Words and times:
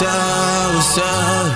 What's 0.00 0.06
up? 0.08 0.74
What's 0.76 1.47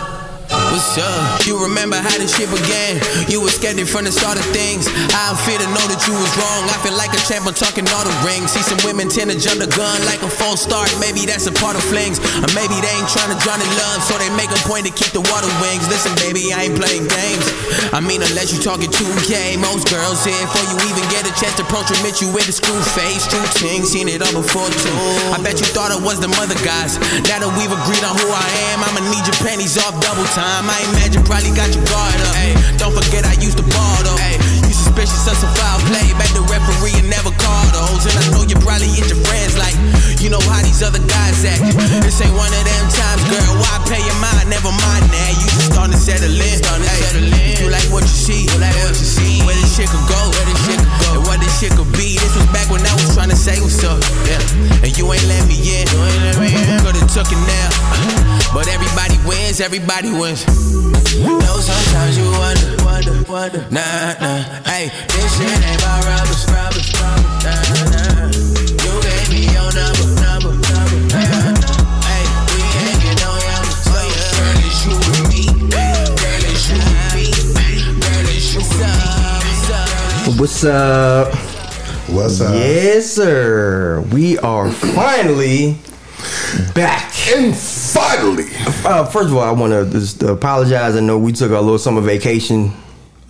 What's? 0.83 1.46
You 1.46 1.62
remember 1.62 1.94
how 1.94 2.10
this 2.19 2.35
shit 2.35 2.51
began? 2.51 2.99
You 3.31 3.38
were 3.38 3.54
skeptic 3.54 3.87
from 3.87 4.03
the 4.03 4.10
start 4.10 4.35
of 4.35 4.46
things. 4.51 4.90
I 5.14 5.31
don't 5.31 5.38
fear 5.46 5.58
to 5.62 5.69
know 5.71 5.87
that 5.87 6.01
you 6.10 6.14
was 6.14 6.32
wrong. 6.35 6.62
I 6.71 6.76
feel 6.82 6.94
like 6.99 7.14
a 7.14 7.22
champ, 7.22 7.46
I'm 7.46 7.54
talking 7.54 7.87
all 7.94 8.03
the 8.03 8.14
rings. 8.26 8.51
See 8.51 8.67
some 8.67 8.82
women 8.82 9.06
tend 9.06 9.31
to 9.31 9.38
jump 9.38 9.63
the 9.63 9.71
gun 9.71 10.03
like 10.10 10.22
a 10.26 10.31
false 10.31 10.67
start. 10.67 10.90
Maybe 10.99 11.22
that's 11.22 11.46
a 11.46 11.54
part 11.54 11.78
of 11.78 11.87
flings. 11.87 12.18
Or 12.42 12.50
maybe 12.58 12.74
they 12.82 12.90
ain't 12.99 13.10
trying 13.14 13.31
to 13.31 13.38
drown 13.46 13.63
in 13.63 13.71
love, 13.78 14.03
so 14.03 14.18
they 14.18 14.26
make 14.35 14.50
a 14.50 14.60
point 14.67 14.82
to 14.90 14.92
keep 14.92 15.14
the 15.14 15.22
water 15.22 15.50
wings. 15.63 15.87
Listen, 15.87 16.18
baby, 16.18 16.50
I 16.50 16.66
ain't 16.66 16.74
playing 16.74 17.06
games. 17.06 17.46
I 17.94 18.02
mean, 18.02 18.19
unless 18.19 18.50
you 18.50 18.58
talking 18.58 18.91
2K, 18.91 19.62
most 19.62 19.86
girls 19.86 20.27
here 20.27 20.34
before 20.50 20.66
you 20.66 20.77
even 20.91 21.05
get 21.14 21.30
a 21.30 21.33
chance 21.38 21.55
to 21.62 21.64
approach 21.66 21.94
admit 21.94 22.19
you 22.19 22.27
with 22.34 22.50
a 22.50 22.55
screw 22.55 22.78
face. 22.98 23.22
True 23.30 23.46
ting, 23.55 23.86
seen 23.86 24.10
it 24.10 24.19
all 24.19 24.34
before 24.34 24.66
too. 24.83 24.98
I 25.30 25.38
bet 25.46 25.62
you 25.62 25.69
thought 25.70 25.94
I 25.94 25.98
was 25.98 26.19
the 26.19 26.30
mother 26.34 26.58
guys. 26.66 26.98
Now 27.30 27.38
that 27.38 27.52
we've 27.55 27.70
agreed 27.70 28.02
on 28.02 28.19
who 28.19 28.28
I 28.34 28.48
am, 28.74 28.83
I'ma 28.83 29.02
need 29.14 29.22
your 29.22 29.38
panties 29.46 29.78
off 29.78 29.94
double 30.02 30.27
time. 30.34 30.71
I 30.72 30.80
imagine 30.88 31.22
probably 31.24 31.52
got 31.52 31.68
your 31.74 31.84
guard 31.84 32.16
up. 32.24 32.34
Hey, 32.34 32.56
don't 32.78 32.96
forget 32.96 33.28
I 33.28 33.34
used 33.36 33.58
to 33.60 33.66
ball 33.76 33.98
though. 34.02 34.16
You 34.16 34.52
suspicious 34.82 35.30
of 35.30 35.38
some 35.38 35.54
foul 35.54 35.78
play. 35.86 36.10
Back 36.18 36.34
the 36.34 36.42
referee 36.50 36.98
and 36.98 37.06
never 37.06 37.30
called 37.38 37.70
those. 37.70 38.02
And 38.10 38.14
I 38.18 38.24
know 38.34 38.42
you 38.42 38.59
probably 38.59 38.91
hit 38.91 39.06
your 39.06 39.22
friends 39.22 39.55
like, 39.55 39.74
you 40.18 40.28
know 40.28 40.42
how 40.50 40.58
these 40.62 40.82
other 40.82 41.00
guys 41.06 41.46
act. 41.46 41.62
This 42.02 42.18
ain't 42.18 42.34
one 42.34 42.50
of 42.50 42.64
them 42.66 42.84
times, 42.91 43.22
girl. 43.30 43.62
Why 43.62 43.74
pay 43.86 44.02
your 44.02 44.18
mind? 44.18 44.50
Never 44.50 44.74
mind 44.74 45.06
that. 45.14 45.30
You 45.38 45.46
just 45.46 45.70
starting 45.70 45.95
to 45.95 46.00
settle 46.00 46.34
in. 46.34 46.56
Starting 46.58 46.82
to 46.82 46.95
settle 46.98 47.30
in. 47.30 47.55
You 47.62 47.70
like 47.70 47.86
what 47.95 48.02
you 48.02 48.16
see. 48.18 48.42
You 48.50 48.58
like 48.58 48.75
what 48.83 48.98
you 48.98 49.06
see. 49.06 49.38
Where 49.47 49.55
this 49.55 49.70
shit 49.70 49.86
could 49.86 50.06
go. 50.10 50.20
Where 50.34 50.47
this 50.50 50.60
shit 50.66 50.78
could 50.83 50.94
go. 51.06 51.10
And 51.19 51.22
what 51.30 51.38
this 51.38 51.55
shit 51.62 51.72
could 51.78 51.91
be. 51.94 52.19
This 52.19 52.34
was 52.34 52.47
back 52.50 52.66
when 52.66 52.83
I 52.83 52.92
was 52.98 53.14
trying 53.14 53.30
to 53.30 53.38
say 53.38 53.58
what's 53.62 53.83
up. 53.86 54.03
Yeah. 54.27 54.42
And 54.83 54.91
you 54.98 55.06
ain't 55.10 55.27
let 55.30 55.47
me 55.47 55.58
in. 55.58 55.86
You 55.91 55.98
ain't 56.03 56.22
let 56.27 56.36
me 56.42 56.50
in. 56.50 56.83
Could've 56.83 57.06
took 57.10 57.30
it 57.30 57.42
now. 57.47 57.70
But 58.50 58.66
everybody 58.66 59.19
wins. 59.27 59.62
Everybody 59.62 60.10
wins. 60.10 60.47
Know 61.22 61.60
sometimes 61.60 62.16
you 62.16 62.25
wonder, 62.30 62.84
wonder, 62.84 63.30
wonder. 63.30 63.60
Nah, 63.70 64.14
nah. 64.19 64.72
Hey, 64.73 64.89
this 64.89 65.37
shit 65.37 65.53
ain't 65.53 65.83
about 65.83 66.01
rubbers, 66.06 66.48
rubbers, 66.48 66.89
rubbers. 66.97 67.45
Nah, 67.45 67.92
nah. 67.92 68.33
You 68.33 68.95
gave 69.05 69.28
me 69.28 69.41
your 69.53 69.69
number, 69.77 70.09
number, 70.17 70.56
number. 70.65 70.97
Nah, 71.12 71.53
nah. 71.61 71.77
Hey, 72.09 72.25
we 72.48 72.65
ain't 72.81 72.97
get 73.05 73.20
no 73.20 73.37
younger. 73.37 73.77
So 73.84 74.00
yeah, 74.00 74.33
girl, 74.33 74.65
it's 74.65 74.81
you 74.89 74.97
and 74.97 75.28
me. 75.28 75.45
Girl, 75.69 76.17
it's 76.48 76.65
you 76.70 76.81
and 76.81 77.12
me. 77.12 77.28
Girl, 78.00 78.25
it's 78.33 78.48
you 78.55 78.65
and 78.65 80.33
me. 80.33 80.41
What's 80.41 80.65
up? 80.65 81.34
What's 82.09 82.41
up? 82.41 82.55
Yes, 82.55 83.12
sir. 83.12 84.00
We 84.11 84.39
are 84.39 84.70
finally 84.70 85.77
back. 86.75 87.12
And 87.37 87.55
finally, 87.55 88.48
Uh, 88.84 89.05
first 89.05 89.28
of 89.28 89.37
all, 89.37 89.43
I 89.43 89.50
want 89.53 89.73
to 89.75 89.84
just 89.91 90.23
apologize. 90.23 90.97
I 90.97 91.00
know 91.00 91.19
we 91.19 91.33
took 91.33 91.50
a 91.53 91.61
little 91.61 91.78
summer 91.78 92.00
vacation, 92.00 92.73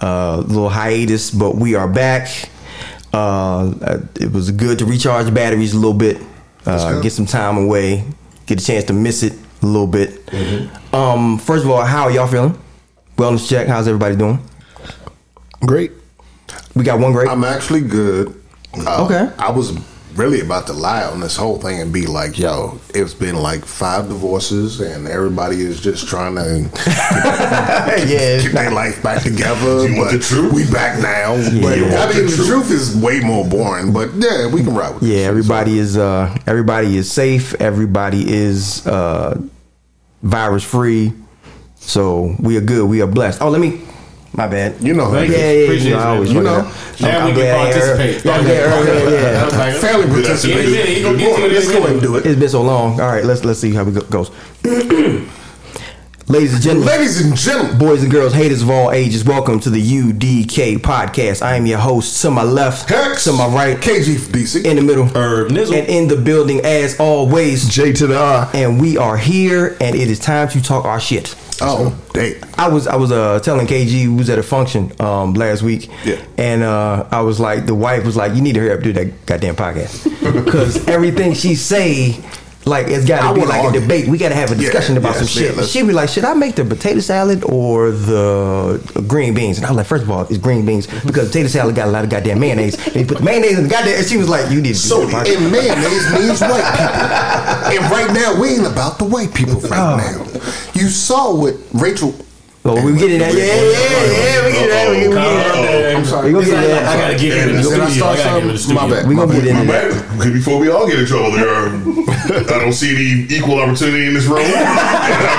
uh, 0.03 0.39
little 0.39 0.69
hiatus, 0.69 1.31
but 1.31 1.57
we 1.57 1.75
are 1.75 1.89
back. 1.89 2.29
Uh, 3.13 4.01
it 4.21 4.33
was 4.33 4.51
good 4.51 4.79
to 4.81 4.85
recharge 4.87 5.27
the 5.27 5.33
batteries 5.33 5.73
a 5.75 5.77
little 5.77 5.95
bit, 5.95 6.21
uh, 6.67 7.01
get 7.01 7.13
some 7.13 7.27
time 7.27 7.57
away, 7.59 8.05
get 8.47 8.61
a 8.61 8.65
chance 8.65 8.85
to 8.85 8.93
miss 8.93 9.23
it 9.23 9.35
a 9.63 9.67
little 9.67 9.87
bit. 9.87 10.25
Mm-hmm. 10.27 10.95
Um, 10.95 11.39
first 11.39 11.65
of 11.65 11.71
all, 11.71 11.83
how 11.85 12.05
are 12.05 12.11
y'all 12.11 12.27
feeling? 12.27 12.59
Wellness 13.17 13.49
check. 13.49 13.67
How's 13.69 13.87
everybody 13.89 14.17
doing? 14.17 14.39
great. 15.65 15.93
We 16.75 16.83
got 16.85 16.99
one 16.99 17.13
great. 17.13 17.29
I'm 17.29 17.45
actually 17.45 17.83
good. 17.83 18.35
Uh, 18.75 19.05
Okay. 19.05 19.31
I 19.39 19.51
was 19.51 19.73
really 20.15 20.41
about 20.41 20.67
to 20.67 20.73
lie 20.73 21.05
on 21.05 21.21
this 21.21 21.37
whole 21.37 21.59
thing 21.59 21.81
and 21.81 21.93
be 21.93 22.07
like, 22.07 22.39
yo, 22.39 22.79
it's 22.95 23.15
been 23.15 23.37
like 23.37 23.65
five 23.65 24.09
divorces 24.09 24.81
and 24.81 25.07
everybody 25.09 25.61
is 25.61 25.81
just 25.81 26.07
trying 26.09 26.35
to 26.35 26.43
yeah, 26.87 27.97
it's 27.97 28.45
get 28.45 28.53
their 28.53 28.71
life 28.71 29.03
back 29.03 29.23
together. 29.23 29.89
You 29.89 29.97
want 29.97 30.11
but 30.11 30.13
the 30.13 30.19
truth? 30.19 30.53
We 30.53 30.71
back 30.71 31.01
now. 31.01 31.35
but 31.37 31.77
You 31.79 31.87
I 31.87 32.07
mean, 32.13 32.17
the 32.17 32.23
the 32.31 32.37
truth? 32.37 32.47
truth 32.47 32.71
is 32.71 32.97
way 32.97 33.21
more 33.21 33.45
boring, 33.47 33.93
but 33.93 34.11
yeah, 34.15 34.47
we 34.53 34.63
can 34.63 34.75
ride 34.75 34.95
with 34.95 35.03
Yeah, 35.05 35.17
this. 35.17 35.27
everybody 35.29 35.79
is 35.79 35.97
uh 35.97 36.37
everybody 36.47 36.97
is 36.97 37.11
safe. 37.11 37.55
Everybody 37.61 38.31
is 38.33 38.87
uh 38.87 39.41
virus 40.23 40.65
free. 40.65 41.13
So 41.77 42.37
we 42.39 42.57
are 42.57 42.61
good. 42.61 42.89
We 42.89 43.03
are 43.03 43.07
blessed. 43.09 43.43
Oh, 43.43 43.49
let 43.51 43.61
me. 43.61 43.81
My 44.35 44.47
bad. 44.49 44.83
You 44.83 44.95
know 44.95 45.11
how 45.11 45.19
yeah, 45.19 45.25
it 45.25 45.31
is. 45.31 45.37
yeah, 45.37 45.53
yeah. 45.53 45.65
Appreciate 45.65 45.89
You 45.91 45.95
know, 45.95 45.99
I 45.99 46.03
it, 46.03 46.15
always 46.15 46.33
You 46.33 46.43
know. 46.43 46.55
up. 46.57 47.01
Now 47.01 47.19
I'm 47.19 47.25
we 47.27 47.33
can 47.33 47.41
glad 47.41 47.55
I 47.55 47.73
participate. 47.73 48.25
Yeah, 48.25 48.33
I'm 48.33 48.45
glad 48.45 48.65
I 48.65 48.71
heard- 48.71 49.13
yeah. 49.75 49.81
Family 49.81 50.07
Good 50.07 50.25
participation. 50.25 50.75
afternoon. 50.75 50.87
He 50.97 51.03
gonna 51.03 51.19
get 51.19 51.37
to 51.37 51.45
it 51.45 51.53
Let's 51.53 51.67
in 51.67 51.73
go 51.73 51.79
ahead 51.79 51.91
and 51.93 52.01
do 52.01 52.17
it. 52.17 52.27
It's 52.27 52.41
been 52.41 52.49
so 52.49 52.63
long. 52.63 53.01
All 53.01 53.09
right, 53.09 53.25
let's 53.25 53.45
let's 53.45 53.61
see 53.61 53.75
how 53.75 53.87
it 53.87 54.11
goes. 54.11 54.31
Ladies 56.29 56.55
and 56.55 56.63
gentlemen, 56.63 56.87
Ladies 56.89 57.21
and 57.27 57.37
gentlemen, 57.37 57.79
boys 57.79 58.03
and 58.03 58.11
girls, 58.11 58.33
haters 58.33 58.63
of 58.63 58.71
all 58.71 58.91
ages, 58.93 59.23
welcome 59.23 59.61
to 59.61 59.69
the 59.69 59.83
UDK 59.83 60.79
podcast. 60.79 61.43
I 61.43 61.57
am 61.57 61.67
your 61.67 61.79
host. 61.81 62.23
To 62.23 62.31
my 62.31 62.43
left, 62.45 62.89
Hex, 62.89 63.25
to 63.25 63.33
my 63.33 63.47
right, 63.49 63.77
KG 63.77 64.19
for 64.19 64.31
DC. 64.33 64.65
in 64.65 64.77
the 64.77 64.83
middle, 64.83 65.05
Herb 65.15 65.51
Nizzle. 65.51 65.75
and 65.77 65.87
in 65.89 66.09
the 66.09 66.17
building 66.17 66.61
as 66.65 66.99
always. 66.99 67.69
J 67.69 67.93
to 67.95 68.07
the 68.07 68.17
R. 68.19 68.49
and 68.55 68.81
we 68.81 68.97
are 68.97 69.19
here, 69.19 69.77
and 69.81 69.95
it 69.95 70.09
is 70.09 70.19
time 70.21 70.49
to 70.51 70.63
talk 70.63 70.87
our 70.87 71.01
shit. 71.01 71.35
Oh, 71.61 71.97
damn. 72.13 72.35
I 72.59 72.69
was 72.69 72.87
I 72.87 72.97
was 72.97 73.13
uh 73.13 73.39
telling 73.41 73.67
KG 73.67 74.09
we 74.09 74.09
was 74.09 74.31
at 74.31 74.39
a 74.39 74.43
function 74.43 74.91
um 75.01 75.35
last 75.35 75.63
week, 75.63 75.89
Yeah. 76.05 76.21
and 76.39 76.63
uh 76.63 77.07
I 77.11 77.21
was 77.21 77.39
like 77.39 77.67
the 77.67 77.75
wife 77.75 78.05
was 78.05 78.17
like 78.17 78.35
you 78.35 78.41
need 78.41 78.55
to 78.55 78.61
hurry 78.61 78.73
up 78.73 78.81
do 78.83 78.93
that 78.95 79.27
goddamn 79.27 79.55
podcast 79.57 80.05
because 80.45 80.87
everything 80.89 81.35
she 81.35 81.55
say 81.55 82.19
like 82.65 82.87
it's 82.89 83.05
got 83.05 83.29
to 83.29 83.41
be 83.41 83.45
like 83.47 83.65
argue. 83.65 83.81
a 83.81 83.83
debate. 83.83 84.09
We 84.09 84.19
got 84.19 84.29
to 84.29 84.35
have 84.35 84.51
a 84.51 84.55
Yeah, 84.55 84.61
discussion 84.61 84.97
about 84.97 85.17
yes, 85.17 85.19
some 85.19 85.27
shit. 85.27 85.57
yeah, 85.57 85.63
she 85.65 85.83
be 85.83 85.93
like, 85.93 86.09
should 86.09 86.25
I 86.25 86.35
make 86.35 86.55
the 86.55 86.65
potato 86.65 87.01
salad 87.01 87.45
or 87.45 87.91
the 87.91 89.05
green 89.07 89.35
beans? 89.35 89.59
And 89.59 89.67
I 89.67 89.71
was 89.71 89.77
like, 89.79 89.87
first 89.87 90.05
of 90.05 90.11
all, 90.11 90.23
it's 90.23 90.39
green 90.39 90.65
beans 90.65 90.87
mm-hmm. 90.87 91.07
because 91.07 91.29
potato 91.29 91.49
salad 91.49 91.75
got 91.75 91.89
a 91.89 91.91
lot 91.91 92.05
of 92.05 92.11
goddamn 92.11 92.39
mayonnaise. 92.41 92.75
And 92.87 92.97
you 92.97 93.07
put 93.07 93.19
the 93.19 93.25
mayonnaise 93.25 93.59
in 93.59 93.65
the 93.65 93.71
goddamn. 93.71 93.99
And 93.99 94.07
she 94.07 94.17
was 94.17 94.29
like, 94.29 94.51
you 94.51 94.61
need 94.61 94.75
to 94.75 94.83
do 94.83 94.89
So, 94.89 95.03
and 95.03 95.53
mayonnaise 95.53 96.13
means 96.13 96.41
white 96.41 96.69
people. 96.77 97.03
And 97.73 97.91
right 97.91 98.11
now, 98.13 98.41
we 98.41 98.49
ain't 98.51 98.67
about 98.67 98.99
the 98.99 99.05
white 99.05 99.35
people 99.35 99.61
right 99.61 99.79
oh. 99.79 99.97
now. 99.97 100.41
You 100.75 100.89
saw 100.89 101.35
what 101.35 101.55
Rachel. 101.73 102.15
Oh, 102.65 102.81
we 102.87 102.93
get 102.97 103.11
in 103.11 103.19
that. 103.19 103.35
Yeah, 103.35 103.43
yeah, 103.43 103.59
yeah. 103.59 104.47
We 104.47 104.53
get 104.53 104.63
in 104.63 104.69
that. 104.71 104.87
We 104.91 104.95
get 104.99 105.07
in 105.07 105.11
that. 105.15 105.97
I'm 105.97 106.05
sorry. 106.05 106.27
We 106.29 106.33
gonna 106.33 106.47
get 106.47 106.63
in 106.63 106.71
that. 106.71 106.85
I 106.87 106.89
gotta 107.01 107.19
get 107.19 107.37
in 107.49 107.55
the 107.55 107.59
I 107.59 107.63
studio. 107.63 107.85
I 107.85 107.91
start 107.91 108.17
gotta 108.19 108.31
get 108.31 108.39
him 108.43 108.49
in 108.49 108.55
the 108.55 108.59
something? 108.59 108.77
My 108.77 108.81
studio. 108.87 109.03
bad. 109.03 109.09
We 109.09 109.15
gonna 109.17 109.33
get 109.35 109.47
into 109.47 109.65
My 109.65 109.73
bad. 109.73 109.91
Before 110.33 110.59
we 110.61 110.69
all 110.71 110.87
get 110.87 110.99
in 111.01 111.07
trouble, 111.07 111.33
there. 111.33 111.67
I 112.55 112.59
don't 112.63 112.73
see 112.73 112.95
any 112.95 113.27
equal 113.35 113.59
opportunity 113.59 114.07
in 114.07 114.15
this 114.15 114.27
room. 114.27 114.47
And 114.53 114.55
I 114.55 114.57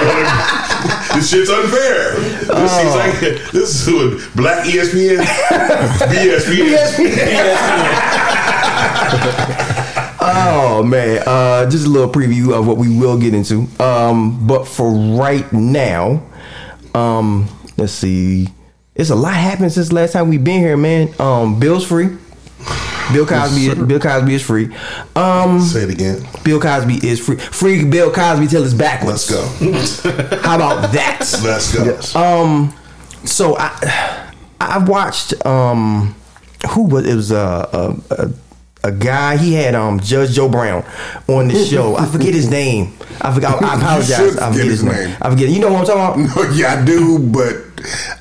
wanna- 0.04 1.16
this 1.16 1.30
shit's 1.30 1.50
unfair. 1.50 2.16
This 2.20 2.50
Oh. 2.52 2.68
seems 2.68 2.94
like 2.96 3.20
this 3.54 3.88
is 3.88 3.94
what 3.94 4.20
black 4.36 4.66
ESPN, 4.68 5.24
BSPN. 6.12 6.84
Oh 10.26 10.82
man, 10.84 11.22
uh, 11.28 11.66
just 11.70 11.86
a 11.86 11.90
little 11.90 12.10
preview 12.10 12.54
of 12.58 12.66
what 12.66 12.78
we 12.78 12.88
will 12.98 13.18
get 13.18 13.34
into. 13.34 13.68
Um, 13.80 14.48
but 14.48 14.66
for 14.66 14.90
right 14.90 15.52
now, 15.52 16.22
um, 16.94 17.48
let's 17.78 17.94
see. 17.94 18.48
It's 18.96 19.10
a 19.10 19.16
lot 19.16 19.34
happened 19.34 19.72
since 19.72 19.92
last 19.92 20.14
time 20.14 20.30
we've 20.30 20.44
been 20.44 20.60
here, 20.60 20.78
man. 20.78 21.14
Um, 21.20 21.60
Bill's 21.60 21.86
free. 21.86 22.18
Bill 23.12 23.26
Cosby. 23.26 23.86
Bill 23.86 24.00
Cosby 24.00 24.36
is 24.36 24.44
free. 24.44 24.74
Um, 25.16 25.60
Say 25.60 25.84
it 25.84 25.90
again. 25.90 26.26
Bill 26.44 26.60
Cosby 26.60 27.06
is 27.06 27.20
free. 27.20 27.38
Free 27.38 27.84
Bill 27.84 28.12
Cosby 28.12 28.48
till 28.48 28.64
it's 28.64 28.74
backwards. 28.74 29.30
Let's 29.30 30.00
go. 30.00 30.38
How 30.42 30.56
about 30.56 30.92
that? 30.94 31.20
Let's 31.44 31.76
go. 31.76 31.84
Yes. 31.84 32.16
so 33.26 33.58
I 33.58 34.32
I 34.62 34.78
watched 34.78 35.46
um 35.46 36.16
who 36.72 36.84
was 36.84 37.06
it 37.06 37.16
was 37.16 37.32
a 37.32 37.36
a, 37.74 38.14
a, 38.14 38.32
a 38.84 38.92
guy 38.92 39.38
he 39.38 39.54
had 39.54 39.76
um 39.76 40.00
Judge 40.00 40.32
Joe 40.34 40.50
Brown 40.50 40.84
on 41.28 41.48
the 41.48 41.66
show. 41.66 41.96
I 41.96 42.06
forget 42.06 42.34
his 42.34 42.50
name. 42.50 42.94
I 43.22 43.34
forgot. 43.34 43.64
I 43.64 43.76
apologize. 43.78 44.08
should 44.18 44.40
I 44.40 44.52
forget 44.52 44.52
forget 44.52 44.66
his 44.66 44.82
his 44.82 44.84
name. 44.84 44.94
name. 45.10 45.18
I 45.22 45.30
forget. 45.30 45.50
You 45.50 45.60
know 45.60 45.72
what 45.72 45.80
I'm 45.82 45.86
talking 45.98 46.26
about? 46.26 46.36
No, 46.50 46.52
yeah, 46.56 46.74
I 46.82 46.86
do, 46.86 47.20
but 47.20 47.56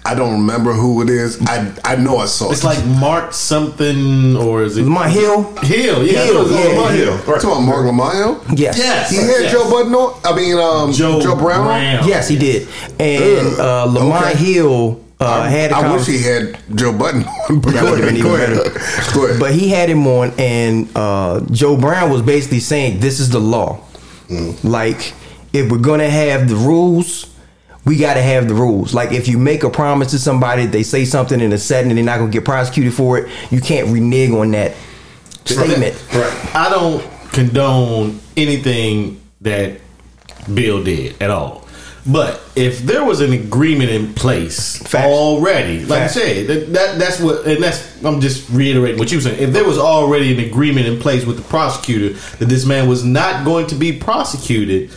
I 0.05 0.15
don't 0.15 0.33
remember 0.33 0.73
who 0.73 1.03
it 1.03 1.11
is. 1.11 1.41
I 1.43 1.73
I 1.85 1.97
know 1.97 2.19
I 2.19 2.27
saw 2.27 2.51
It's 2.53 2.63
it. 2.63 2.67
like 2.67 2.85
Marc 2.87 3.33
something, 3.33 4.37
or 4.37 4.63
is 4.63 4.77
it 4.77 4.83
Lamont 4.83 5.11
Hill. 5.11 5.43
Hill? 5.59 6.05
Yeah, 6.07 6.25
Hill, 6.25 6.47
it 6.47 6.51
yeah, 6.53 6.69
Lamont 6.69 6.95
yeah. 6.95 7.05
Hill. 7.05 7.17
You 7.17 7.23
talking 7.25 7.51
about 7.51 7.61
Marc 7.61 7.85
Lamont? 7.87 8.59
Yes. 8.59 8.79
Yes. 8.79 9.11
He 9.11 9.17
had 9.17 9.27
Yes. 9.43 9.53
Joe 9.53 9.71
Budden 9.71 9.95
on. 9.95 10.21
I 10.25 10.37
mean, 10.37 10.57
um, 10.59 10.93
Joe, 10.93 11.21
Joe, 11.21 11.35
Brown. 11.37 11.67
on? 11.67 12.09
Yes, 12.09 12.29
he 12.29 12.37
did. 12.39 12.69
And 13.01 13.59
uh, 13.59 13.87
Lamont 13.87 14.27
Okay. 14.27 14.37
Hill 14.53 15.02
uh, 15.23 15.43
I, 15.43 15.49
had 15.49 15.71
a 15.71 15.77
I 15.77 15.97
wish 15.97 16.07
he 16.07 16.23
had 16.23 16.59
Joe 16.75 16.97
Budden 16.97 17.25
on. 17.25 17.61
But 17.61 17.73
That 17.75 17.85
would've 17.85 18.05
been 18.05 18.17
even 18.17 18.33
better. 18.33 19.39
But 19.39 19.53
he 19.55 19.69
had 19.69 19.89
him 19.89 20.07
on, 20.07 20.33
and 20.39 20.89
uh, 20.95 21.41
Joe 21.51 21.77
Brown 21.77 22.11
was 22.11 22.23
basically 22.23 22.61
saying, 22.61 23.01
"This 23.01 23.21
is 23.21 23.31
the 23.31 23.41
law. 23.41 23.81
Like, 24.63 25.13
if 25.53 25.71
we're 25.71 25.79
gonna 25.79 26.09
have 26.09 26.49
the 26.49 26.57
rules, 26.57 27.35
we 27.85 27.97
got 27.97 28.15
to 28.15 28.23
have 28.23 28.49
the 28.49 28.55
rules. 28.55 28.95
Like, 28.95 29.13
if 29.13 29.29
you 29.29 29.39
make 29.39 29.65
a 29.65 29.71
promise 29.71 30.11
to 30.13 30.19
somebody, 30.19 30.67
they 30.67 30.83
say 30.83 31.05
something 31.05 31.41
in 31.41 31.53
a 31.53 31.59
setting, 31.59 31.91
and 31.91 31.99
they're 31.99 32.05
not 32.05 32.19
gonna 32.19 32.31
get 32.31 32.45
prosecuted 32.45 32.95
for 32.95 33.19
it. 33.19 33.31
You 33.51 33.61
can't 33.61 33.89
renege 33.89 34.31
on 34.31 34.51
that 34.53 34.75
statement. 35.45 36.03
I 36.55 36.69
don't 36.71 37.05
condone 37.33 38.21
anything 38.37 39.21
that 39.41 39.81
Bill 40.53 40.83
did 40.83 41.21
at 41.21 41.31
all. 41.31 41.62
But 42.05 42.43
if 42.57 42.81
there 42.81 43.05
was 43.05 43.21
an 43.21 43.33
agreement 43.33 43.91
in 43.91 44.13
place 44.15 44.79
Facts. 44.79 45.07
already, 45.07 45.85
like 45.85 46.01
Facts. 46.01 46.17
I 46.17 46.21
said, 46.21 46.47
that, 46.49 46.73
that 46.73 46.99
that's 46.99 47.21
what, 47.21 47.47
and 47.47 47.63
that's 47.63 48.03
I'm 48.05 48.21
just 48.21 48.51
reiterating 48.51 48.99
what 48.99 49.13
you 49.13 49.19
were 49.19 49.23
saying. 49.23 49.41
If 49.41 49.53
there 49.53 49.65
was 49.65 49.79
already 49.79 50.33
an 50.33 50.45
agreement 50.45 50.87
in 50.87 50.99
place 50.99 51.25
with 51.25 51.37
the 51.37 51.45
prosecutor 51.45 52.19
that 52.39 52.47
this 52.47 52.67
man 52.67 52.89
was 52.89 53.05
not 53.05 53.45
going 53.45 53.69
to 53.69 53.77
be 53.77 53.97
prosecuted, 53.97 54.91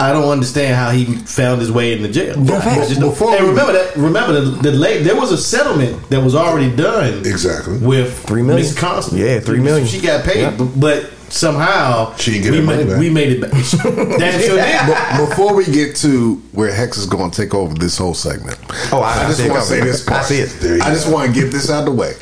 I 0.00 0.12
don't 0.12 0.28
understand 0.30 0.74
how 0.76 0.90
he 0.90 1.04
found 1.04 1.60
his 1.60 1.70
way 1.70 1.92
into 1.92 2.08
jail. 2.08 2.34
Yeah, 2.42 2.60
facts. 2.60 2.86
I 2.86 2.88
just 2.88 3.00
Before 3.00 3.36
and 3.36 3.46
remember 3.48 3.72
that. 3.74 3.96
Remember 3.96 4.40
the, 4.40 4.50
the 4.62 4.72
late. 4.72 5.02
There 5.02 5.14
was 5.16 5.30
a 5.32 5.38
settlement 5.38 6.08
that 6.10 6.22
was 6.22 6.34
already 6.34 6.74
done. 6.74 7.18
Exactly. 7.20 7.78
with 7.78 8.18
Three 8.26 8.42
million. 8.42 8.64
Miss 8.66 8.76
Constand. 8.78 9.20
Yeah, 9.20 9.40
three 9.40 9.60
million. 9.60 9.86
She 9.86 10.00
got 10.00 10.24
paid, 10.24 10.40
Yeah. 10.40 10.56
but, 10.56 10.80
but 10.80 11.10
somehow 11.28 12.14
She 12.16 12.32
didn't 12.32 12.42
get 12.44 12.50
we, 12.52 12.58
her 12.58 12.62
money 12.64 12.84
ma- 12.84 12.90
back. 12.90 13.00
we 13.00 13.10
made 13.10 13.32
it 13.32 13.40
back. 13.40 13.50
Damn 14.18 14.40
sure 14.40 14.56
did. 14.56 14.86
But 14.88 15.28
before 15.28 15.54
we 15.54 15.64
get 15.66 15.94
to 15.96 16.36
where 16.52 16.72
Hex 16.72 16.96
is 16.96 17.06
going 17.06 17.30
to 17.30 17.36
take 17.42 17.54
over 17.54 17.74
this 17.74 17.96
whole 17.98 18.14
segment, 18.14 18.58
Oh, 18.92 19.00
I- 19.02 19.24
I 19.24 19.26
just 19.28 19.40
want 19.48 19.60
to 19.62 19.66
say 19.68 19.78
coming. 19.80 19.92
this. 19.92 20.08
I 20.08 20.22
see 20.22 20.38
it. 20.38 20.48
There 20.60 20.76
you 20.76 20.82
I 20.82 20.90
just 20.90 21.12
want 21.12 21.32
to 21.34 21.40
get 21.40 21.52
this 21.52 21.70
out 21.70 21.80
of 21.80 21.84
the 21.86 21.92
way. 21.92 22.14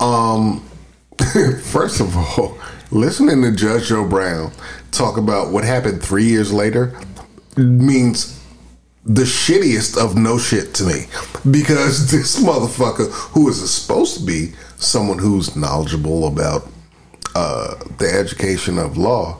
Um, 0.00 0.60
first 1.64 2.00
of 2.00 2.16
all, 2.16 2.58
listening 2.90 3.42
to 3.42 3.52
Judge 3.52 3.88
Joe 3.88 4.06
Brown 4.08 4.52
talk 4.92 5.16
about 5.16 5.50
what 5.50 5.64
happened 5.64 6.02
three 6.02 6.24
years 6.24 6.52
later 6.52 6.94
means 7.56 8.40
the 9.04 9.22
shittiest 9.22 10.02
of 10.02 10.16
no 10.16 10.38
shit 10.38 10.74
to 10.74 10.84
me 10.84 11.04
because 11.50 12.10
this 12.14 12.42
motherfucker 12.42 13.10
who 13.32 13.48
is 13.48 13.70
supposed 13.70 14.18
to 14.18 14.24
be 14.24 14.52
someone 14.78 15.18
who's 15.18 15.54
knowledgeable 15.56 16.26
about 16.26 16.66
uh, 17.34 17.74
the 17.98 18.10
education 18.10 18.78
of 18.78 18.96
law 18.96 19.38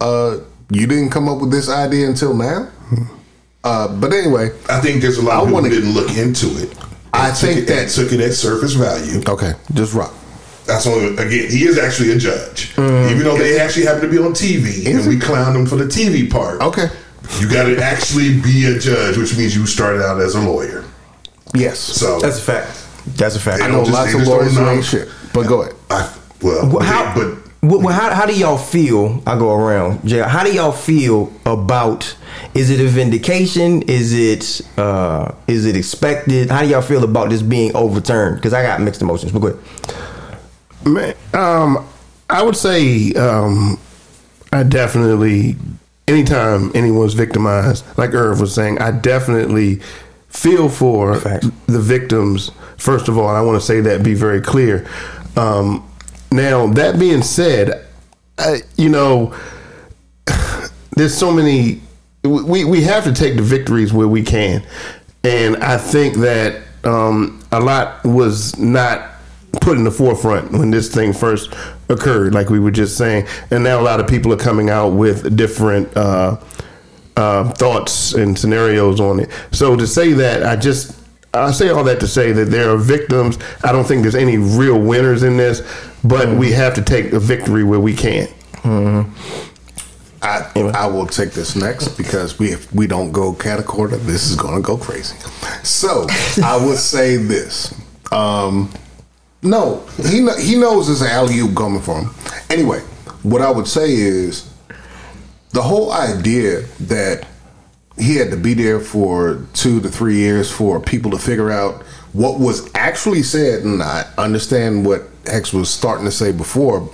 uh, 0.00 0.38
you 0.70 0.86
didn't 0.86 1.10
come 1.10 1.28
up 1.28 1.40
with 1.40 1.50
this 1.50 1.68
idea 1.68 2.08
until 2.08 2.34
now 2.34 2.68
uh, 3.64 3.86
but 4.00 4.12
anyway 4.12 4.48
I 4.68 4.80
think 4.80 5.00
there's 5.00 5.18
a 5.18 5.22
lot 5.22 5.36
I 5.36 5.42
of 5.42 5.46
people 5.48 5.62
who 5.62 5.68
didn't 5.70 5.94
look 5.94 6.16
into 6.16 6.46
it. 6.62 6.76
I 7.14 7.30
think 7.30 7.58
it, 7.60 7.66
that- 7.68 7.88
took 7.90 8.12
it 8.12 8.20
at 8.20 8.32
surface 8.32 8.72
value. 8.74 9.22
okay 9.28 9.52
just 9.74 9.94
rock 9.94 10.12
That's 10.66 10.86
only 10.86 11.12
again. 11.14 11.50
He 11.50 11.64
is 11.64 11.78
actually 11.78 12.12
a 12.12 12.18
judge, 12.18 12.72
even 12.78 13.22
though 13.24 13.36
they 13.36 13.60
actually 13.60 13.84
happen 13.86 14.02
to 14.02 14.08
be 14.08 14.18
on 14.18 14.32
TV, 14.32 14.86
and 14.86 15.06
we 15.08 15.18
clown 15.18 15.52
them 15.54 15.66
for 15.66 15.76
the 15.76 15.84
TV 15.86 16.30
part. 16.30 16.60
okay 16.62 16.86
You 17.40 17.48
got 17.48 17.64
to 17.64 17.76
actually 17.82 18.40
be 18.40 18.66
a 18.66 18.78
judge, 18.78 19.16
which 19.16 19.36
means 19.36 19.54
you 19.56 19.66
started 19.66 20.02
out 20.02 20.20
as 20.20 20.34
a 20.34 20.40
lawyer. 20.40 20.84
yes 21.54 21.78
So 21.78 22.20
That's 22.20 22.38
a 22.38 22.42
fact. 22.42 22.86
That's 23.16 23.36
a 23.36 23.40
fact. 23.40 23.62
I 23.62 23.68
know 23.68 23.80
just- 23.84 23.92
lots 23.92 24.14
of 24.14 24.20
just 24.20 24.30
don't 24.30 24.38
lawyers 24.38 24.56
who 24.56 24.62
know. 24.64 24.70
ain't 24.70 24.84
shit 24.84 25.08
but 25.34 25.46
go 25.46 25.62
ahead 25.62 25.74
I, 25.90 26.14
well, 26.42 26.66
Well, 26.66 26.76
okay, 26.76 26.86
how, 26.86 27.14
but 27.14 27.38
well, 27.62 27.80
well, 27.80 27.94
how, 27.94 28.12
how 28.12 28.26
do 28.26 28.34
y'all 28.36 28.58
feel? 28.58 29.22
I 29.24 29.38
go 29.38 29.54
around. 29.54 30.04
Jay, 30.04 30.18
how 30.18 30.42
do 30.42 30.52
y'all 30.52 30.72
feel 30.72 31.32
about? 31.46 32.16
Is 32.54 32.70
it 32.70 32.80
a 32.80 32.88
vindication? 32.88 33.82
Is 33.82 34.12
it 34.12 34.60
uh, 34.76 35.30
is 35.46 35.64
it 35.64 35.76
expected? 35.76 36.50
How 36.50 36.62
do 36.62 36.68
y'all 36.68 36.82
feel 36.82 37.04
about 37.04 37.30
this 37.30 37.40
being 37.40 37.70
overturned? 37.76 38.34
Because 38.36 38.52
I 38.52 38.64
got 38.64 38.80
mixed 38.80 39.00
emotions. 39.00 39.30
But 39.30 39.38
go 39.38 39.46
ahead. 39.46 39.60
Man, 40.84 41.14
um, 41.34 41.86
I 42.28 42.42
would 42.42 42.56
say 42.56 43.12
um, 43.12 43.78
I 44.52 44.64
definitely, 44.64 45.54
anytime 46.08 46.70
anyone's 46.74 47.14
victimized, 47.14 47.84
like 47.96 48.14
Irv 48.14 48.40
was 48.40 48.54
saying, 48.54 48.78
I 48.78 48.90
definitely 48.90 49.80
feel 50.28 50.68
for 50.68 51.16
Facts. 51.16 51.48
the 51.66 51.80
victims. 51.80 52.50
First 52.76 53.08
of 53.08 53.18
all, 53.18 53.28
I 53.28 53.40
want 53.40 53.60
to 53.60 53.66
say 53.66 53.80
that 53.82 54.02
be 54.02 54.14
very 54.14 54.40
clear. 54.40 54.86
Um, 55.36 55.88
now, 56.30 56.66
that 56.68 56.98
being 56.98 57.22
said, 57.22 57.86
I, 58.38 58.62
you 58.76 58.88
know, 58.88 59.34
there's 60.96 61.16
so 61.16 61.30
many 61.32 61.80
we, 62.24 62.64
we 62.64 62.82
have 62.82 63.04
to 63.04 63.12
take 63.12 63.36
the 63.36 63.42
victories 63.42 63.92
where 63.92 64.08
we 64.08 64.22
can 64.22 64.64
and 65.24 65.56
i 65.56 65.76
think 65.76 66.16
that 66.16 66.62
um, 66.84 67.40
a 67.52 67.60
lot 67.60 68.02
was 68.04 68.58
not 68.58 69.11
put 69.60 69.76
in 69.76 69.84
the 69.84 69.90
forefront 69.90 70.50
when 70.52 70.70
this 70.70 70.92
thing 70.92 71.12
first 71.12 71.52
occurred 71.88 72.32
like 72.32 72.48
we 72.48 72.58
were 72.58 72.70
just 72.70 72.96
saying 72.96 73.26
and 73.50 73.62
now 73.62 73.80
a 73.80 73.82
lot 73.82 74.00
of 74.00 74.06
people 74.06 74.32
are 74.32 74.36
coming 74.36 74.70
out 74.70 74.90
with 74.90 75.36
different 75.36 75.94
uh, 75.96 76.36
uh, 77.16 77.50
thoughts 77.50 78.14
and 78.14 78.38
scenarios 78.38 78.98
on 79.00 79.20
it 79.20 79.28
so 79.50 79.76
to 79.76 79.86
say 79.86 80.12
that 80.12 80.44
i 80.44 80.56
just 80.56 80.98
I 81.34 81.50
say 81.50 81.70
all 81.70 81.82
that 81.84 81.98
to 82.00 82.06
say 82.06 82.32
that 82.32 82.50
there 82.50 82.68
are 82.70 82.76
victims. 82.76 83.38
I 83.64 83.72
don't 83.72 83.86
think 83.86 84.02
there's 84.02 84.14
any 84.14 84.36
real 84.36 84.78
winners 84.78 85.22
in 85.22 85.38
this, 85.38 85.62
but 86.04 86.28
we 86.36 86.52
have 86.52 86.74
to 86.74 86.82
take 86.82 87.12
a 87.14 87.18
victory 87.18 87.64
where 87.64 87.80
we 87.80 87.94
can. 87.94 88.28
I, 90.20 90.46
I 90.74 90.86
will 90.86 91.06
take 91.06 91.32
this 91.32 91.56
next 91.56 91.88
because 91.96 92.38
we 92.38 92.52
if 92.52 92.72
we 92.72 92.86
don't 92.86 93.12
go 93.12 93.32
catacorda, 93.32 93.98
this 94.04 94.30
is 94.30 94.36
going 94.36 94.56
to 94.56 94.62
go 94.62 94.76
crazy. 94.76 95.16
So 95.62 96.06
I 96.44 96.62
would 96.64 96.78
say 96.78 97.16
this. 97.16 97.74
Um, 98.12 98.70
no, 99.42 99.84
he 99.96 100.26
he 100.40 100.56
knows 100.56 100.86
there's 100.86 101.02
an 101.02 101.08
alley 101.08 101.38
oop 101.40 101.56
coming 101.56 101.80
for 101.82 102.00
him. 102.00 102.10
Anyway, 102.50 102.80
what 103.22 103.42
I 103.42 103.50
would 103.50 103.66
say 103.66 103.92
is 103.92 104.48
the 105.50 105.62
whole 105.62 105.92
idea 105.92 106.62
that 106.80 107.26
he 107.98 108.16
had 108.16 108.30
to 108.30 108.36
be 108.36 108.54
there 108.54 108.80
for 108.80 109.44
two 109.52 109.80
to 109.80 109.88
three 109.88 110.16
years 110.16 110.50
for 110.50 110.80
people 110.80 111.10
to 111.10 111.18
figure 111.18 111.50
out 111.50 111.82
what 112.12 112.38
was 112.40 112.70
actually 112.74 113.22
said, 113.22 113.64
and 113.64 113.82
I 113.82 114.06
understand 114.18 114.86
what 114.86 115.02
Hex 115.26 115.52
was 115.52 115.68
starting 115.70 116.04
to 116.06 116.10
say 116.10 116.32
before. 116.32 116.88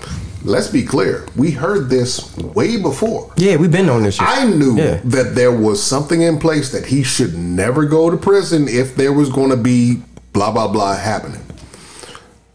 Let's 0.45 0.69
be 0.69 0.85
clear, 0.85 1.27
we 1.37 1.51
heard 1.51 1.91
this 1.91 2.37
way 2.37 2.81
before. 2.81 3.33
Yeah, 3.37 3.57
we've 3.57 3.73
been 3.73 3.89
on 3.89 4.05
this 4.05 4.15
shit. 4.15 4.27
I 4.27 4.45
knew 4.47 4.77
Yeah. 4.77 5.01
that 5.05 5.35
there 5.35 5.51
was 5.53 5.83
something 5.83 6.23
in 6.23 6.39
place 6.39 6.71
that 6.71 6.87
he 6.87 7.03
should 7.03 7.37
never 7.37 7.85
go 7.85 8.09
to 8.11 8.17
prison 8.17 8.69
if 8.69 8.95
there 8.97 9.13
was 9.13 9.29
going 9.31 9.51
to 9.51 9.57
be 9.57 10.03
blah 10.33 10.53
blah 10.53 10.69
blah 10.69 10.95
happening. 10.97 11.41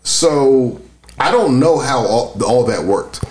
So 0.03 0.81
I 1.19 1.31
don't 1.31 1.59
know 1.59 1.79
how 1.79 2.05
all, 2.05 2.43
all 2.43 2.65
that 2.65 2.83
worked. 2.83 3.23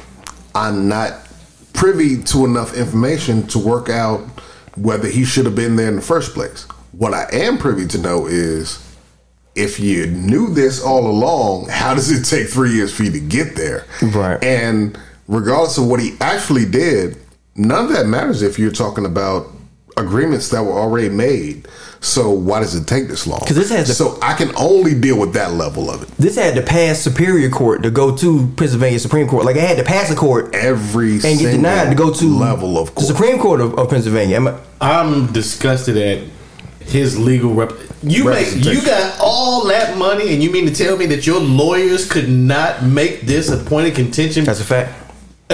I'm 0.55 0.89
not 0.89 1.27
privy 1.73 2.23
to 2.23 2.45
enough 2.45 2.77
information 2.77 3.47
to 3.49 3.59
work 3.59 3.89
out 3.89 4.21
whether 4.77 5.09
he 5.09 5.25
should 5.25 5.45
have 5.45 5.55
been 5.55 5.77
there 5.77 5.89
in 5.89 5.97
the 5.97 6.03
first 6.03 6.35
place. 6.35 6.65
What 6.93 7.15
I 7.15 7.29
am 7.33 7.59
privy 7.59 7.87
to 7.89 7.99
know 7.99 8.27
is 8.27 8.79
if 9.55 9.79
you 9.79 10.06
knew 10.06 10.53
this 10.53 10.82
all 10.82 11.06
along, 11.06 11.69
how 11.69 11.94
does 11.94 12.11
it 12.11 12.25
take 12.25 12.49
three 12.49 12.73
years 12.73 12.94
for 12.94 13.03
you 13.03 13.11
to 13.13 13.20
get 13.20 13.55
there? 13.55 13.87
Right. 14.01 14.43
And 14.43 14.99
regardless 15.29 15.79
of 15.79 15.87
what 15.87 16.01
he 16.01 16.17
actually 16.20 16.65
did, 16.65 17.19
none 17.55 17.87
of 17.87 17.93
that 17.93 18.06
matters 18.06 18.43
if 18.43 18.58
you're 18.58 18.70
talking 18.70 19.05
about 19.05 19.49
agreements 19.96 20.49
that 20.51 20.63
were 20.63 20.73
already 20.73 21.11
made. 21.11 21.69
So 22.05 22.31
why 22.31 22.59
does 22.61 22.75
it 22.75 22.87
take 22.89 23.06
this 23.09 23.27
long? 23.29 23.41
'Cause 23.41 23.55
this 23.56 23.71
has 23.71 23.87
the- 23.89 23.94
so 23.94 24.19
I 24.21 24.35
can 24.35 24.51
only 24.56 24.93
deal 24.93 25.17
with 25.17 25.32
that 25.35 25.55
level 25.55 25.89
of 25.89 26.03
it. 26.03 26.09
this 26.19 26.35
had 26.37 26.56
to 26.56 26.61
pass 26.63 26.99
Superior 26.99 27.49
Court 27.49 27.82
to 27.85 27.91
go 27.91 28.11
to 28.17 28.51
Pennsylvania 28.56 28.99
Supreme 28.99 29.29
Court. 29.29 29.44
Like 29.44 29.55
it 29.56 29.63
had 29.63 29.77
to 29.79 29.85
pass 29.85 30.09
the 30.09 30.17
court 30.17 30.53
Every 30.53 31.13
and 31.15 31.39
get 31.39 31.53
denied 31.53 31.91
to 31.91 31.94
go 31.94 32.11
to 32.11 32.39
level 32.39 32.77
of 32.77 32.87
the 32.89 32.93
court. 32.93 33.06
Supreme 33.06 33.39
Court 33.39 33.61
of, 33.61 33.75
of 33.79 33.89
Pennsylvania. 33.89 34.37
Am 34.37 34.49
I- 34.49 34.55
I'm 34.81 35.27
disgusted 35.32 35.97
at 35.97 36.19
his 36.85 37.17
legal 37.17 37.55
rep. 37.55 37.73
You 38.03 38.25
make 38.25 38.53
you 38.65 38.81
got 38.82 39.15
all 39.21 39.69
that 39.69 39.97
money, 39.97 40.35
and 40.35 40.43
you 40.43 40.51
mean 40.51 40.67
to 40.67 40.75
tell 40.75 40.97
me 40.97 41.06
that 41.06 41.25
your 41.25 41.39
lawyers 41.39 42.05
could 42.05 42.29
not 42.29 42.85
make 42.85 43.27
this 43.29 43.49
a 43.49 43.59
point 43.59 43.87
of 43.87 43.94
contention 43.94 44.44
That's 44.44 44.59
a 44.59 44.65
fact. 44.65 44.93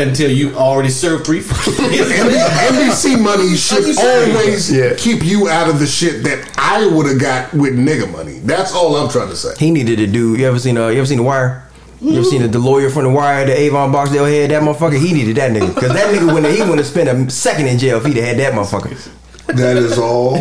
Until 0.07 0.31
you 0.31 0.55
already 0.55 0.89
served 0.91 1.27
three? 1.27 1.41
NBC 1.41 3.21
money 3.23 3.57
should 3.57 3.97
always 3.99 4.71
Yeah. 4.73 4.95
keep 4.97 5.25
you 5.25 5.49
out 5.49 5.69
of 5.69 5.79
the 5.81 5.87
shit 5.87 6.23
that 6.25 6.51
I 6.59 6.87
would 6.87 7.07
have 7.07 7.21
got 7.21 7.53
with 7.55 7.75
nigga 7.79 8.11
money. 8.11 8.39
That's 8.41 8.73
all 8.75 8.97
I'm 8.97 9.09
trying 9.11 9.29
to 9.31 9.37
say. 9.37 9.55
He 9.59 9.71
needed 9.71 9.97
to 9.97 10.07
do. 10.07 10.37
You 10.37 10.47
ever 10.49 10.59
seen? 10.59 10.77
Uh, 10.77 10.89
you 10.89 10.99
ever 10.99 11.07
seen 11.07 11.19
the 11.19 11.23
Wire? 11.25 11.65
You 12.01 12.13
ever 12.19 12.25
seen 12.25 12.43
the, 12.43 12.49
the 12.49 12.59
lawyer 12.61 12.91
from 12.91 13.05
the 13.05 13.11
Wire, 13.11 13.45
the 13.47 13.59
Avon 13.59 13.91
Barksdale 13.91 14.25
head? 14.27 14.51
That 14.51 14.63
motherfucker. 14.63 14.99
He 15.01 15.13
needed 15.13 15.37
that 15.37 15.51
nigga 15.51 15.75
because 15.75 15.93
that 15.93 16.15
nigga 16.15 16.33
wouldn't. 16.33 16.53
He 16.55 16.61
wouldn't 16.61 16.79
have 16.79 16.87
spent 16.87 17.09
a 17.09 17.29
second 17.31 17.67
in 17.67 17.79
jail 17.79 17.99
if 17.99 18.05
he'd 18.05 18.17
have 18.17 18.25
had 18.25 18.39
that 18.39 18.53
motherfucker. 18.53 19.11
that 19.49 19.77
is 19.77 19.99
all 19.99 20.33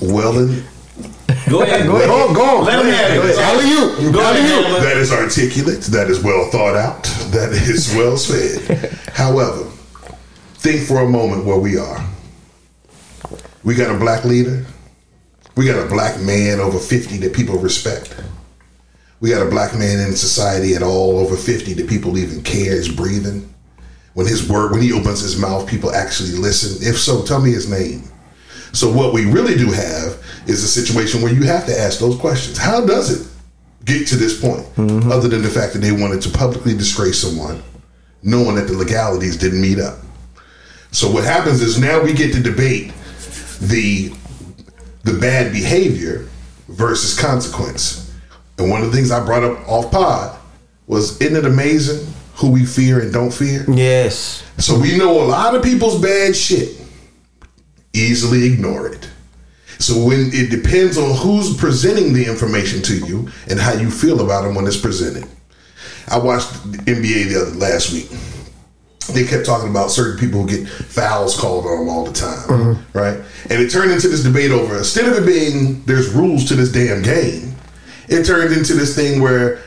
well 0.00 0.38
and 0.38 0.64
Go 1.52 1.62
ahead, 1.62 1.86
Go 1.86 1.96
ahead. 1.96 2.08
Go 2.08 2.28
on, 2.28 2.34
go 2.34 2.58
on. 2.58 2.64
Let 2.64 2.84
him 2.84 2.92
have 2.92 3.24
it. 3.24 3.38
Alley-oop. 3.38 4.14
Go 4.14 4.20
ahead, 4.20 4.36
Alley-oop. 4.36 4.82
That 4.82 4.96
is 4.96 5.12
articulate. 5.12 5.82
That 5.82 6.08
is 6.08 6.22
well 6.22 6.50
thought 6.50 6.76
out. 6.76 7.04
That 7.30 7.52
is 7.52 7.94
well 7.94 8.16
said. 8.16 8.90
However, 9.12 9.64
think 10.54 10.86
for 10.86 11.00
a 11.00 11.08
moment 11.08 11.44
where 11.44 11.58
we 11.58 11.76
are. 11.76 12.02
We 13.64 13.74
got 13.74 13.94
a 13.94 13.98
black 13.98 14.24
leader. 14.24 14.64
We 15.54 15.66
got 15.66 15.84
a 15.84 15.88
black 15.88 16.18
man 16.20 16.58
over 16.58 16.78
50 16.78 17.18
that 17.18 17.34
people 17.34 17.58
respect. 17.58 18.16
We 19.20 19.28
got 19.28 19.46
a 19.46 19.50
black 19.50 19.74
man 19.74 20.00
in 20.00 20.16
society 20.16 20.74
at 20.74 20.82
all 20.82 21.18
over 21.18 21.36
50 21.36 21.74
that 21.74 21.88
people 21.88 22.16
even 22.16 22.42
care 22.42 22.72
is 22.72 22.88
breathing. 22.88 23.52
When 24.14 24.26
his 24.26 24.48
word, 24.48 24.72
when 24.72 24.80
he 24.80 24.92
opens 24.92 25.20
his 25.20 25.38
mouth, 25.38 25.68
people 25.68 25.92
actually 25.92 26.32
listen. 26.32 26.86
If 26.86 26.98
so, 26.98 27.22
tell 27.22 27.40
me 27.40 27.52
his 27.52 27.68
name. 27.68 28.04
So 28.72 28.90
what 28.90 29.12
we 29.12 29.26
really 29.26 29.54
do 29.54 29.70
have 29.70 30.22
is 30.46 30.64
a 30.64 30.68
situation 30.68 31.22
where 31.22 31.32
you 31.32 31.44
have 31.44 31.66
to 31.66 31.78
ask 31.78 32.00
those 32.00 32.16
questions. 32.16 32.58
How 32.58 32.84
does 32.84 33.10
it 33.10 33.28
get 33.84 34.06
to 34.08 34.16
this 34.16 34.40
point? 34.40 34.62
Mm-hmm. 34.76 35.12
Other 35.12 35.28
than 35.28 35.42
the 35.42 35.50
fact 35.50 35.74
that 35.74 35.80
they 35.80 35.92
wanted 35.92 36.22
to 36.22 36.30
publicly 36.30 36.76
disgrace 36.76 37.20
someone, 37.20 37.62
knowing 38.22 38.56
that 38.56 38.66
the 38.66 38.72
legalities 38.72 39.36
didn't 39.36 39.60
meet 39.60 39.78
up. 39.78 39.98
So 40.90 41.10
what 41.10 41.24
happens 41.24 41.62
is 41.62 41.78
now 41.78 42.02
we 42.02 42.12
get 42.12 42.32
to 42.34 42.42
debate 42.42 42.92
the 43.60 44.12
the 45.04 45.14
bad 45.14 45.52
behavior 45.52 46.28
versus 46.68 47.18
consequence. 47.18 48.14
And 48.58 48.70
one 48.70 48.82
of 48.82 48.90
the 48.90 48.96
things 48.96 49.10
I 49.10 49.24
brought 49.24 49.42
up 49.42 49.68
off 49.68 49.90
pod 49.90 50.38
was 50.86 51.20
isn't 51.20 51.36
it 51.36 51.44
amazing 51.44 52.06
who 52.34 52.50
we 52.50 52.64
fear 52.64 53.00
and 53.00 53.12
don't 53.12 53.32
fear? 53.32 53.64
Yes. 53.68 54.44
So 54.58 54.78
we 54.78 54.96
know 54.96 55.22
a 55.22 55.24
lot 55.24 55.54
of 55.54 55.62
people's 55.62 56.00
bad 56.00 56.36
shit. 56.36 56.81
Easily 57.94 58.44
ignore 58.44 58.88
it. 58.88 59.08
So 59.78 60.04
when 60.04 60.30
it 60.32 60.50
depends 60.50 60.96
on 60.96 61.16
who's 61.16 61.56
presenting 61.56 62.12
the 62.12 62.24
information 62.24 62.82
to 62.82 62.98
you 62.98 63.28
and 63.50 63.58
how 63.58 63.72
you 63.72 63.90
feel 63.90 64.24
about 64.24 64.42
them 64.42 64.54
when 64.54 64.66
it's 64.66 64.76
presented. 64.76 65.28
I 66.08 66.18
watched 66.18 66.70
the 66.70 66.78
NBA 66.78 67.28
the 67.28 67.42
other 67.42 67.50
last 67.56 67.92
week. 67.92 68.08
They 69.12 69.24
kept 69.24 69.44
talking 69.44 69.68
about 69.68 69.90
certain 69.90 70.18
people 70.18 70.42
who 70.42 70.48
get 70.48 70.68
fouls 70.68 71.38
called 71.38 71.66
on 71.66 71.80
them 71.80 71.88
all 71.88 72.04
the 72.04 72.12
time, 72.12 72.48
mm-hmm. 72.48 72.98
right? 72.98 73.18
And 73.50 73.60
it 73.60 73.70
turned 73.70 73.90
into 73.90 74.08
this 74.08 74.22
debate 74.22 74.52
over 74.52 74.78
instead 74.78 75.06
of 75.06 75.20
it 75.20 75.26
being 75.26 75.82
there's 75.82 76.10
rules 76.10 76.44
to 76.46 76.54
this 76.54 76.70
damn 76.70 77.02
game, 77.02 77.54
it 78.08 78.24
turned 78.24 78.54
into 78.54 78.74
this 78.74 78.94
thing 78.94 79.20
where 79.20 79.60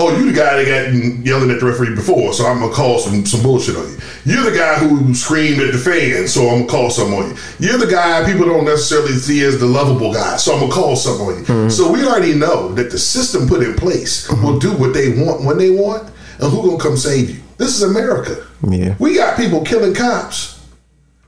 Oh, 0.00 0.16
you 0.16 0.30
the 0.30 0.32
guy 0.32 0.62
that 0.62 0.64
got 0.64 1.26
yelling 1.26 1.50
at 1.50 1.58
the 1.58 1.66
referee 1.66 1.96
before, 1.96 2.32
so 2.32 2.46
I'm 2.46 2.60
gonna 2.60 2.72
call 2.72 3.00
some 3.00 3.26
some 3.26 3.42
bullshit 3.42 3.74
on 3.74 3.90
you. 3.90 3.98
You're 4.24 4.48
the 4.48 4.56
guy 4.56 4.76
who 4.76 5.12
screamed 5.12 5.60
at 5.60 5.72
the 5.72 5.78
fans, 5.78 6.32
so 6.32 6.48
I'm 6.48 6.60
gonna 6.60 6.70
call 6.70 6.90
some 6.90 7.12
on 7.14 7.30
you. 7.30 7.36
You're 7.58 7.78
the 7.78 7.88
guy 7.88 8.24
people 8.24 8.46
don't 8.46 8.64
necessarily 8.64 9.14
see 9.14 9.42
as 9.42 9.58
the 9.58 9.66
lovable 9.66 10.14
guy, 10.14 10.36
so 10.36 10.54
I'm 10.54 10.60
gonna 10.60 10.72
call 10.72 10.94
some 10.94 11.20
on 11.20 11.38
you. 11.38 11.44
Mm-hmm. 11.44 11.68
So 11.70 11.90
we 11.90 12.06
already 12.06 12.32
know 12.32 12.72
that 12.74 12.92
the 12.92 12.98
system 12.98 13.48
put 13.48 13.64
in 13.64 13.74
place 13.74 14.28
mm-hmm. 14.28 14.46
will 14.46 14.60
do 14.60 14.70
what 14.70 14.94
they 14.94 15.20
want 15.20 15.42
when 15.42 15.58
they 15.58 15.70
want, 15.70 16.04
and 16.38 16.52
who 16.52 16.62
gonna 16.62 16.78
come 16.80 16.96
save 16.96 17.30
you? 17.30 17.42
This 17.56 17.70
is 17.70 17.82
America. 17.82 18.46
Yeah. 18.70 18.94
We 19.00 19.16
got 19.16 19.36
people 19.36 19.64
killing 19.64 19.94
cops, 19.94 20.64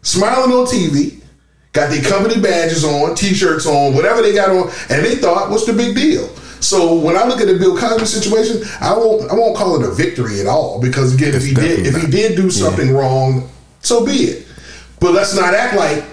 smiling 0.02 0.52
on 0.52 0.66
TV, 0.66 1.20
got 1.72 1.90
their 1.90 2.02
company 2.02 2.40
badges 2.40 2.84
on, 2.84 3.16
t-shirts 3.16 3.66
on, 3.66 3.96
whatever 3.96 4.22
they 4.22 4.32
got 4.32 4.50
on, 4.50 4.70
and 4.90 5.04
they 5.04 5.16
thought, 5.16 5.50
what's 5.50 5.66
the 5.66 5.72
big 5.72 5.96
deal? 5.96 6.28
So 6.60 6.94
when 6.94 7.16
I 7.16 7.24
look 7.24 7.40
at 7.40 7.46
the 7.46 7.54
Bill 7.58 7.76
Cosby 7.76 8.04
situation, 8.06 8.62
I 8.80 8.92
won't 8.96 9.30
I 9.30 9.34
won't 9.34 9.56
call 9.56 9.80
it 9.82 9.88
a 9.88 9.92
victory 9.92 10.40
at 10.40 10.46
all 10.46 10.80
because 10.80 11.14
again, 11.14 11.34
if 11.34 11.44
he 11.44 11.54
did 11.54 11.86
if 11.86 11.96
he 12.00 12.06
did 12.10 12.36
do 12.36 12.50
something 12.50 12.92
wrong, 12.92 13.48
so 13.80 14.04
be 14.04 14.12
it. 14.24 14.46
But 15.00 15.12
let's 15.12 15.34
not 15.34 15.54
act 15.54 15.76
like 15.76 16.04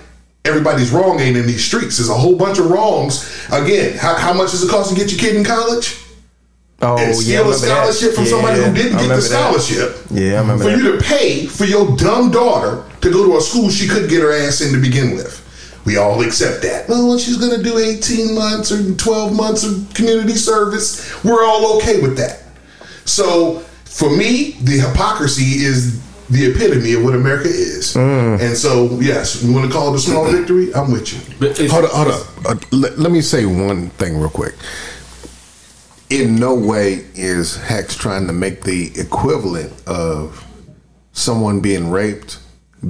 everybody's 0.46 0.92
wrong 0.92 1.20
ain't 1.20 1.36
in 1.36 1.46
these 1.46 1.64
streets. 1.66 1.98
There's 1.98 2.10
a 2.10 2.14
whole 2.14 2.38
bunch 2.38 2.58
of 2.60 2.72
wrongs. 2.72 3.46
Again, 3.52 3.98
how, 3.98 4.16
how 4.16 4.34
much 4.34 4.52
does 4.52 4.64
it 4.64 4.70
cost 4.70 4.90
to 4.90 4.96
get 4.96 5.12
your 5.12 5.20
kid 5.20 5.36
in 5.36 5.44
college? 5.44 5.98
Oh 6.82 6.98
and 6.98 7.22
yeah. 7.24 7.40
A 7.40 7.44
remember 7.44 7.58
that. 7.58 7.76
scholarship 7.98 8.14
from 8.16 8.26
somebody 8.26 8.60
who 8.64 8.74
didn't 8.74 8.92
get 8.94 8.98
the 9.00 9.04
remember 9.04 9.16
that. 9.16 9.62
scholarship. 9.64 9.98
Yeah, 10.12 10.36
I 10.36 10.40
remember 10.42 10.64
For 10.64 10.70
that. 10.70 10.78
you 10.78 10.92
to 10.98 11.04
pay 11.04 11.46
for 11.48 11.66
your 11.66 11.98
dumb 11.98 12.32
daughter 12.32 12.84
to 13.02 13.12
go 13.12 13.26
to 13.26 13.38
a 13.38 13.42
school 13.42 13.70
she 13.70 13.88
couldn't 13.88 14.10
get 14.10 14.22
her 14.22 14.32
ass 14.32 14.62
in 14.62 14.72
to 14.74 14.80
begin 14.80 15.16
with. 15.16 15.44
We 15.88 15.96
all 15.96 16.22
accept 16.22 16.64
that. 16.64 16.90
Well, 16.90 17.18
she's 17.18 17.38
going 17.38 17.56
to 17.56 17.64
do 17.64 17.78
18 17.78 18.36
months 18.36 18.74
or 18.74 18.94
12 18.94 19.34
months 19.34 19.64
of 19.64 19.90
community 19.94 20.34
service. 20.34 21.24
We're 21.24 21.46
all 21.46 21.78
okay 21.78 22.02
with 22.02 22.18
that. 22.18 22.44
So, 23.06 23.60
for 23.86 24.10
me, 24.10 24.58
the 24.62 24.80
hypocrisy 24.80 25.64
is 25.64 26.04
the 26.28 26.48
epitome 26.48 26.92
of 26.92 27.06
what 27.06 27.16
America 27.16 27.48
is. 27.48 27.94
Mm. 27.94 28.42
And 28.42 28.58
so, 28.58 29.00
yes, 29.00 29.42
you 29.42 29.54
want 29.54 29.66
to 29.66 29.72
call 29.72 29.94
it 29.94 29.96
a 29.96 30.00
small 30.02 30.30
victory? 30.30 30.76
I'm 30.76 30.92
with 30.92 31.14
you. 31.14 31.22
But 31.40 31.58
Hold 31.58 31.86
up, 31.86 31.92
hold 31.92 32.08
up. 32.10 32.46
Uh, 32.46 32.56
let, 32.74 33.00
let 33.00 33.10
me 33.14 33.22
say 33.22 33.46
one 33.46 33.90
thing 33.92 34.18
real 34.18 34.30
quick. 34.30 34.56
In 36.10 36.36
no 36.36 36.54
way 36.54 37.06
is 37.16 37.56
Hex 37.56 37.96
trying 37.96 38.28
to 38.28 38.34
make 38.34 38.64
the 38.64 38.92
equivalent 39.00 39.72
of 39.88 40.46
someone 41.14 41.62
being 41.62 41.90
raped 41.90 42.40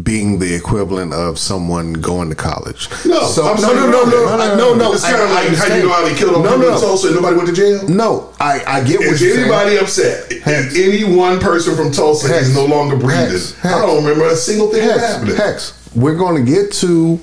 being 0.03 0.37
the 0.39 0.53
equivalent 0.53 1.13
of 1.13 1.39
someone 1.39 1.93
going 1.93 2.29
to 2.29 2.35
college. 2.35 2.89
No, 3.05 3.23
so 3.25 3.43
no, 3.43 3.55
saying 3.55 3.75
no, 3.75 3.89
no, 3.89 4.03
no, 4.03 4.37
no, 4.37 4.55
no, 4.57 4.73
no, 4.75 4.93
It's 4.93 5.03
kind 5.03 5.21
of 5.21 5.29
like 5.29 5.47
how 5.55 5.73
you 5.75 5.83
know 5.83 5.93
how 5.93 6.03
they 6.07 6.13
killed 6.13 6.35
a 6.35 6.39
No, 6.43 6.57
no. 6.57 6.73
in 6.73 6.79
Tulsa 6.81 7.07
and 7.07 7.15
nobody 7.15 7.37
went 7.37 7.47
to 7.47 7.55
jail. 7.55 7.87
No, 7.87 8.33
I, 8.39 8.63
I 8.67 8.83
get 8.83 8.99
what 8.99 9.07
Is 9.07 9.21
you're 9.21 9.31
saying. 9.35 9.43
anybody 9.49 9.77
upset? 9.77 10.31
Hex. 10.41 10.75
Any 10.75 11.03
one 11.15 11.39
person 11.39 11.75
from 11.75 11.91
Tulsa 11.93 12.27
Hex. 12.27 12.47
is 12.47 12.55
no 12.55 12.65
longer 12.65 12.97
breathing. 12.97 13.29
Hex. 13.31 13.63
I 13.65 13.79
don't 13.85 14.03
remember 14.03 14.25
a 14.27 14.35
single 14.35 14.69
thing 14.69 14.83
Hex, 14.83 14.99
happened. 14.99 15.31
Hex, 15.37 15.89
we're 15.95 16.17
going 16.17 16.45
to 16.45 16.51
get 16.51 16.73
to 16.73 17.19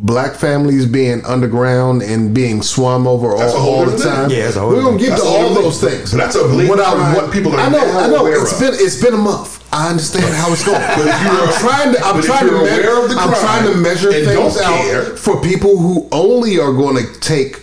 black 0.00 0.34
families 0.34 0.86
being 0.86 1.24
underground 1.24 2.02
and 2.02 2.32
being 2.32 2.62
swum 2.62 3.06
over 3.06 3.32
all, 3.32 3.38
That's 3.38 3.54
a 3.54 3.58
whole 3.58 3.74
all 3.80 3.86
the 3.86 3.98
time. 3.98 4.28
thing. 4.28 4.38
Yeah, 4.38 4.44
that's 4.44 4.56
a 4.56 4.60
whole 4.60 4.70
we're 4.70 4.82
going 4.82 4.98
to 4.98 5.04
different 5.04 5.20
get 5.20 5.26
thing. 5.26 5.32
to 5.32 5.38
all 5.38 5.42
That's 5.42 5.50
a 5.50 5.54
whole 5.54 5.62
those 5.62 5.80
different 5.80 5.98
things. 5.98 6.10
But 6.12 6.16
that's 6.18 6.36
a 6.36 6.44
blatant 6.44 6.68
What 6.70 6.80
I- 6.80 7.14
what- 7.14 7.32
people 7.32 7.54
are 7.54 7.60
I 7.60 7.68
know, 7.68 7.78
I 7.80 8.06
know. 8.08 8.16
aware 8.20 8.40
It's 8.42 8.52
of. 8.52 8.60
been 8.60 8.74
it's 8.74 9.00
been 9.02 9.14
a 9.14 9.18
month. 9.18 9.58
I 9.72 9.90
understand 9.90 10.32
how 10.34 10.52
it's 10.52 10.64
going. 10.64 10.80
But 10.96 11.06
if 11.06 11.22
you're- 11.22 11.42
I'm 11.42 11.52
trying 11.60 11.92
to 11.94 12.04
I'm 12.06 12.22
trying 12.22 12.46
to 12.46 12.52
you're 12.54 12.62
measure, 12.64 12.82
aware 12.90 13.04
of 13.04 13.10
the 13.10 13.16
I'm 13.16 13.34
trying 13.34 13.64
to 13.72 13.76
measure 13.76 14.12
things 14.12 14.56
out 14.58 14.80
care- 14.84 15.16
for 15.16 15.40
people 15.40 15.76
who 15.78 16.06
only 16.12 16.58
are 16.60 16.72
going 16.72 16.96
to 17.04 17.20
take 17.20 17.60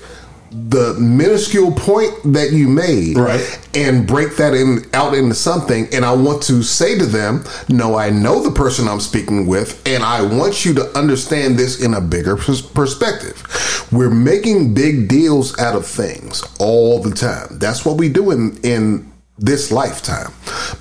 the 0.70 0.94
minuscule 1.00 1.72
point 1.72 2.14
that 2.34 2.52
you 2.52 2.68
made 2.68 3.18
Right. 3.18 3.60
and 3.74 4.08
break 4.08 4.38
that 4.38 4.54
in 4.54 4.86
out 4.94 5.14
into 5.14 5.36
something 5.36 5.88
and 5.92 6.06
I 6.06 6.14
want 6.14 6.42
to 6.44 6.64
say 6.64 6.98
to 6.98 7.06
them, 7.06 7.44
no, 7.70 7.96
I 7.98 8.10
know 8.10 8.42
the 8.42 8.52
person 8.52 8.88
I'm 8.88 9.00
speaking 9.00 9.48
with 9.48 9.82
and 9.88 10.04
I 10.04 10.22
want 10.22 10.66
you 10.66 10.74
to 10.76 10.98
understand 10.98 11.58
this 11.60 11.82
in 11.84 11.94
a 11.94 12.02
bigger 12.02 12.36
pers- 12.38 12.62
perspective. 12.62 13.44
We're 13.92 14.10
making 14.10 14.74
big 14.74 15.08
deals 15.08 15.58
out 15.60 15.76
of 15.76 15.86
things 15.86 16.44
all 16.60 17.02
the 17.02 17.12
time. 17.12 17.58
That's 17.60 17.86
what 17.86 17.98
we 17.98 18.10
do 18.10 18.32
in 18.32 18.58
in 18.64 19.12
this 19.38 19.72
lifetime. 19.72 20.32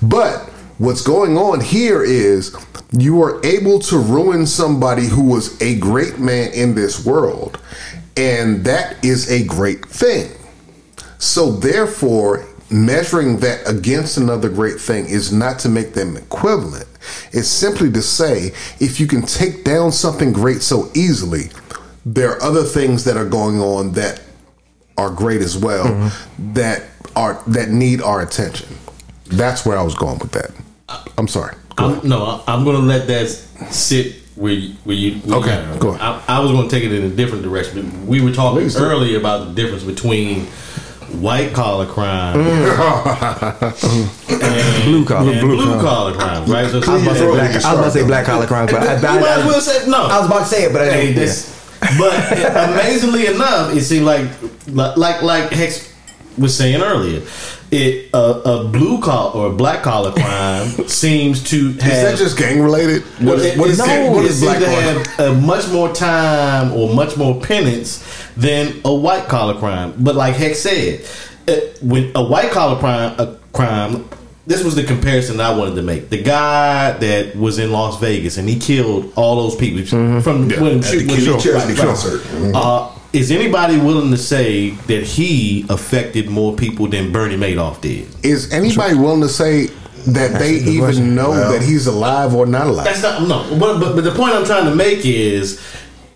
But 0.01 0.37
what's 0.77 1.01
going 1.01 1.37
on 1.37 1.59
here 1.59 2.01
is 2.03 2.55
you 2.97 3.21
are 3.21 3.45
able 3.45 3.79
to 3.79 3.97
ruin 3.97 4.45
somebody 4.47 5.07
who 5.07 5.23
was 5.23 5.59
a 5.61 5.77
great 5.79 6.17
man 6.19 6.51
in 6.53 6.75
this 6.75 7.05
world 7.05 7.59
and 8.17 8.63
that 8.65 9.03
is 9.03 9.29
a 9.29 9.43
great 9.45 9.85
thing. 9.85 10.31
So 11.17 11.51
therefore, 11.51 12.45
measuring 12.69 13.37
that 13.37 13.67
against 13.67 14.17
another 14.17 14.49
great 14.49 14.79
thing 14.79 15.05
is 15.05 15.31
not 15.31 15.59
to 15.59 15.69
make 15.69 15.93
them 15.93 16.17
equivalent. 16.17 16.87
It's 17.31 17.47
simply 17.47 17.91
to 17.91 18.01
say 18.01 18.51
if 18.79 18.99
you 18.99 19.07
can 19.07 19.21
take 19.21 19.63
down 19.63 19.91
something 19.91 20.33
great 20.33 20.61
so 20.61 20.89
easily, 20.95 21.49
there 22.05 22.31
are 22.31 22.41
other 22.41 22.63
things 22.63 23.03
that 23.05 23.17
are 23.17 23.27
going 23.27 23.59
on 23.59 23.93
that 23.93 24.21
are 24.97 25.09
great 25.09 25.41
as 25.41 25.57
well 25.57 25.85
mm-hmm. 25.85 26.53
that 26.53 26.83
are 27.15 27.41
that 27.47 27.69
need 27.69 28.01
our 28.01 28.21
attention. 28.21 28.75
That's 29.25 29.65
where 29.65 29.77
I 29.77 29.83
was 29.83 29.95
going 29.95 30.19
with 30.19 30.31
that. 30.31 30.51
I'm 31.17 31.27
sorry. 31.27 31.55
I'm, 31.77 32.07
no, 32.07 32.43
I'm 32.47 32.63
going 32.63 32.77
to 32.77 32.81
let 32.81 33.07
that 33.07 33.27
sit 33.71 34.15
where 34.35 34.53
you, 34.53 34.73
where 34.83 34.95
you. 34.95 35.19
Where 35.19 35.39
Okay, 35.39 35.73
you 35.73 35.79
go 35.79 35.89
ahead. 35.89 36.01
I, 36.01 36.37
I 36.37 36.39
was 36.39 36.51
going 36.51 36.67
to 36.67 36.75
take 36.75 36.83
it 36.83 36.91
in 36.91 37.03
a 37.03 37.09
different 37.09 37.43
direction. 37.43 38.07
We 38.07 38.21
were 38.21 38.31
talking 38.31 38.69
earlier 38.75 39.17
about 39.19 39.47
the 39.47 39.53
difference 39.53 39.83
between 39.83 40.47
white 41.21 41.53
collar 41.53 41.85
crime 41.85 42.35
mm. 42.35 43.61
and 44.29 44.83
Blue 44.83 45.05
collar. 45.05 45.31
and 45.31 45.39
Blue 45.39 45.55
blue 45.57 45.79
collar 45.79 46.13
crime, 46.13 46.45
right? 46.49 46.69
So, 46.69 46.81
I 46.85 46.93
was 46.93 47.03
about 47.03 47.13
to 47.13 47.19
say 47.19 47.31
black. 47.31 47.51
I 47.51 47.55
was 47.55 47.65
about 47.65 47.83
to 47.83 47.91
say 47.91 48.05
black 48.05 48.25
collar 48.25 48.47
crime, 48.47 48.65
but 48.67 48.75
I, 48.75 48.99
you 48.99 49.07
I, 49.07 49.19
might 49.19 49.29
as 49.29 49.45
well 49.45 49.61
say 49.61 49.89
no. 49.89 50.03
I 50.05 50.17
was 50.19 50.27
about 50.27 50.39
to 50.39 50.45
say 50.45 50.63
it, 50.65 50.73
but 50.73 50.81
I 50.81 50.89
didn't. 50.89 51.15
this, 51.15 51.77
but 51.97 52.13
amazingly 52.71 53.27
enough, 53.27 53.75
it 53.75 53.81
seemed 53.81 54.05
like 54.05 54.29
like 54.67 55.21
like 55.21 55.51
Hex 55.51 55.94
was 56.37 56.55
saying 56.57 56.81
earlier, 56.81 57.21
it 57.71 58.09
uh, 58.13 58.41
a 58.45 58.67
blue 58.67 58.99
collar 59.01 59.31
or 59.33 59.47
a 59.47 59.55
black 59.55 59.83
collar 59.83 60.11
crime 60.11 60.69
seems 60.87 61.43
to 61.51 61.71
have. 61.73 61.91
Is 61.93 62.01
that 62.03 62.17
just 62.17 62.37
gang 62.37 62.61
related? 62.61 63.03
What 63.19 63.39
is, 63.39 63.57
what 63.57 63.69
is, 63.69 63.79
it, 63.79 63.85
gang- 63.85 64.11
what 64.13 64.25
is 64.25 64.39
seems 64.39 64.57
black 64.57 64.59
to 64.59 64.69
have 64.69 65.19
a 65.19 65.41
much 65.41 65.67
more 65.69 65.93
time 65.93 66.71
or 66.73 66.93
much 66.93 67.17
more 67.17 67.39
penance 67.41 68.03
than 68.37 68.81
a 68.85 68.93
white 68.93 69.27
collar 69.27 69.55
crime. 69.59 69.93
But 69.97 70.15
like 70.15 70.35
Hex 70.35 70.59
said, 70.59 71.05
uh, 71.47 71.55
when 71.81 72.11
a 72.15 72.23
white 72.23 72.51
collar 72.51 72.77
crime, 72.79 73.19
a 73.19 73.37
crime, 73.53 74.07
this 74.47 74.63
was 74.63 74.75
the 74.75 74.83
comparison 74.83 75.39
I 75.39 75.57
wanted 75.57 75.75
to 75.75 75.81
make. 75.81 76.09
The 76.09 76.21
guy 76.21 76.91
that 76.91 77.35
was 77.35 77.57
in 77.57 77.71
Las 77.71 77.99
Vegas 77.99 78.37
and 78.37 78.47
he 78.47 78.59
killed 78.59 79.11
all 79.15 79.37
those 79.37 79.55
people 79.55 79.83
from 79.85 80.49
Yeah, 80.49 80.61
when, 80.61 80.81
the 80.81 81.05
when 81.07 81.07
when- 81.07 81.39
Chesney 81.39 81.51
right, 81.51 81.67
right. 81.67 81.77
concert. 81.77 82.21
Mhm. 82.21 82.51
Uh, 82.53 82.91
is 83.15 83.31
anybody 83.31 83.77
willing 83.77 84.11
to 84.11 84.17
say 84.17 84.71
that 84.71 85.03
he 85.03 85.65
affected 85.69 86.29
more 86.29 86.55
people 86.55 86.87
than 86.87 87.11
Bernie 87.11 87.37
Madoff 87.37 87.81
did? 87.81 88.07
Is 88.25 88.51
anybody 88.51 88.95
willing 88.95 89.21
to 89.21 89.29
say 89.29 89.67
that 90.07 90.37
they 90.37 90.55
even 90.55 90.79
question. 90.79 91.15
know 91.15 91.29
Well- 91.29 91.51
that 91.51 91.61
he's 91.61 91.87
alive 91.87 92.35
or 92.35 92.45
not 92.45 92.67
alive? 92.67 92.85
That's 92.85 93.01
not 93.01 93.27
no. 93.27 93.57
But 93.57 93.79
but, 93.79 93.95
but 93.95 94.03
the 94.03 94.11
point 94.11 94.33
I'm 94.33 94.45
trying 94.45 94.65
to 94.65 94.75
make 94.75 95.05
is, 95.05 95.61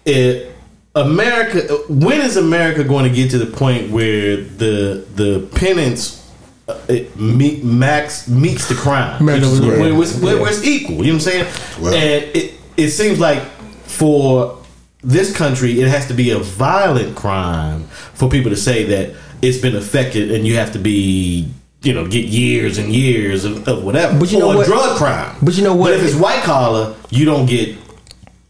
it, 0.05 0.51
America. 0.95 1.61
When 1.87 2.19
is 2.21 2.35
America 2.35 2.83
going 2.83 3.09
to 3.09 3.15
get 3.15 3.31
to 3.31 3.37
the 3.37 3.45
point 3.45 3.91
where 3.91 4.37
the 4.37 5.05
the 5.15 5.47
penance 5.55 6.29
uh, 6.67 6.77
it 6.89 7.17
meet, 7.17 7.63
max 7.63 8.27
meets 8.27 8.67
the 8.67 8.75
crime? 8.75 9.23
Matches 9.23 9.53
you 9.53 9.61
know, 9.61 9.71
the 9.71 9.77
crime. 9.77 9.95
where, 9.95 10.03
it's, 10.03 10.19
where, 10.19 10.37
where 10.37 10.49
it's 10.51 10.63
equal. 10.65 10.97
You 10.97 11.13
know 11.13 11.13
what 11.13 11.13
I'm 11.13 11.19
saying? 11.21 11.47
Well- 11.79 11.93
and 11.93 12.35
it 12.35 12.53
it 12.75 12.89
seems 12.89 13.19
like 13.19 13.41
for 13.87 14.58
this 15.01 15.35
country, 15.35 15.79
it 15.81 15.87
has 15.87 16.07
to 16.07 16.13
be 16.13 16.31
a 16.31 16.39
violent 16.39 17.15
crime 17.15 17.83
for 18.13 18.29
people 18.29 18.49
to 18.51 18.57
say 18.57 18.83
that 18.85 19.15
it's 19.41 19.57
been 19.57 19.75
affected, 19.75 20.31
and 20.31 20.45
you 20.45 20.55
have 20.55 20.73
to 20.73 20.79
be 20.79 21.49
you 21.81 21.93
know, 21.93 22.05
get 22.05 22.25
years 22.25 22.77
and 22.77 22.93
years 22.93 23.45
of, 23.45 23.67
of 23.67 23.83
whatever. 23.83 24.17
But 24.19 24.31
you 24.31 24.39
know 24.39 24.51
or 24.51 24.57
what? 24.57 24.67
a 24.67 24.69
drug 24.69 24.97
crime. 24.97 25.35
But 25.41 25.55
you 25.55 25.63
know 25.63 25.75
what? 25.75 25.91
But 25.91 25.99
if 25.99 26.03
it's 26.03 26.15
white 26.15 26.43
collar, 26.43 26.95
you 27.09 27.25
don't 27.25 27.45
get 27.45 27.77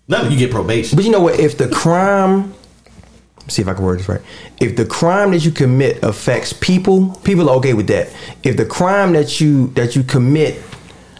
nothing. 0.07 0.31
You 0.31 0.37
get 0.37 0.51
probation. 0.51 0.95
But 0.95 1.05
you 1.05 1.11
know 1.11 1.19
what? 1.19 1.39
If 1.39 1.57
the 1.57 1.69
crime, 1.69 2.53
see 3.47 3.61
if 3.61 3.67
I 3.67 3.73
can 3.73 3.83
word 3.83 3.99
this 3.99 4.09
right. 4.09 4.21
If 4.59 4.75
the 4.75 4.85
crime 4.85 5.31
that 5.31 5.45
you 5.45 5.51
commit 5.51 6.03
affects 6.03 6.53
people, 6.53 7.15
people 7.23 7.49
are 7.49 7.55
okay 7.57 7.73
with 7.73 7.87
that. 7.87 8.09
If 8.43 8.57
the 8.57 8.65
crime 8.65 9.13
that 9.13 9.39
you 9.39 9.67
that 9.69 9.95
you 9.95 10.03
commit 10.03 10.63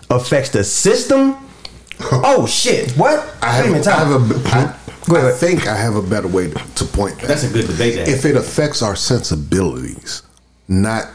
affects 0.10 0.50
the 0.50 0.64
system, 0.64 1.38
oh 2.00 2.48
shit! 2.48 2.92
What? 2.94 3.20
I 3.44 3.52
have, 3.52 3.88
a 3.88 3.90
I 3.90 3.94
have 3.94 4.32
a. 4.32 4.50
I, 4.50 4.79
Go 5.10 5.16
ahead. 5.18 5.34
I 5.34 5.36
think 5.36 5.68
I 5.68 5.76
have 5.76 5.96
a 5.96 6.02
better 6.02 6.28
way 6.28 6.50
to 6.52 6.86
point 6.86 7.20
that. 7.20 7.28
That's 7.28 7.44
a 7.44 7.50
good 7.52 7.68
debate. 7.68 7.96
to. 7.96 8.12
If 8.12 8.26
it 8.26 8.36
affects 8.36 8.82
our 8.82 8.96
sensibilities, 8.96 10.22
not 10.68 11.06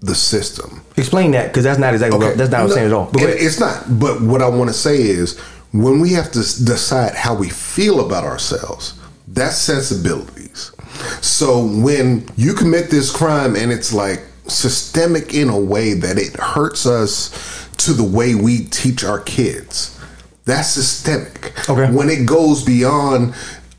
the 0.00 0.14
system. 0.14 0.82
Explain 0.96 1.30
that 1.32 1.48
because 1.48 1.64
that's 1.64 1.78
not 1.78 1.92
exactly 1.94 2.18
what, 2.18 2.36
that's 2.36 2.50
not 2.50 2.62
what 2.62 2.70
I'm 2.70 2.74
saying 2.74 2.86
at 2.86 2.92
all. 2.92 3.10
But 3.12 3.22
it- 3.22 3.40
it's 3.42 3.58
not. 3.60 3.98
But 3.98 4.20
what 4.22 4.42
I 4.42 4.48
want 4.48 4.68
to 4.70 4.74
say 4.74 4.96
is, 5.00 5.38
when 5.72 6.00
we 6.00 6.12
have 6.12 6.30
to 6.32 6.38
decide 6.40 7.14
how 7.14 7.34
we 7.34 7.48
feel 7.48 8.04
about 8.04 8.24
ourselves, 8.24 8.94
that's 9.28 9.56
sensibilities. 9.56 10.72
So 11.20 11.64
when 11.64 12.28
you 12.36 12.52
commit 12.54 12.90
this 12.90 13.10
crime 13.10 13.56
and 13.56 13.70
it's 13.72 13.92
like 13.92 14.22
systemic 14.48 15.32
in 15.34 15.48
a 15.48 15.58
way 15.58 15.94
that 15.94 16.18
it 16.18 16.34
hurts 16.36 16.86
us 16.86 17.30
to 17.78 17.92
the 17.92 18.02
way 18.04 18.34
we 18.34 18.64
teach 18.64 19.04
our 19.04 19.20
kids, 19.20 19.96
that's 20.44 20.68
systemic. 20.68 21.68
Okay. 21.68 21.92
When 21.92 22.08
it 22.08 22.26
goes 22.26 22.64
beyond, 22.64 23.34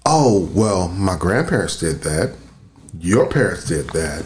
oh 0.06 0.50
well, 0.54 0.88
my 0.90 1.18
grandparents 1.18 1.80
did 1.80 2.02
that, 2.02 2.36
your 3.00 3.28
parents 3.28 3.66
did 3.68 3.90
that. 3.92 4.26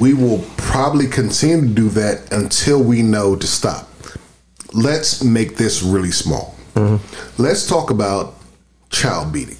We 0.00 0.14
will 0.14 0.44
probably 0.56 1.08
continue 1.08 1.68
to 1.68 1.74
do 1.74 1.88
that 1.90 2.32
until 2.32 2.82
we 2.82 3.02
know 3.02 3.34
to 3.34 3.46
stop. 3.46 3.88
Let's 4.72 5.24
make 5.24 5.56
this 5.56 5.82
really 5.82 6.12
small. 6.12 6.54
Mm-hmm. 6.74 7.42
Let's 7.42 7.66
talk 7.66 7.90
about 7.90 8.34
child 8.90 9.32
beating. 9.32 9.58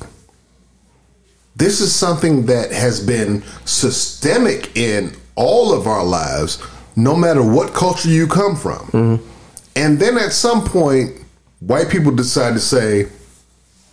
This 1.56 1.80
is 1.80 1.92
something 1.92 2.46
that 2.46 2.70
has 2.70 3.04
been 3.04 3.42
systemic 3.64 4.76
in 4.76 5.16
all 5.34 5.72
of 5.72 5.88
our 5.88 6.04
lives, 6.04 6.62
no 6.94 7.16
matter 7.16 7.42
what 7.42 7.74
culture 7.74 8.08
you 8.08 8.28
come 8.28 8.54
from. 8.54 8.78
Mm-hmm. 8.88 9.28
And 9.74 9.98
then 9.98 10.18
at 10.18 10.32
some 10.32 10.64
point, 10.64 11.16
white 11.60 11.88
people 11.88 12.12
decide 12.12 12.54
to 12.54 12.60
say, 12.60 13.08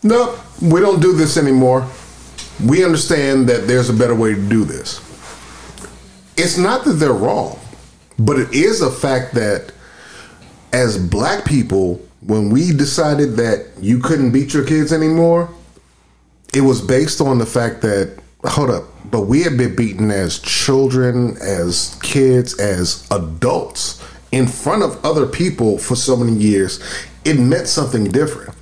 nope, 0.04 0.40
we 0.62 0.80
don't 0.80 1.02
do 1.02 1.14
this 1.14 1.38
anymore. 1.38 1.88
We 2.64 2.86
understand 2.86 3.48
that 3.50 3.68
there's 3.68 3.90
a 3.90 3.94
better 3.94 4.16
way 4.16 4.36
to 4.36 4.50
do 4.50 4.64
this. 4.64 5.00
It's 6.38 6.58
not 6.58 6.86
that 6.86 6.94
they're 6.94 7.14
wrong, 7.14 7.60
but 8.20 8.40
it 8.40 8.54
is 8.54 8.82
a 8.82 8.92
fact 8.92 9.34
that 9.36 9.72
as 10.74 10.98
black 10.98 11.46
people, 11.46 12.02
when 12.22 12.50
we 12.50 12.72
decided 12.74 13.36
that 13.38 13.68
you 13.80 14.00
couldn't 14.00 14.32
beat 14.32 14.54
your 14.54 14.66
kids 14.66 14.92
anymore, 14.92 15.50
it 16.54 16.62
was 16.62 16.82
based 16.82 17.22
on 17.22 17.38
the 17.38 17.46
fact 17.46 17.82
that 17.82 18.20
hold 18.44 18.70
up, 18.70 18.84
but 19.12 19.22
we 19.22 19.44
had 19.44 19.58
been 19.58 19.76
beaten 19.76 20.12
as 20.12 20.40
children, 20.40 21.38
as 21.42 21.98
kids, 22.02 22.60
as 22.60 23.08
adults 23.12 24.04
in 24.36 24.48
front 24.48 24.84
of 24.84 25.04
other 25.06 25.26
people 25.26 25.78
for 25.78 25.96
so 25.96 26.18
many 26.18 26.34
years. 26.34 26.84
It 27.24 27.40
meant 27.40 27.68
something 27.68 28.04
different. 28.04 28.54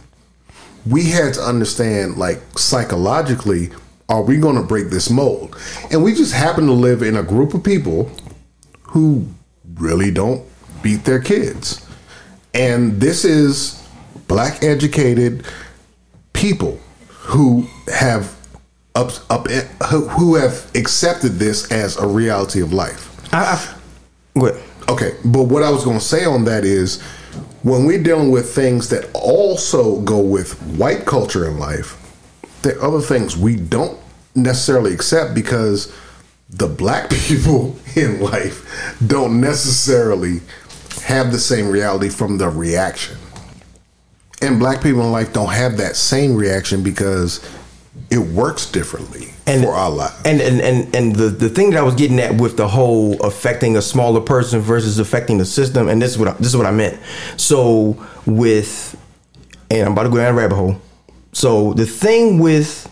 We 0.85 1.09
had 1.09 1.33
to 1.33 1.41
understand, 1.41 2.17
like 2.17 2.41
psychologically, 2.59 3.71
are 4.07 4.21
we 4.21 4.37
going 4.37 4.55
to 4.55 4.61
break 4.61 4.91
this 4.91 5.09
mold? 5.09 5.57
And 5.89 6.03
we 6.03 6.13
just 6.13 6.31
happen 6.31 6.67
to 6.67 6.71
live 6.71 7.01
in 7.01 7.17
a 7.17 7.23
group 7.23 7.55
of 7.55 7.63
people 7.63 8.11
who 8.83 9.25
really 9.73 10.11
don't 10.11 10.45
beat 10.83 11.05
their 11.05 11.19
kids. 11.19 11.83
And 12.53 13.01
this 13.01 13.25
is 13.25 13.83
black 14.27 14.63
educated 14.63 15.43
people 16.33 16.79
who 17.07 17.67
have 17.91 18.37
up, 18.93 19.09
up 19.31 19.47
who 19.47 20.35
have 20.35 20.69
accepted 20.75 21.39
this 21.39 21.71
as 21.71 21.97
a 21.97 22.05
reality 22.05 22.61
of 22.61 22.73
life. 22.73 23.33
I, 23.33 23.43
I, 23.43 23.75
ahead. 24.45 24.63
Okay, 24.89 25.15
but 25.23 25.43
what 25.43 25.63
I 25.63 25.69
was 25.69 25.85
going 25.85 25.99
to 25.99 26.03
say 26.03 26.25
on 26.25 26.45
that 26.45 26.65
is 26.65 27.01
when 27.63 27.85
we're 27.85 28.03
dealing 28.03 28.31
with 28.31 28.53
things 28.53 28.89
that 28.89 29.09
also 29.13 30.01
go 30.01 30.19
with 30.19 30.61
white 30.77 31.05
culture 31.05 31.47
in 31.47 31.57
life, 31.57 31.99
there 32.61 32.77
are 32.77 32.83
other 32.83 33.01
things 33.01 33.37
we 33.37 33.55
don't 33.55 33.97
necessarily 34.35 34.93
accept 34.93 35.33
because 35.33 35.93
the 36.49 36.67
black 36.67 37.09
people 37.27 37.75
in 37.95 38.21
life 38.21 38.97
don't 39.05 39.39
necessarily 39.39 40.41
have 41.03 41.31
the 41.31 41.39
same 41.39 41.69
reality 41.69 42.09
from 42.09 42.37
the 42.37 42.49
reaction. 42.49 43.17
And 44.41 44.59
black 44.59 44.83
people 44.83 45.01
in 45.01 45.11
life 45.11 45.31
don't 45.31 45.51
have 45.53 45.77
that 45.77 45.95
same 45.95 46.35
reaction 46.35 46.83
because 46.83 47.39
it 48.13 48.19
works 48.19 48.69
differently 48.69 49.33
for 49.45 49.71
our 49.71 49.89
lives. 49.89 50.21
And 50.23 50.39
and 50.39 50.61
and 50.61 50.95
and 50.95 51.15
the 51.15 51.29
the 51.29 51.49
thing 51.49 51.71
that 51.71 51.79
I 51.79 51.81
was 51.81 51.95
getting 51.95 52.19
at 52.19 52.39
with 52.39 52.57
the 52.57 52.67
whole 52.67 53.19
affecting 53.25 53.75
a 53.75 53.81
smaller 53.81 54.21
person 54.21 54.59
versus 54.59 54.99
affecting 54.99 55.39
the 55.39 55.45
system, 55.45 55.89
and 55.89 55.99
this 55.99 56.11
is 56.11 56.17
what 56.19 56.27
I, 56.27 56.33
this 56.33 56.47
is 56.47 56.57
what 56.57 56.67
I 56.67 56.71
meant. 56.71 56.99
So 57.37 57.97
with, 58.27 58.95
and 59.71 59.87
I'm 59.87 59.93
about 59.93 60.03
to 60.03 60.09
go 60.09 60.17
down 60.17 60.35
a 60.35 60.37
rabbit 60.37 60.55
hole. 60.55 60.79
So 61.31 61.73
the 61.73 61.87
thing 61.87 62.37
with, 62.37 62.87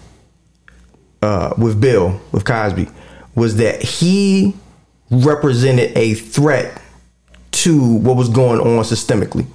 uh, 1.21 1.53
with 1.55 1.79
Bill 1.79 2.19
with 2.31 2.43
Cosby, 2.43 2.89
was 3.35 3.57
that 3.57 3.83
he 3.83 4.55
represented 5.11 5.95
a 5.95 6.15
threat 6.15 6.81
to 7.51 7.97
what 7.97 8.17
was 8.17 8.29
going 8.29 8.59
on 8.59 8.83
systemically. 8.83 9.45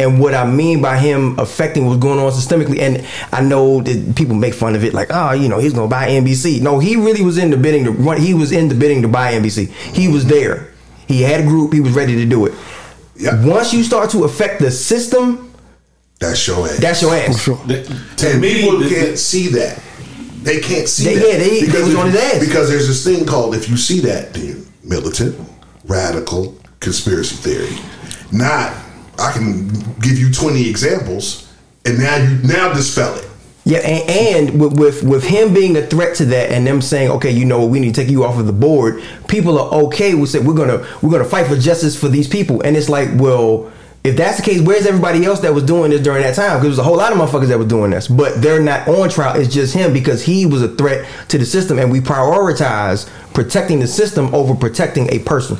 And 0.00 0.20
what 0.20 0.32
I 0.32 0.48
mean 0.48 0.80
by 0.80 0.96
him 0.96 1.36
affecting 1.40 1.86
what's 1.86 1.98
going 1.98 2.20
on 2.20 2.30
systemically, 2.30 2.78
and 2.78 3.04
I 3.32 3.40
know 3.40 3.80
that 3.82 4.14
people 4.14 4.36
make 4.36 4.54
fun 4.54 4.76
of 4.76 4.84
it, 4.84 4.94
like, 4.94 5.08
oh, 5.10 5.32
you 5.32 5.48
know, 5.48 5.58
he's 5.58 5.72
gonna 5.72 5.88
buy 5.88 6.08
NBC. 6.10 6.60
No, 6.60 6.78
he 6.78 6.94
really 6.94 7.22
was 7.22 7.36
in 7.36 7.50
the 7.50 7.56
bidding 7.56 7.82
to 7.84 7.90
run. 7.90 8.20
He 8.20 8.32
was 8.32 8.52
in 8.52 8.68
the 8.68 8.76
bidding 8.76 9.02
to 9.02 9.08
buy 9.08 9.32
NBC. 9.34 9.68
He 9.68 10.06
was 10.06 10.24
there. 10.26 10.68
He 11.08 11.22
had 11.22 11.40
a 11.40 11.42
group. 11.42 11.72
He 11.72 11.80
was 11.80 11.92
ready 11.92 12.14
to 12.14 12.24
do 12.26 12.46
it. 12.46 12.54
Yeah. 13.16 13.44
Once 13.44 13.72
you 13.74 13.82
start 13.82 14.10
to 14.10 14.22
affect 14.22 14.60
the 14.60 14.70
system, 14.70 15.52
That's 16.20 16.46
your 16.46 16.64
ass. 16.68 16.76
that's 16.78 17.02
your 17.02 17.14
ass. 17.16 17.44
to 17.44 18.30
and 18.30 18.40
me, 18.40 18.54
people 18.62 18.78
the- 18.78 18.88
can't 18.88 19.10
the- 19.12 19.16
see 19.16 19.48
that. 19.48 19.80
They 20.44 20.60
can't 20.60 20.88
see 20.88 21.04
They- 21.06 21.14
that. 21.16 21.26
yeah, 21.26 21.38
they- 21.38 21.62
they 21.66 21.82
was 21.82 21.96
on 21.96 22.12
his 22.12 22.20
ass. 22.20 22.38
Because 22.38 22.68
there's 22.68 22.86
this 22.86 23.02
thing 23.02 23.24
called 23.26 23.56
if 23.56 23.68
you 23.68 23.76
see 23.76 23.98
that, 24.02 24.32
then 24.34 24.64
militant, 24.84 25.34
radical, 25.88 26.54
conspiracy 26.78 27.34
theory. 27.34 27.76
Not 28.30 28.72
I 29.18 29.32
can 29.32 29.68
give 30.00 30.18
you 30.18 30.32
20 30.32 30.68
examples 30.68 31.48
and 31.84 31.98
now 31.98 32.16
you 32.16 32.36
now 32.42 32.72
dispel 32.72 33.14
it. 33.16 33.24
Yeah, 33.64 33.78
and, 33.78 34.48
and 34.48 34.60
with, 34.60 34.78
with 34.78 35.02
with 35.02 35.24
him 35.24 35.52
being 35.52 35.76
a 35.76 35.86
threat 35.86 36.16
to 36.16 36.24
that, 36.26 36.50
and 36.50 36.66
them 36.66 36.80
saying, 36.80 37.10
okay, 37.10 37.30
you 37.30 37.44
know, 37.44 37.60
what, 37.60 37.70
we 37.70 37.80
need 37.80 37.94
to 37.94 38.00
take 38.00 38.10
you 38.10 38.24
off 38.24 38.38
of 38.38 38.46
the 38.46 38.52
board. 38.52 39.02
People 39.28 39.58
are 39.58 39.82
okay 39.84 40.14
with 40.14 40.30
saying 40.30 40.46
we're 40.46 40.54
gonna 40.54 40.86
we're 41.02 41.10
gonna 41.10 41.24
fight 41.24 41.48
for 41.48 41.56
justice 41.56 41.98
for 41.98 42.08
these 42.08 42.26
people, 42.26 42.62
and 42.62 42.78
it's 42.78 42.88
like, 42.88 43.10
well, 43.16 43.70
if 44.04 44.16
that's 44.16 44.38
the 44.38 44.42
case, 44.42 44.62
where's 44.62 44.86
everybody 44.86 45.22
else 45.26 45.40
that 45.40 45.52
was 45.52 45.64
doing 45.64 45.90
this 45.90 46.00
during 46.00 46.22
that 46.22 46.34
time? 46.34 46.56
Because 46.56 46.76
there's 46.76 46.78
a 46.78 46.82
whole 46.82 46.96
lot 46.96 47.12
of 47.12 47.18
motherfuckers 47.18 47.48
that 47.48 47.58
were 47.58 47.66
doing 47.66 47.90
this, 47.90 48.08
but 48.08 48.40
they're 48.40 48.62
not 48.62 48.88
on 48.88 49.10
trial. 49.10 49.38
It's 49.38 49.52
just 49.52 49.74
him 49.74 49.92
because 49.92 50.22
he 50.22 50.46
was 50.46 50.62
a 50.62 50.68
threat 50.68 51.06
to 51.28 51.36
the 51.36 51.44
system, 51.44 51.78
and 51.78 51.92
we 51.92 52.00
prioritize 52.00 53.06
protecting 53.34 53.80
the 53.80 53.86
system 53.86 54.34
over 54.34 54.54
protecting 54.54 55.12
a 55.12 55.18
person. 55.18 55.58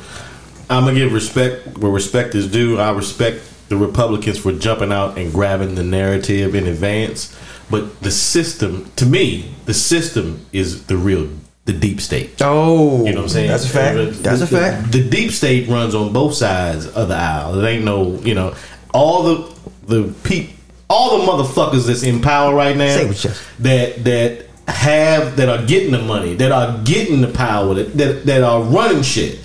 I'm 0.70 0.85
gonna 0.85 0.94
give 0.94 1.12
respect 1.12 1.78
where 1.78 1.90
respect 1.90 2.35
is 2.35 2.50
due. 2.50 2.78
I 2.78 2.90
respect 2.92 3.42
the 3.68 3.76
Republicans 3.76 4.38
for 4.38 4.52
jumping 4.52 4.92
out 4.92 5.18
and 5.18 5.33
grabbing 5.33 5.74
the 5.74 5.85
narrative 5.85 6.54
in 6.54 6.66
advance. 6.66 7.37
But 7.70 8.00
the 8.00 8.11
system, 8.11 8.90
to 8.96 9.04
me, 9.07 9.54
the 9.66 9.74
system 9.74 10.46
is 10.52 10.85
the 10.87 10.96
real, 10.96 11.28
the 11.66 11.72
deep 11.74 12.00
state. 12.00 12.37
Oh, 12.40 13.04
You 13.04 13.12
know 13.12 13.16
what 13.18 13.22
I'm 13.24 13.28
saying? 13.28 13.48
That's 13.48 13.64
a 13.66 13.68
fact. 13.68 13.96
The- 13.96 14.04
That's 14.22 14.40
a 14.40 14.46
fact. 14.46 14.92
The 14.92 15.07
deep 15.09 15.33
state 15.33 15.68
runs 15.68 15.94
on 15.94 16.12
both 16.12 16.35
sides 16.35 16.87
of 16.87 17.09
the 17.09 17.14
aisle. 17.16 17.62
It 17.62 17.68
ain't 17.68 17.85
no, 17.85 18.14
you 18.20 18.35
know, 18.35 18.54
all 18.94 19.22
the 19.22 19.54
the 19.87 20.14
peop, 20.22 20.50
all 20.90 21.18
the 21.18 21.24
motherfuckers 21.31 21.87
that's 21.87 22.02
in 22.02 22.20
power 22.20 22.54
right 22.54 22.76
now 22.76 22.94
Say 22.96 23.04
it 23.04 23.09
with 23.09 23.57
that 23.61 24.04
that 24.04 24.46
have 24.70 25.37
that 25.37 25.48
are 25.48 25.64
getting 25.66 25.92
the 25.92 25.98
money, 26.02 26.35
that 26.35 26.52
are 26.52 26.78
getting 26.85 27.20
the 27.22 27.28
power, 27.28 27.74
that 27.74 27.96
that, 27.96 28.26
that 28.26 28.42
are 28.42 28.62
running 28.62 29.02
shit. 29.02 29.38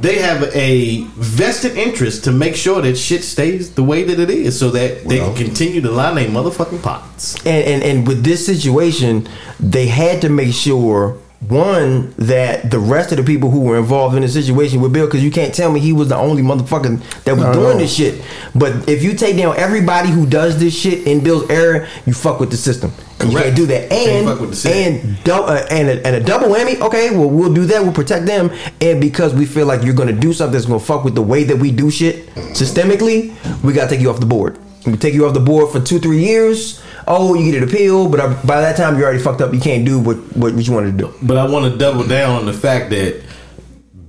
They 0.00 0.18
have 0.18 0.42
a 0.54 1.02
vested 1.16 1.76
interest 1.76 2.24
to 2.24 2.32
make 2.32 2.54
sure 2.54 2.80
that 2.82 2.96
shit 2.96 3.24
stays 3.24 3.74
the 3.74 3.82
way 3.82 4.04
that 4.04 4.18
it 4.20 4.30
is, 4.30 4.58
so 4.58 4.70
that 4.70 5.04
they 5.08 5.18
can 5.18 5.34
continue 5.34 5.80
to 5.80 5.90
line 5.90 6.14
their 6.14 6.28
motherfucking 6.28 6.82
pockets. 6.82 7.34
and, 7.44 7.64
and 7.66 7.82
and 7.82 8.06
with 8.06 8.22
this 8.22 8.44
situation, 8.46 9.28
they 9.58 9.86
had 9.86 10.20
to 10.22 10.28
make 10.28 10.54
sure 10.54 11.18
one 11.40 12.12
that 12.18 12.68
the 12.70 12.78
rest 12.80 13.12
of 13.12 13.18
the 13.18 13.22
people 13.24 13.50
who 13.50 13.60
were 13.60 13.78
involved 13.78 14.16
in 14.16 14.22
the 14.22 14.28
situation 14.28 14.80
with 14.80 14.92
Bill, 14.92 15.06
because 15.06 15.22
you 15.22 15.30
can't 15.30 15.54
tell 15.54 15.70
me 15.70 15.78
he 15.78 15.92
was 15.92 16.08
the 16.08 16.16
only 16.16 16.42
motherfucker 16.42 17.00
that 17.24 17.36
was 17.36 17.44
doing 17.56 17.72
all. 17.72 17.78
this 17.78 17.94
shit. 17.94 18.22
But 18.56 18.88
if 18.88 19.02
you 19.04 19.14
take 19.14 19.36
down 19.36 19.56
everybody 19.56 20.08
who 20.10 20.26
does 20.26 20.58
this 20.58 20.76
shit 20.76 21.06
in 21.06 21.22
Bill's 21.22 21.48
era, 21.48 21.86
you 22.06 22.12
fuck 22.12 22.40
with 22.40 22.50
the 22.50 22.56
system. 22.56 22.92
And 23.20 23.32
you 23.32 23.38
can't 23.38 23.56
do 23.56 23.66
that. 23.66 23.92
And 23.92 24.26
fuck 24.26 24.40
with 24.40 24.50
the 24.50 24.56
system. 24.56 24.82
and 25.10 25.24
dou- 25.24 25.32
uh, 25.32 25.66
and 25.70 25.88
a, 25.88 26.06
and 26.06 26.16
a 26.16 26.20
double 26.20 26.48
whammy. 26.48 26.80
Okay, 26.80 27.10
well 27.16 27.30
we'll 27.30 27.54
do 27.54 27.66
that. 27.66 27.82
We'll 27.82 27.92
protect 27.92 28.26
them. 28.26 28.50
And 28.80 29.00
because 29.00 29.32
we 29.34 29.46
feel 29.46 29.66
like 29.66 29.82
you're 29.84 29.94
gonna 29.94 30.12
do 30.12 30.32
something 30.32 30.52
that's 30.54 30.66
gonna 30.66 30.80
fuck 30.80 31.04
with 31.04 31.14
the 31.14 31.22
way 31.22 31.44
that 31.44 31.56
we 31.56 31.70
do 31.70 31.90
shit 31.90 32.26
systemically, 32.54 33.32
we 33.62 33.72
gotta 33.72 33.90
take 33.90 34.00
you 34.00 34.10
off 34.10 34.20
the 34.20 34.26
board. 34.26 34.58
We 34.86 34.96
take 34.96 35.14
you 35.14 35.26
off 35.26 35.34
the 35.34 35.40
board 35.40 35.70
for 35.72 35.80
two 35.80 35.98
three 35.98 36.24
years. 36.24 36.82
Oh, 37.10 37.34
you 37.34 37.50
get 37.50 37.62
an 37.62 37.68
appeal, 37.68 38.08
but 38.08 38.20
uh, 38.20 38.28
by 38.44 38.60
that 38.60 38.76
time 38.76 38.96
you're 38.96 39.04
already 39.06 39.22
fucked 39.22 39.40
up. 39.40 39.54
You 39.54 39.60
can't 39.60 39.84
do 39.84 39.98
what 39.98 40.16
what, 40.36 40.52
what 40.54 40.66
you 40.66 40.72
wanted 40.72 40.98
to 40.98 41.04
do. 41.06 41.14
But 41.22 41.38
I 41.38 41.46
want 41.48 41.72
to 41.72 41.78
double 41.78 42.04
down 42.06 42.36
on 42.36 42.46
the 42.46 42.52
fact 42.52 42.90
that 42.90 43.22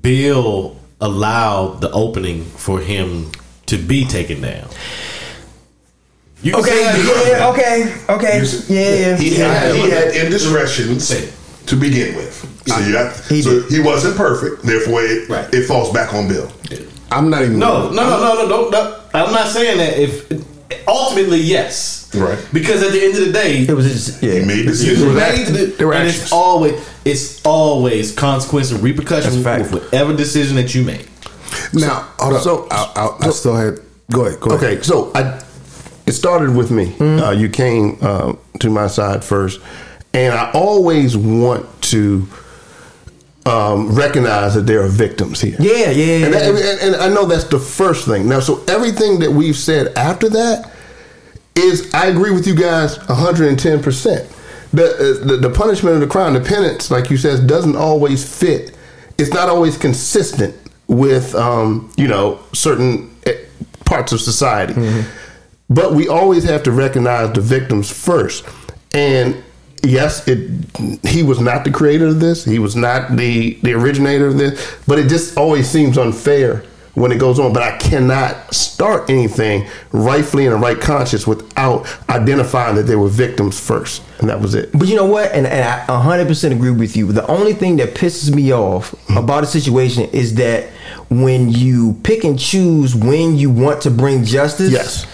Bill 0.01 0.77
allowed 1.01 1.79
the 1.81 1.89
opening 1.91 2.43
for 2.43 2.79
him 2.81 3.31
to 3.67 3.77
be 3.77 4.05
taken 4.05 4.41
down. 4.41 4.67
You 6.41 6.55
Okay, 6.55 6.69
say 6.69 6.83
that- 6.83 7.27
yeah, 7.27 7.49
okay, 7.49 7.95
okay, 8.09 8.43
yeah, 8.67 9.09
yeah. 9.11 9.17
He 9.17 9.35
had 9.35 9.75
he 9.75 9.89
had 9.89 10.15
indiscretions 10.15 11.09
to 11.65 11.75
begin 11.75 12.15
with. 12.15 12.33
So 12.67 12.77
you 12.79 12.93
got 12.93 13.15
He 13.25 13.41
so 13.41 13.61
he 13.63 13.79
wasn't 13.79 14.15
perfect. 14.15 14.63
Therefore, 14.63 15.01
it, 15.03 15.27
Right. 15.29 15.53
it 15.53 15.65
falls 15.67 15.91
back 15.93 16.13
on 16.13 16.27
Bill. 16.27 16.51
I'm 17.11 17.29
not 17.29 17.41
even. 17.43 17.59
No, 17.59 17.89
no, 17.89 18.03
no, 18.09 18.19
no, 18.19 18.33
no, 18.35 18.47
no, 18.47 18.69
no. 18.69 18.99
I'm 19.13 19.33
not 19.33 19.47
saying 19.47 19.77
that. 19.79 19.97
If 19.99 20.31
ultimately, 20.87 21.39
yes, 21.39 21.98
Right. 22.13 22.39
Because 22.51 22.81
at 22.81 22.91
the 22.91 23.03
end 23.03 23.17
of 23.17 23.25
the 23.27 23.31
day, 23.31 23.65
It 23.67 23.73
was 23.73 23.85
just 23.91 24.23
yeah. 24.23 24.39
He 24.39 24.45
made 24.45 24.65
decisions. 24.65 25.05
were 25.05 25.13
made 25.13 25.21
act- 25.41 25.53
the, 25.53 25.65
there 25.77 25.87
were 25.87 25.93
and 25.93 26.07
actions. 26.07 26.23
it's 26.23 26.31
always 26.31 26.89
it's 27.05 27.41
always 27.45 28.11
consequence 28.15 28.71
and 28.71 28.81
repercussion 28.81 29.29
That's 29.31 29.41
a 29.41 29.43
fact. 29.43 29.71
with 29.71 29.83
whatever 29.83 30.15
decision 30.15 30.55
that 30.55 30.73
you 30.73 30.83
make. 30.83 31.07
Now, 31.73 32.07
hold 32.19 32.33
up. 32.35 32.41
So- 32.41 32.67
I, 32.71 32.91
I, 33.21 33.27
I 33.27 33.29
still 33.31 33.55
had. 33.55 33.79
Go 34.11 34.25
ahead. 34.25 34.39
Go 34.39 34.51
ahead. 34.55 34.63
Okay, 34.73 34.81
so 34.81 35.11
I, 35.13 35.41
it 36.07 36.13
started 36.13 36.55
with 36.55 36.71
me. 36.71 36.87
Mm-hmm. 36.93 37.23
Uh, 37.23 37.31
you 37.31 37.47
came 37.49 37.97
uh, 38.01 38.33
to 38.59 38.69
my 38.71 38.87
side 38.87 39.23
first, 39.23 39.59
and 40.13 40.33
I 40.33 40.51
always 40.53 41.15
want 41.15 41.67
to 41.83 42.27
um, 43.45 43.93
recognize 43.95 44.55
that 44.55 44.65
there 44.67 44.83
are 44.83 44.87
victims 44.87 45.41
here. 45.41 45.55
Yeah, 45.59 45.89
yeah, 45.91 45.91
yeah. 45.91 46.25
And, 46.25 46.33
that- 46.33 46.43
and- 46.83 46.93
and 46.93 46.95
I 47.03 47.09
know 47.09 47.25
that's 47.25 47.45
the 47.45 47.59
first 47.59 48.05
thing. 48.07 48.27
Now, 48.27 48.39
so 48.39 48.63
everything 48.67 49.19
that 49.19 49.31
we've 49.31 49.55
said 49.57 49.93
after 49.95 50.29
that 50.29 50.71
is, 51.59 51.93
I 51.93 52.07
agree 52.07 52.31
with 52.31 52.47
you 52.47 52.55
guys 52.55 52.97
110. 53.07 53.81
percent 53.83 54.29
the, 54.71 54.85
uh, 54.85 55.25
the 55.25 55.37
the 55.37 55.49
punishment 55.49 55.95
of 55.95 56.01
the 56.01 56.07
crime, 56.07 56.33
the 56.33 56.41
penance, 56.41 56.91
like 56.91 57.09
you 57.09 57.17
said, 57.17 57.47
doesn't 57.47 57.75
always 57.75 58.23
fit. 58.23 58.75
It's 59.17 59.33
not 59.33 59.49
always 59.49 59.77
consistent 59.77 60.55
with 60.87 61.33
um, 61.35 61.91
you 61.97 62.07
know 62.07 62.39
certain 62.53 63.15
eh, 63.25 63.35
parts 63.85 64.11
of 64.11 64.21
society. 64.21 64.75
But 65.71 65.93
we 65.93 66.07
always 66.07 66.43
have 66.45 66.63
to 66.63 66.71
recognize 66.71 67.33
the 67.33 67.41
victims 67.41 67.91
first. 67.91 68.43
And 68.93 69.43
yes, 69.83 70.27
it 70.27 70.49
he 71.07 71.23
was 71.23 71.39
not 71.39 71.63
the 71.63 71.71
creator 71.71 72.07
of 72.07 72.19
this. 72.19 72.45
He 72.45 72.59
was 72.59 72.75
not 72.75 73.15
the 73.15 73.55
the 73.63 73.73
originator 73.73 74.27
of 74.27 74.37
this. 74.37 74.77
But 74.87 74.99
it 74.99 75.09
just 75.09 75.37
always 75.37 75.69
seems 75.69 75.97
unfair 75.97 76.63
when 76.93 77.11
it 77.11 77.19
goes 77.19 77.39
on. 77.39 77.53
But 77.53 77.63
I 77.63 77.77
cannot 77.77 78.53
start 78.53 79.09
anything 79.09 79.67
rightfully 79.91 80.45
in 80.45 80.53
a 80.53 80.57
right 80.57 80.79
conscience 80.79 81.25
without 81.27 81.87
identifying 82.09 82.75
that 82.75 82.83
they 82.83 82.95
were 82.95 83.07
victims 83.07 83.59
first, 83.59 84.03
and 84.19 84.29
that 84.29 84.39
was 84.41 84.55
it. 84.55 84.71
But 84.73 84.87
you 84.87 84.95
know 84.95 85.05
what? 85.05 85.31
And, 85.31 85.47
and 85.47 85.63
I 85.63 85.85
100% 85.87 86.51
agree 86.51 86.71
with 86.71 86.95
you. 86.97 87.11
The 87.11 87.27
only 87.27 87.53
thing 87.53 87.77
that 87.77 87.95
pisses 87.95 88.33
me 88.33 88.53
off 88.53 88.89
hmm. 89.07 89.17
about 89.17 89.43
a 89.43 89.47
situation 89.47 90.03
is 90.11 90.35
that 90.35 90.69
when 91.09 91.49
you 91.49 91.99
pick 92.03 92.23
and 92.23 92.39
choose 92.39 92.95
when 92.95 93.37
you 93.37 93.49
want 93.49 93.81
to 93.83 93.91
bring 93.91 94.23
justice, 94.23 94.71
Yes. 94.71 95.05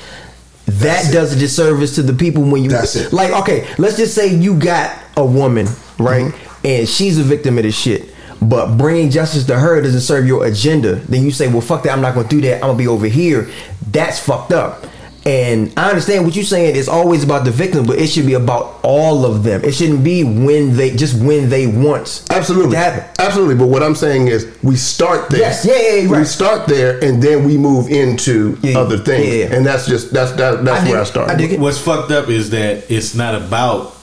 that 0.66 1.12
does 1.14 1.34
a 1.34 1.40
disservice 1.40 1.96
to 1.96 2.02
the 2.02 2.14
people 2.14 2.44
when 2.44 2.64
you 2.64 2.70
That's 2.70 2.96
it. 2.96 3.14
like 3.14 3.32
okay 3.32 3.68
let's 3.78 3.98
just 3.98 4.16
say 4.16 4.34
you 4.34 4.58
got 4.58 4.98
a 5.16 5.24
woman 5.24 5.68
right 6.00 6.32
hmm. 6.32 6.66
and 6.66 6.90
she's 6.90 7.20
a 7.20 7.24
victim 7.24 7.58
of 7.58 7.64
this 7.64 7.78
shit 7.78 8.15
but 8.42 8.78
bringing 8.78 9.10
justice 9.10 9.46
to 9.46 9.58
her 9.58 9.82
doesn't 9.82 10.02
serve 10.02 10.26
your 10.28 10.46
agenda. 10.46 10.96
Then 10.96 11.24
you 11.24 11.32
say 11.32 11.48
well 11.48 11.62
fuck 11.62 11.84
that. 11.84 11.92
I'm 11.92 12.02
not 12.02 12.16
gonna 12.16 12.28
do 12.28 12.42
that. 12.42 12.56
I'm 12.56 12.70
gonna 12.70 12.78
be 12.78 12.88
over 12.88 13.08
here. 13.08 13.50
That's 13.92 14.20
fucked 14.20 14.52
up. 14.52 14.86
And 15.28 15.74
i 15.76 15.90
understand 15.90 16.24
what 16.24 16.36
you're 16.36 16.46
saying. 16.46 16.76
It's 16.76 16.88
always 16.88 17.24
about 17.24 17.46
the 17.46 17.52
victim 17.52 17.88
but 17.88 17.98
it 17.98 18.08
should 18.08 18.28
be 18.28 18.34
about 18.36 18.80
all 18.84 19.26
of 19.26 19.42
them. 19.44 19.64
It 19.64 19.72
shouldn't 19.74 20.04
be 20.04 20.24
when 20.24 20.76
they 20.76 20.96
just 20.96 21.20
when 21.20 21.50
they 21.50 21.66
want 21.66 22.24
Absolutely, 22.30 22.72
to 22.74 22.78
happen. 22.78 23.10
Absolutely. 23.18 23.56
But 23.56 23.68
what 23.68 23.82
I'm 23.82 23.96
saying 23.96 24.28
is, 24.28 24.56
we 24.62 24.76
start 24.76 25.32
there. 25.32 25.40
Yes, 25.40 25.66
yeah, 25.66 25.74
yeah, 25.74 25.96
yeah, 26.12 26.20
We 26.20 26.26
start 26.26 26.68
there, 26.68 27.04
and 27.04 27.24
then 27.24 27.44
we 27.44 27.58
move 27.58 27.90
into 27.90 28.60
Yeah, 28.62 28.78
other 28.78 29.00
things, 29.00 29.28
yeah, 29.28 29.46
yeah. 29.46 29.56
and 29.56 29.66
that's 29.66 29.88
just 29.88 30.14
that's 30.14 30.32
that, 30.34 30.60
I 30.60 30.62
that's 30.62 30.84
dig 30.84 30.92
where 30.92 31.02
I 31.02 31.06
start. 31.06 31.30
I 31.32 31.36
dig 31.36 31.54
it. 31.54 31.60
What's 31.60 31.80
fucked 31.80 32.12
up 32.12 32.30
is 32.30 32.52
that 32.52 32.92
it's 32.92 33.16
not 33.16 33.34
about 33.34 33.96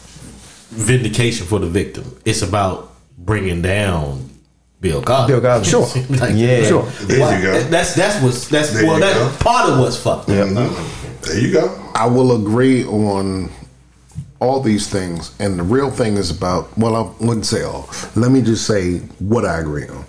vindication 0.71 1.47
for 1.47 1.61
the 1.61 1.69
victim. 1.69 2.19
It's 2.25 2.43
about 2.43 2.92
bringing 3.25 3.63
down 3.63 4.29
Bill 4.81 5.03
Cosby. 5.03 5.33
Bill 5.33 5.41
Cosby. 5.41 5.69
Sure. 5.71 5.87
Like, 6.21 6.35
Yeah. 6.37 6.65
Sure. 6.65 6.83
There 7.07 7.21
why- 7.21 7.37
you 7.37 7.43
go. 7.43 7.63
That's 7.65 7.95
that's 7.95 8.23
what's 8.23 8.49
that's 8.49 8.71
There 8.73 8.85
well 8.87 8.95
you 8.95 9.01
that's 9.01 9.19
go. 9.19 9.45
part 9.45 9.71
of 9.71 9.79
what's 9.79 9.97
fucked 9.97 10.29
up. 10.31 10.49
Mm-hmm. 10.49 11.23
There 11.23 11.39
you 11.41 11.53
go. 11.53 11.91
I 11.95 12.07
will 12.07 12.35
agree 12.41 12.85
on 12.85 13.51
all 14.41 14.61
these 14.61 14.89
things, 14.89 15.31
and 15.39 15.57
the 15.59 15.63
real 15.63 15.89
thing 15.91 16.17
is 16.17 16.31
about. 16.37 16.77
Well, 16.77 16.97
I 16.97 17.25
wouldn't 17.25 17.47
say 17.47 17.63
all. 17.63 17.89
Let 18.17 18.33
me 18.33 18.43
just 18.43 18.67
say 18.67 18.99
what 19.21 19.45
I 19.45 19.61
agree 19.61 19.87
on. 19.87 20.05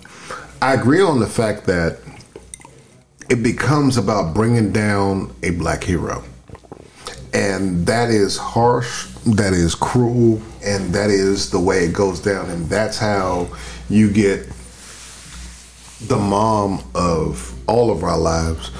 I 0.60 0.74
agree 0.74 1.00
on 1.02 1.20
the 1.20 1.26
fact 1.28 1.66
that 1.66 1.98
it 3.30 3.42
becomes 3.44 3.96
about 3.96 4.34
bringing 4.34 4.72
down 4.72 5.32
a 5.44 5.50
black 5.50 5.84
hero, 5.84 6.24
and 7.32 7.86
that 7.86 8.10
is 8.10 8.36
harsh. 8.36 9.06
That 9.26 9.52
is 9.52 9.74
cruel, 9.74 10.40
and 10.62 10.92
that 10.94 11.10
is 11.10 11.50
the 11.50 11.60
way 11.60 11.84
it 11.84 11.92
goes 11.92 12.20
down, 12.20 12.50
and 12.50 12.68
that's 12.68 12.98
how 12.98 13.48
you 13.88 14.10
get 14.10 14.46
the 16.02 16.16
mom 16.16 16.82
of 16.94 17.54
all 17.66 17.90
of 17.90 18.04
our 18.04 18.18
lives 18.18 18.70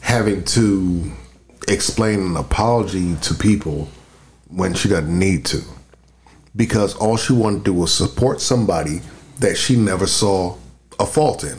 having 0.00 0.44
to 0.44 1.10
explain 1.68 2.20
an 2.20 2.36
apology 2.36 3.16
to 3.16 3.34
people 3.34 3.88
when 4.48 4.74
she 4.74 4.88
doesn't 4.88 5.18
need 5.18 5.46
to. 5.46 5.62
Because 6.54 6.94
all 6.96 7.16
she 7.16 7.32
wanted 7.32 7.58
to 7.58 7.64
do 7.64 7.72
was 7.72 7.92
support 7.92 8.40
somebody 8.40 9.00
that 9.40 9.56
she 9.56 9.76
never 9.76 10.06
saw 10.06 10.56
a 11.00 11.06
fault 11.06 11.42
in. 11.42 11.58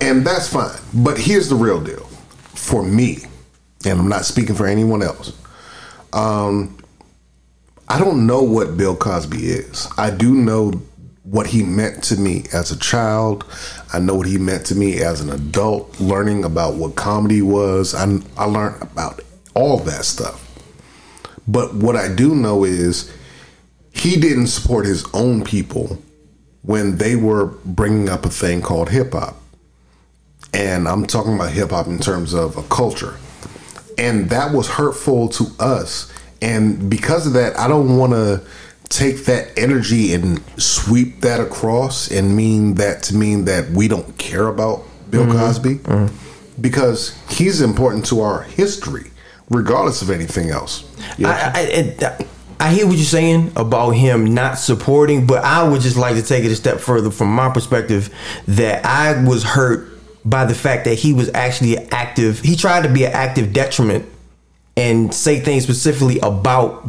And 0.00 0.24
that's 0.24 0.48
fine. 0.48 0.78
But 0.94 1.18
here's 1.18 1.48
the 1.48 1.56
real 1.56 1.80
deal 1.80 2.06
for 2.54 2.82
me 2.82 3.18
and 3.84 3.98
i'm 3.98 4.08
not 4.08 4.24
speaking 4.24 4.54
for 4.54 4.66
anyone 4.66 5.02
else. 5.02 5.32
Um, 6.12 6.76
I 7.90 7.98
don't 7.98 8.24
know 8.24 8.40
what 8.40 8.76
Bill 8.76 8.94
Cosby 8.94 9.46
is. 9.46 9.88
I 9.98 10.10
do 10.10 10.32
know 10.32 10.70
what 11.24 11.48
he 11.48 11.64
meant 11.64 12.04
to 12.04 12.16
me 12.16 12.44
as 12.52 12.70
a 12.70 12.78
child. 12.78 13.44
I 13.92 13.98
know 13.98 14.14
what 14.14 14.28
he 14.28 14.38
meant 14.38 14.64
to 14.66 14.76
me 14.76 15.02
as 15.02 15.20
an 15.20 15.28
adult, 15.28 15.98
learning 15.98 16.44
about 16.44 16.74
what 16.74 16.94
comedy 16.94 17.42
was. 17.42 17.92
I, 17.92 18.20
I 18.36 18.44
learned 18.44 18.80
about 18.80 19.20
all 19.54 19.78
that 19.78 20.04
stuff. 20.04 20.46
But 21.48 21.74
what 21.74 21.96
I 21.96 22.14
do 22.14 22.32
know 22.32 22.62
is 22.62 23.12
he 23.90 24.20
didn't 24.20 24.46
support 24.46 24.86
his 24.86 25.04
own 25.12 25.42
people 25.42 26.00
when 26.62 26.98
they 26.98 27.16
were 27.16 27.46
bringing 27.64 28.08
up 28.08 28.24
a 28.24 28.30
thing 28.30 28.62
called 28.62 28.90
hip 28.90 29.14
hop. 29.14 29.34
And 30.54 30.86
I'm 30.86 31.06
talking 31.06 31.34
about 31.34 31.50
hip 31.50 31.70
hop 31.70 31.88
in 31.88 31.98
terms 31.98 32.34
of 32.34 32.56
a 32.56 32.62
culture. 32.62 33.16
And 33.98 34.30
that 34.30 34.54
was 34.54 34.68
hurtful 34.68 35.28
to 35.30 35.46
us. 35.58 36.12
And 36.42 36.88
because 36.90 37.26
of 37.26 37.34
that, 37.34 37.58
I 37.58 37.68
don't 37.68 37.96
want 37.96 38.12
to 38.12 38.42
take 38.88 39.24
that 39.26 39.56
energy 39.56 40.12
and 40.14 40.42
sweep 40.60 41.20
that 41.20 41.40
across 41.40 42.10
and 42.10 42.36
mean 42.36 42.74
that 42.74 43.02
to 43.04 43.14
mean 43.14 43.44
that 43.44 43.70
we 43.70 43.88
don't 43.88 44.18
care 44.18 44.48
about 44.48 44.82
Bill 45.10 45.24
mm-hmm. 45.24 45.38
Cosby 45.38 45.74
mm-hmm. 45.76 46.60
because 46.60 47.16
he's 47.30 47.60
important 47.60 48.04
to 48.06 48.20
our 48.20 48.42
history, 48.42 49.10
regardless 49.48 50.02
of 50.02 50.10
anything 50.10 50.50
else. 50.50 50.84
I, 51.24 51.96
I, 52.00 52.06
I, 52.06 52.26
I 52.60 52.74
hear 52.74 52.86
what 52.86 52.96
you're 52.96 53.06
saying 53.06 53.52
about 53.56 53.92
him 53.92 54.34
not 54.34 54.58
supporting, 54.58 55.26
but 55.26 55.44
I 55.44 55.66
would 55.66 55.80
just 55.82 55.96
like 55.96 56.16
to 56.16 56.22
take 56.22 56.44
it 56.44 56.50
a 56.50 56.56
step 56.56 56.80
further 56.80 57.10
from 57.10 57.32
my 57.32 57.48
perspective 57.48 58.12
that 58.48 58.84
I 58.84 59.24
was 59.24 59.44
hurt 59.44 59.88
by 60.24 60.44
the 60.44 60.54
fact 60.54 60.84
that 60.84 60.94
he 60.94 61.12
was 61.12 61.30
actually 61.32 61.78
active. 61.78 62.40
He 62.40 62.56
tried 62.56 62.82
to 62.82 62.88
be 62.88 63.06
an 63.06 63.12
active 63.12 63.52
detriment 63.52 64.04
and 64.80 65.14
say 65.14 65.40
things 65.40 65.62
specifically 65.64 66.18
about 66.20 66.82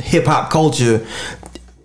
hip 0.00 0.26
hop 0.26 0.50
culture. 0.50 1.06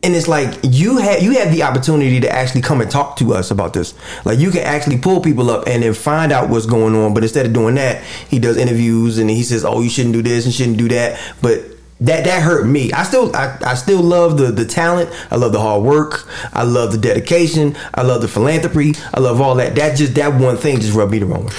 And 0.05 0.13
it's 0.15 0.27
like 0.27 0.59
you 0.63 0.97
had 0.97 1.23
you 1.23 1.31
had 1.31 1.53
the 1.53 1.63
opportunity 1.63 2.19
to 2.19 2.29
actually 2.29 2.61
come 2.61 2.81
and 2.81 2.91
talk 2.91 3.15
to 3.17 3.33
us 3.33 3.51
about 3.51 3.71
this. 3.73 3.93
Like 4.25 4.37
you 4.37 4.51
can 4.51 4.63
actually 4.63 4.97
pull 4.97 5.21
people 5.21 5.49
up 5.49 5.65
and 5.65 5.81
then 5.81 5.93
find 5.93 6.33
out 6.33 6.49
what's 6.49 6.65
going 6.65 6.93
on. 6.93 7.13
But 7.13 7.23
instead 7.23 7.45
of 7.45 7.53
doing 7.53 7.75
that, 7.75 8.03
he 8.29 8.37
does 8.37 8.57
interviews 8.57 9.17
and 9.17 9.29
he 9.29 9.43
says, 9.43 9.63
"Oh, 9.63 9.81
you 9.81 9.89
shouldn't 9.89 10.13
do 10.13 10.21
this 10.21 10.43
and 10.43 10.53
shouldn't 10.53 10.77
do 10.77 10.89
that." 10.89 11.17
But 11.41 11.61
that 12.01 12.25
that 12.25 12.41
hurt 12.41 12.65
me. 12.67 12.91
I 12.91 13.03
still 13.03 13.33
I, 13.33 13.57
I 13.65 13.75
still 13.75 14.01
love 14.01 14.37
the 14.37 14.51
the 14.51 14.65
talent. 14.65 15.09
I 15.31 15.37
love 15.37 15.53
the 15.53 15.61
hard 15.61 15.83
work. 15.83 16.27
I 16.51 16.63
love 16.63 16.91
the 16.91 16.97
dedication. 16.97 17.77
I 17.93 18.01
love 18.01 18.21
the 18.21 18.27
philanthropy. 18.27 18.95
I 19.13 19.21
love 19.21 19.39
all 19.39 19.55
that. 19.55 19.75
That 19.75 19.95
just 19.95 20.15
that 20.15 20.37
one 20.37 20.57
thing 20.57 20.81
just 20.81 20.93
rubbed 20.93 21.13
me 21.13 21.19
the 21.19 21.27
wrong 21.27 21.45
way. 21.45 21.53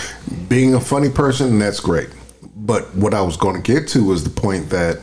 being 0.51 0.75
a 0.75 0.81
funny 0.81 1.09
person, 1.09 1.59
that's 1.59 1.81
great. 1.81 2.11
But 2.65 2.95
what 2.95 3.13
I 3.13 3.21
was 3.21 3.37
going 3.37 3.61
to 3.61 3.63
get 3.63 3.89
to 3.89 4.05
was 4.05 4.25
the 4.25 4.31
point 4.31 4.71
that 4.71 5.03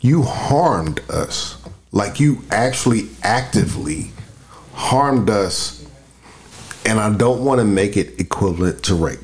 you 0.00 0.22
harmed 0.22 1.00
us. 1.10 1.56
Like 1.90 2.20
you 2.20 2.42
actually 2.52 3.08
actively 3.24 4.12
harmed 4.72 5.28
us. 5.28 5.84
And 6.84 7.00
I 7.00 7.12
don't 7.12 7.44
want 7.44 7.58
to 7.58 7.64
make 7.64 7.96
it 7.96 8.20
equivalent 8.20 8.84
to 8.84 8.94
rape. 8.94 9.18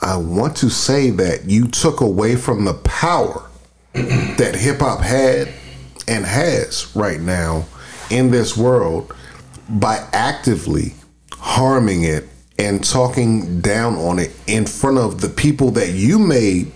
I 0.00 0.16
want 0.16 0.56
to 0.58 0.70
say 0.70 1.10
that 1.10 1.50
you 1.50 1.68
took 1.68 2.00
away 2.00 2.34
from 2.34 2.64
the 2.64 2.74
power 2.74 3.46
that 3.92 4.56
hip 4.56 4.78
hop 4.78 5.00
had 5.00 5.52
and 6.08 6.24
has 6.24 6.90
right 6.96 7.20
now 7.20 7.66
in 8.10 8.30
this 8.30 8.56
world 8.56 9.14
by 9.68 9.96
actively 10.12 10.94
harming 11.34 12.04
it 12.04 12.26
and 12.58 12.82
talking 12.82 13.60
down 13.60 13.96
on 13.96 14.18
it 14.18 14.30
in 14.46 14.64
front 14.64 14.96
of 14.96 15.20
the 15.20 15.28
people 15.28 15.70
that 15.72 15.90
you 15.90 16.18
made 16.18 16.72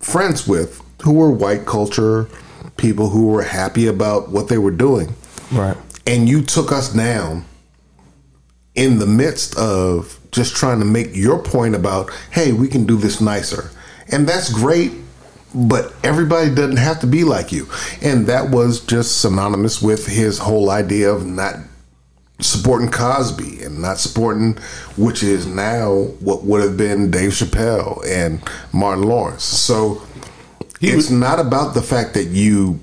friends 0.00 0.46
with 0.48 0.82
who 1.02 1.12
were 1.12 1.30
white 1.30 1.66
culture 1.66 2.28
people 2.76 3.10
who 3.10 3.26
were 3.26 3.42
happy 3.42 3.86
about 3.86 4.30
what 4.30 4.48
they 4.48 4.58
were 4.58 4.70
doing. 4.70 5.14
Right. 5.52 5.76
and 6.06 6.28
you 6.28 6.42
took 6.42 6.70
us 6.72 6.92
down 6.92 7.44
in 8.74 8.98
the 8.98 9.06
midst 9.06 9.58
of 9.58 10.18
just 10.30 10.54
trying 10.54 10.78
to 10.78 10.84
make 10.84 11.14
your 11.14 11.42
point 11.42 11.74
about 11.74 12.10
hey 12.30 12.52
we 12.52 12.68
can 12.68 12.86
do 12.86 12.96
this 12.96 13.20
nicer. 13.20 13.70
And 14.12 14.28
that's 14.28 14.52
great 14.52 14.92
but 15.54 15.92
everybody 16.04 16.54
doesn't 16.54 16.76
have 16.76 17.00
to 17.00 17.06
be 17.06 17.24
like 17.24 17.50
you. 17.52 17.66
And 18.00 18.26
that 18.26 18.50
was 18.50 18.80
just 18.84 19.20
synonymous 19.20 19.82
with 19.82 20.06
his 20.06 20.38
whole 20.38 20.70
idea 20.70 21.12
of 21.12 21.26
not 21.26 21.56
supporting 22.40 22.90
cosby 22.90 23.62
and 23.62 23.80
not 23.80 23.98
supporting 23.98 24.56
which 24.96 25.22
is 25.22 25.46
now 25.46 25.92
what 26.20 26.42
would 26.42 26.62
have 26.62 26.76
been 26.76 27.10
dave 27.10 27.30
chappelle 27.30 28.04
and 28.06 28.42
martin 28.72 29.04
lawrence 29.04 29.44
so 29.44 30.02
it's 30.80 31.10
not 31.10 31.38
about 31.38 31.74
the 31.74 31.82
fact 31.82 32.14
that 32.14 32.28
you 32.28 32.80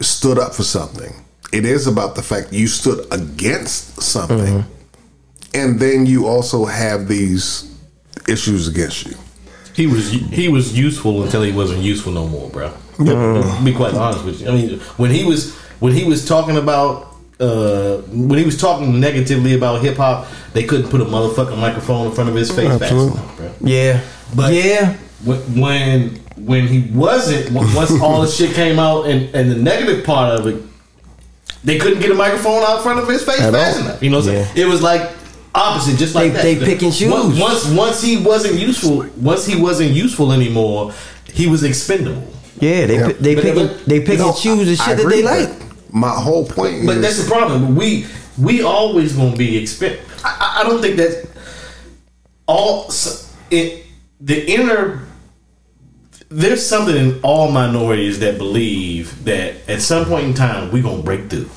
stood 0.00 0.38
up 0.38 0.54
for 0.54 0.62
something. 0.62 1.14
It 1.52 1.64
is 1.64 1.86
about 1.86 2.14
the 2.14 2.22
fact 2.22 2.52
you 2.52 2.66
stood 2.66 3.06
against 3.12 4.00
something. 4.02 4.62
Mm-hmm. 4.62 5.56
And 5.56 5.80
then 5.80 6.06
you 6.06 6.26
also 6.26 6.64
have 6.64 7.08
these 7.08 7.74
issues 8.28 8.68
against 8.68 9.06
you. 9.06 9.16
He 9.74 9.86
was 9.86 10.10
he 10.10 10.48
was 10.48 10.76
useful 10.76 11.22
until 11.22 11.42
he 11.42 11.52
wasn't 11.52 11.82
useful 11.82 12.12
no 12.12 12.26
more, 12.26 12.50
bro. 12.50 12.70
To 12.96 13.02
mm-hmm. 13.02 13.64
be 13.64 13.72
quite 13.72 13.94
honest 13.94 14.24
with 14.24 14.40
you. 14.40 14.48
I 14.48 14.52
mean, 14.52 14.78
when 14.96 15.10
he 15.10 15.24
was 15.24 15.56
when 15.80 15.92
he 15.92 16.04
was 16.04 16.26
talking 16.26 16.56
about 16.56 17.09
uh, 17.40 17.98
when 18.12 18.38
he 18.38 18.44
was 18.44 18.58
talking 18.60 19.00
negatively 19.00 19.54
about 19.54 19.82
hip 19.82 19.96
hop, 19.96 20.26
they 20.52 20.64
couldn't 20.64 20.90
put 20.90 21.00
a 21.00 21.04
motherfucking 21.04 21.58
microphone 21.58 22.06
in 22.08 22.12
front 22.12 22.28
of 22.28 22.36
his 22.36 22.50
face 22.50 22.68
fast 22.68 22.82
Absolutely. 22.82 23.12
enough, 23.20 23.36
bro. 23.36 23.52
Yeah. 23.62 24.00
But 24.36 24.52
yeah. 24.52 24.94
when 25.24 25.38
when 25.60 26.20
when 26.36 26.66
he 26.68 26.90
wasn't 26.92 27.50
once 27.52 27.90
all 28.00 28.22
the 28.22 28.28
shit 28.28 28.54
came 28.54 28.78
out 28.78 29.06
and, 29.06 29.34
and 29.34 29.50
the 29.50 29.56
negative 29.56 30.04
part 30.04 30.38
of 30.38 30.46
it, 30.46 30.62
they 31.64 31.78
couldn't 31.78 32.00
get 32.00 32.10
a 32.10 32.14
microphone 32.14 32.62
out 32.62 32.76
in 32.78 32.82
front 32.82 32.98
of 33.00 33.08
his 33.08 33.22
face 33.24 33.40
At 33.40 33.52
fast 33.52 33.78
all. 33.80 33.84
enough. 33.86 34.02
You 34.02 34.10
know, 34.10 34.18
what 34.18 34.28
I'm 34.28 34.32
saying? 34.34 34.48
Yeah. 34.56 34.64
it 34.64 34.68
was 34.68 34.82
like 34.82 35.10
opposite, 35.54 35.98
just 35.98 36.14
like 36.14 36.32
They- 36.32 36.54
that. 36.54 36.60
they 36.60 36.64
pick 36.74 36.82
and 36.82 36.92
choose. 36.92 37.10
Once 37.10 37.38
once 37.38 37.66
once 37.68 38.02
he 38.02 38.16
wasn't 38.18 38.54
useful, 38.58 39.06
once 39.16 39.46
he 39.46 39.60
wasn't 39.60 39.90
useful 39.90 40.32
anymore, 40.32 40.92
he 41.32 41.46
was 41.46 41.62
expendable. 41.64 42.26
Yeah. 42.60 42.86
They 42.86 42.94
Yeah. 42.96 43.06
pi- 43.06 43.12
they 43.20 43.34
But- 43.34 43.44
pick 43.44 43.56
and, 43.56 43.68
but- 43.68 43.84
they 43.86 44.00
pick 44.00 44.18
No, 44.18 44.28
and 44.28 44.36
choose 44.38 44.66
the 44.78 44.82
I- 44.82 44.86
I 44.86 44.88
shit 44.88 44.96
that 44.98 45.02
agree 45.06 45.22
they 45.22 45.24
with 45.44 45.50
like. 45.60 45.69
That. 45.90 45.96
My 45.96 46.10
whole 46.10 46.46
point 46.46 46.86
But 46.86 46.98
is 46.98 47.02
that's 47.02 47.24
the 47.24 47.30
problem. 47.30 47.74
We 47.74 48.06
we 48.38 48.62
always 48.62 49.12
gonna 49.14 49.36
be 49.36 49.58
expend. 49.58 49.98
I, 50.24 50.36
I- 50.40 50.60
I 50.60 50.64
don't 50.64 50.80
think 50.80 50.96
that 50.96 51.28
all 52.46 52.92
it 53.50 53.86
the 54.20 54.50
inner. 54.50 55.06
There's 56.32 56.64
something 56.64 56.94
in 56.94 57.20
all 57.22 57.50
minorities 57.50 58.20
that 58.20 58.38
believe 58.38 59.24
that 59.24 59.68
at 59.68 59.82
some 59.82 60.04
point 60.04 60.26
in 60.26 60.34
time 60.34 60.70
we're 60.70 60.82
gonna 60.82 61.02
break 61.02 61.28
through. 61.28 61.50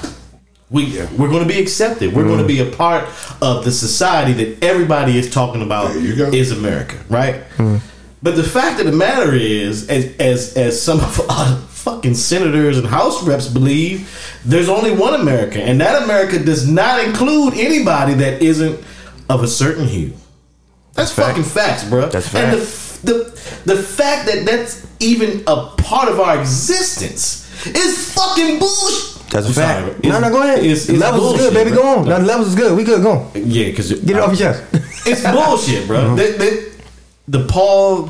We 0.72 1.00
we're 1.18 1.30
gonna 1.30 1.46
be 1.46 1.60
accepted. 1.62 2.14
We're 2.14 2.24
gonna 2.24 2.38
mm-hmm. 2.38 2.48
be 2.48 2.60
a 2.60 2.72
part 2.72 3.08
of 3.40 3.66
the 3.66 3.72
society 3.72 4.34
that 4.34 4.64
everybody 4.64 5.20
is 5.20 5.30
talking 5.30 5.62
about 5.62 5.94
you 6.02 6.26
is 6.26 6.52
America, 6.52 6.98
right? 7.10 7.44
Mm. 7.58 7.82
But 8.24 8.38
the 8.38 8.44
fact 8.44 8.80
of 8.80 8.86
the 8.86 8.94
matter 8.94 9.34
is, 9.36 9.90
as 9.90 10.16
as 10.18 10.58
as 10.58 10.82
some 10.82 11.02
of 11.02 11.20
our 11.30 11.58
fucking 11.84 12.16
senators 12.16 12.78
and 12.78 12.88
House 12.88 13.24
reps 13.24 13.48
believe, 13.48 14.10
there's 14.46 14.70
only 14.70 14.92
one 14.92 15.14
America, 15.20 15.62
and 15.62 15.80
that 15.82 16.04
America 16.04 16.40
does 16.40 16.68
not 16.70 17.04
include 17.04 17.54
anybody 17.56 18.14
that 18.16 18.42
isn't 18.42 18.80
of 19.30 19.44
a 19.44 19.48
certain 19.48 19.88
hue. 19.88 20.14
That's, 20.94 21.12
fact. 21.12 21.30
fucking 21.30 21.44
facts, 21.44 21.84
bro. 21.90 22.08
That's 22.10 22.34
And 22.36 22.54
the, 22.54 22.60
the 23.04 23.74
the 23.76 23.82
fact 23.82 24.28
that 24.28 24.46
that's 24.46 24.86
even 25.00 25.44
a 25.48 25.68
part 25.78 26.08
of 26.08 26.20
our 26.20 26.40
existence 26.40 27.42
is 27.66 28.14
fucking 28.14 28.60
bullshit. 28.60 29.30
That's 29.32 29.50
a 29.50 29.54
fact. 29.54 29.88
sorry, 30.04 30.10
no, 30.10 30.20
no, 30.20 30.30
go 30.30 30.44
ahead. 30.44 30.60
it's- 30.60 30.88
it's 30.88 31.00
levels 31.00 31.34
is 31.34 31.40
good, 31.40 31.54
bullshit, 31.54 31.66
baby. 31.66 31.76
bro. 31.76 31.82
Go 31.84 32.00
on. 32.00 32.06
No, 32.08 32.20
the 32.20 32.26
levels 32.26 32.48
is 32.50 32.56
good. 32.56 32.78
We 32.78 32.84
good. 32.84 33.02
Go 33.02 33.12
on. 33.12 33.32
Yeah, 33.34 33.66
because 33.70 33.92
Get 33.92 34.18
it 34.18 34.20
off 34.22 34.38
your 34.40 34.54
chest. 34.54 34.64
it's 35.08 35.22
bullshit, 35.24 35.88
bro. 35.88 35.98
Uh-huh. 36.06 36.16
The, 36.16 36.24
the, 37.28 37.40
the 37.40 37.46
Paul 37.48 38.10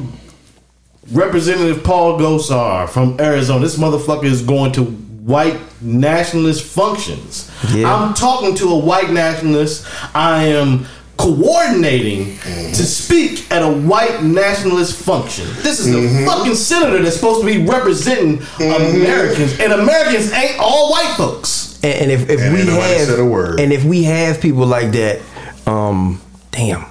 Representative 1.12 1.84
Paul 1.84 2.18
Gosar 2.20 2.88
from 2.90 3.20
Arizona. 3.20 3.60
This 3.62 3.78
motherfucker 3.78 4.26
is 4.26 4.42
going 4.42 4.72
to 4.74 4.84
white 4.84 5.60
nationalist 5.82 6.64
functions. 6.64 7.52
Yeah. 7.74 7.94
I'm 7.94 8.14
talking 8.14 8.56
to 8.56 8.70
a 8.70 8.78
white 8.78 9.10
nationalist. 9.12 9.86
I 10.16 10.46
am 10.46 10.86
coordinating 11.18 12.38
to 12.40 12.84
speak 12.84 13.50
at 13.52 13.62
a 13.62 13.72
white 13.72 14.24
nationalist 14.24 15.02
function. 15.02 15.46
This 15.62 15.80
is 15.80 15.92
the 15.92 16.26
fucking 16.26 16.56
senator 16.56 17.02
that's 17.02 17.16
supposed 17.16 17.42
to 17.42 17.46
be 17.46 17.66
representing 17.66 18.42
Americans, 18.60 19.60
and 19.60 19.74
Americans 19.74 20.32
ain't 20.34 20.58
all 20.60 20.90
white 20.92 21.14
folks. 21.16 21.80
And, 21.84 21.94
and 22.04 22.12
if, 22.12 22.30
if 22.30 22.40
And 22.42 22.54
we 22.54 22.62
have 22.66 23.08
said 23.08 23.20
a 23.20 23.26
word. 23.26 23.60
and 23.60 23.72
if 23.72 23.84
we 23.84 24.04
have 24.04 24.42
people 24.42 24.66
like 24.66 24.92
that, 24.94 25.22
um, 25.68 26.20
damn. 26.52 26.86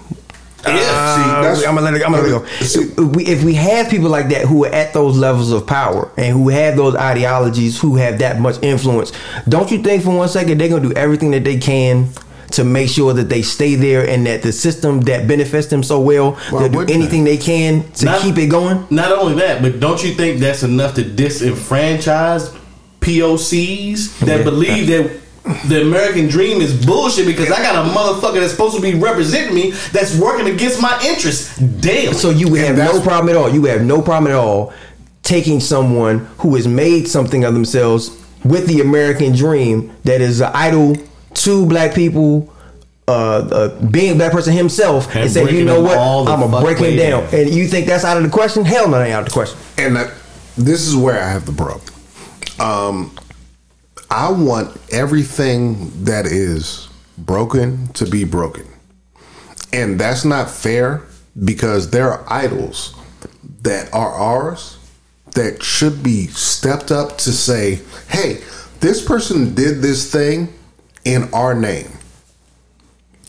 Uh, 0.65 1.55
see, 1.57 1.67
I'm 1.67 1.75
gonna 1.75 1.81
let 1.91 1.95
it. 1.95 2.05
I'm 2.07 2.13
gonna 2.13 2.23
let 2.29 2.45
it 2.61 2.65
See- 2.65 2.87
go. 2.89 3.03
If 3.11 3.17
we, 3.17 3.25
if 3.27 3.43
we 3.45 3.55
have 3.55 3.89
people 3.91 4.09
like 4.09 4.29
that 4.29 4.47
who 4.47 4.65
are 4.65 4.69
at 4.73 4.93
those 4.93 5.17
levels 5.19 5.51
of 5.53 5.67
power 5.67 6.11
and 6.17 6.33
who 6.33 6.49
have 6.51 6.77
those 6.77 6.95
ideologies, 6.95 7.81
who 7.81 7.97
have 7.97 8.19
that 8.21 8.41
much 8.41 8.63
influence, 8.63 9.13
don't 9.49 9.71
you 9.71 9.83
think 9.83 10.05
for 10.05 10.17
one 10.17 10.29
second 10.29 10.59
they're 10.59 10.69
gonna 10.69 10.83
do 10.89 10.93
everything 10.95 11.33
that 11.33 11.45
they 11.45 11.59
can 11.59 12.09
to 12.53 12.65
make 12.65 12.89
sure 12.91 13.15
that 13.15 13.29
they 13.31 13.41
stay 13.43 13.75
there 13.77 14.07
and 14.07 14.27
that 14.27 14.43
the 14.43 14.53
system 14.53 15.01
that 15.03 15.27
benefits 15.27 15.69
them 15.69 15.83
so 15.83 15.99
well, 15.99 16.33
Why 16.51 16.61
they'll 16.61 16.69
do 16.69 16.79
wouldn't 16.79 16.91
anything 16.97 17.25
they 17.25 17.39
can 17.39 17.91
to 17.95 18.05
Not- 18.05 18.21
keep 18.21 18.37
it 18.39 18.49
going? 18.49 18.87
Not 18.91 19.11
only 19.11 19.35
that, 19.37 19.63
but 19.63 19.81
don't 19.81 20.03
you 20.05 20.13
think 20.13 20.39
that's 20.41 20.63
enough 20.63 20.95
to 20.97 21.03
disenfranchise 21.03 22.55
POCs 23.01 24.19
that 24.21 24.39
Yeah. 24.39 24.43
believe 24.45 24.87
that 24.89 25.11
the 25.67 25.83
American 25.83 26.29
dream 26.29 26.61
is 26.61 26.87
bullshit 26.87 27.27
because 27.27 27.51
I 27.51 27.63
got 27.63 27.85
a 27.85 27.89
motherfucker 27.91 28.41
that's 28.41 28.53
supposed 28.53 28.77
to 28.77 28.83
be 28.83 28.95
representing 28.95 29.55
me 29.55 29.71
that's 29.93 30.17
working 30.19 30.53
against 30.55 30.81
my 30.81 31.01
interests 31.05 31.57
Damn. 31.59 32.15
So 32.15 32.31
you 32.31 32.49
would 32.51 32.61
have 32.61 32.77
no 32.77 33.01
problem 33.01 33.29
at 33.29 33.37
all. 33.37 33.49
You 33.49 33.63
would 33.63 33.71
have 33.73 33.83
no 33.83 34.01
problem 34.03 34.31
at 34.33 34.39
all 34.39 34.73
taking 35.23 35.61
someone 35.61 36.19
who 36.39 36.55
has 36.57 36.67
made 36.69 37.09
something 37.09 37.45
of 37.45 37.55
themselves 37.55 38.21
with 38.45 38.67
the 38.67 38.81
American 38.81 39.35
dream 39.35 39.93
that 40.05 40.21
is 40.21 40.41
an 40.41 40.51
idol 40.55 40.97
to 41.35 41.67
black 41.67 41.95
people, 41.95 42.53
uh, 43.09 43.13
uh, 43.13 43.87
being 43.87 44.13
a 44.13 44.15
black 44.17 44.33
person 44.33 44.53
himself, 44.53 45.07
and, 45.15 45.25
And 45.25 45.31
say, 45.31 45.51
you 45.53 45.65
know 45.65 45.81
what, 45.81 45.97
all 45.99 46.29
I'm 46.29 46.41
gonna 46.41 46.53
fuck 46.53 46.65
break 46.65 46.79
him 46.79 46.97
down. 46.97 47.25
down. 47.25 47.35
And 47.35 47.51
you 47.51 47.67
think 47.67 47.87
that's 47.87 48.05
out 48.05 48.17
of 48.17 48.23
the 48.23 48.29
question? 48.31 48.65
Hell 48.65 48.89
no, 48.89 48.99
that 48.99 49.07
ain't 49.07 49.15
out 49.15 49.21
of 49.23 49.27
the 49.27 49.33
question. 49.33 49.59
and 49.79 49.97
that, 49.97 50.13
this 50.57 50.87
is 50.87 50.95
where 50.97 51.21
I 51.23 51.29
have 51.31 51.47
the 51.47 51.53
problem. 51.53 51.81
Um, 52.61 53.17
I 54.13 54.31
want 54.31 54.77
everything 54.93 56.05
that 56.05 56.27
is 56.27 56.89
broken 57.17 57.89
to 57.95 58.05
be 58.05 58.25
broken, 58.25 58.67
and 59.73 59.99
that's 59.99 60.25
not 60.25 60.51
fair 60.51 61.03
because 61.43 61.91
there 61.91 62.13
are 62.13 62.25
idols 62.31 62.95
that 63.63 63.93
are 63.95 64.13
ours 64.13 64.77
that 65.35 65.63
should 65.63 66.03
be 66.03 66.27
stepped 66.27 66.91
up 66.93 67.17
to 67.19 67.33
say, 67.33 67.81
"Hey, 68.09 68.43
this 68.81 69.03
person 69.03 69.55
did 69.55 69.81
this 69.81 70.11
thing 70.11 70.53
in 71.05 71.33
our 71.33 71.55
name." 71.55 71.99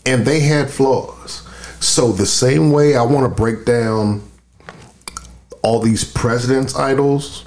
and 0.06 0.24
they 0.24 0.40
had 0.40 0.70
flaws. 0.70 1.42
So 1.80 2.12
the 2.12 2.26
same 2.26 2.70
way 2.70 2.96
I 2.96 3.02
want 3.02 3.24
to 3.24 3.42
break 3.42 3.64
down 3.64 4.22
all 5.62 5.80
these 5.80 6.04
presidents' 6.04 6.76
idols, 6.76 7.44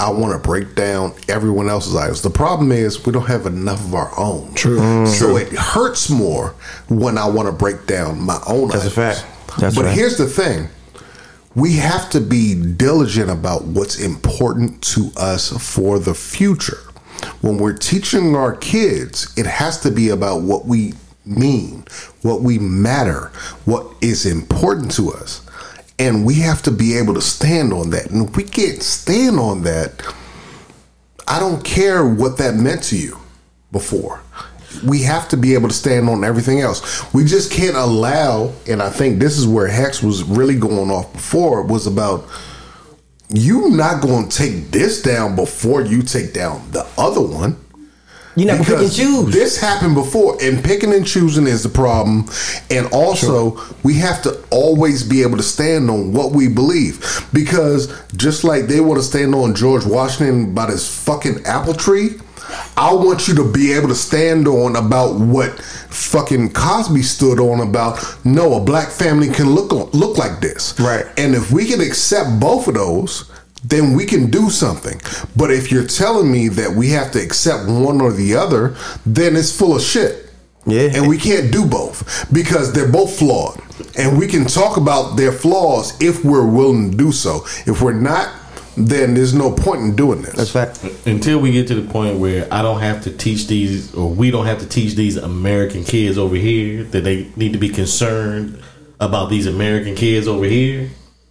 I 0.00 0.10
want 0.10 0.32
to 0.32 0.38
break 0.38 0.74
down 0.76 1.12
everyone 1.28 1.68
else's 1.68 1.96
idols. 1.96 2.22
The 2.22 2.30
problem 2.30 2.70
is 2.70 3.04
we 3.04 3.12
don't 3.12 3.26
have 3.26 3.46
enough 3.46 3.80
of 3.84 3.94
our 3.94 4.12
own. 4.18 4.54
True. 4.54 5.06
So 5.06 5.34
mm. 5.34 5.42
it 5.42 5.52
hurts 5.52 6.08
more 6.08 6.54
when 6.88 7.18
I 7.18 7.28
want 7.28 7.46
to 7.48 7.52
break 7.52 7.86
down 7.86 8.20
my 8.20 8.38
own 8.46 8.68
That's 8.68 8.86
a 8.86 8.90
fact. 8.90 9.26
That's 9.58 9.74
but 9.74 9.86
right. 9.86 9.96
here's 9.96 10.16
the 10.16 10.26
thing. 10.28 10.68
we 11.54 11.74
have 11.74 12.08
to 12.10 12.20
be 12.20 12.54
diligent 12.54 13.30
about 13.30 13.64
what's 13.64 13.98
important 13.98 14.80
to 14.82 15.10
us 15.16 15.50
for 15.74 15.98
the 15.98 16.14
future. 16.14 16.78
When 17.40 17.58
we're 17.58 17.76
teaching 17.76 18.36
our 18.36 18.54
kids, 18.54 19.36
it 19.36 19.46
has 19.46 19.80
to 19.80 19.90
be 19.90 20.10
about 20.10 20.42
what 20.42 20.66
we 20.66 20.94
mean, 21.26 21.84
what 22.22 22.42
we 22.42 22.58
matter, 22.60 23.32
what 23.64 23.86
is 24.00 24.24
important 24.24 24.92
to 24.92 25.12
us. 25.12 25.44
And 25.98 26.24
we 26.24 26.34
have 26.34 26.62
to 26.62 26.70
be 26.70 26.96
able 26.96 27.14
to 27.14 27.20
stand 27.20 27.72
on 27.72 27.90
that. 27.90 28.10
And 28.10 28.28
if 28.28 28.36
we 28.36 28.44
can't 28.44 28.82
stand 28.82 29.38
on 29.38 29.62
that, 29.62 30.02
I 31.26 31.40
don't 31.40 31.64
care 31.64 32.08
what 32.08 32.38
that 32.38 32.54
meant 32.54 32.84
to 32.84 32.96
you 32.96 33.18
before. 33.72 34.22
We 34.86 35.02
have 35.02 35.28
to 35.30 35.36
be 35.36 35.54
able 35.54 35.68
to 35.68 35.74
stand 35.74 36.08
on 36.08 36.24
everything 36.24 36.60
else. 36.60 37.12
We 37.12 37.24
just 37.24 37.50
can't 37.50 37.76
allow, 37.76 38.52
and 38.68 38.80
I 38.80 38.90
think 38.90 39.18
this 39.18 39.36
is 39.36 39.46
where 39.46 39.66
Hex 39.66 40.02
was 40.02 40.22
really 40.22 40.56
going 40.56 40.90
off 40.90 41.12
before, 41.12 41.62
was 41.62 41.86
about 41.86 42.26
you 43.30 43.70
not 43.70 44.00
going 44.02 44.28
to 44.28 44.36
take 44.36 44.70
this 44.70 45.02
down 45.02 45.36
before 45.36 45.82
you 45.82 46.02
take 46.02 46.32
down 46.32 46.70
the 46.70 46.86
other 46.96 47.20
one. 47.20 47.56
You're 48.38 48.46
not 48.46 48.58
gonna 48.58 48.64
pick 48.64 48.78
and 48.78 48.80
Because 48.80 48.96
choose. 48.96 49.34
This 49.34 49.58
happened 49.58 49.94
before, 49.94 50.36
and 50.40 50.62
picking 50.62 50.92
and 50.92 51.06
choosing 51.06 51.46
is 51.46 51.62
the 51.62 51.68
problem. 51.68 52.26
And 52.70 52.86
also, 52.92 53.60
we 53.82 53.94
have 53.94 54.22
to 54.22 54.42
always 54.50 55.02
be 55.02 55.22
able 55.22 55.36
to 55.38 55.42
stand 55.42 55.90
on 55.90 56.12
what 56.12 56.32
we 56.32 56.48
believe. 56.48 57.26
Because 57.32 57.92
just 58.16 58.44
like 58.44 58.66
they 58.66 58.80
want 58.80 58.98
to 58.98 59.04
stand 59.04 59.34
on 59.34 59.54
George 59.54 59.84
Washington 59.84 60.52
about 60.52 60.70
his 60.70 60.86
fucking 61.04 61.44
apple 61.46 61.74
tree, 61.74 62.18
I 62.76 62.94
want 62.94 63.28
you 63.28 63.34
to 63.36 63.50
be 63.50 63.72
able 63.72 63.88
to 63.88 63.94
stand 63.94 64.46
on 64.48 64.76
about 64.76 65.16
what 65.16 65.60
fucking 65.60 66.52
Cosby 66.52 67.02
stood 67.02 67.40
on 67.40 67.60
about. 67.60 68.02
No, 68.24 68.54
a 68.54 68.60
black 68.60 68.88
family 68.88 69.28
can 69.28 69.50
look 69.50 69.72
on, 69.72 69.90
look 69.90 70.16
like 70.16 70.40
this, 70.40 70.78
Right. 70.78 71.04
And 71.16 71.34
if 71.34 71.50
we 71.50 71.66
can 71.66 71.80
accept 71.80 72.40
both 72.40 72.68
of 72.68 72.74
those, 72.74 73.30
then 73.64 73.94
we 73.94 74.06
can 74.06 74.30
do 74.30 74.50
something. 74.50 75.00
But 75.36 75.50
if 75.50 75.70
you're 75.70 75.86
telling 75.86 76.30
me 76.30 76.48
that 76.48 76.72
we 76.72 76.90
have 76.90 77.10
to 77.12 77.22
accept 77.22 77.68
one 77.68 78.00
or 78.00 78.12
the 78.12 78.34
other, 78.34 78.76
then 79.04 79.36
it's 79.36 79.56
full 79.56 79.76
of 79.76 79.82
shit. 79.82 80.30
Yeah. 80.66 80.90
And 80.94 81.08
we 81.08 81.18
can't 81.18 81.50
do 81.50 81.66
both 81.66 82.30
because 82.32 82.72
they're 82.72 82.90
both 82.90 83.18
flawed. 83.18 83.60
And 83.96 84.18
we 84.18 84.26
can 84.26 84.44
talk 84.44 84.76
about 84.76 85.16
their 85.16 85.32
flaws 85.32 86.00
if 86.00 86.24
we're 86.24 86.46
willing 86.46 86.90
to 86.90 86.96
do 86.96 87.12
so. 87.12 87.44
If 87.66 87.80
we're 87.80 87.92
not, 87.92 88.30
then 88.76 89.14
there's 89.14 89.34
no 89.34 89.50
point 89.50 89.80
in 89.80 89.96
doing 89.96 90.22
this. 90.22 90.34
That's 90.34 90.50
fact. 90.50 90.84
until 91.06 91.40
we 91.40 91.52
get 91.52 91.66
to 91.68 91.74
the 91.74 91.90
point 91.90 92.18
where 92.18 92.46
I 92.52 92.62
don't 92.62 92.80
have 92.80 93.02
to 93.04 93.10
teach 93.10 93.48
these, 93.48 93.94
or 93.94 94.08
we 94.08 94.30
don't 94.30 94.46
have 94.46 94.60
to 94.60 94.68
teach 94.68 94.94
these 94.94 95.16
American 95.16 95.84
kids 95.84 96.16
over 96.18 96.36
here 96.36 96.84
that 96.84 97.02
they 97.02 97.28
need 97.34 97.52
to 97.54 97.58
be 97.58 97.70
concerned 97.70 98.62
about 99.00 99.30
these 99.30 99.46
American 99.46 99.94
kids 99.94 100.28
over 100.28 100.44
here. 100.44 100.90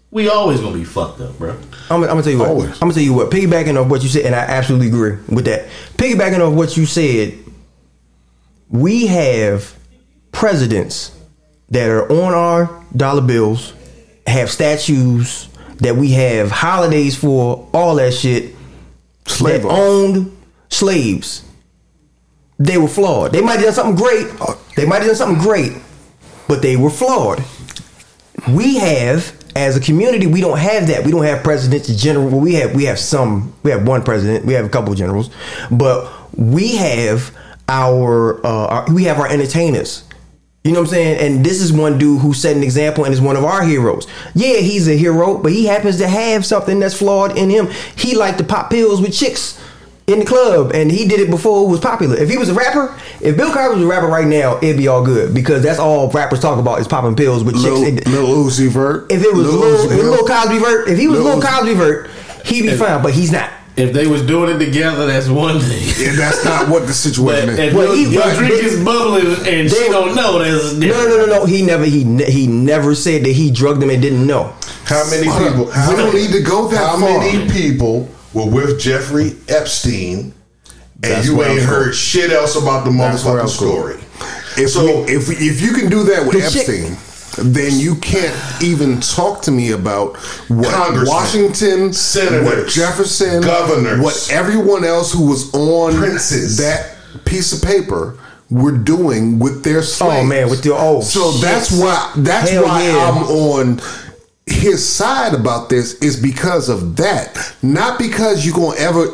We 0.10 0.30
always 0.30 0.62
gonna 0.62 0.78
be 0.78 0.86
fucked 0.86 1.20
up, 1.20 1.38
bro. 1.38 1.52
I'm, 1.90 2.02
I'm 2.04 2.08
gonna 2.08 2.24
tell 2.24 2.32
you 2.32 2.40
what. 2.40 2.50
Always. 2.50 2.72
I'm 2.74 2.80
gonna 2.80 2.94
tell 2.94 3.04
you 3.04 3.14
what. 3.14 3.30
Piggybacking 3.30 3.80
off 3.80 3.90
what 3.90 4.04
you 4.04 4.10
said, 4.10 4.26
and 4.26 4.34
I 4.34 4.40
absolutely 4.40 4.88
agree 4.88 5.18
with 5.28 5.46
that. 5.46 5.68
Piggybacking 5.98 6.40
off 6.40 6.54
what 6.54 6.78
you 6.78 6.86
said, 6.86 7.38
we 8.70 9.08
have 9.08 9.76
presidents 10.32 11.18
that 11.70 11.90
are 11.90 12.10
on 12.12 12.34
our 12.34 12.86
dollar 12.96 13.22
bills, 13.22 13.74
have 14.26 14.50
statues 14.50 15.50
that 15.80 15.96
we 15.96 16.12
have 16.12 16.52
holidays 16.52 17.16
for, 17.16 17.70
all 17.74 17.96
that 17.96 18.14
shit. 18.14 18.56
Slave 19.26 19.64
that 19.64 19.70
owned 19.70 20.36
slaves. 20.70 21.44
They 22.60 22.78
were 22.78 22.88
flawed. 22.88 23.34
They 23.34 23.42
might 23.42 23.60
have 23.60 23.64
done 23.64 23.74
something 23.74 23.96
great. 23.96 24.28
They 24.76 24.86
might 24.86 24.98
have 24.98 25.08
done 25.08 25.16
something 25.16 25.44
great, 25.44 25.74
but 26.48 26.62
they 26.62 26.76
were 26.78 26.90
flawed. 26.90 27.44
We 28.48 28.78
have, 28.78 29.37
as 29.58 29.76
a 29.76 29.82
community, 29.82 30.28
we 30.28 30.42
don't 30.42 30.58
have 30.58 30.88
that. 30.88 31.06
We 31.06 31.12
don't 31.12 31.26
have 31.26 31.44
presidents 31.44 31.88
general. 31.96 32.30
Well, 32.30 32.40
we 32.40 32.54
have 32.56 32.76
we 32.76 32.86
have 32.86 33.00
some. 33.00 33.54
We 33.64 33.72
have 33.72 33.88
one 33.88 34.04
president. 34.04 34.46
We 34.46 34.54
have 34.54 34.66
a 34.66 34.70
couple 34.70 34.94
generals, 34.94 35.30
but 35.72 36.12
we 36.38 36.76
have 36.78 37.36
our, 37.70 38.46
uh, 38.46 38.68
our 38.68 38.94
we 38.94 39.06
have 39.06 39.20
our 39.20 39.28
entertainers. 39.28 40.04
You 40.64 40.74
know 40.74 40.82
what 40.82 40.90
I'm 40.90 40.94
saying? 40.96 41.20
And 41.20 41.46
this 41.46 41.62
is 41.62 41.72
one 41.72 41.98
dude 41.98 42.22
who 42.22 42.34
set 42.34 42.58
an 42.58 42.64
example 42.64 43.06
and 43.06 43.14
is 43.14 43.22
one 43.22 43.38
of 43.38 43.46
our 43.46 43.64
heroes. 43.64 44.06
Yeah, 44.36 44.58
he's 44.58 44.90
a 44.90 44.98
hero, 44.98 45.38
but 45.38 45.54
he 45.54 45.66
happens 45.66 45.98
to 46.00 46.08
have 46.08 46.46
something 46.46 46.80
that's 46.80 46.98
flawed 46.98 47.38
in 47.38 47.50
him. 47.50 47.68
He 47.96 48.16
liked 48.16 48.38
to 48.40 48.44
pop 48.44 48.70
pills 48.70 49.00
with 49.00 49.14
chicks 49.14 49.62
in 50.08 50.20
the 50.20 50.26
club, 50.26 50.72
and 50.74 50.90
he 50.90 51.06
did 51.06 51.20
it 51.20 51.30
before 51.30 51.66
it 51.66 51.70
was 51.70 51.82
popular. 51.82 52.16
If 52.16 52.30
he 52.30 52.38
was 52.38 52.48
a 52.48 52.54
rapper, 52.54 52.98
if 53.20 53.36
Bill 53.36 53.52
Cosby 53.52 53.76
was 53.76 53.84
a 53.84 53.88
rapper 53.88 54.08
right 54.08 54.26
now, 54.26 54.56
it'd 54.58 54.78
be 54.78 54.88
all 54.88 55.04
good 55.04 55.34
because 55.34 55.62
that's 55.62 55.80
all 55.80 56.10
rappers 56.10 56.40
talk 56.40 56.60
about 56.60 56.80
is 56.80 56.88
popping 56.88 57.14
pills 57.14 57.44
with 57.44 57.56
Lil, 57.56 57.84
chicks. 57.84 58.08
Lil 58.08 58.26
Uzi 58.46 58.70
Vert. 58.70 59.12
If 59.12 59.22
it 59.22 59.34
was 59.36 59.46
Lil 59.48 59.60
Lil, 59.60 59.78
Uzi 59.86 59.98
Lil 59.98 60.18
Vert. 60.26 60.28
Cosby 60.28 60.60
Vert, 60.60 60.88
if 60.88 60.98
he 60.98 61.08
was 61.10 61.20
Lil 61.20 61.36
Lil 61.36 61.42
Uzi- 61.42 61.58
Cosby 61.58 61.74
Vert, 61.74 62.10
he'd 62.46 62.62
be 62.62 62.74
fine, 62.78 63.04
but 63.04 63.12
he's 63.14 63.34
not. 63.34 63.52
If 63.76 63.92
they 63.94 64.08
was 64.08 64.22
doing 64.26 64.56
it 64.56 64.60
together, 64.66 65.06
that's 65.08 65.28
one 65.28 65.60
thing. 65.60 66.08
And 66.08 66.18
that's 66.18 66.44
not 66.46 66.70
what 66.70 66.84
the 66.84 66.88
But 66.88 66.94
situation 66.96 67.50
if 67.50 67.60
is. 67.60 67.74
Well, 67.76 67.88
your, 67.94 67.96
he- 68.08 68.14
your 68.14 68.24
but- 68.24 68.38
drink 68.38 68.54
but- 68.56 68.64
is 68.64 68.84
bubbling 68.86 69.26
and 69.46 69.70
she 69.70 69.78
They- 69.78 69.90
don't 69.90 70.16
know, 70.16 70.40
that's 70.40 70.74
No, 70.74 70.80
different. 70.80 71.10
no, 71.10 71.18
no, 71.18 71.26
no. 71.40 71.46
He 71.46 71.64
never, 71.64 71.84
he, 71.84 72.06
ne- 72.06 72.32
he 72.32 72.48
never 72.48 72.96
said 72.96 73.26
that 73.26 73.34
he 73.34 73.52
drugged 73.52 73.82
them 73.82 73.90
and 73.90 74.02
didn't 74.02 74.26
know. 74.26 74.54
How 74.86 75.04
many 75.10 75.24
people? 75.28 75.70
How 75.70 75.90
We 75.92 75.98
don't 75.98 76.16
need 76.16 76.32
to 76.32 76.40
go 76.44 76.70
that 76.70 76.78
How 76.78 76.98
far. 76.98 77.20
many 77.20 77.52
people 77.52 78.10
were 78.34 78.46
with 78.50 78.80
Jeffrey 78.80 79.36
Epstein, 79.48 80.34
and 81.04 81.04
That's 81.04 81.28
you 81.28 81.44
ain't 81.44 81.62
heard 81.62 81.84
going. 81.86 81.94
shit 81.94 82.32
else 82.32 82.56
about 82.56 82.86
the 82.86 82.92
motherfucking 82.92 83.50
story? 83.50 83.96
If 84.58 84.72
So- 84.72 85.04
we, 85.04 85.14
if 85.14 85.28
we, 85.30 85.36
if 85.36 85.62
you 85.62 85.74
can 85.74 85.90
do 85.90 86.04
that 86.06 86.26
with 86.26 86.34
The 86.44 86.50
chick- 86.50 86.68
Epstein, 86.70 86.98
then 87.54 87.80
you 87.80 87.94
can't 87.96 88.34
even 88.64 89.00
talk 89.00 89.44
to 89.44 89.52
me 89.52 89.72
about 89.72 90.18
what 90.48 91.06
Washington, 91.08 91.94
senators, 91.94 92.46
what 92.46 92.68
Jefferson, 92.68 93.42
governors, 93.42 94.00
what 94.04 94.28
everyone 94.32 94.84
else 94.84 95.12
who 95.14 95.28
was 95.28 95.54
on 95.54 95.96
princes. 95.96 96.58
that 96.58 96.96
piece 97.26 97.54
of 97.54 97.62
paper 97.62 98.18
were 98.50 98.72
doing 98.72 99.38
with 99.38 99.64
their 99.64 99.84
slaves. 99.84 100.16
Oh, 100.22 100.24
man, 100.24 100.50
with 100.50 100.66
your- 100.66 100.80
oh, 100.80 101.02
so 101.02 101.32
shit. 101.34 101.42
that's 101.42 101.72
why 101.72 102.12
that's 102.18 102.50
Hell 102.50 102.64
why 102.64 102.84
yeah. 102.84 103.12
I'm 103.12 103.24
on 103.26 103.82
his 104.48 104.88
side 104.88 105.34
about 105.34 105.70
this 105.70 105.96
is 105.96 106.22
because 106.22 106.70
of 106.70 106.96
that, 106.96 107.54
not 107.62 108.00
because 108.00 108.46
you're 108.46 108.56
gonna 108.56 108.78
ever 108.78 109.08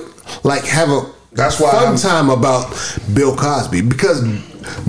like 0.44 0.64
have 0.66 0.90
a 0.90 1.12
That's 1.34 1.60
why 1.60 1.72
fun 1.72 1.84
I'm- 1.88 1.98
time 1.98 2.30
about 2.30 2.74
Bill 3.14 3.36
Cosby 3.36 3.82
because 3.82 4.22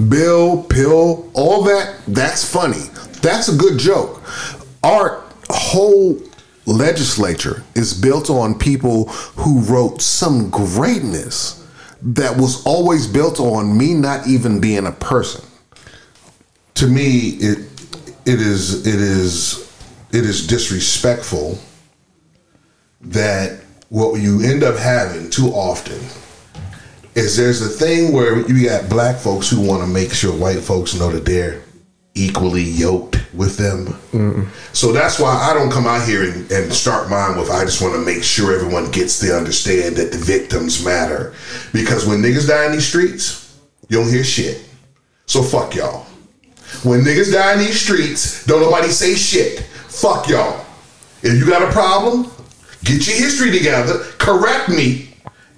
Bill, 0.09 0.63
Pill, 0.65 1.29
all 1.33 1.65
that, 1.65 1.97
that's 2.07 2.45
funny. 2.49 2.85
That's 3.23 3.49
a 3.49 3.57
good 3.57 3.79
joke. 3.79 4.23
Our 4.83 5.23
whole 5.51 6.19
legislature 6.67 7.63
is 7.75 7.93
built 7.95 8.31
on 8.31 8.59
people 8.59 9.09
who 9.37 9.61
wrote 9.61 10.01
some 10.01 10.51
greatness 10.51 11.63
that 12.03 12.37
was 12.37 12.65
always 12.67 13.07
built 13.07 13.41
on 13.41 13.77
me 13.77 13.95
not 13.95 14.27
even 14.27 14.61
being 14.61 14.87
a 14.87 14.93
person. 14.93 15.45
to 16.75 16.87
me 16.87 17.37
it 17.41 17.59
it 18.27 18.41
is 18.41 18.87
it 18.87 19.01
is 19.01 19.64
it 20.15 20.25
is 20.25 20.47
disrespectful 20.47 21.59
that 23.01 23.61
what 23.89 24.21
you 24.21 24.41
end 24.43 24.63
up 24.63 24.77
having 24.77 25.29
too 25.29 25.49
often 25.49 26.01
is 27.17 27.37
there's 27.37 27.61
a 27.63 27.69
thing 27.69 28.13
where 28.13 28.49
you 28.49 28.69
got 28.69 28.89
black 28.89 29.17
folks 29.17 29.51
who 29.51 29.61
want 29.61 29.83
to 29.83 29.89
make 29.89 30.13
sure 30.13 30.33
white 30.33 30.61
folks 30.61 30.95
know 30.95 31.11
that 31.11 31.25
they're 31.25 31.63
equally 32.15 32.63
yoked 32.63 33.19
with 33.35 33.57
them. 33.57 34.49
So 34.73 34.93
that's 34.93 35.19
why 35.19 35.35
I 35.35 35.53
don't 35.53 35.71
come 35.71 35.87
out 35.87 36.07
here 36.07 36.23
and, 36.23 36.51
and 36.51 36.73
start 36.73 37.11
mine 37.11 37.37
with 37.37 37.51
I 37.51 37.65
just 37.65 37.83
want 37.83 37.95
to 37.95 38.01
make 38.01 38.23
sure 38.23 38.55
everyone 38.55 38.93
gets 38.93 39.19
to 39.19 39.37
understand 39.37 39.97
that 39.97 40.13
the 40.13 40.19
victims 40.19 40.85
matter. 40.85 41.35
Because 41.73 42.07
when 42.07 42.23
niggas 42.23 42.47
die 42.49 42.67
in 42.67 42.73
these 42.73 42.87
streets, 42.87 43.59
you 43.89 43.99
don't 43.99 44.09
hear 44.09 44.23
shit. 44.23 44.65
So 45.27 45.43
fuck 45.43 45.75
y'all. 45.75 46.07
When 46.85 47.01
niggas 47.01 47.33
die 47.33 47.55
in 47.55 47.59
these 47.59 47.81
streets, 47.81 48.45
don't 48.47 48.61
nobody 48.61 48.89
say 48.89 49.15
shit. 49.15 49.67
Fuck 49.95 50.29
y'all. 50.29 50.65
If 51.23 51.39
you 51.39 51.47
got 51.47 51.63
a 51.63 51.71
problem, 51.73 52.31
get 52.85 53.07
your 53.07 53.17
history 53.17 53.51
together, 53.51 53.99
correct 54.19 54.69
me, 54.69 55.09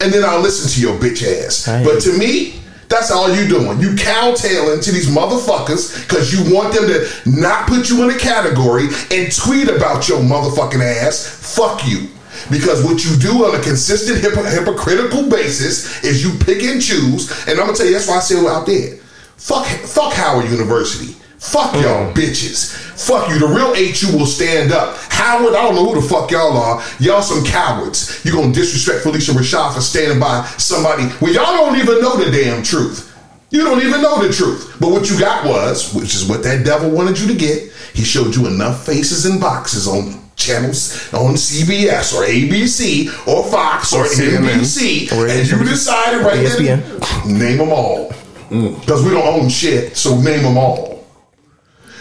and 0.00 0.12
then 0.12 0.24
I'll 0.24 0.40
listen 0.40 0.70
to 0.70 0.80
your 0.80 0.96
bitch 0.98 1.22
ass. 1.26 1.66
But 1.84 2.00
to 2.02 2.16
me, 2.16 2.60
that's 2.88 3.10
all 3.10 3.34
you're 3.34 3.48
doing. 3.48 3.80
You 3.80 3.96
cowtailing 3.96 4.80
to 4.80 4.92
these 4.92 5.08
motherfuckers 5.08 6.06
because 6.06 6.32
you 6.32 6.54
want 6.54 6.72
them 6.74 6.86
to 6.86 7.08
not 7.40 7.66
put 7.66 7.88
you 7.90 8.04
in 8.04 8.14
a 8.14 8.18
category 8.18 8.84
and 9.10 9.34
tweet 9.34 9.68
about 9.68 10.08
your 10.08 10.20
motherfucking 10.20 10.82
ass. 10.82 11.56
Fuck 11.56 11.86
you. 11.86 12.08
Because 12.50 12.84
what 12.84 13.04
you 13.04 13.16
do 13.16 13.44
on 13.46 13.58
a 13.58 13.62
consistent 13.62 14.20
hypo- 14.22 14.44
hypocritical 14.44 15.28
basis 15.28 16.04
is 16.04 16.22
you 16.22 16.38
pick 16.44 16.62
and 16.62 16.80
choose. 16.80 17.30
And 17.48 17.58
I'm 17.58 17.66
gonna 17.66 17.76
tell 17.76 17.86
you 17.86 17.92
that's 17.92 18.06
why 18.06 18.18
I 18.18 18.20
say 18.20 18.36
it 18.38 18.46
out 18.46 18.66
there. 18.66 18.98
Fuck, 19.36 19.66
fuck 19.66 20.12
Howard 20.12 20.48
University. 20.50 21.15
Fuck 21.38 21.74
y'all 21.74 22.12
bitches. 22.12 22.72
Fuck 23.06 23.28
you. 23.28 23.38
The 23.38 23.46
real 23.46 23.74
HU 23.74 24.16
will 24.18 24.26
stand 24.26 24.72
up. 24.72 24.96
Howard, 25.10 25.54
I 25.54 25.62
don't 25.62 25.74
know 25.74 25.92
who 25.92 26.00
the 26.00 26.06
fuck 26.08 26.30
y'all 26.30 26.56
are. 26.56 26.82
Y'all 26.98 27.22
some 27.22 27.44
cowards. 27.44 28.24
You 28.24 28.32
gonna 28.32 28.52
disrespect 28.52 29.04
Phylicia 29.04 29.34
Rashad 29.34 29.74
for 29.74 29.80
standing 29.80 30.18
by 30.18 30.44
somebody 30.58 31.04
when 31.20 31.34
y'all 31.34 31.44
don't 31.56 31.76
even 31.78 32.00
know 32.00 32.16
the 32.16 32.30
damn 32.30 32.62
truth. 32.62 33.12
You 33.50 33.62
don't 33.64 33.80
even 33.82 34.02
know 34.02 34.20
the 34.26 34.32
truth. 34.32 34.76
But 34.80 34.90
what 34.90 35.08
you 35.10 35.18
got 35.20 35.44
was, 35.46 35.94
which 35.94 36.14
is 36.14 36.26
what 36.28 36.42
that 36.42 36.64
devil 36.64 36.90
wanted 36.90 37.18
you 37.20 37.28
to 37.28 37.34
get, 37.34 37.70
he 37.94 38.02
showed 38.02 38.34
you 38.34 38.46
enough 38.46 38.84
faces 38.84 39.24
and 39.26 39.40
boxes 39.40 39.86
on 39.86 40.22
channels 40.36 41.12
on 41.14 41.32
CBS 41.34 42.12
or 42.14 42.24
ABC 42.26 43.06
or 43.26 43.44
Fox 43.50 43.92
or, 43.94 44.02
Or 44.02 44.06
NBC, 44.08 45.10
Or 45.12 45.26
and 45.28 45.48
you 45.48 45.64
decided 45.64 46.22
right 46.22 46.38
ESPN. 46.46 47.24
then, 47.24 47.38
name 47.38 47.58
them 47.58 47.70
all. 47.70 48.12
Because 48.48 49.02
we 49.04 49.10
don't 49.10 49.26
own 49.26 49.48
shit, 49.48 49.96
so 49.96 50.20
name 50.20 50.42
them 50.42 50.58
all. 50.58 50.95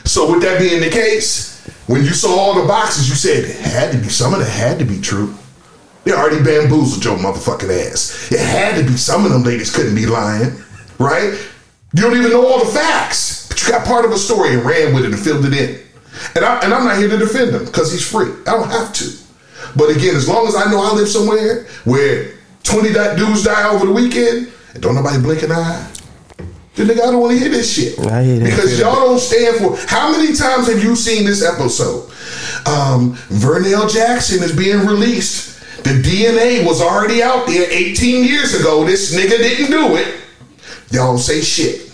So 0.06 0.32
with 0.32 0.42
that 0.44 0.60
being 0.60 0.82
the 0.82 0.90
case, 0.90 1.68
when 1.88 2.04
you 2.04 2.12
saw 2.12 2.38
all 2.38 2.62
the 2.62 2.68
boxes, 2.68 3.10
you 3.10 3.16
said 3.16 3.44
it 3.44 3.56
had 3.56 3.92
to 3.92 3.98
be 3.98 4.10
some 4.10 4.34
of 4.34 4.42
it 4.42 4.48
had 4.48 4.80
to 4.80 4.86
be 4.86 5.02
true. 5.02 5.34
They 6.04 6.12
already 6.12 6.44
bamboozled 6.44 7.04
your 7.04 7.18
motherfucking 7.18 7.92
ass. 7.92 8.32
It 8.32 8.40
had 8.40 8.78
to 8.78 8.84
be 8.84 8.96
some 8.98 9.26
of 9.26 9.32
them 9.32 9.44
ladies 9.44 9.76
couldn't 9.76 9.96
be 9.96 10.06
lying, 10.06 10.56
right? 11.00 11.34
You 11.94 12.02
don't 12.04 12.16
even 12.16 12.32
know 12.32 12.48
all 12.48 12.64
the 12.64 12.72
facts, 12.72 13.48
but 13.48 13.62
you 13.62 13.70
got 13.70 13.88
part 13.88 14.06
of 14.06 14.12
a 14.12 14.18
story 14.18 14.54
and 14.54 14.64
ran 14.64 14.94
with 14.94 15.06
it 15.06 15.12
and 15.12 15.20
filled 15.20 15.46
it 15.46 15.54
in. 15.54 15.82
And, 16.36 16.46
I, 16.46 16.60
and 16.60 16.74
I'm 16.74 16.86
not 16.86 16.98
here 16.98 17.10
to 17.10 17.18
defend 17.18 17.56
him 17.56 17.66
because 17.66 17.92
he's 17.92 18.08
free. 18.08 18.32
I 18.46 18.52
don't 18.52 18.70
have 18.70 18.94
to. 18.94 19.12
But 19.76 19.90
again, 19.90 20.16
as 20.16 20.28
long 20.28 20.48
as 20.48 20.56
I 20.56 20.70
know 20.70 20.82
I 20.82 20.94
live 20.94 21.08
somewhere 21.08 21.66
where 21.84 22.36
20 22.64 22.94
di- 22.94 23.16
dudes 23.16 23.44
die 23.44 23.70
over 23.70 23.86
the 23.86 23.92
weekend 23.92 24.52
and 24.74 24.84
don't 24.84 24.96
nobody 24.96 25.22
blink 25.22 25.44
an 25.44 25.52
eye, 25.52 25.92
then 26.76 26.88
nigga, 26.88 27.02
I 27.02 27.12
don't 27.12 27.22
want 27.22 27.34
to 27.34 27.40
hear 27.40 27.50
this 27.50 27.74
shit. 27.74 27.98
I 28.00 28.24
hear 28.24 28.40
that. 28.40 28.46
Because 28.46 28.80
y'all 28.80 28.96
don't 28.96 29.20
stand 29.20 29.58
for. 29.58 29.78
How 29.88 30.12
many 30.12 30.36
times 30.36 30.68
have 30.68 30.84
you 30.84 30.96
seen 30.96 31.26
this 31.26 31.44
episode? 31.44 32.10
Um, 32.68 33.16
Vernell 33.30 33.92
Jackson 33.92 34.44
is 34.44 34.56
being 34.56 34.86
released. 34.86 35.84
The 35.84 35.92
DNA 36.02 36.66
was 36.66 36.82
already 36.82 37.22
out 37.22 37.46
there 37.48 37.68
18 37.70 38.26
years 38.26 38.60
ago. 38.60 38.84
This 38.84 39.16
nigga 39.16 39.38
didn't 39.38 39.70
do 39.72 39.96
it. 39.96 40.20
Y'all 40.92 41.08
don't 41.12 41.20
say 41.20 41.42
shit. 41.42 41.86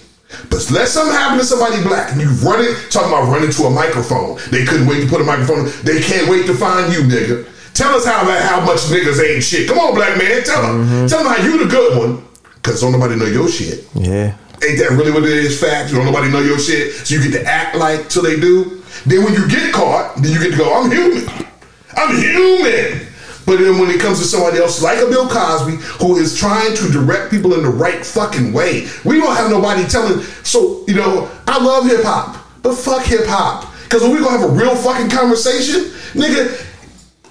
But 0.49 0.69
let 0.71 0.87
something 0.87 1.13
happen 1.13 1.37
to 1.39 1.45
somebody 1.45 1.81
black 1.83 2.11
and 2.13 2.21
you 2.21 2.29
run 2.47 2.61
it, 2.63 2.89
talking 2.89 3.09
about 3.09 3.29
running 3.29 3.51
to 3.51 3.63
a 3.63 3.69
microphone. 3.69 4.37
They 4.49 4.63
couldn't 4.65 4.87
wait 4.87 5.01
to 5.01 5.07
put 5.07 5.19
a 5.21 5.23
microphone. 5.25 5.69
They 5.83 6.01
can't 6.01 6.29
wait 6.29 6.45
to 6.45 6.53
find 6.53 6.91
you, 6.93 6.99
nigga. 7.01 7.47
Tell 7.73 7.93
us 7.95 8.05
how 8.05 8.23
how 8.23 8.61
much 8.65 8.79
niggas 8.87 9.21
ain't 9.23 9.43
shit. 9.43 9.67
Come 9.67 9.79
on, 9.79 9.93
black 9.93 10.17
man. 10.17 10.43
Tell 10.43 10.61
them. 10.61 11.07
Tell 11.07 11.23
them 11.23 11.33
how 11.33 11.43
you 11.43 11.57
the 11.57 11.69
good 11.69 11.97
one. 11.97 12.25
Cause 12.63 12.81
don't 12.81 12.91
nobody 12.91 13.15
know 13.15 13.25
your 13.25 13.49
shit. 13.49 13.87
Yeah. 13.95 14.35
Ain't 14.63 14.77
that 14.79 14.91
really 14.91 15.11
what 15.11 15.23
it 15.23 15.29
is? 15.29 15.59
Fact. 15.59 15.91
Don't 15.91 16.05
nobody 16.05 16.29
know 16.31 16.41
your 16.41 16.59
shit, 16.59 16.93
so 16.93 17.15
you 17.15 17.21
get 17.23 17.37
to 17.39 17.45
act 17.45 17.75
like 17.75 18.09
till 18.09 18.23
they 18.23 18.39
do. 18.39 18.83
Then 19.05 19.23
when 19.23 19.33
you 19.33 19.47
get 19.49 19.73
caught, 19.73 20.15
then 20.17 20.31
you 20.31 20.39
get 20.39 20.51
to 20.51 20.57
go. 20.57 20.73
I'm 20.73 20.91
human. 20.91 21.27
I'm 21.95 22.15
human. 22.15 23.07
But 23.45 23.57
then 23.57 23.79
when 23.79 23.89
it 23.89 23.99
comes 23.99 24.19
to 24.19 24.25
somebody 24.25 24.59
else, 24.59 24.81
like 24.81 24.99
a 24.99 25.07
Bill 25.07 25.27
Cosby, 25.27 25.77
who 25.99 26.17
is 26.17 26.37
trying 26.37 26.75
to 26.75 26.91
direct 26.91 27.31
people 27.31 27.55
in 27.55 27.63
the 27.63 27.69
right 27.69 28.05
fucking 28.05 28.53
way, 28.53 28.87
we 29.03 29.19
don't 29.19 29.35
have 29.35 29.49
nobody 29.49 29.83
telling. 29.87 30.21
So 30.43 30.83
you 30.87 30.95
know, 30.95 31.29
I 31.47 31.61
love 31.63 31.87
hip 31.87 32.03
hop, 32.03 32.37
but 32.61 32.75
fuck 32.75 33.03
hip 33.03 33.25
hop. 33.25 33.73
Because 33.83 34.03
when 34.03 34.11
we 34.11 34.19
gonna 34.19 34.37
have 34.37 34.49
a 34.49 34.53
real 34.53 34.75
fucking 34.75 35.09
conversation, 35.09 35.91
nigga. 36.13 36.67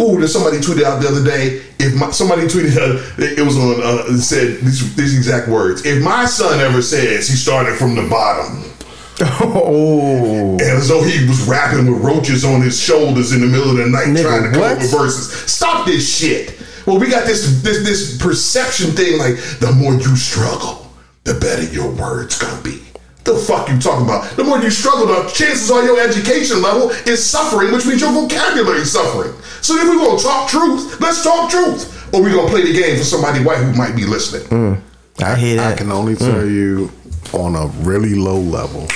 Ooh, 0.00 0.18
there's 0.18 0.32
somebody 0.32 0.58
tweeted 0.58 0.84
out 0.84 1.02
the 1.02 1.08
other 1.08 1.22
day. 1.24 1.62
If 1.78 1.94
my, 1.94 2.10
somebody 2.10 2.42
tweeted, 2.42 2.76
uh, 2.76 3.02
it 3.18 3.44
was 3.44 3.56
on, 3.58 3.80
uh, 3.82 4.16
said 4.16 4.60
these, 4.60 4.96
these 4.96 5.16
exact 5.16 5.48
words. 5.48 5.84
If 5.84 6.02
my 6.02 6.24
son 6.24 6.58
ever 6.60 6.80
says 6.80 7.28
he 7.28 7.36
started 7.36 7.76
from 7.76 7.94
the 7.96 8.08
bottom, 8.08 8.64
Oh. 9.22 10.52
and 10.52 10.60
as 10.62 10.88
though 10.88 11.02
he 11.02 11.28
was 11.28 11.42
rapping 11.46 11.90
with 11.92 12.02
roaches 12.02 12.44
on 12.44 12.62
his 12.62 12.80
shoulders 12.80 13.32
in 13.32 13.42
the 13.42 13.46
middle 13.46 13.70
of 13.70 13.76
the 13.76 13.86
night 13.86 14.06
Nigga, 14.06 14.22
trying 14.22 14.42
to 14.44 14.50
come 14.50 14.62
up 14.62 14.78
with 14.78 14.90
verses. 14.90 15.30
Stop 15.50 15.86
this 15.86 16.16
shit. 16.18 16.58
Well, 16.86 16.98
we 16.98 17.10
got 17.10 17.26
this 17.26 17.62
this 17.62 17.84
this 17.84 18.16
perception 18.18 18.92
thing 18.92 19.18
like 19.18 19.36
the 19.60 19.72
more 19.72 19.92
you 19.92 20.16
struggle, 20.16 20.90
the 21.24 21.34
better 21.34 21.64
your 21.64 21.90
words 21.92 22.38
gonna 22.38 22.62
be. 22.62 22.80
The 23.24 23.36
fuck 23.36 23.68
you 23.68 23.78
talking 23.78 24.04
about? 24.04 24.30
The 24.36 24.44
more 24.44 24.58
you 24.58 24.70
struggle, 24.70 25.06
the 25.06 25.28
chances 25.30 25.70
are 25.70 25.84
your 25.84 26.00
education 26.00 26.62
level 26.62 26.90
is 27.06 27.24
suffering, 27.24 27.72
which 27.72 27.86
means 27.86 28.00
your 28.00 28.12
vocabulary 28.12 28.80
is 28.80 28.92
suffering. 28.92 29.34
So 29.60 29.76
if 29.76 29.84
we 29.84 29.96
gonna 29.96 30.18
talk 30.18 30.48
truth, 30.48 31.00
let's 31.00 31.22
talk 31.22 31.50
truth. 31.50 32.14
Or 32.14 32.22
we're 32.22 32.34
gonna 32.34 32.48
play 32.48 32.62
the 32.62 32.72
game 32.72 32.96
for 32.96 33.04
somebody 33.04 33.44
white 33.44 33.58
who 33.58 33.72
might 33.74 33.94
be 33.94 34.04
listening. 34.04 34.46
Hmm. 34.48 34.74
I 35.22 35.36
hear 35.36 35.56
that. 35.56 35.74
I 35.74 35.76
can 35.76 35.92
only 35.92 36.14
hmm. 36.14 36.24
tell 36.24 36.46
you 36.46 36.90
on 37.32 37.54
a 37.54 37.66
really 37.84 38.14
low 38.14 38.38
level. 38.38 38.88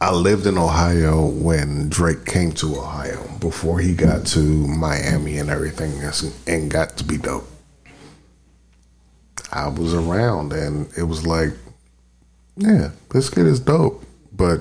I 0.00 0.12
lived 0.12 0.46
in 0.46 0.58
Ohio 0.58 1.26
when 1.26 1.88
Drake 1.88 2.26
came 2.26 2.52
to 2.52 2.76
Ohio 2.76 3.26
before 3.40 3.80
he 3.80 3.94
got 3.94 4.26
to 4.28 4.40
Miami 4.40 5.38
and 5.38 5.48
everything 5.48 5.92
and 6.46 6.70
got 6.70 6.96
to 6.98 7.04
be 7.04 7.16
dope. 7.16 7.48
I 9.52 9.68
was 9.68 9.94
around 9.94 10.52
and 10.52 10.88
it 10.98 11.04
was 11.04 11.26
like, 11.26 11.52
yeah, 12.56 12.90
this 13.10 13.30
kid 13.30 13.46
is 13.46 13.60
dope, 13.60 14.04
but 14.32 14.60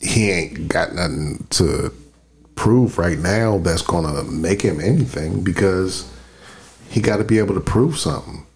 he 0.00 0.30
ain't 0.30 0.68
got 0.68 0.94
nothing 0.94 1.46
to 1.50 1.92
prove 2.56 2.98
right 2.98 3.18
now 3.18 3.58
that's 3.58 3.82
gonna 3.82 4.22
make 4.24 4.62
him 4.62 4.80
anything 4.80 5.42
because 5.42 6.10
he 6.94 7.00
got 7.00 7.16
to 7.16 7.24
be 7.24 7.38
able 7.38 7.54
to 7.54 7.60
prove 7.60 7.98
something. 7.98 8.46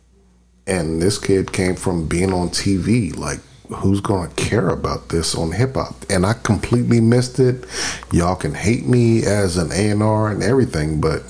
And 0.67 1.03
this 1.03 1.19
kid 1.19 1.53
came 1.53 1.75
from 1.75 2.07
being 2.07 2.33
on 2.33 2.51
TV. 2.51 3.17
Like, 3.17 3.41
who's 3.69 4.01
to 4.01 4.29
care 4.37 4.69
about 4.69 5.09
this 5.09 5.35
on 5.35 5.51
hip 5.51 5.75
hop? 5.75 5.97
And 6.09 6.25
I 6.25 6.35
completely 6.35 7.01
missed 7.01 7.41
it. 7.41 7.65
Y'all 8.13 8.37
can 8.37 8.55
hate 8.55 8.87
me 8.87 9.25
as 9.25 9.57
an 9.57 9.73
A&R 9.73 10.31
and 10.31 10.43
everything, 10.43 11.01
but 11.01 11.23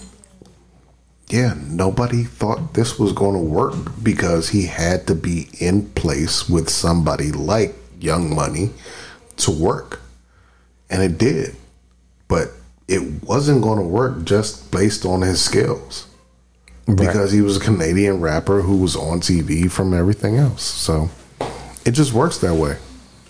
yeah, 1.31 1.55
nobody 1.66 2.24
thought 2.24 2.74
this 2.74 2.99
was 2.99 3.12
going 3.12 3.35
to 3.35 3.41
work 3.41 3.74
because 4.03 4.49
he 4.49 4.66
had 4.66 5.07
to 5.09 5.14
be 5.14 5.49
in 5.59 5.91
place 5.91 6.49
with 6.49 6.70
somebody 6.70 7.33
like 7.33 7.74
Young 8.01 8.35
Money 8.35 8.70
to 9.39 9.51
work. 9.51 10.01
And 10.89 11.03
it 11.03 11.18
did. 11.18 11.55
But 12.29 12.49
it 12.87 13.22
wasn't 13.22 13.62
going 13.62 13.79
to 13.79 13.85
work 13.85 14.24
just 14.24 14.70
based 14.70 15.05
on 15.05 15.20
his 15.20 15.43
skills 15.43 16.07
because 16.87 17.33
he 17.33 17.43
was 17.43 17.59
a 17.59 17.61
Canadian 17.61 18.20
rapper 18.20 18.62
who 18.62 18.79
was 18.79 18.97
on 18.97 19.20
TV 19.20 19.70
from 19.70 19.93
everything 19.93 20.37
else. 20.37 20.62
So 20.62 21.11
it 21.85 21.91
just 21.91 22.14
works 22.14 22.39
that 22.39 22.55
way. 22.55 22.79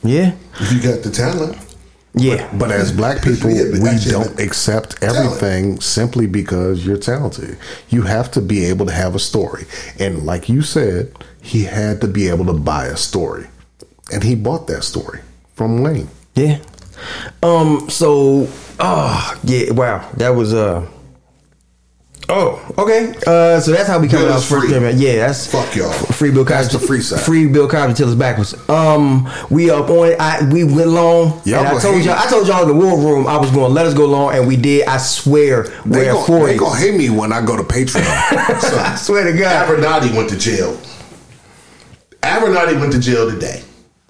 Yeah. 0.05 0.37
If 0.61 0.73
you 0.73 0.81
got 0.81 1.03
the 1.03 1.11
talent, 1.11 1.57
Yeah. 2.15 2.51
But 2.57 2.71
as 2.71 2.93
black 2.93 3.23
people, 3.23 3.51
Yeah, 3.51 3.81
we 3.83 3.89
actually, 3.89 4.13
don't 4.13 4.41
accept 4.41 5.03
everything 5.03 5.81
simply 5.81 6.27
because 6.27 6.85
you're 6.85 6.97
talented. 6.97 7.59
You 7.89 8.03
have 8.03 8.31
to 8.33 8.41
be 8.41 8.65
able 8.67 8.87
to 8.87 8.93
have 8.93 9.15
a 9.15 9.19
story. 9.19 9.67
And 9.99 10.25
like 10.25 10.49
you 10.49 10.63
said, 10.63 11.13
he 11.43 11.65
had 11.65 12.01
to 12.01 12.09
be 12.09 12.29
able 12.29 12.47
to 12.47 12.53
buy 12.53 12.87
a 12.87 12.97
story. 12.97 13.47
And 14.13 14.23
he 14.25 14.35
bought 14.35 14.67
that 14.69 14.85
story 14.85 15.21
from 15.55 15.83
Wayne. 15.83 16.09
Yeah. 16.35 16.59
Um. 17.43 17.89
So. 17.91 18.49
Oh. 18.81 19.39
Yeah. 19.45 19.73
Wow. 19.73 20.09
That 20.17 20.31
was 20.31 20.55
uh. 20.55 20.87
Oh. 22.31 22.63
Okay. 22.77 23.15
Uh. 23.27 23.59
So 23.59 23.71
that's 23.73 23.89
how 23.89 23.99
we 23.99 24.07
come 24.07 24.23
out 24.27 24.37
is 24.39 24.49
first. 24.49 24.67
free. 24.67 24.75
Yeah. 24.75 24.91
yeah, 24.91 25.27
That's 25.27 25.47
Fuck 25.51 25.75
y'all. 25.75 25.91
Free 25.93 26.31
Bill 26.31 26.45
Cosby. 26.45 26.55
That's 26.63 26.73
the 26.75 26.79
free 26.79 27.01
side. 27.01 27.21
Free 27.23 27.47
Bill 27.49 27.67
Cosby 27.69 27.95
till 27.95 28.09
it's 28.09 28.19
backwards. 28.19 28.55
Um. 28.69 29.31
We 29.51 29.71
up 29.71 29.89
on 29.89 30.09
it. 30.09 30.21
I 30.21 30.47
we 30.53 30.63
went 30.65 30.89
long. 30.89 31.41
Y'all 31.47 31.61
and 31.61 31.69
I 31.69 31.81
told 31.81 32.05
y'all. 32.05 32.17
me. 32.17 32.23
I 32.23 32.27
told 32.29 32.47
y'all 32.47 32.63
in 32.63 32.69
the 32.69 32.75
war 32.87 32.99
room 32.99 33.27
I 33.27 33.39
was 33.39 33.51
going 33.51 33.69
to 33.69 33.73
let 33.73 33.87
us 33.87 33.95
go 33.95 34.05
long, 34.07 34.35
and 34.35 34.47
we 34.47 34.57
did. 34.57 34.87
I 34.87 34.99
swear. 34.99 35.63
They 35.87 36.07
We're 36.07 36.13
gon- 36.13 36.27
for 36.27 36.47
they 36.47 36.55
it. 36.57 36.59
gonna 36.59 36.77
hate 36.77 36.95
me 36.99 37.09
when 37.09 37.33
I 37.33 37.45
go 37.45 37.57
to 37.57 37.63
Patreon. 37.63 38.03
I 38.05 38.95
swear 38.97 39.25
to 39.33 39.39
God. 39.39 39.67
Avenatti 39.69 40.15
went 40.15 40.29
to 40.29 40.37
jail. 40.39 40.79
Avenatti 42.23 42.79
went 42.79 42.93
to 42.93 42.99
jail 43.01 43.31
today 43.31 43.63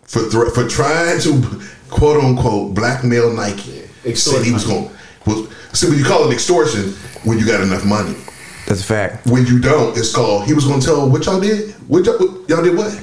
for 0.02 0.20
thr 0.22 0.46
for 0.46 0.66
trying 0.68 1.20
to 1.20 1.62
quote 1.90 2.22
unquote 2.22 2.74
blackmail 2.74 3.32
Nike. 3.32 3.84
Said 4.14 4.44
he 4.44 4.52
was 4.52 4.64
going. 4.64 4.90
Was, 5.26 5.48
see, 5.72 5.88
when 5.88 5.98
you 5.98 6.04
call 6.04 6.28
it 6.30 6.32
extortion 6.34 6.92
when 7.24 7.38
you 7.38 7.46
got 7.46 7.60
enough 7.60 7.84
money. 7.84 8.14
That's 8.66 8.80
a 8.80 8.84
fact. 8.84 9.26
When 9.26 9.46
you 9.46 9.58
don't, 9.58 9.96
it's 9.96 10.14
called. 10.14 10.46
He 10.46 10.52
was 10.54 10.64
going 10.64 10.80
to 10.80 10.86
tell 10.86 11.08
what 11.08 11.24
y'all 11.26 11.40
did. 11.40 11.70
What 11.88 12.04
y'all, 12.04 12.18
what- 12.18 12.48
y'all 12.48 12.62
did 12.62 12.76
what? 12.76 12.98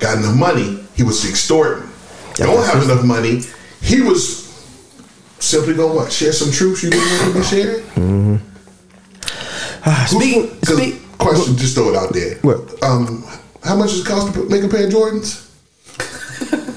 Got 0.00 0.18
enough 0.18 0.36
money. 0.36 0.80
He 0.94 1.02
was 1.02 1.28
extorting. 1.28 1.88
Don't 2.34 2.64
have 2.66 2.82
enough 2.82 3.04
money. 3.04 3.42
He 3.80 4.00
was 4.00 4.44
simply 5.40 5.74
going 5.74 5.90
to 5.90 5.96
what? 5.96 6.12
Share 6.12 6.32
some 6.32 6.50
truths 6.50 6.82
you 6.82 6.90
didn't 6.90 7.20
want 7.20 7.32
to 7.34 7.38
be 7.40 7.44
sharing. 7.44 8.40
Ah, 9.86 10.06
Speaking. 10.08 10.48
'Cause 10.64 10.76
Speak. 10.76 11.18
question, 11.18 11.56
just 11.56 11.74
throw 11.74 11.90
it 11.90 11.96
out 11.96 12.12
there. 12.12 12.36
What? 12.42 12.82
Um, 12.82 13.24
how 13.62 13.76
much 13.76 13.90
does 13.90 14.00
it 14.00 14.06
cost 14.06 14.32
to 14.34 14.48
make 14.48 14.62
a 14.64 14.68
pair 14.68 14.86
of 14.86 14.92
Jordans? 14.92 15.43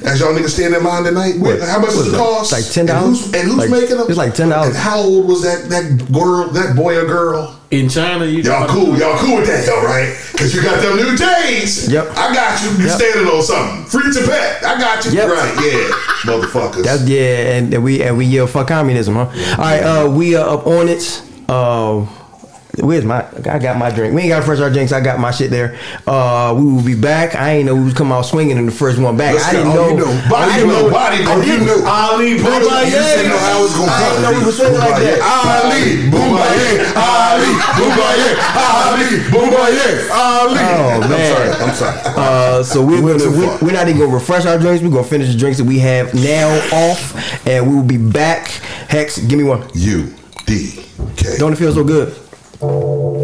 As 0.07 0.19
y'all 0.19 0.33
niggas 0.33 0.49
stand 0.49 0.73
in 0.73 0.83
line 0.83 1.03
tonight, 1.03 1.37
What? 1.39 1.61
how 1.61 1.79
much 1.79 1.89
does 1.91 2.07
it 2.07 2.11
that? 2.11 2.17
cost? 2.17 2.51
Like 2.53 2.63
$10? 2.63 2.79
And 2.89 2.89
who's, 3.05 3.25
and 3.33 3.43
who's 3.43 3.55
Like- 3.57 3.69
making 3.69 3.97
them? 3.97 4.05
it's 4.07 4.17
like 4.17 4.33
$10. 4.33 4.73
How 4.75 4.97
old 4.99 5.27
was 5.27 5.43
that 5.43 5.69
that 5.69 6.11
girl, 6.11 6.47
that 6.49 6.75
boy 6.75 6.97
or 6.97 7.05
girl? 7.05 7.53
In 7.69 7.89
China, 7.89 8.23
you 8.25 8.41
Y'all 8.43 8.65
cool, 8.65 8.97
y'all 8.97 9.17
cool 9.17 9.35
with 9.37 9.47
that 9.47 9.65
though, 9.65 9.81
right? 9.83 10.15
Because 10.31 10.55
you 10.55 10.61
got 10.61 10.81
them 10.81 10.95
new 10.95 11.17
J's. 11.17 11.91
Yep. 11.91 12.11
I 12.15 12.33
got 12.33 12.63
you. 12.63 12.69
You 12.77 12.85
Yep. 12.87 12.95
standing 12.97 13.27
on 13.27 13.43
something. 13.43 13.83
Free 13.85 14.09
to 14.13 14.25
pet. 14.25 14.63
I 14.65 14.79
got 14.79 15.03
you. 15.05 15.11
Yep. 15.11 15.29
Right, 15.29 15.53
yeah. 15.65 15.91
Motherfuckers. 16.31 16.83
That's 16.85 17.03
yeah, 17.03 17.57
and, 17.57 17.73
and 17.73 17.83
we 17.83 18.01
and 18.01 18.17
we 18.17 18.23
yell 18.25 18.47
fuck 18.47 18.67
communism, 18.69 19.15
huh? 19.15 19.25
All 19.25 19.57
right, 19.57 19.81
uh, 19.83 20.09
we 20.09 20.33
are 20.35 20.47
up 20.49 20.65
on 20.65 20.87
it. 20.87 21.21
Uh, 21.49 22.05
Where's 22.79 23.03
my? 23.05 23.25
I 23.49 23.57
got 23.59 23.77
my 23.77 23.89
drink. 23.89 24.13
We 24.13 24.21
ain't 24.21 24.29
got 24.29 24.43
fresh 24.43 24.59
our 24.59 24.69
drinks. 24.69 24.91
I 24.91 25.01
got 25.01 25.19
my 25.19 25.31
shit 25.31 25.49
there. 25.49 25.79
Uh, 26.05 26.53
we 26.57 26.63
will 26.63 26.83
be 26.85 26.93
back. 26.95 27.33
I 27.35 27.53
ain't 27.57 27.65
know 27.65 27.75
we 27.75 27.83
was 27.85 27.93
coming 27.95 28.13
out 28.13 28.21
swinging 28.21 28.57
in 28.57 28.65
the 28.67 28.71
first 28.71 28.99
one 28.99 29.17
back. 29.17 29.33
Let's 29.33 29.47
I 29.47 29.51
didn't 29.53 29.67
Oh, 29.67 29.73
know. 29.73 29.89
you 29.89 29.95
knew. 29.97 30.05
I 30.05 30.29
Body 30.29 30.51
didn't 30.53 30.69
blow, 30.69 30.81
know. 30.83 30.91
body 30.91 31.17
I 31.25 31.35
you 31.37 31.41
didn't- 31.43 31.65
knew. 31.65 31.85
Ali 31.87 32.29
You 32.29 32.37
just 32.37 33.15
didn't 33.17 33.31
know 33.31 33.37
how 33.39 33.59
it 33.59 33.61
was 33.63 33.73
gonna 33.73 33.91
I 33.91 33.97
come. 33.97 34.07
didn't 34.07 34.23
know 34.31 34.39
we 34.39 34.45
was 34.45 34.57
swinging 34.57 34.77
like 34.79 35.01
that. 35.01 35.19
Ali, 35.25 35.83
Boombaye, 36.13 36.69
Ali, 36.97 37.51
Boombaye, 37.81 38.29
Ali, 38.61 39.09
Boombaye, 39.33 40.09
Ali. 40.13 40.59
Oh, 40.61 41.01
I'm 41.01 41.09
man. 41.09 41.33
sorry. 41.33 41.49
I'm 41.65 41.75
sorry. 41.75 41.97
Uh, 42.15 42.63
so 42.63 42.85
we're 42.85 43.01
Went 43.01 43.19
gonna 43.19 43.31
we, 43.31 43.65
we're 43.67 43.73
not 43.73 43.87
even 43.87 44.01
gonna 44.01 44.13
refresh 44.13 44.45
our 44.45 44.59
drinks. 44.59 44.83
We're 44.83 44.91
gonna 44.91 45.03
finish 45.03 45.29
the 45.31 45.37
drinks 45.37 45.57
that 45.57 45.65
we 45.65 45.79
have 45.79 46.13
now 46.13 46.49
off, 46.71 47.47
and 47.47 47.67
we 47.69 47.75
will 47.75 47.83
be 47.83 47.97
back. 47.97 48.47
Hex, 48.89 49.17
give 49.17 49.37
me 49.39 49.45
one. 49.45 49.67
U 49.73 50.13
D 50.45 50.85
K. 51.15 51.37
Don't 51.37 51.53
it 51.53 51.57
feel 51.57 51.73
so 51.73 51.83
good? 51.83 52.15
Your 52.59 53.16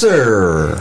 sir. 0.00 0.76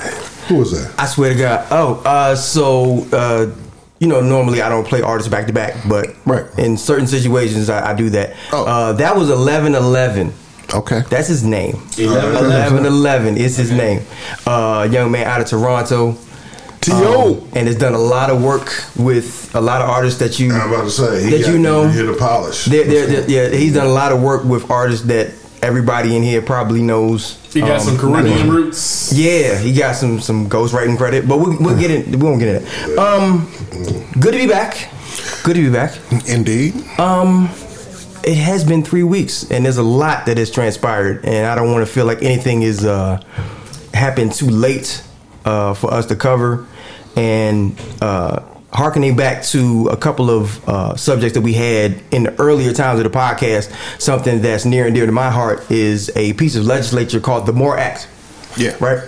Who 0.47 0.55
was 0.55 0.71
that? 0.71 0.99
I 0.99 1.05
swear 1.05 1.33
to 1.33 1.39
God. 1.39 1.67
Oh, 1.71 2.01
uh, 2.05 2.35
so 2.35 3.05
uh, 3.13 3.51
you 3.99 4.07
know, 4.07 4.21
normally 4.21 4.61
I 4.61 4.69
don't 4.69 4.87
play 4.87 5.01
artists 5.01 5.29
back 5.29 5.47
to 5.47 5.53
back, 5.53 5.75
but 5.87 6.07
Right. 6.25 6.45
in 6.57 6.77
certain 6.77 7.05
situations 7.07 7.69
I, 7.69 7.91
I 7.91 7.93
do 7.93 8.09
that. 8.11 8.33
Oh. 8.51 8.65
Uh, 8.65 8.93
that 8.93 9.15
was 9.15 9.29
eleven 9.29 9.75
eleven. 9.75 10.33
Okay. 10.73 11.01
That's 11.09 11.27
his 11.27 11.43
name. 11.43 11.81
11. 11.97 12.35
11 12.45 12.85
11 12.85 13.37
is 13.37 13.57
his 13.57 13.71
name. 13.71 14.03
Uh, 14.45 14.87
young 14.91 15.09
man 15.11 15.25
out 15.27 15.41
of 15.41 15.47
Toronto. 15.47 16.15
T.O. 16.81 17.33
Um, 17.41 17.49
and 17.55 17.67
has 17.67 17.75
done 17.75 17.93
a 17.93 17.97
lot 17.99 18.29
of 18.29 18.41
work 18.41 18.71
with 18.95 19.53
a 19.53 19.59
lot 19.59 19.81
of 19.81 19.89
artists 19.89 20.19
that 20.19 20.39
you 20.39 20.53
I'm 20.53 20.71
about 20.71 20.83
to 20.83 20.89
say 20.91 21.23
he 21.25 21.29
that 21.31 21.41
got 21.41 21.51
you 21.51 21.59
know. 21.59 21.87
hit 21.89 22.05
the 22.05 22.13
polish. 22.13 22.65
They're- 22.65 22.85
they're- 22.85 23.05
they're- 23.07 23.29
yeah, 23.29 23.49
he's 23.57 23.73
done 23.73 23.87
a 23.87 23.91
lot 23.91 24.11
of 24.13 24.21
work 24.21 24.45
with 24.45 24.69
artists 24.71 25.05
that 25.07 25.31
everybody 25.61 26.15
in 26.15 26.23
here 26.23 26.41
probably 26.41 26.81
knows. 26.81 27.37
He 27.53 27.61
got 27.61 27.79
Um, 27.81 27.87
some 27.87 27.97
Caribbean 27.97 28.49
roots. 28.49 29.11
Yeah, 29.13 29.57
he 29.57 29.73
got 29.73 29.95
some 29.95 30.19
some 30.19 30.49
ghostwriting 30.49 30.97
credit, 30.97 31.27
but 31.27 31.37
we'll, 31.37 31.57
we'll 31.59 31.79
get 31.79 31.91
it. 31.91 32.07
We 32.07 32.17
won't 32.17 32.39
get 32.39 32.61
it. 32.61 32.97
Um, 32.97 33.51
good 34.19 34.33
to 34.33 34.37
be 34.37 34.47
back. 34.47 34.89
Good 35.43 35.55
to 35.55 35.61
be 35.61 35.71
back. 35.71 35.97
Indeed. 36.27 36.75
Um, 36.99 37.49
it 38.23 38.35
has 38.37 38.63
been 38.63 38.83
three 38.83 39.03
weeks, 39.03 39.49
and 39.49 39.65
there's 39.65 39.77
a 39.77 39.83
lot 39.83 40.25
that 40.25 40.37
has 40.37 40.51
transpired, 40.51 41.25
and 41.25 41.45
I 41.47 41.55
don't 41.55 41.71
want 41.71 41.85
to 41.87 41.91
feel 41.91 42.05
like 42.05 42.21
anything 42.21 42.61
is 42.63 42.85
uh, 42.85 43.21
happened 43.93 44.33
too 44.33 44.49
late 44.49 45.01
uh, 45.45 45.73
for 45.73 45.93
us 45.93 46.05
to 46.07 46.15
cover. 46.15 46.67
And 47.15 47.75
uh, 48.01 48.43
harkening 48.71 49.15
back 49.15 49.43
to 49.43 49.87
a 49.87 49.97
couple 49.97 50.29
of 50.29 50.67
uh, 50.69 50.95
subjects 50.95 51.33
that 51.33 51.41
we 51.41 51.53
had 51.53 52.01
in 52.11 52.23
the 52.23 52.39
earlier 52.39 52.73
times 52.73 52.99
of 52.99 53.03
the 53.03 53.17
podcast, 53.17 53.71
something 53.99 54.41
that's 54.41 54.65
near 54.65 54.85
and 54.85 54.95
dear 54.95 55.05
to 55.05 55.11
my 55.11 55.29
heart 55.29 55.69
is 55.71 56.11
a 56.15 56.33
piece 56.33 56.55
of 56.55 56.65
legislature 56.65 57.19
called 57.19 57.45
the 57.45 57.53
MORE 57.53 57.77
Act. 57.77 58.07
Yeah. 58.57 58.75
Right. 58.79 59.03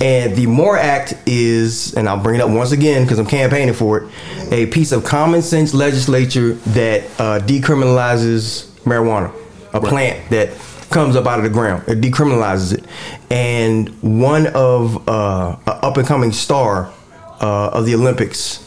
And 0.00 0.36
the 0.36 0.46
MORE 0.46 0.78
Act 0.78 1.14
is, 1.26 1.94
and 1.94 2.08
I'll 2.08 2.22
bring 2.22 2.36
it 2.36 2.42
up 2.42 2.50
once 2.50 2.72
again 2.72 3.02
because 3.02 3.18
I'm 3.18 3.26
campaigning 3.26 3.74
for 3.74 3.98
it, 3.98 4.12
a 4.52 4.66
piece 4.66 4.92
of 4.92 5.04
common 5.04 5.42
sense 5.42 5.74
legislature 5.74 6.54
that 6.54 7.04
uh, 7.18 7.40
decriminalizes 7.40 8.66
marijuana, 8.84 9.34
a 9.72 9.80
plant 9.80 10.30
that 10.30 10.50
comes 10.90 11.16
up 11.16 11.26
out 11.26 11.38
of 11.38 11.44
the 11.44 11.50
ground. 11.50 11.82
It 11.88 12.00
decriminalizes 12.00 12.74
it. 12.74 12.84
And 13.30 13.88
one 14.00 14.46
of 14.48 15.08
uh, 15.08 15.56
an 15.66 15.78
up 15.82 15.96
and 15.96 16.06
coming 16.06 16.32
star 16.32 16.92
uh, 17.40 17.70
of 17.70 17.84
the 17.84 17.94
Olympics, 17.94 18.64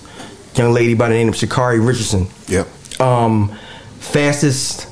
young 0.56 0.74
lady 0.74 0.94
by 0.94 1.08
the 1.10 1.16
name 1.16 1.30
of 1.30 1.36
Sha'Carri 1.36 1.86
Richardson, 1.86 2.28
Yep. 2.48 2.68
um, 3.02 3.52
fastest, 4.00 4.88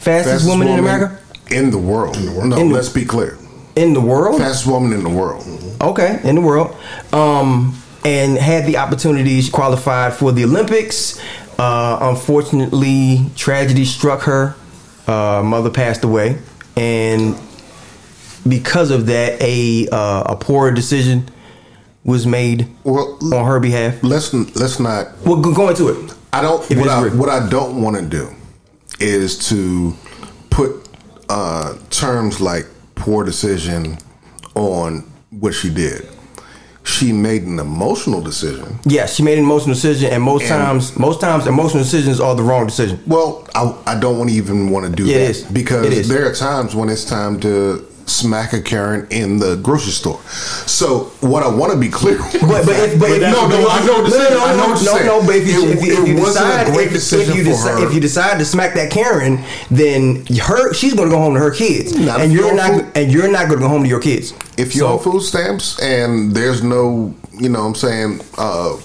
fastest, 0.00 0.46
woman, 0.46 0.68
in 0.68 0.78
America 0.78 1.18
In 1.50 1.70
the 1.70 1.78
world. 1.78 2.18
No, 2.20 2.56
In 2.56 2.68
the- 2.68 2.74
let's 2.74 2.88
be 2.90 3.04
clear. 3.04 3.38
in 3.76 3.94
the 3.94 4.00
world. 4.00 4.38
Fastest 4.40 4.66
woman 4.66 4.92
in 4.92 5.02
the 5.02 5.08
world. 5.10 5.44
Okay, 5.80 6.18
in 6.24 6.34
the 6.34 6.40
world, 6.40 6.74
um, 7.12 7.74
and 8.04 8.36
had 8.38 8.66
the 8.66 8.76
opportunity. 8.78 9.40
She 9.40 9.50
qualified 9.50 10.12
for 10.14 10.32
the 10.32 10.44
Olympics. 10.44 11.18
Uh, 11.58 11.98
unfortunately, 12.02 13.30
tragedy 13.36 13.84
struck 13.84 14.22
her. 14.22 14.54
Uh, 15.06 15.42
mother 15.44 15.70
passed 15.70 16.04
away, 16.04 16.36
and 16.76 17.34
because 18.46 18.90
of 18.90 19.06
that, 19.06 19.40
a 19.40 19.88
uh, 19.90 20.22
a 20.26 20.36
poor 20.36 20.70
decision 20.70 21.28
was 22.08 22.26
made 22.26 22.66
Well, 22.84 23.18
on 23.34 23.44
her 23.46 23.60
behalf. 23.60 24.02
let's 24.02 24.32
let's 24.32 24.80
not. 24.80 25.08
We'll 25.26 25.42
go 25.42 25.68
into 25.68 25.88
it. 25.88 26.14
I 26.32 26.40
don't. 26.40 26.60
What 26.78 26.88
I, 26.88 27.08
what 27.14 27.28
I 27.28 27.48
don't 27.48 27.82
want 27.82 27.96
to 27.96 28.02
do 28.02 28.30
is 28.98 29.36
to 29.50 29.94
put 30.48 30.88
uh, 31.28 31.76
terms 31.90 32.40
like 32.40 32.64
poor 32.94 33.24
decision 33.24 33.98
on 34.54 35.04
what 35.30 35.52
she 35.52 35.68
did. 35.68 36.08
She 36.82 37.12
made 37.12 37.42
an 37.42 37.58
emotional 37.58 38.22
decision. 38.22 38.78
Yes, 38.86 39.14
she 39.14 39.22
made 39.22 39.36
an 39.36 39.44
emotional 39.44 39.74
decision, 39.74 40.10
and 40.10 40.22
most 40.22 40.40
And- 40.44 40.50
times, 40.62 40.98
most 40.98 41.20
times, 41.20 41.46
emotional 41.46 41.82
decisions 41.82 42.18
are 42.20 42.34
the 42.34 42.42
wrong 42.42 42.64
decision. 42.66 42.98
Well, 43.06 43.46
I, 43.54 43.74
I 43.86 44.00
don't 44.00 44.16
want 44.16 44.30
to 44.30 44.36
even 44.36 44.70
want 44.70 44.86
to 44.86 44.92
do 44.92 45.04
Yeah, 45.04 45.16
it 45.16 45.18
that 45.18 45.30
is. 45.30 45.42
because 45.44 46.08
there 46.08 46.26
are 46.26 46.34
times 46.34 46.74
when 46.74 46.88
it's 46.88 47.04
time 47.04 47.38
to 47.40 47.86
smack 48.08 48.52
a 48.52 48.60
Karen 48.60 49.06
in 49.10 49.38
the 49.38 49.56
grocery 49.56 49.92
store. 49.92 50.20
So 50.66 51.04
what 51.20 51.42
I 51.42 51.48
want 51.48 51.72
to 51.72 51.78
be 51.78 51.88
clear, 51.88 52.18
But 52.32 52.66
but 52.66 52.68
if, 52.68 52.98
but 52.98 53.10
if 53.10 53.20
no, 53.20 53.46
no, 53.48 53.68
I 53.68 53.84
know 53.86 54.02
what 54.02 54.10
no, 54.10 54.18
no, 54.18 54.44
I 54.44 54.56
know 54.56 54.66
no, 54.66 54.72
what 54.72 55.04
no, 55.04 55.20
no, 55.20 55.26
but 55.26 55.36
if 55.36 55.46
you 55.46 55.62
It- 55.68 55.78
if 55.78 55.84
you, 55.84 56.02
if 56.02 56.08
you 56.08 56.16
decide 56.16 56.68
if, 56.68 57.12
if 57.12 57.36
you 57.36 57.54
her. 57.56 57.86
if 57.86 57.94
you 57.94 58.00
decide 58.00 58.38
to 58.38 58.44
smack 58.44 58.74
that 58.74 58.90
Karen, 58.90 59.42
then 59.70 60.24
her 60.42 60.72
she's 60.74 60.94
going 60.94 61.08
to 61.08 61.14
go 61.14 61.18
home 61.20 61.34
to 61.34 61.40
her 61.40 61.50
kids, 61.52 61.94
Not 61.96 62.20
and 62.20 62.32
you're 62.32 62.54
not 62.54 62.70
food- 62.80 62.92
and 62.96 63.12
you're 63.12 63.30
not 63.30 63.48
going 63.48 63.60
to 63.60 63.64
go 63.64 63.68
home 63.68 63.82
to 63.82 63.88
your 63.88 64.00
kids. 64.00 64.32
if 64.56 64.74
you're 64.74 64.88
So- 64.88 64.94
on 64.98 64.98
food 65.00 65.22
stamps 65.22 65.78
and 65.80 66.34
there's 66.34 66.62
no, 66.62 67.14
you 67.38 67.48
know, 67.48 67.60
what 67.60 67.66
I'm 67.68 67.74
saying, 67.74 68.20
uh, 68.36 68.76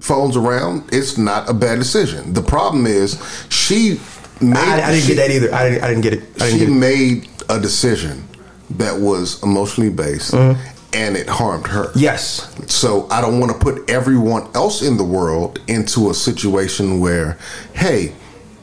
phones 0.00 0.36
around, 0.36 0.84
it's 0.92 1.18
not 1.18 1.48
a 1.50 1.52
bad 1.54 1.78
decision. 1.78 2.32
The 2.32 2.42
problem 2.42 2.86
is 2.86 3.18
she 3.50 4.00
made. 4.40 4.56
I, 4.56 4.88
I 4.88 4.92
didn't 4.92 5.00
she- 5.02 5.14
get 5.14 5.16
that 5.16 5.30
either. 5.34 5.54
I 5.54 5.68
didn't, 5.68 5.84
I 5.84 5.88
didn't 5.88 6.02
get 6.02 6.12
it. 6.14 6.22
I 6.36 6.38
didn't 6.46 6.52
she 6.52 6.58
get 6.60 6.68
it. 6.68 6.72
made 6.72 7.28
a 7.48 7.58
decision 7.60 8.28
that 8.70 9.00
was 9.00 9.42
emotionally 9.42 9.90
based 9.90 10.34
Mm-hmm. 10.34 10.60
and 10.92 11.16
it 11.16 11.28
harmed 11.28 11.66
her. 11.68 11.90
Yes. 11.94 12.54
So 12.72 13.06
I 13.10 13.20
don't 13.20 13.40
want 13.40 13.52
to 13.52 13.58
put 13.58 13.88
everyone 13.90 14.48
else 14.54 14.82
in 14.82 14.96
the 14.96 15.04
world 15.04 15.60
into 15.68 16.10
a 16.10 16.14
situation 16.14 17.00
where, 17.00 17.38
hey, 17.74 18.14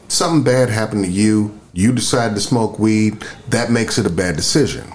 something 0.08 0.42
bad 0.44 0.68
happened 0.68 1.04
to 1.04 1.10
you, 1.10 1.58
you 1.72 1.92
decide 1.92 2.34
to 2.34 2.40
smoke 2.40 2.78
weed, 2.78 3.24
that 3.48 3.70
makes 3.70 3.98
it 3.98 4.06
a 4.06 4.10
bad 4.10 4.36
decision. 4.36 4.92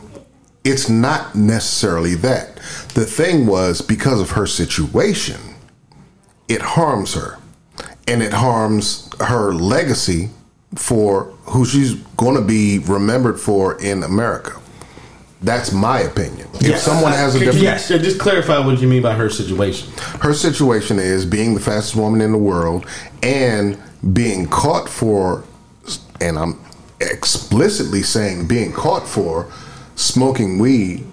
It's 0.64 0.90
not 0.90 1.36
necessarily 1.36 2.16
that. 2.16 2.56
The 2.94 3.06
thing 3.06 3.46
was 3.48 3.82
because 3.82 4.22
of 4.22 4.32
her 4.32 4.46
situation, 4.48 5.40
it 6.48 6.62
harms 6.62 7.14
her. 7.16 7.38
And 8.08 8.22
it 8.24 8.34
harms 8.34 9.10
her 9.20 9.54
legacy 9.54 10.30
for 10.76 11.26
who 11.46 11.66
she's 11.66 11.94
going 12.18 12.36
to 12.36 12.42
be 12.42 12.80
remembered 12.80 13.40
for 13.40 13.80
in 13.82 14.04
America. 14.04 14.58
That's 15.42 15.72
my 15.72 16.02
opinion. 16.02 16.48
If 16.54 16.78
someone 16.78 17.14
has 17.14 17.34
a 17.36 17.40
different 17.40 17.62
just- 17.64 17.88
just 17.88 18.20
clarify 18.20 18.60
what 18.60 18.80
you 18.80 18.88
mean 18.88 19.02
by 19.02 19.14
her 19.16 19.30
situation. 19.30 19.92
her 20.20 20.34
situation 20.34 21.00
is 21.00 21.26
being 21.26 21.56
the 21.56 21.60
fastest 21.60 21.96
woman 21.96 22.22
in 22.22 22.32
the 22.32 22.38
world 22.38 22.86
and 23.24 23.78
being 24.14 24.48
caught 24.48 24.88
for 24.88 25.44
and 26.20 26.38
I'm 26.38 26.60
explicitly 27.00 28.04
saying 28.04 28.48
being 28.48 28.72
caught 28.72 29.08
for 29.08 29.52
smoking 29.96 30.60
weed 30.60 31.06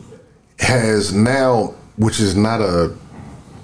has 0.58 1.12
now 1.12 1.74
which 1.96 2.20
is 2.20 2.34
not 2.36 2.60
a, 2.60 2.94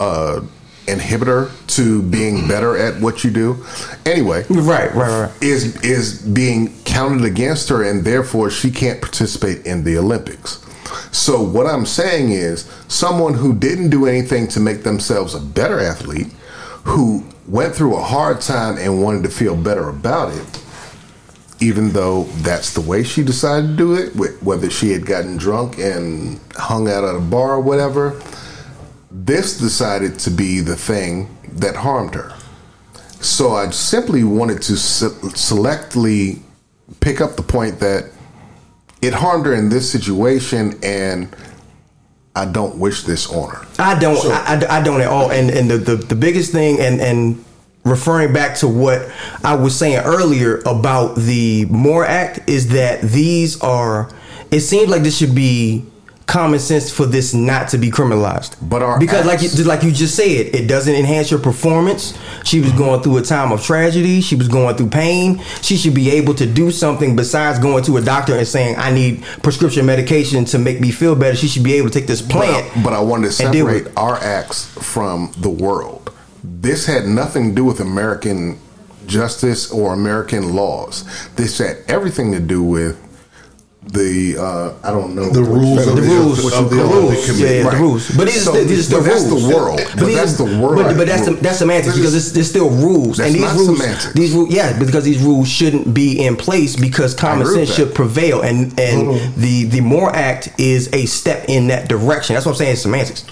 a 0.01 0.43
inhibitor 0.87 1.51
to 1.77 2.03
being 2.03 2.47
better 2.47 2.77
at 2.77 3.01
what 3.01 3.25
you 3.25 3.31
do 3.31 3.65
anyway 4.05 4.45
Right, 4.51 4.93
right, 4.95 5.23
right. 5.29 5.43
is 5.43 5.83
is 5.83 6.21
being 6.23 6.75
counted 6.85 7.25
against 7.25 7.69
her 7.71 7.83
and 7.83 8.05
therefore 8.05 8.51
she 8.51 8.71
can't 8.71 9.01
participate 9.01 9.65
in 9.67 9.85
the 9.85 9.97
Olympics. 9.99 10.61
So 11.11 11.41
what 11.43 11.67
I'm 11.67 11.87
saying 11.87 12.31
is 12.33 12.65
someone 12.89 13.35
who 13.35 13.55
didn't 13.55 13.91
do 13.91 14.07
anything 14.07 14.47
to 14.49 14.61
make 14.61 14.83
themselves 14.83 15.35
a 15.35 15.41
better 15.41 15.81
athlete, 15.81 16.29
who 16.85 17.25
went 17.49 17.75
through 17.75 17.97
a 17.97 18.03
hard 18.03 18.41
time 18.41 18.77
and 18.79 19.03
wanted 19.03 19.23
to 19.25 19.31
feel 19.31 19.57
better 19.57 19.89
about 19.89 20.33
it, 20.35 20.63
even 21.61 21.91
though 21.93 22.25
that's 22.43 22.75
the 22.75 22.81
way 22.81 23.03
she 23.03 23.23
decided 23.25 23.69
to 23.71 23.77
do 23.77 23.95
it, 23.95 24.15
whether 24.43 24.69
she 24.71 24.91
had 24.91 25.07
gotten 25.07 25.37
drunk 25.37 25.79
and 25.79 26.39
hung 26.57 26.89
out 26.89 27.05
at 27.05 27.15
a 27.17 27.21
bar 27.21 27.53
or 27.55 27.61
whatever, 27.61 28.21
this 29.15 29.59
decided 29.59 30.19
to 30.19 30.31
be 30.31 30.61
the 30.61 30.75
thing 30.75 31.39
that 31.53 31.77
harmed 31.77 32.15
her. 32.17 32.35
So 33.21 33.53
I 33.53 33.71
simply 33.71 34.25
wanted 34.25 34.61
to 34.63 34.77
se- 34.77 35.07
selectively 35.31 36.41
pick 36.99 37.21
up 37.21 37.37
the 37.37 37.43
point 37.43 37.79
that 37.79 38.11
it 39.01 39.15
harmed 39.15 39.47
her 39.47 39.55
in 39.55 39.69
this 39.69 39.91
situation, 39.91 40.79
and 40.83 41.35
I 42.35 42.45
don't 42.47 42.77
wish 42.79 43.05
this 43.05 43.31
on 43.31 43.51
her. 43.51 43.67
I 43.79 43.99
don't. 43.99 44.19
I, 44.27 44.55
I, 44.55 44.81
I 44.81 44.83
don't 44.83 45.01
at 45.01 45.07
all. 45.07 45.31
And 45.31 45.49
and 45.49 45.71
the, 45.71 45.79
the, 45.79 45.97
the 45.97 46.15
biggest 46.17 46.51
thing, 46.51 46.81
and 46.81 47.01
and 47.01 47.45
referring 47.85 48.33
back 48.33 48.57
to 48.59 48.69
what 48.69 49.09
I 49.45 49.55
was 49.55 49.77
saying 49.79 49.99
earlier 50.05 50.59
about 50.67 51.15
the 51.15 51.67
More 51.67 52.05
Act, 52.05 52.41
is 52.51 52.71
that 52.71 53.03
these 53.03 53.61
are. 53.61 54.11
It 54.51 54.61
seems 54.61 54.91
like 54.91 55.03
this 55.03 55.17
should 55.17 55.35
be 55.35 55.87
common 56.27 56.59
sense 56.59 56.91
for 56.91 57.07
this 57.07 57.35
not 57.35 57.69
to 57.69 57.79
be 57.79 57.91
criminalized. 57.91 58.57
But 58.63 58.83
our 58.83 58.99
because 58.99 59.27
like 59.27 59.43
you, 59.43 59.65
like 59.65 59.83
you 59.83 59.93
just 59.93 60.15
said, 60.15 60.55
it 60.55 60.67
doesn't 60.67 60.95
enhance 60.95 61.31
your 61.31 61.41
performance. 61.41 62.19
She 62.45 62.61
was 62.61 62.71
mm-hmm. 62.71 62.79
going 62.79 63.03
through 63.03 63.19
a 63.19 63.23
time 63.23 63.53
of 63.53 63.63
tragedy. 63.63 64.21
She 64.21 64.37
was 64.37 64.49
going 64.49 64.77
through 64.77 64.91
pain. 64.91 65.43
She 65.63 65.77
should 65.77 65.95
be 65.95 66.11
able 66.11 66.35
to 66.35 66.47
do 66.47 66.71
something 66.71 67.17
besides 67.17 67.59
going 67.59 67.85
to 67.85 67.97
a 67.99 68.01
doctor 68.01 68.37
and 68.37 68.47
saying, 68.47 68.77
"I 68.77 68.91
need 68.91 69.23
prescription 69.43 69.87
medication 69.87 70.45
to 70.47 70.59
make 70.59 70.81
me 70.81 70.91
feel 70.91 71.15
better." 71.15 71.37
She 71.37 71.49
should 71.49 71.65
be 71.65 71.75
able 71.75 71.91
to 71.91 71.99
take 71.99 72.07
this 72.07 72.23
But 72.23 72.37
I, 72.37 72.63
plant. 72.63 72.85
but 72.85 72.93
I 72.93 73.01
wanted 73.01 73.27
to 73.27 73.33
separate 73.33 73.89
our 73.97 74.17
acts 74.17 74.67
from 74.67 75.33
the 75.39 75.51
world. 75.51 76.11
This 76.43 76.87
had 76.87 77.07
nothing 77.07 77.51
to 77.51 77.55
do 77.55 77.65
with 77.65 77.81
American 77.81 78.59
justice 79.07 79.71
or 79.71 79.93
American 79.93 80.55
laws. 80.55 81.05
This 81.37 81.59
had 81.59 81.79
everything 81.89 82.33
to 82.33 82.41
do 82.41 82.63
with 82.63 82.99
the 83.87 84.37
uh, 84.39 84.73
I 84.83 84.91
don't 84.91 85.15
know 85.15 85.29
The 85.31 85.43
rules 85.45 85.87
of 85.87 85.97
the 85.97 86.03
you- 86.03 86.09
rules, 86.15 86.43
what 86.43 86.71
the 86.71 86.77
you 86.77 86.83
rules, 86.83 87.41
yeah, 87.41 87.51
yeah, 87.51 87.71
the 87.71 87.77
rules. 87.77 88.09
But 88.17 88.25
these, 88.27 88.45
So- 88.45 88.55
are, 88.59 88.65
these 88.65 88.81
are 88.81 88.83
still 88.83 89.01
but 89.01 89.05
that's 89.11 89.25
rules. 89.25 89.43
the 89.49 89.55
world. 89.55 89.81
But, 89.97 90.07
these 90.07 90.17
that's 90.17 90.37
the 90.37 90.45
world. 90.45 90.77
But, 90.77 90.97
but 90.97 91.07
that's 91.07 91.27
the, 91.27 91.33
that's 91.35 91.59
semantics 91.59 91.95
because 91.97 92.15
it's, 92.15 92.33
there's 92.33 92.49
still 92.49 92.71
rules, 92.71 93.19
That's 93.19 93.27
and 93.29 93.35
these 93.35 93.43
not 93.43 93.55
rules, 93.57 93.79
semantics. 93.79 94.13
these 94.15 94.33
rules, 94.33 94.51
yeah, 94.55 94.79
because 94.79 95.05
these 95.05 95.23
rules 95.23 95.49
shouldn't 95.49 95.93
be 95.95 96.25
in 96.25 96.35
place 96.37 96.77
because 96.77 97.15
common 97.15 97.47
sense 97.47 97.75
should 97.75 97.95
prevail, 97.95 98.41
and 98.43 98.79
and 98.81 99.35
the 99.37 99.65
the 99.65 99.81
More 99.81 100.11
Act 100.15 100.49
is 100.59 100.93
a 100.95 101.07
step 101.07 101.45
in 101.49 101.69
that 101.69 101.89
direction. 101.89 102.35
That's 102.35 102.47
what 102.47 102.53
I'm 102.53 102.59
saying. 102.59 102.77
Semantics. 102.77 103.25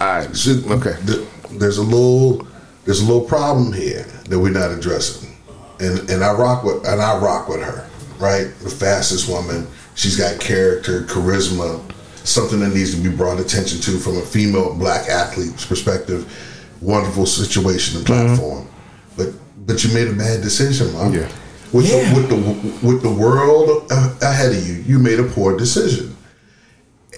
I, 0.00 0.30
Should- 0.32 0.66
okay. 0.72 0.96
th- 1.06 1.26
There's 1.52 1.78
a 1.78 1.82
little 1.82 2.46
there's 2.84 3.00
a 3.00 3.04
little 3.04 3.24
problem 3.26 3.72
here 3.72 4.04
that 4.28 4.38
we're 4.38 4.50
not 4.50 4.70
addressing, 4.72 5.36
and 5.78 6.10
and 6.10 6.24
I 6.24 6.32
rock 6.32 6.64
with 6.64 6.84
and 6.86 7.00
I 7.00 7.16
rock 7.18 7.48
with 7.48 7.62
her, 7.62 7.88
right? 8.18 8.52
The 8.62 8.70
fastest 8.70 9.28
woman. 9.28 9.66
She's 10.00 10.16
got 10.16 10.40
character, 10.40 11.02
charisma, 11.02 11.78
something 12.26 12.60
that 12.60 12.70
needs 12.70 12.94
to 12.94 13.02
be 13.02 13.14
brought 13.14 13.38
attention 13.38 13.82
to 13.82 13.98
from 13.98 14.16
a 14.16 14.22
female 14.22 14.74
black 14.74 15.10
athlete's 15.10 15.66
perspective. 15.66 16.26
Wonderful 16.80 17.26
situation 17.26 17.98
and 17.98 18.06
mm-hmm. 18.06 18.26
platform, 18.26 18.68
but 19.18 19.34
but 19.66 19.84
you 19.84 19.92
made 19.92 20.08
a 20.08 20.14
bad 20.14 20.40
decision, 20.40 20.90
mom. 20.94 21.12
Yeah. 21.12 21.28
With, 21.74 21.86
Yeah. 21.86 22.14
the, 22.14 22.16
with 22.16 22.28
the 22.30 22.86
with 22.86 23.02
the 23.02 23.10
world 23.10 23.92
ahead 24.22 24.52
of 24.52 24.66
you, 24.66 24.76
you 24.86 24.98
made 24.98 25.20
a 25.20 25.24
poor 25.24 25.54
decision 25.54 26.16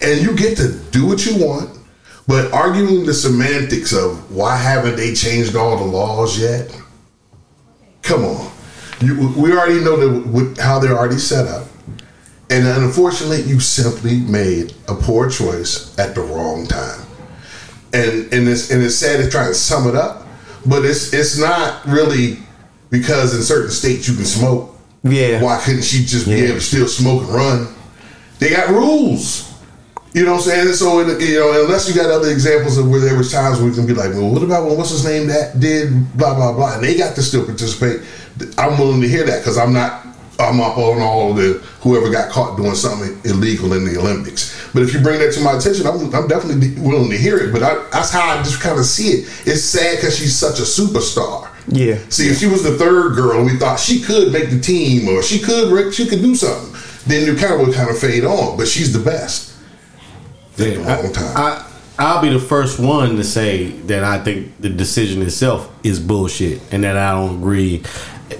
and 0.03 0.21
you 0.21 0.35
get 0.37 0.57
to 0.57 0.73
do 0.91 1.07
what 1.07 1.25
you 1.25 1.37
want, 1.47 1.71
but 2.27 2.53
arguing 2.53 3.07
the 3.07 3.15
semantics 3.15 3.93
of 3.93 4.35
why 4.35 4.57
haven't 4.57 4.97
they 4.97 5.15
changed 5.15 5.55
all 5.55 5.77
the 5.77 5.85
laws 5.85 6.37
yet? 6.37 6.77
Come 8.03 8.25
on, 8.25 8.51
you, 9.01 9.33
we 9.37 9.53
already 9.53 9.79
know 9.79 9.97
that 9.97 10.27
with 10.27 10.59
how 10.59 10.81
they're 10.81 10.99
already 10.99 11.19
set 11.19 11.47
up, 11.47 11.69
and 12.53 12.85
unfortunately, 12.85 13.43
you 13.43 13.61
simply 13.61 14.17
made 14.21 14.75
a 14.89 14.95
poor 14.95 15.31
choice 15.31 15.99
at 15.99 16.15
the 16.15 16.21
wrong 16.21 16.67
time. 16.67 17.01
And 17.95 18.33
and 18.33 18.49
it's 18.49 18.71
and 18.71 18.83
it's 18.83 18.97
sad 18.97 19.23
to 19.25 19.31
try 19.31 19.49
to 19.49 19.55
sum 19.55 19.89
it 19.89 19.95
up, 19.95 20.27
but 20.67 20.85
it's 20.85 21.13
it's 21.13 21.39
not 21.39 21.85
really 21.87 22.39
because 22.91 23.35
in 23.35 23.43
certain 23.43 23.71
states 23.71 24.09
you 24.09 24.15
can 24.15 24.25
smoke. 24.25 24.77
Yeah. 25.03 25.43
Why 25.43 25.61
couldn't 25.65 25.83
she 25.83 26.05
just 26.05 26.27
be 26.27 26.35
able 26.35 26.55
to 26.55 26.61
still 26.61 26.89
smoke 26.89 27.23
and 27.23 27.35
run? 27.35 27.75
They 28.39 28.51
got 28.51 28.69
rules. 28.69 29.53
You 30.15 30.27
know 30.27 30.33
what 30.33 30.39
I'm 30.39 30.45
saying? 30.45 30.67
And 30.67 30.75
so, 30.75 31.01
you 31.01 31.39
know, 31.39 31.65
unless 31.65 31.89
you 31.89 31.95
got 31.95 32.11
other 32.11 32.31
examples 32.31 32.77
of 32.77 32.89
where 32.89 33.01
there 33.01 33.17
was 33.17 33.33
times 33.33 33.59
where 33.59 33.71
we 33.71 33.75
can 33.75 33.87
be 33.87 33.95
like, 33.95 34.11
well, 34.11 34.31
what 34.31 34.43
about 34.43 34.67
when 34.67 34.77
what's 34.77 34.91
his 34.91 35.07
name 35.07 35.27
that 35.29 35.59
did 35.59 35.91
blah 36.19 36.35
blah 36.35 36.53
blah, 36.53 36.75
and 36.75 36.85
they 36.85 36.97
got 36.97 37.15
to 37.15 37.23
still 37.23 37.47
participate. 37.47 38.03
I'm 38.59 38.79
willing 38.79 39.01
to 39.01 39.09
hear 39.09 39.25
that 39.25 39.39
because 39.39 39.57
I'm 39.57 39.73
not. 39.73 40.07
I'm 40.43 40.61
up 40.61 40.77
on 40.77 41.01
all 41.01 41.33
the 41.33 41.55
whoever 41.81 42.11
got 42.11 42.31
caught 42.31 42.57
doing 42.57 42.75
something 42.75 43.19
illegal 43.25 43.73
in 43.73 43.85
the 43.85 43.99
Olympics. 43.99 44.71
But 44.73 44.83
if 44.83 44.95
you 44.95 45.01
bring 45.01 45.19
that 45.21 45.33
to 45.35 45.41
my 45.41 45.57
attention, 45.57 45.87
I'm, 45.87 46.15
I'm 46.15 46.29
definitely 46.29 46.81
willing 46.81 47.11
to 47.11 47.17
hear 47.17 47.39
it. 47.39 47.53
But 47.53 47.63
I, 47.63 47.75
that's 47.91 48.11
how 48.11 48.23
I 48.23 48.43
just 48.43 48.61
kind 48.61 48.79
of 48.79 48.85
see 48.85 49.09
it. 49.09 49.21
It's 49.47 49.63
sad 49.63 49.97
because 49.97 50.19
she's 50.19 50.37
such 50.37 50.59
a 50.59 50.63
superstar. 50.63 51.49
Yeah. 51.69 51.99
See, 52.09 52.29
if 52.29 52.39
she 52.39 52.47
was 52.47 52.63
the 52.63 52.77
third 52.77 53.15
girl 53.15 53.45
we 53.45 53.57
thought 53.57 53.79
she 53.79 54.01
could 54.01 54.33
make 54.33 54.51
the 54.51 54.61
team 54.61 55.09
or 55.09 55.23
she 55.23 55.39
could 55.39 55.95
she 55.95 56.07
could 56.07 56.21
do 56.21 56.35
something, 56.35 56.79
then 57.07 57.27
you 57.27 57.37
kind 57.37 57.55
of 57.55 57.67
would 57.67 57.75
kind 57.75 57.89
of 57.89 57.99
fade 57.99 58.25
on. 58.25 58.57
But 58.57 58.69
she's 58.69 58.93
the 58.93 58.99
best. 58.99 59.55
Take 60.57 60.77
a 60.77 60.81
long 60.81 61.13
time. 61.13 61.37
I 61.37 61.69
I'll 61.99 62.23
be 62.23 62.31
the 62.31 62.41
first 62.41 62.81
one 62.81 63.17
to 63.17 63.25
say 63.25 63.69
that 63.83 64.03
I 64.03 64.19
think 64.19 64.61
the 64.61 64.71
decision 64.71 65.23
itself 65.23 65.71
is 65.85 66.01
bullshit 66.01 66.61
and 66.73 66.85
that 66.85 66.97
I 66.97 67.13
don't 67.13 67.37
agree. 67.37 67.83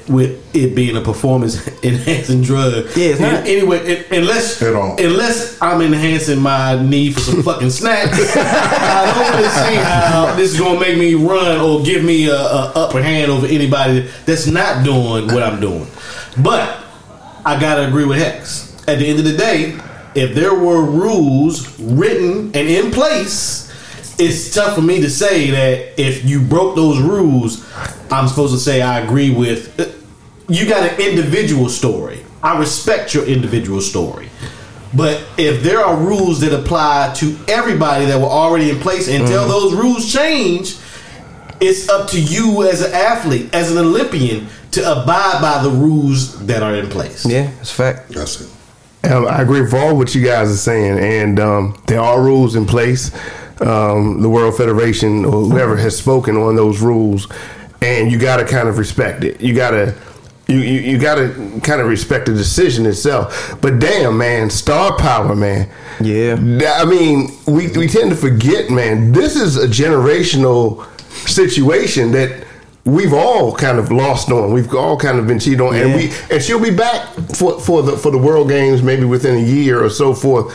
With 0.09 0.41
it 0.55 0.75
being 0.75 0.97
a 0.97 1.01
performance 1.01 1.67
enhancing 1.83 2.43
drug. 2.43 2.73
Yeah, 2.97 3.07
it's 3.11 3.21
not. 3.21 3.47
Anyway, 3.47 3.79
it, 3.79 4.11
unless 4.11 4.61
At 4.63 4.75
all. 4.75 4.97
unless 4.99 5.61
I'm 5.61 5.81
enhancing 5.81 6.41
my 6.41 6.81
need 6.83 7.15
for 7.15 7.21
some 7.21 7.43
fucking 7.43 7.71
snacks, 7.71 8.19
I 8.37 9.13
don't 9.15 9.33
want 9.33 9.45
to 9.45 9.51
see 9.51 9.75
how 9.77 10.35
this 10.37 10.53
is 10.55 10.61
gonna 10.61 10.81
make 10.81 10.99
me 10.99 11.15
run 11.15 11.61
or 11.61 11.83
give 11.83 12.05
me 12.05 12.29
a, 12.29 12.35
a 12.37 12.73
upper 12.75 13.03
hand 13.03 13.31
over 13.31 13.47
anybody 13.47 14.09
that's 14.27 14.47
not 14.47 14.85
doing 14.85 15.27
what 15.27 15.43
I'm 15.43 15.61
doing. 15.61 15.87
But 16.43 16.79
I 17.45 17.59
gotta 17.61 17.87
agree 17.89 18.05
with 18.05 18.19
Hex. 18.19 18.71
At 18.89 18.99
the 18.99 19.07
end 19.07 19.19
of 19.19 19.25
the 19.25 19.37
day, 19.37 19.79
if 20.15 20.35
there 20.35 20.55
were 20.55 20.83
rules 20.85 21.79
written 21.81 22.47
and 22.55 22.69
in 22.69 22.91
place, 22.91 23.72
it's 24.23 24.55
tough 24.55 24.75
for 24.75 24.83
me 24.83 25.01
to 25.01 25.11
say 25.11 25.51
that 25.51 26.01
if 26.01 26.25
you 26.25 26.41
broke 26.41 26.77
those 26.77 27.01
rules, 27.01 27.69
I'm 28.11 28.29
supposed 28.29 28.55
to 28.55 28.61
say 28.61 28.81
I 28.81 29.01
agree 29.01 29.31
with. 29.31 29.99
You 30.49 30.69
got 30.69 30.93
an 30.93 31.01
individual 31.01 31.69
story. 31.69 32.25
I 32.43 32.59
respect 32.59 33.15
your 33.15 33.25
individual 33.25 33.81
story. 33.81 34.29
But 34.95 35.25
if 35.39 35.63
there 35.63 35.81
are 35.81 35.97
rules 35.97 36.41
that 36.41 36.53
apply 36.53 37.15
to 37.17 37.37
everybody 37.49 38.05
that 38.07 38.21
were 38.21 38.27
already 38.27 38.71
in 38.71 38.79
place 38.79 39.09
until 39.09 39.49
those 39.49 39.73
rules 39.73 40.13
change, 40.13 40.77
it's 41.61 41.89
up 41.89 42.09
to 42.11 42.21
you 42.21 42.69
as 42.69 42.83
an 42.83 42.93
athlete, 42.93 43.55
as 43.55 43.73
an 43.73 43.79
Olympian, 43.79 44.49
to 44.73 44.81
abide 44.81 45.41
by 45.41 45.63
the 45.63 45.71
rules 45.71 46.45
that 46.47 46.63
are 46.63 46.75
in 46.75 46.89
place. 46.91 47.25
Yeah, 47.25 47.51
it's 47.61 47.71
a 47.71 47.75
fact. 47.75 48.09
That's 48.11 48.41
it. 48.41 48.51
Um, 49.11 49.27
I 49.27 49.43
agree 49.43 49.61
with 49.63 49.75
all 49.75 49.97
what 49.97 50.15
you 50.15 50.25
guys 50.25 50.51
are 50.51 50.57
saying, 50.57 50.99
and 50.99 51.41
um, 51.41 51.83
there 51.87 52.01
are 52.01 52.23
rules 52.23 52.55
in 52.55 52.67
place. 52.67 53.11
Um, 53.63 54.21
the 54.21 54.29
World 54.29 54.57
Federation 54.57 55.25
or 55.25 55.45
whoever 55.45 55.77
has 55.77 55.97
spoken 55.97 56.37
on 56.37 56.57
those 56.57 56.81
rules, 56.81 57.29
and 57.81 58.11
you 58.11 58.19
got 58.19 58.39
to 58.39 58.45
kind 58.45 58.69
of 58.69 58.79
respect 58.79 59.25
it. 59.25 59.41
You 59.41 59.55
got 59.55 59.71
to. 59.71 59.95
You, 60.49 60.59
you, 60.59 60.81
you 60.81 60.99
got 60.99 61.15
to 61.15 61.61
kind 61.63 61.81
of 61.81 61.87
respect 61.87 62.27
the 62.27 62.35
decision 62.35 62.85
itself. 62.85 63.57
But 63.63 63.79
damn, 63.79 64.19
man, 64.19 64.51
star 64.51 64.97
power, 64.99 65.37
man. 65.37 65.71
Yeah. 66.01 66.35
I 66.77 66.85
mean, 66.85 67.31
we, 67.47 67.69
we 67.69 67.87
tend 67.87 68.11
to 68.11 68.17
forget, 68.17 68.69
man, 68.69 69.13
this 69.13 69.37
is 69.37 69.57
a 69.57 69.69
generational 69.69 70.85
situation 71.27 72.11
that 72.13 72.45
we've 72.85 73.13
all 73.13 73.55
kind 73.55 73.79
of 73.79 73.93
lost 73.93 74.31
on. 74.31 74.53
We've 74.53 74.73
all 74.75 74.97
kind 74.97 75.19
of 75.19 75.27
been 75.27 75.39
cheated 75.39 75.61
on, 75.61 75.75
and 75.75 75.95
we 75.95 76.13
and 76.31 76.43
she'll 76.43 76.63
be 76.63 76.75
back 76.75 77.09
for 77.35 77.61
for 77.61 77.83
the 77.83 77.97
for 77.97 78.11
the 78.11 78.19
World 78.19 78.49
Games 78.49 78.83
maybe 78.83 79.05
within 79.05 79.37
a 79.37 79.47
year 79.47 79.83
or 79.83 79.91
so 79.91 80.15
forth. 80.15 80.53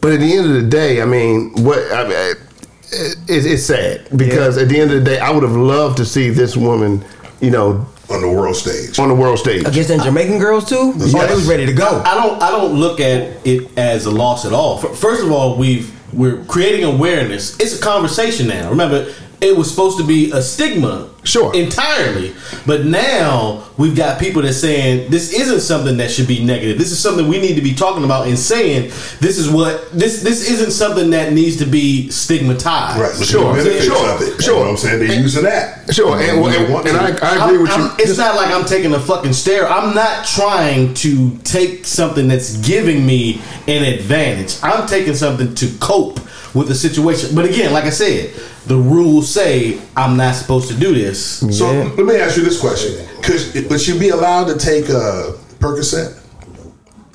But 0.00 0.12
at 0.12 0.20
the 0.20 0.32
end 0.36 0.46
of 0.46 0.52
the 0.62 0.68
day, 0.68 1.02
I 1.02 1.04
mean, 1.04 1.52
what 1.64 1.78
I 1.92 2.02
mean, 2.04 2.12
it, 2.12 3.16
it, 3.28 3.46
it's 3.46 3.64
sad 3.64 4.08
because 4.16 4.56
at 4.58 4.68
the 4.68 4.78
end 4.78 4.92
of 4.92 5.04
the 5.04 5.10
day, 5.10 5.18
I 5.18 5.30
would 5.30 5.42
have 5.42 5.56
loved 5.56 5.96
to 5.98 6.04
see 6.04 6.30
this 6.30 6.56
woman, 6.56 7.04
you 7.40 7.50
know, 7.50 7.86
On 8.08 8.20
the 8.20 8.28
world 8.30 8.54
stage. 8.56 8.98
on 8.98 9.08
the 9.08 9.14
world 9.14 9.38
stage. 9.38 9.66
Against 9.66 9.88
them 9.88 10.00
Jamaican 10.00 10.38
girls 10.38 10.68
too? 10.68 10.92
Oh, 10.96 11.26
they 11.26 11.34
was 11.34 11.48
ready 11.48 11.66
to 11.66 11.72
go. 11.72 12.02
I 12.04 12.14
don't 12.14 12.40
I 12.40 12.50
don't 12.50 12.74
look 12.74 13.00
at 13.00 13.44
it 13.46 13.76
as 13.76 14.06
a 14.06 14.10
loss 14.10 14.44
at 14.44 14.52
all. 14.52 14.78
First 14.78 15.22
of 15.24 15.32
all, 15.32 15.56
we've 15.56 15.92
we're 16.12 16.44
creating 16.44 16.84
awareness. 16.84 17.58
It's 17.58 17.78
a 17.78 17.82
conversation 17.82 18.46
now. 18.46 18.70
Remember, 18.70 19.12
it 19.40 19.56
was 19.56 19.68
supposed 19.70 19.98
to 19.98 20.04
be 20.04 20.30
a 20.32 20.40
stigma, 20.40 21.08
Sure. 21.24 21.54
entirely. 21.54 22.34
But 22.66 22.86
now 22.86 23.64
we've 23.76 23.94
got 23.96 24.18
people 24.18 24.42
that 24.42 24.54
saying 24.54 25.10
this 25.10 25.32
isn't 25.32 25.60
something 25.60 25.96
that 25.98 26.10
should 26.10 26.26
be 26.28 26.42
negative. 26.44 26.78
This 26.78 26.90
is 26.92 26.98
something 26.98 27.28
we 27.28 27.38
need 27.40 27.54
to 27.56 27.60
be 27.60 27.74
talking 27.74 28.04
about 28.04 28.28
and 28.28 28.38
saying 28.38 28.84
this 29.20 29.36
is 29.38 29.48
what 29.50 29.90
this 29.92 30.22
this 30.22 30.50
isn't 30.50 30.70
something 30.70 31.10
that 31.10 31.32
needs 31.32 31.56
to 31.56 31.66
be 31.66 32.08
stigmatized. 32.10 33.00
Right. 33.00 33.14
Look 33.18 33.28
Sure, 33.28 33.52
benefits 33.54 33.84
sure, 33.84 34.08
of 34.08 34.22
it. 34.22 34.42
sure. 34.42 34.54
You 34.54 34.58
know 34.60 34.64
what 34.64 34.70
I'm 34.70 34.76
saying? 34.76 34.98
They're 35.06 35.20
using 35.20 35.44
that. 35.44 35.92
Sure, 35.94 36.18
and, 36.18 36.40
When 36.40 36.52
they 36.52 36.64
and, 36.64 36.86
and. 36.88 36.96
I, 36.96 37.36
I 37.40 37.44
agree 37.46 37.58
with 37.58 37.70
I'm- 37.70 37.80
you. 37.80 37.86
I'm- 37.88 37.96
it's 37.98 38.18
not 38.18 38.36
like 38.36 38.54
I'm 38.54 38.64
taking 38.64 38.94
a 38.94 39.00
fucking 39.00 39.32
stare. 39.34 39.68
I'm 39.68 39.94
not 39.94 40.24
trying 40.26 40.94
to 40.94 41.36
take 41.44 41.84
something 41.84 42.28
that's 42.28 42.56
giving 42.58 43.04
me 43.04 43.40
an 43.68 43.82
advantage. 43.84 44.56
I'm 44.62 44.86
taking 44.86 45.14
something 45.14 45.54
to 45.56 45.68
cope 45.80 46.20
with 46.54 46.68
the 46.68 46.74
situation. 46.74 47.34
But 47.34 47.44
again, 47.44 47.72
like 47.72 47.84
I 47.84 47.90
said, 47.90 48.32
the 48.66 48.76
rules 48.76 49.32
say 49.32 49.80
I'm 49.96 50.16
not 50.16 50.34
supposed 50.34 50.68
to 50.68 50.74
do 50.74 50.94
this. 50.94 51.38
So 51.56 51.66
let 51.96 52.06
me 52.06 52.16
ask 52.16 52.36
you 52.36 52.44
this 52.44 52.60
question: 52.60 53.06
Could 53.22 53.70
would 53.70 53.80
she 53.80 53.98
be 53.98 54.10
allowed 54.10 54.46
to 54.46 54.58
take 54.58 54.90
uh, 54.90 55.32
Percocet? 55.58 56.22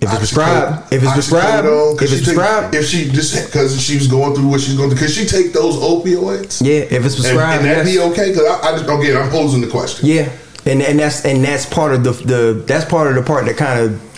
If 0.02 0.10
it's 0.10 0.18
prescribed, 0.18 0.92
if 0.92 1.04
it's 1.04 1.14
prescribed, 1.14 1.68
Oxycodone? 1.68 1.96
If 1.96 2.02
it's 2.02 2.12
she 2.12 2.24
prescribed, 2.24 2.76
if 2.76 2.88
she 2.88 3.12
just 3.12 3.46
because 3.46 3.80
she 3.80 3.96
was 3.96 4.08
going 4.08 4.34
through 4.34 4.48
what 4.48 4.60
she's 4.60 4.76
going 4.76 4.90
through, 4.90 4.98
could 4.98 5.12
she 5.12 5.26
take 5.26 5.54
those 5.54 5.76
opioids? 5.76 6.66
yeah, 6.66 6.86
if 6.90 7.06
it's 7.06 7.16
prescribed, 7.16 7.64
and 7.64 7.70
that 7.70 7.86
be 7.86 8.00
okay? 8.00 8.30
Because 8.30 8.48
I, 8.48 8.70
I 8.70 8.72
just 8.72 8.86
again, 8.86 9.16
I'm 9.16 9.30
posing 9.30 9.62
the 9.62 9.68
question. 9.68 10.10
Yeah, 10.10 10.32
and 10.66 10.82
and 10.82 10.98
that's 10.98 11.24
and 11.24 11.44
that's 11.44 11.68
part 11.68 11.94
of 11.94 12.04
the 12.04 12.12
the 12.14 12.64
that's 12.66 12.86
part 12.86 13.08
of 13.08 13.16
the 13.16 13.22
part 13.22 13.46
that 13.46 13.58
kind 13.58 13.80
of 13.80 14.11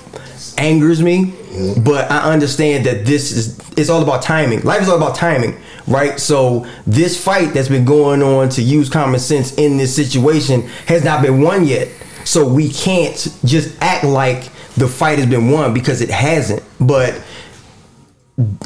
angers 0.58 1.02
me. 1.02 1.34
But 1.78 2.10
I 2.12 2.32
understand 2.32 2.86
that 2.86 3.06
this 3.06 3.32
is 3.32 3.60
it's 3.78 3.90
all 3.90 4.02
about 4.02 4.22
timing. 4.22 4.62
Life 4.62 4.82
is 4.82 4.90
all 4.90 4.98
about 4.98 5.16
timing, 5.16 5.58
right? 5.88 6.20
So 6.20 6.66
this 6.88 7.22
fight 7.22 7.54
that's 7.54 7.70
been 7.70 7.86
going 7.86 8.24
on 8.24 8.50
to 8.50 8.62
use 8.62 8.90
common 8.90 9.20
sense 9.20 9.54
in 9.56 9.78
this 9.78 9.96
situation 9.96 10.62
has 10.88 11.04
not 11.04 11.22
been 11.22 11.42
won 11.42 11.66
yet. 11.66 11.90
So 12.26 12.48
we 12.48 12.70
can't 12.70 13.16
just 13.46 13.76
act 13.82 14.04
like 14.04 14.46
the 14.76 14.88
fight 14.88 15.20
has 15.20 15.28
been 15.28 15.52
won 15.52 15.74
because 15.74 16.02
it 16.02 16.10
hasn't. 16.10 16.64
But 16.80 17.22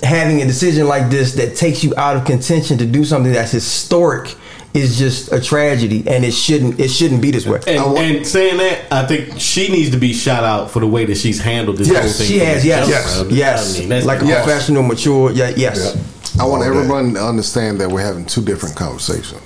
having 0.04 0.42
a 0.42 0.46
decision 0.46 0.88
like 0.88 1.10
this 1.10 1.34
that 1.34 1.56
takes 1.56 1.84
you 1.84 1.94
out 1.98 2.16
of 2.16 2.26
contention 2.26 2.78
to 2.78 2.86
do 2.86 3.04
something 3.04 3.34
that's 3.34 3.52
historic 3.52 4.36
is 4.78 4.98
just 4.98 5.32
a 5.32 5.42
tragedy 5.42 6.04
and 6.08 6.24
it 6.24 6.32
shouldn't 6.34 6.80
it 6.80 6.90
shouldn't 6.90 7.22
be 7.22 7.32
this 7.32 7.46
way. 7.46 7.60
And, 7.68 7.98
and 7.98 8.26
saying 8.28 8.58
that, 8.58 8.92
I 8.92 9.06
think 9.06 9.40
she 9.40 9.70
needs 9.70 9.92
to 9.92 9.98
be 9.98 10.14
shout 10.14 10.44
out 10.44 10.72
for 10.72 10.80
the 10.80 10.88
way 10.88 11.06
that 11.06 11.16
she's 11.18 11.40
handled 11.42 11.78
this 11.78 11.88
Yes, 11.90 12.04
whole 12.04 12.12
thing. 12.14 12.28
She 12.28 12.40
has, 12.40 12.62
the 12.62 12.68
yes, 12.70 12.88
yes, 12.90 13.20
I 13.20 13.24
yes, 13.30 13.76
I 13.76 13.80
mean, 13.80 13.90
that's- 13.90 14.06
like 14.06 14.22
a 14.22 14.26
Yes. 14.26 14.44
professional, 14.46 14.84
mature, 14.84 15.32
yeah, 15.32 15.50
yes. 15.56 15.96
I 16.40 16.46
want 16.46 16.64
All 16.64 16.70
everyone 16.70 17.14
to 17.16 17.24
understand 17.26 17.80
that 17.82 17.90
we're 17.90 18.06
having 18.06 18.26
two 18.26 18.42
different 18.44 18.76
conversations. 18.76 19.42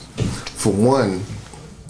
For 0.56 0.74
one, 0.74 1.24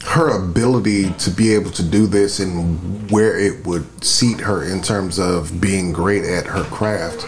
her 0.06 0.30
ability 0.30 1.10
to 1.20 1.30
be 1.32 1.54
able 1.54 1.72
to 1.72 1.84
do 1.84 2.08
this 2.08 2.40
and 2.40 3.10
where 3.12 3.38
it 3.40 3.66
would 3.66 3.86
seat 4.04 4.40
her 4.42 4.64
in 4.64 4.82
terms 4.82 5.20
of 5.20 5.60
being 5.62 5.92
great 5.92 6.24
at 6.24 6.46
her 6.48 6.64
craft 6.66 7.26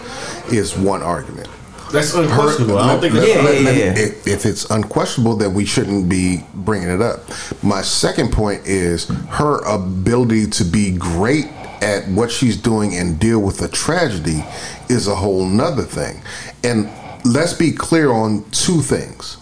is 0.52 0.76
one 0.76 1.02
argument. 1.02 1.48
That's 1.94 2.12
Her- 2.14 2.22
unquestionable. 2.22 2.78
I 2.78 2.88
don't 2.92 3.00
think 3.00 3.14
that's 3.14 3.28
Yeah, 3.28 3.50
yeah, 3.50 3.70
yeah. 3.70 3.98
If, 3.98 4.26
if 4.26 4.46
it's 4.46 4.68
unquestionable, 4.70 5.36
then 5.36 5.54
we 5.54 5.64
shouldn't 5.64 6.08
be 6.08 6.44
bringing 6.54 6.88
it 6.90 7.00
up. 7.00 7.20
My 7.62 7.82
second 7.82 8.32
point 8.32 8.66
is 8.66 9.06
her 9.30 9.58
ability 9.64 10.48
to 10.48 10.64
be 10.64 10.90
great 10.96 11.46
at 11.80 12.08
what 12.08 12.30
she's 12.30 12.56
doing 12.56 12.94
and 12.94 13.18
deal 13.18 13.40
with 13.40 13.60
a 13.62 13.68
tragedy 13.68 14.44
is 14.88 15.06
a 15.06 15.14
whole 15.14 15.46
nother 15.46 15.82
thing. 15.82 16.22
And 16.62 16.90
let's 17.24 17.52
be 17.52 17.72
clear 17.72 18.10
on 18.10 18.44
two 18.50 18.80
things. 18.80 19.38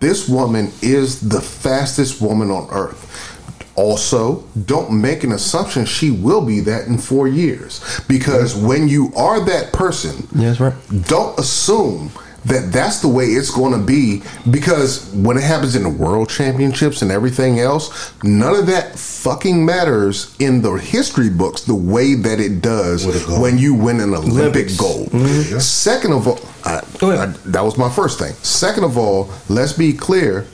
This 0.00 0.28
woman 0.28 0.70
is 0.80 1.28
the 1.28 1.40
fastest 1.40 2.20
woman 2.20 2.50
on 2.50 2.68
earth. 2.70 3.37
Also, 3.78 4.42
don't 4.66 4.90
make 4.90 5.22
an 5.22 5.30
assumption 5.30 5.84
she 5.86 6.10
will 6.10 6.44
be 6.44 6.58
that 6.60 6.88
in 6.88 6.98
four 6.98 7.28
years. 7.28 7.80
Because 8.08 8.56
when 8.56 8.88
you 8.88 9.12
are 9.16 9.38
that 9.44 9.72
person, 9.72 10.26
that's 10.32 10.58
right. 10.58 10.74
don't 11.06 11.38
assume 11.38 12.10
that 12.44 12.72
that's 12.72 13.00
the 13.00 13.08
way 13.08 13.26
it's 13.26 13.50
going 13.50 13.72
to 13.78 13.84
be 13.84 14.22
because 14.50 15.06
when 15.12 15.36
it 15.36 15.42
happens 15.44 15.76
in 15.76 15.82
the 15.84 15.88
world 15.88 16.28
championships 16.28 17.02
and 17.02 17.10
everything 17.10 17.58
else 17.58 18.12
none 18.22 18.54
of 18.54 18.66
that 18.66 18.96
fucking 18.96 19.66
matters 19.66 20.34
in 20.38 20.62
the 20.62 20.72
history 20.74 21.28
books 21.28 21.62
the 21.64 21.74
way 21.74 22.14
that 22.14 22.38
it 22.40 22.62
does 22.62 23.04
With 23.04 23.24
a 23.24 23.26
gold. 23.26 23.42
when 23.42 23.58
you 23.58 23.74
win 23.74 23.98
an 24.00 24.14
olympic 24.14 24.32
Olympics. 24.38 24.76
gold 24.76 25.08
mm-hmm. 25.08 25.52
Yeah. 25.52 25.58
second 25.58 26.12
of 26.12 26.28
all 26.28 26.38
I, 26.64 26.76
I- 27.02 27.34
that 27.46 27.62
was 27.62 27.76
my 27.76 27.90
first 27.90 28.20
thing 28.20 28.32
second 28.34 28.84
of 28.84 28.96
all 28.96 29.28
let's 29.48 29.72
be 29.72 29.92
clear 29.92 30.46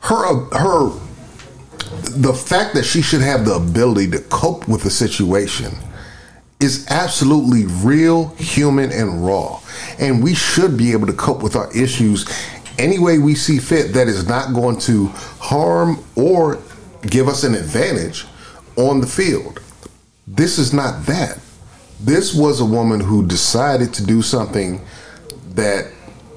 her 0.00 0.44
her 0.56 0.90
the 1.90 2.32
fact 2.32 2.74
that 2.74 2.84
she 2.84 3.02
should 3.02 3.20
have 3.20 3.44
the 3.44 3.54
ability 3.54 4.10
to 4.10 4.20
cope 4.20 4.68
with 4.68 4.82
the 4.82 4.90
situation 4.90 5.72
is 6.60 6.86
absolutely 6.90 7.66
real, 7.84 8.28
human, 8.36 8.92
and 8.92 9.24
raw. 9.24 9.60
And 9.98 10.22
we 10.22 10.34
should 10.34 10.76
be 10.76 10.92
able 10.92 11.06
to 11.06 11.12
cope 11.12 11.42
with 11.42 11.56
our 11.56 11.74
issues 11.76 12.26
any 12.78 12.98
way 12.98 13.18
we 13.18 13.34
see 13.34 13.58
fit 13.58 13.92
that 13.94 14.08
is 14.08 14.28
not 14.28 14.54
going 14.54 14.78
to 14.80 15.06
harm 15.40 16.02
or 16.16 16.58
give 17.02 17.28
us 17.28 17.44
an 17.44 17.54
advantage 17.54 18.26
on 18.76 19.00
the 19.00 19.06
field. 19.06 19.60
This 20.26 20.58
is 20.58 20.72
not 20.72 21.04
that. 21.06 21.38
This 22.00 22.34
was 22.34 22.60
a 22.60 22.64
woman 22.64 23.00
who 23.00 23.26
decided 23.26 23.92
to 23.94 24.06
do 24.06 24.22
something 24.22 24.80
that 25.50 25.90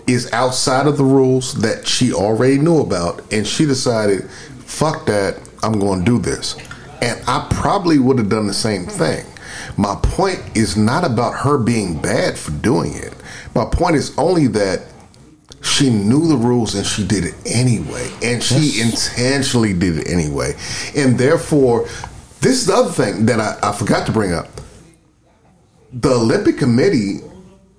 is 0.08 0.32
outside 0.34 0.86
of 0.88 0.98
the 0.98 1.04
rules 1.04 1.54
that 1.62 1.88
she 1.88 2.14
already 2.14 2.58
knew 2.60 2.80
about, 2.80 3.22
and 3.32 3.48
she 3.48 3.66
decided, 3.66 4.30
fuck 4.66 5.06
that, 5.06 5.40
I'm 5.64 5.80
going 5.80 6.00
to 6.00 6.06
do 6.06 6.20
this. 6.20 6.56
And 7.02 7.22
I 7.28 7.48
probably 7.52 8.00
would 8.00 8.18
have 8.20 8.30
done 8.30 8.48
the 8.48 8.54
same 8.54 8.86
thing. 8.86 9.26
My 9.78 9.96
point 10.02 10.42
is 10.56 10.78
not 10.78 11.04
about 11.06 11.34
her 11.36 11.58
being 11.58 12.02
bad 12.02 12.38
for 12.38 12.52
doing 12.52 12.94
it. 12.96 13.14
My 13.54 13.66
point 13.66 13.96
is 13.96 14.18
only 14.18 14.48
that 14.48 14.82
She 15.62 15.90
knew 15.90 16.28
the 16.28 16.38
rules 16.38 16.76
and 16.76 16.86
she 16.86 17.06
did 17.06 17.26
it 17.26 17.34
anyway. 17.46 18.10
And 18.24 18.42
she 18.42 18.80
intentionally 18.82 19.74
did 19.74 19.98
it 19.98 20.08
anyway. 20.08 20.54
And 20.96 21.18
therefore, 21.18 21.88
this 22.42 22.62
is 22.62 22.68
the 22.68 22.76
other 22.76 22.92
thing 22.92 23.26
that 23.26 23.40
I, 23.40 23.58
I 23.64 23.72
forgot 23.74 24.06
to 24.06 24.12
bring 24.12 24.32
up. 24.32 24.48
The 25.92 26.12
Olympic 26.12 26.58
Committee 26.58 27.22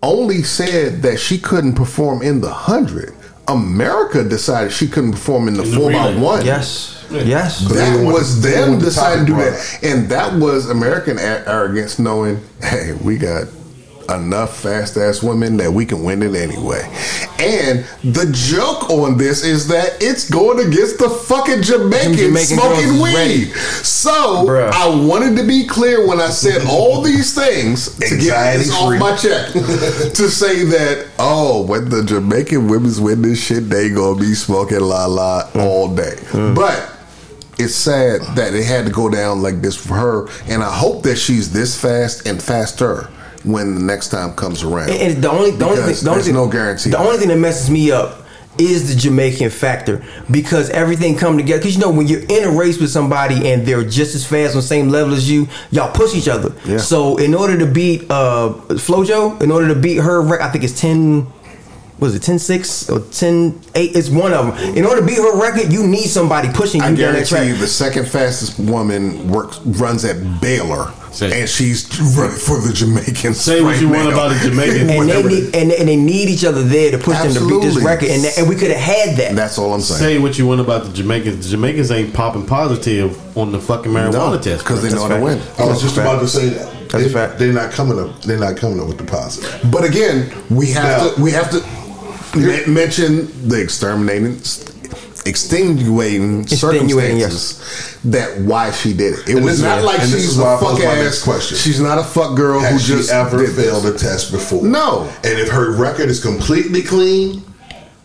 only 0.02 0.42
said 0.42 1.02
that 1.02 1.18
she 1.18 1.38
couldn't 1.38 1.74
perform 1.74 2.22
in 2.22 2.40
the 2.40 2.48
100. 2.48 3.15
America 3.48 4.24
decided 4.24 4.72
she 4.72 4.88
couldn't 4.88 5.12
perform 5.12 5.48
in 5.48 5.54
the, 5.54 5.62
In 5.62 5.70
the 5.70 5.76
4 5.76 5.92
by 5.92 6.08
relay. 6.08 6.20
1 6.20 6.44
Yes. 6.46 6.92
Yes. 7.10 7.60
That 7.68 8.04
was 8.04 8.40
the- 8.42 8.48
them 8.50 8.78
deciding 8.80 9.26
to 9.26 9.32
do 9.32 9.38
that, 9.38 9.78
and 9.82 10.08
that 10.08 10.34
was 10.34 10.68
American 10.68 11.18
a- 11.18 11.42
arrogance, 11.46 11.98
knowing, 12.00 12.40
hey, 12.60 12.94
we 13.00 13.16
got 13.16 13.44
enough 14.08 14.60
fast 14.60 14.96
ass 14.96 15.22
women 15.22 15.56
that 15.58 15.72
we 15.72 15.86
can 15.86 16.02
win 16.02 16.22
it 16.22 16.34
anyway. 16.34 16.82
And 17.38 17.84
the 18.02 18.30
joke 18.32 18.90
on 18.90 19.18
this 19.18 19.44
is 19.44 19.68
that 19.68 20.02
it's 20.02 20.28
going 20.30 20.66
against 20.66 20.98
the 20.98 21.10
fucking 21.10 21.62
Jamaicans 21.62 22.16
Jamaican 22.16 22.58
smoking 22.58 23.00
weed. 23.00 23.52
So 23.82 24.46
Bruh. 24.46 24.70
I 24.72 24.88
wanted 24.88 25.36
to 25.36 25.46
be 25.46 25.66
clear 25.66 26.06
when 26.06 26.20
I 26.20 26.28
said 26.28 26.66
all 26.66 27.02
these 27.02 27.34
things 27.34 27.96
to 27.96 28.16
get 28.16 28.58
this 28.58 28.72
off 28.72 28.98
my 28.98 29.16
check 29.16 29.52
to 29.52 30.30
say 30.30 30.64
that 30.64 31.08
oh, 31.18 31.64
when 31.66 31.88
the 31.88 32.04
Jamaican 32.04 32.68
women's 32.68 33.00
win 33.00 33.22
this 33.22 33.42
shit, 33.42 33.68
they 33.68 33.90
gonna 33.90 34.18
be 34.18 34.34
smoking 34.34 34.80
la 34.80 35.06
la 35.06 35.48
all 35.54 35.94
day. 35.94 36.16
But 36.32 36.92
it's 37.58 37.74
sad 37.74 38.20
that 38.36 38.54
it 38.54 38.64
had 38.64 38.86
to 38.86 38.92
go 38.92 39.08
down 39.08 39.42
like 39.42 39.62
this 39.62 39.76
for 39.76 39.94
her, 39.94 40.28
and 40.46 40.62
I 40.62 40.70
hope 40.70 41.02
that 41.04 41.16
she's 41.16 41.52
this 41.52 41.80
fast 41.80 42.26
and 42.26 42.42
faster 42.42 43.10
when 43.46 43.74
the 43.74 43.80
next 43.80 44.08
time 44.08 44.34
comes 44.34 44.62
around. 44.62 44.90
And 44.90 45.14
and 45.14 45.22
the 45.22 45.30
only 45.30 45.52
the 45.52 45.64
only 45.64 45.76
thing, 45.76 46.04
the 46.04 46.10
only 46.10 46.14
there's 46.14 46.26
thing, 46.26 46.34
no 46.34 46.48
guarantee. 46.48 46.90
The 46.90 46.98
only 46.98 47.16
thing 47.16 47.28
that 47.28 47.38
messes 47.38 47.70
me 47.70 47.90
up 47.90 48.22
is 48.58 48.94
the 48.94 48.98
Jamaican 48.98 49.50
factor 49.50 50.02
because 50.30 50.70
everything 50.70 51.16
come 51.16 51.36
together. 51.36 51.58
Because 51.58 51.74
you 51.74 51.80
know 51.80 51.90
when 51.90 52.06
you're 52.06 52.22
in 52.22 52.44
a 52.44 52.50
race 52.50 52.80
with 52.80 52.90
somebody 52.90 53.50
and 53.50 53.66
they're 53.66 53.84
just 53.84 54.14
as 54.14 54.26
fast 54.26 54.52
on 54.54 54.56
the 54.56 54.66
same 54.66 54.88
level 54.88 55.14
as 55.14 55.30
you, 55.30 55.46
y'all 55.70 55.92
push 55.92 56.14
each 56.14 56.28
other. 56.28 56.54
Yeah. 56.64 56.78
So 56.78 57.16
in 57.18 57.34
order 57.34 57.58
to 57.58 57.66
beat 57.66 58.02
uh 58.10 58.54
Flojo, 58.68 59.40
in 59.42 59.50
order 59.50 59.68
to 59.68 59.74
beat 59.78 59.96
her, 59.96 60.40
I 60.42 60.50
think 60.50 60.64
it's 60.64 60.78
ten. 60.80 61.26
Was 61.98 62.14
it 62.14 62.20
10 62.22 62.38
6 62.38 62.90
or 62.90 63.00
10 63.00 63.58
8? 63.74 63.96
It's 63.96 64.10
one 64.10 64.34
of 64.34 64.46
them. 64.58 64.76
In 64.76 64.84
order 64.84 65.00
to 65.00 65.06
beat 65.06 65.16
her 65.16 65.40
record, 65.40 65.72
you 65.72 65.86
need 65.86 66.08
somebody 66.08 66.48
pushing 66.52 66.80
you 66.82 66.86
I 66.86 66.90
down 66.90 66.96
that 66.96 67.02
guarantee 67.12 67.28
track. 67.30 67.46
you, 67.48 67.56
the 67.56 67.66
second 67.66 68.06
fastest 68.06 68.58
woman 68.58 69.28
works 69.28 69.58
runs 69.60 70.04
at 70.04 70.16
Baylor, 70.42 70.92
Say- 71.10 71.40
and 71.40 71.48
she's 71.48 71.88
running 72.14 72.36
for 72.36 72.60
the 72.60 72.74
Jamaicans. 72.74 73.40
Say 73.40 73.62
what 73.62 73.72
right 73.72 73.80
you 73.80 73.88
want 73.88 74.08
about 74.12 74.28
the 74.28 74.50
Jamaicans. 74.50 74.90
and 74.90 75.08
they 75.08 75.22
need 75.22 75.56
and, 75.56 75.72
and 75.72 75.88
they 75.88 75.96
need 75.96 76.28
each 76.28 76.44
other 76.44 76.62
there 76.62 76.90
to 76.90 76.98
push 76.98 77.16
them 77.18 77.32
to 77.32 77.48
beat 77.48 77.62
this 77.62 77.82
record, 77.82 78.08
and, 78.10 78.22
and 78.36 78.46
we 78.46 78.56
could 78.56 78.70
have 78.70 78.80
had 78.80 79.16
that. 79.16 79.34
That's 79.34 79.56
all 79.56 79.72
I'm 79.72 79.80
saying. 79.80 79.98
Say 80.00 80.18
what 80.18 80.36
you 80.38 80.46
want 80.46 80.60
about 80.60 80.84
the 80.84 80.92
Jamaicans. 80.92 81.46
The 81.46 81.50
Jamaicans 81.52 81.90
ain't 81.90 82.12
popping 82.12 82.44
positive 82.44 83.16
on 83.38 83.52
the 83.52 83.58
fucking 83.58 83.90
marijuana 83.90 84.42
test 84.42 84.62
because 84.64 84.82
they 84.82 84.90
know 84.94 85.08
how 85.08 85.16
to 85.16 85.22
win. 85.22 85.38
I 85.58 85.64
was 85.64 85.80
That's 85.80 85.80
just 85.80 85.96
fact. 85.96 86.08
about 86.08 86.20
to 86.20 86.28
say 86.28 86.48
that. 86.50 86.72
That's 86.90 87.04
they, 87.04 87.10
a 87.10 87.12
fact. 87.12 87.38
They're 87.38 87.52
not 87.54 87.72
coming 87.72 87.98
up. 87.98 88.20
They're 88.22 88.38
not 88.38 88.56
coming 88.58 88.80
up 88.80 88.86
with 88.86 88.98
the 88.98 89.04
positive. 89.04 89.70
But 89.72 89.84
again, 89.84 90.30
we 90.50 90.70
have 90.72 90.84
Now- 91.02 91.14
to 91.14 91.22
we 91.22 91.30
have 91.32 91.50
to 91.52 91.60
me- 92.36 92.66
mention 92.66 93.48
the 93.48 93.60
exterminating, 93.60 94.40
extenuating, 95.24 96.42
Extenuating, 96.42 97.20
circumstances 97.20 97.98
that 98.04 98.38
why 98.40 98.70
she 98.70 98.92
did 98.92 99.14
it. 99.18 99.28
It 99.28 99.36
And 99.36 99.44
was 99.44 99.56
this- 99.58 99.64
not 99.64 99.82
like 99.82 100.00
and 100.00 100.10
she's 100.10 100.38
a 100.38 100.42
why 100.42 100.58
fuck 100.60 100.78
my 100.78 100.84
ass. 100.84 101.04
next 101.04 101.22
question. 101.22 101.56
She's 101.58 101.80
not 101.80 101.98
a 101.98 102.04
fuck 102.04 102.36
girl 102.36 102.60
who 102.60 102.64
Has 102.66 102.82
she 102.82 102.92
just 102.92 103.10
ever 103.10 103.38
did 103.38 103.54
this. 103.54 103.64
failed 103.64 103.86
a 103.86 103.92
test 103.98 104.30
before? 104.32 104.62
No. 104.62 105.08
And 105.24 105.38
if 105.38 105.48
her 105.48 105.72
record 105.72 106.08
is 106.08 106.20
completely 106.20 106.82
clean, 106.82 107.42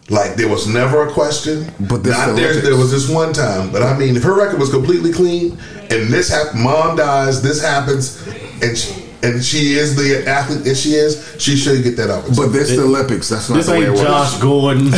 like 0.10 0.36
there 0.36 0.48
was 0.48 0.68
never 0.68 1.08
a 1.08 1.12
question. 1.12 1.72
But 1.80 2.04
not 2.06 2.36
there. 2.36 2.54
There 2.56 2.76
was 2.76 2.92
this 2.92 3.08
one 3.08 3.34
time, 3.34 3.70
but 3.72 3.84
I 3.84 3.96
mean, 3.98 4.18
if 4.18 4.24
her 4.24 4.34
record 4.34 4.60
was 4.60 4.70
completely 4.70 5.12
clean, 5.14 5.58
and 5.90 6.12
this 6.12 6.30
happened, 6.30 6.62
mom 6.64 6.96
dies, 6.98 7.42
this 7.42 7.62
happens, 7.62 8.18
and 8.62 8.78
she, 8.78 8.92
and 9.24 9.44
she 9.44 9.74
is 9.74 9.96
the 9.96 10.28
athlete 10.28 10.64
that 10.64 10.76
she 10.76 10.92
is, 10.94 11.36
she 11.38 11.56
should 11.56 11.84
get 11.84 11.96
that 11.98 12.10
opportunity. 12.10 12.42
But 12.42 12.48
this 12.54 12.70
the 12.76 12.84
Olympics. 12.84 13.30
That's 13.30 13.50
not 13.50 13.58
This 13.58 13.66
the 13.68 13.72
way 13.74 13.84
it 13.84 13.90
ain't 13.90 13.96
works. 13.98 14.04
Josh 14.04 14.42
Gordon. 14.42 14.90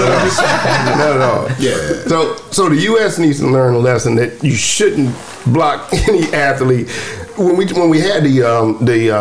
Not 0.00 1.12
at 1.12 1.20
all. 1.20 1.48
Yeah. 1.58 2.02
So, 2.06 2.36
so 2.50 2.68
the 2.68 2.76
U.S. 2.82 3.18
needs 3.18 3.38
to 3.40 3.46
learn 3.46 3.74
a 3.74 3.78
lesson 3.78 4.14
that 4.16 4.42
you 4.42 4.54
shouldn't 4.54 5.14
block 5.46 5.88
any 6.08 6.32
athlete. 6.32 6.88
When 7.36 7.56
we 7.56 7.66
when 7.72 7.88
we 7.88 8.00
had 8.00 8.22
the 8.24 8.42
um, 8.42 8.84
the 8.84 9.10
uh, 9.12 9.18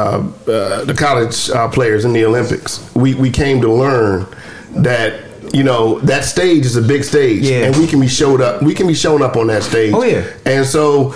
uh, 0.52 0.84
the 0.86 0.94
college 0.98 1.50
uh, 1.52 1.70
players 1.70 2.04
in 2.06 2.12
the 2.14 2.26
Olympics, 2.26 2.94
we 2.96 3.14
we 3.16 3.30
came 3.30 3.62
to 3.62 3.72
learn 3.72 4.26
that 4.72 5.22
you 5.54 5.64
know 5.64 6.00
that 6.02 6.26
stage 6.26 6.66
is 6.66 6.76
a 6.76 6.82
big 6.82 7.04
stage, 7.04 7.44
Yeah. 7.44 7.66
and 7.68 7.78
we 7.78 7.88
can 7.88 8.00
be 8.02 8.08
showed 8.08 8.42
up. 8.42 8.62
We 8.62 8.74
can 8.74 8.88
be 8.88 8.94
shown 8.96 9.22
up 9.22 9.38
on 9.38 9.48
that 9.48 9.64
stage. 9.64 9.94
Oh, 9.94 10.04
yeah. 10.04 10.26
and 10.46 10.66
so 10.66 11.16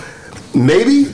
maybe. 0.56 1.08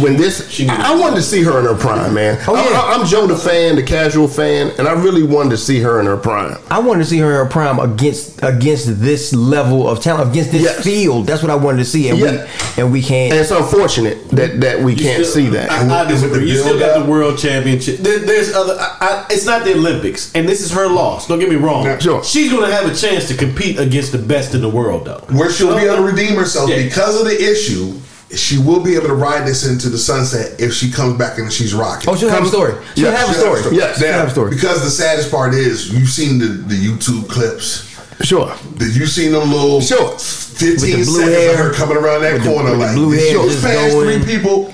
When 0.00 0.16
this, 0.16 0.50
she 0.50 0.68
I, 0.68 0.92
I 0.92 0.98
wanted 0.98 1.16
to 1.16 1.22
see 1.22 1.42
her 1.42 1.58
in 1.58 1.64
her 1.66 1.74
prime, 1.74 2.14
man. 2.14 2.38
Oh, 2.48 2.54
yeah. 2.54 2.78
I, 2.80 2.94
am 2.94 3.06
Joe 3.06 3.26
the 3.26 3.36
fan, 3.36 3.76
the 3.76 3.82
casual 3.82 4.26
fan, 4.28 4.72
and 4.78 4.88
I 4.88 4.92
really 4.92 5.22
wanted 5.22 5.50
to 5.50 5.56
see 5.56 5.80
her 5.80 6.00
in 6.00 6.06
her 6.06 6.16
prime. 6.16 6.58
I 6.70 6.78
wanted 6.80 7.00
to 7.04 7.08
see 7.10 7.18
her 7.18 7.28
in 7.30 7.36
her 7.36 7.46
prime 7.46 7.78
against 7.78 8.42
against 8.42 9.00
this 9.00 9.32
level 9.32 9.88
of 9.88 10.00
talent, 10.00 10.30
against 10.30 10.52
this 10.52 10.62
Yes. 10.62 10.82
field. 10.82 11.26
That's 11.26 11.42
what 11.42 11.50
I 11.50 11.54
wanted 11.54 11.78
to 11.78 11.84
see, 11.84 12.08
and 12.08 12.18
Yeah. 12.18 12.46
we 12.76 12.82
and 12.82 12.92
we 12.92 13.02
can't. 13.02 13.32
And 13.32 13.40
it's 13.40 13.50
unfortunate 13.50 14.28
that 14.30 14.60
that 14.62 14.80
we 14.82 14.94
can't 14.94 15.24
still- 15.24 15.44
see 15.44 15.48
that. 15.50 15.70
I, 15.70 15.76
I 16.04 16.10
Is 16.10 16.22
it 16.22 16.28
the 16.28 16.34
disagree. 16.38 16.50
You 16.50 16.58
still 16.58 16.78
got 16.78 17.04
the 17.04 17.10
world 17.10 17.38
championship. 17.38 17.98
There, 17.98 18.18
there's 18.18 18.52
other. 18.54 18.76
I, 18.78 18.96
I, 19.00 19.26
it's 19.30 19.46
not 19.46 19.64
the 19.64 19.74
Olympics, 19.74 20.32
and 20.34 20.48
this 20.48 20.60
is 20.60 20.70
her 20.72 20.88
loss. 20.88 21.28
Don't 21.28 21.38
get 21.38 21.48
me 21.48 21.56
wrong. 21.56 21.84
Yeah, 21.84 21.98
sure. 21.98 22.24
She's 22.24 22.50
going 22.50 22.68
to 22.68 22.74
have 22.74 22.90
a 22.90 22.94
chance 22.94 23.28
to 23.28 23.34
compete 23.36 23.78
against 23.78 24.12
the 24.12 24.18
best 24.18 24.54
in 24.54 24.60
the 24.60 24.68
world, 24.68 25.04
though. 25.06 25.22
where 25.36 25.50
she'll 25.50 25.76
be 25.76 25.84
able 25.84 25.96
to 25.96 26.02
redeem 26.02 26.34
herself 26.36 26.68
Yeah. 26.68 26.82
because 26.82 27.18
of 27.20 27.26
the 27.26 27.36
issue. 27.52 27.92
She 28.34 28.58
will 28.58 28.82
be 28.82 28.94
able 28.96 29.06
to 29.08 29.14
ride 29.14 29.46
this 29.46 29.66
into 29.68 29.88
the 29.88 29.98
sunset 29.98 30.60
if 30.60 30.72
she 30.72 30.90
comes 30.90 31.16
back 31.18 31.38
and 31.38 31.52
she's 31.52 31.72
rocking. 31.74 32.08
oh, 32.10 32.16
she'll 32.16 32.30
have 32.30 32.42
a 32.44 32.48
story. 32.48 32.74
She'll 32.96 33.04
Yeah, 33.04 33.16
have 33.16 33.28
a 33.28 33.32
She'll 33.32 33.56
story. 33.56 33.76
Yes. 33.76 33.98
she'll 33.98 34.08
Now, 34.10 34.18
have 34.18 34.28
a 34.28 34.30
story. 34.32 34.50
Because 34.50 34.82
the 34.82 34.90
saddest 34.90 35.30
part 35.30 35.54
is 35.54 35.92
you've 35.92 36.08
seen 36.08 36.38
the, 36.38 36.46
the 36.46 36.74
YouTube 36.74 37.28
clips. 37.28 37.90
Sure. 38.22 38.52
Did 38.76 38.96
you 38.96 39.06
seen 39.06 39.32
them 39.32 39.50
little 39.52 39.80
Sure. 39.80 40.18
15 40.18 40.70
With 40.70 40.80
the 40.80 40.92
blue 41.04 41.04
seconds 41.04 41.36
hair. 41.36 41.50
of 41.52 41.56
her 41.58 41.72
coming 41.74 41.96
around 41.96 42.22
that 42.22 42.40
corner 42.42 42.70
the 42.70 42.76
like 42.76 42.94
blue 42.96 43.10
this 43.12 43.24
hair 43.28 43.34
goes 43.38 43.52
just 43.52 43.64
past 43.64 43.92
going. 43.92 44.20
three 44.22 44.34
people 44.36 44.73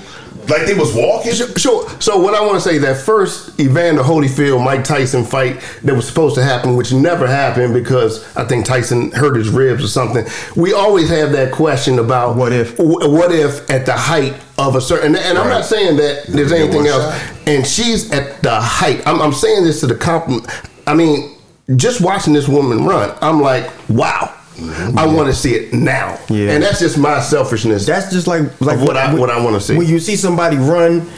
like 0.50 0.66
they 0.66 0.74
was 0.74 0.94
walking. 0.94 1.32
Sure, 1.32 1.48
sure. 1.58 1.88
So 2.00 2.18
what 2.18 2.34
I 2.34 2.40
want 2.40 2.54
to 2.54 2.60
say 2.60 2.78
that 2.78 2.96
first 2.98 3.58
Evander 3.60 4.02
Holyfield 4.02 4.64
Mike 4.64 4.84
Tyson 4.84 5.24
fight 5.24 5.60
that 5.82 5.94
was 5.94 6.06
supposed 6.06 6.34
to 6.34 6.42
happen, 6.42 6.76
which 6.76 6.92
never 6.92 7.26
happened 7.26 7.72
because 7.74 8.36
I 8.36 8.44
think 8.44 8.66
Tyson 8.66 9.12
hurt 9.12 9.36
his 9.36 9.48
ribs 9.48 9.82
or 9.84 9.88
something. 9.88 10.26
We 10.56 10.72
always 10.72 11.08
have 11.10 11.32
that 11.32 11.52
question 11.52 11.98
about 11.98 12.36
What 12.36 12.52
if? 12.52 12.78
what 12.78 13.32
if 13.32 13.68
at 13.70 13.86
the 13.86 13.96
height 13.96 14.34
of 14.58 14.76
a 14.76 14.80
certain 14.80 15.14
and, 15.14 15.16
and 15.16 15.38
I'm 15.38 15.48
not 15.48 15.64
saying 15.64 15.96
that 15.96 16.26
there's 16.28 16.52
anything 16.52 16.86
else. 16.86 17.02
shot. 17.14 17.48
And 17.48 17.66
she's 17.66 18.10
at 18.12 18.42
the 18.42 18.60
height. 18.60 19.02
I'm, 19.06 19.20
I'm 19.22 19.32
saying 19.32 19.64
this 19.64 19.80
to 19.80 19.86
the 19.86 19.94
compliment. 19.94 20.46
I 20.86 20.94
mean, 20.94 21.36
just 21.76 22.00
watching 22.00 22.32
this 22.32 22.48
woman 22.48 22.84
run, 22.84 23.16
I'm 23.22 23.40
like, 23.40 23.70
wow. 23.88 24.34
Mm-hmm. 24.60 24.98
I 24.98 25.06
want 25.06 25.28
to 25.28 25.34
see 25.34 25.54
it 25.54 25.72
now, 25.72 26.18
Yeah. 26.28 26.50
and 26.52 26.62
that's 26.62 26.78
just 26.80 26.98
my 26.98 27.20
selfishness. 27.20 27.86
That's 27.86 28.10
just 28.12 28.26
like 28.26 28.42
like 28.60 28.78
what 28.78 28.96
I- 28.96 29.14
what 29.14 29.30
I 29.30 29.40
wanna 29.40 29.60
see. 29.60 29.76
When 29.76 29.86
you 29.88 29.98
see 29.98 30.16
somebody 30.16 30.56
run, 30.56 31.08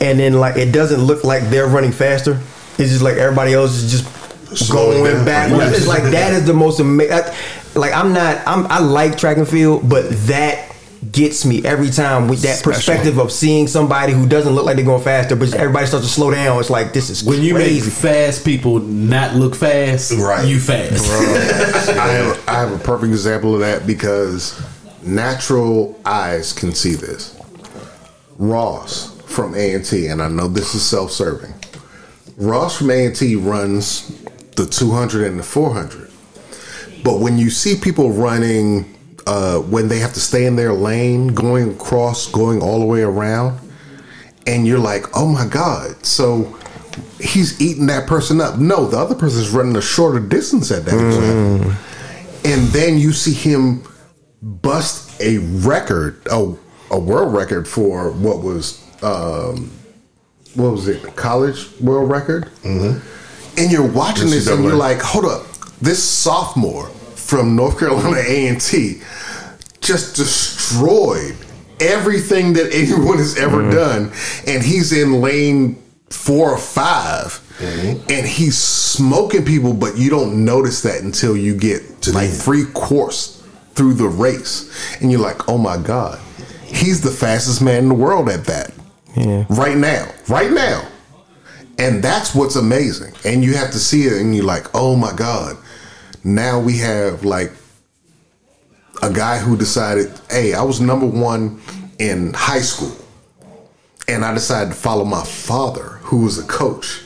and 0.00 0.18
then 0.20 0.34
like 0.34 0.56
it 0.56 0.72
doesn't 0.72 1.00
look 1.02 1.24
like 1.24 1.42
they're 1.50 1.66
running 1.66 1.92
faster. 1.92 2.38
It's 2.78 2.90
just 2.90 3.02
like 3.02 3.16
everybody 3.16 3.52
else 3.54 3.72
is 3.72 3.90
just 3.90 4.08
Slowing 4.56 5.02
going 5.02 5.24
backwards. 5.24 5.64
Yes. 5.64 5.78
It's 5.78 5.86
like 5.86 6.02
that 6.04 6.32
is 6.34 6.46
the 6.46 6.52
most 6.54 6.78
amazing. 6.78 7.18
Like 7.74 7.92
I'm 7.94 8.12
not. 8.12 8.46
I'm. 8.46 8.66
I 8.66 8.80
like 8.80 9.16
track 9.16 9.38
and 9.38 9.48
field, 9.48 9.88
but 9.88 10.10
that 10.28 10.71
gets 11.10 11.44
me 11.44 11.64
every 11.64 11.90
time 11.90 12.28
with 12.28 12.42
that 12.42 12.58
Special. 12.58 12.72
perspective 12.72 13.18
of 13.18 13.32
seeing 13.32 13.66
somebody 13.66 14.12
who 14.12 14.26
doesn't 14.28 14.54
look 14.54 14.64
like 14.64 14.76
they're 14.76 14.84
going 14.84 15.02
faster, 15.02 15.34
but 15.34 15.52
everybody 15.54 15.86
starts 15.86 16.06
to 16.06 16.12
slow 16.12 16.30
down. 16.30 16.60
It's 16.60 16.70
like 16.70 16.92
this 16.92 17.10
is 17.10 17.24
When 17.24 17.42
you 17.42 17.54
make 17.54 17.82
fast 17.82 18.44
people 18.44 18.78
not 18.78 19.34
look 19.34 19.54
fast, 19.56 20.12
Right. 20.12 20.46
you 20.46 20.60
fast. 20.60 21.10
I 21.98 22.06
have, 22.12 22.48
I 22.48 22.52
have 22.60 22.72
a 22.72 22.78
perfect 22.78 23.10
example 23.10 23.54
of 23.54 23.60
that 23.60 23.86
because 23.86 24.60
natural 25.02 25.98
eyes 26.04 26.52
can 26.52 26.72
see 26.72 26.94
this. 26.94 27.36
Ross 28.38 29.20
from 29.22 29.54
A&T, 29.54 30.06
and 30.06 30.22
I 30.22 30.28
know 30.28 30.46
this 30.48 30.74
is 30.74 30.82
self-serving. 30.84 31.52
Ross 32.36 32.78
from 32.78 32.90
A&T 32.90 33.36
runs 33.36 34.08
the 34.56 34.66
200 34.66 35.26
and 35.26 35.38
the 35.38 35.42
400. 35.42 36.10
But 37.02 37.20
when 37.20 37.38
you 37.38 37.50
see 37.50 37.76
people 37.76 38.12
running, 38.12 38.91
uh, 39.26 39.58
when 39.58 39.88
they 39.88 39.98
have 39.98 40.12
to 40.14 40.20
stay 40.20 40.46
in 40.46 40.56
their 40.56 40.72
lane, 40.72 41.28
going 41.28 41.70
across, 41.72 42.26
going 42.30 42.60
all 42.62 42.80
the 42.80 42.86
way 42.86 43.02
around, 43.02 43.58
and 44.46 44.66
you're 44.66 44.78
like, 44.78 45.04
oh 45.16 45.26
my 45.26 45.46
God, 45.46 46.04
so 46.04 46.58
he's 47.20 47.60
eating 47.60 47.86
that 47.86 48.06
person 48.06 48.40
up. 48.40 48.58
No, 48.58 48.86
the 48.86 48.98
other 48.98 49.14
person's 49.14 49.50
running 49.50 49.76
a 49.76 49.82
shorter 49.82 50.20
distance 50.20 50.70
at 50.70 50.84
that 50.86 50.94
example. 50.94 51.72
And 52.44 52.66
then 52.68 52.98
you 52.98 53.12
see 53.12 53.32
him 53.32 53.84
bust 54.42 55.20
a 55.20 55.38
record, 55.38 56.20
a, 56.30 56.54
a 56.90 56.98
world 56.98 57.32
record 57.32 57.68
for 57.68 58.10
what 58.10 58.42
was, 58.42 58.82
um, 59.02 59.70
what 60.54 60.72
was 60.72 60.88
it, 60.88 61.14
college 61.14 61.68
world 61.80 62.10
record? 62.10 62.50
and 63.56 63.70
you're 63.70 63.86
watching 63.86 64.28
this 64.30 64.48
and 64.48 64.64
you're 64.64 64.74
like, 64.74 65.00
hold 65.00 65.24
up, 65.26 65.46
this 65.80 66.02
sophomore 66.02 66.90
from 67.32 67.56
North 67.56 67.78
Carolina 67.78 68.18
A 68.26 68.48
and 68.48 68.60
T 68.60 69.00
just 69.80 70.16
destroyed 70.16 71.34
everything 71.80 72.52
that 72.52 72.70
anyone 72.74 73.16
has 73.16 73.38
ever 73.38 73.62
mm-hmm. 73.62 73.70
done, 73.70 74.12
and 74.46 74.62
he's 74.62 74.92
in 74.92 75.22
lane 75.22 75.82
four 76.10 76.50
or 76.50 76.58
5 76.58 77.56
mm-hmm. 77.58 78.10
and 78.10 78.26
he's 78.26 78.58
smoking 78.58 79.46
people, 79.46 79.72
but 79.72 79.96
you 79.96 80.10
don't 80.10 80.44
notice 80.44 80.82
that 80.82 81.00
until 81.00 81.34
you 81.34 81.56
get 81.56 82.02
To 82.02 82.12
like 82.12 82.28
three 82.28 82.66
course 82.74 83.42
through 83.72 83.94
the 83.94 84.08
race, 84.08 85.00
and 85.00 85.10
you're 85.10 85.22
like, 85.22 85.48
oh 85.48 85.56
my 85.56 85.78
god, 85.78 86.20
he's 86.66 87.00
the 87.00 87.10
fastest 87.10 87.62
man 87.62 87.84
in 87.84 87.88
the 87.88 87.94
world 87.94 88.28
at 88.28 88.44
that. 88.44 88.72
Yeah. 89.16 89.46
Right 89.48 89.78
now, 89.78 90.06
right 90.28 90.50
now. 90.50 90.86
And 91.78 92.04
that's 92.04 92.34
what's 92.34 92.56
amazing. 92.56 93.14
And 93.24 93.42
you 93.42 93.54
have 93.54 93.70
to 93.70 93.78
see 93.78 94.02
it 94.02 94.20
and 94.20 94.36
you're 94.36 94.44
like, 94.44 94.66
oh 94.74 94.94
my 94.94 95.14
God. 95.14 95.56
Now 96.24 96.60
we 96.60 96.78
have 96.78 97.24
like 97.24 97.52
a 99.02 99.12
guy 99.12 99.38
who 99.38 99.56
decided, 99.56 100.12
hey, 100.30 100.54
I 100.54 100.62
was 100.62 100.80
number 100.80 101.06
one 101.06 101.60
in 101.98 102.32
high 102.32 102.60
school. 102.60 102.96
And 104.08 104.24
I 104.24 104.34
decided 104.34 104.70
to 104.70 104.76
follow 104.76 105.04
my 105.04 105.22
father, 105.24 105.98
who 106.02 106.24
was 106.24 106.38
a 106.38 106.46
coach. 106.46 107.02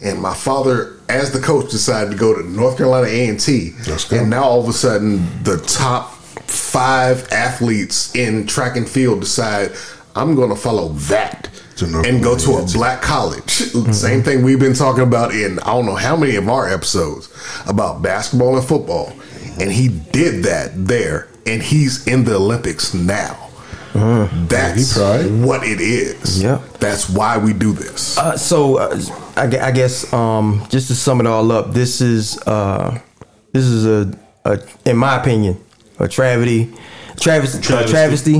And 0.00 0.20
my 0.20 0.34
father, 0.34 0.94
as 1.08 1.32
the 1.32 1.40
coach, 1.40 1.70
decided 1.70 2.10
to 2.12 2.16
go 2.16 2.34
to 2.34 2.48
North 2.48 2.76
Carolina 2.76 3.06
A&T. 3.06 3.72
And 4.20 4.30
now 4.30 4.44
all 4.44 4.60
of 4.60 4.68
a 4.68 4.72
sudden, 4.72 5.26
the 5.42 5.56
top 5.58 6.12
five 6.12 7.30
athletes 7.32 8.14
in 8.14 8.46
track 8.46 8.76
and 8.76 8.88
field 8.88 9.20
decide, 9.20 9.72
I'm 10.14 10.34
going 10.34 10.50
to 10.50 10.56
follow 10.56 10.88
that 10.88 11.48
and 11.82 12.22
go 12.22 12.36
to 12.36 12.52
a 12.56 12.64
black 12.72 13.02
college. 13.02 13.50
Same 13.92 14.22
thing 14.22 14.42
we've 14.42 14.60
been 14.60 14.74
talking 14.74 15.02
about 15.02 15.34
in 15.34 15.58
I 15.60 15.66
don't 15.66 15.86
know 15.86 15.94
how 15.96 16.16
many 16.16 16.36
of 16.36 16.48
our 16.48 16.68
episodes 16.72 17.28
about 17.66 18.02
basketball 18.02 18.56
and 18.56 18.66
football. 18.66 19.12
And 19.60 19.70
he 19.70 19.88
did 19.88 20.44
that 20.44 20.72
there, 20.74 21.28
and 21.46 21.62
he's 21.62 22.06
in 22.08 22.24
the 22.24 22.34
Olympics 22.34 22.92
now. 22.92 23.44
That's 23.94 24.94
he 24.94 25.00
tried. 25.00 25.44
what 25.44 25.62
it 25.64 25.80
is. 25.80 26.42
Yeah. 26.42 26.60
That's 26.80 27.08
why 27.08 27.38
we 27.38 27.52
do 27.52 27.72
this. 27.72 28.18
Uh, 28.18 28.36
so 28.36 28.78
uh, 28.78 29.00
I, 29.36 29.68
I 29.68 29.70
guess 29.70 30.12
um, 30.12 30.66
just 30.68 30.88
to 30.88 30.94
sum 30.94 31.20
it 31.20 31.26
all 31.26 31.52
up, 31.52 31.72
this 31.72 32.00
is 32.00 32.36
uh, 32.46 33.00
this 33.52 33.64
is 33.64 33.86
a, 33.86 34.18
a, 34.44 34.58
in 34.84 34.96
my 34.96 35.20
opinion, 35.20 35.62
a 36.00 36.08
travesty, 36.08 36.74
travesty, 37.20 37.60
travesty, 37.62 37.92
Travesty. 37.92 38.38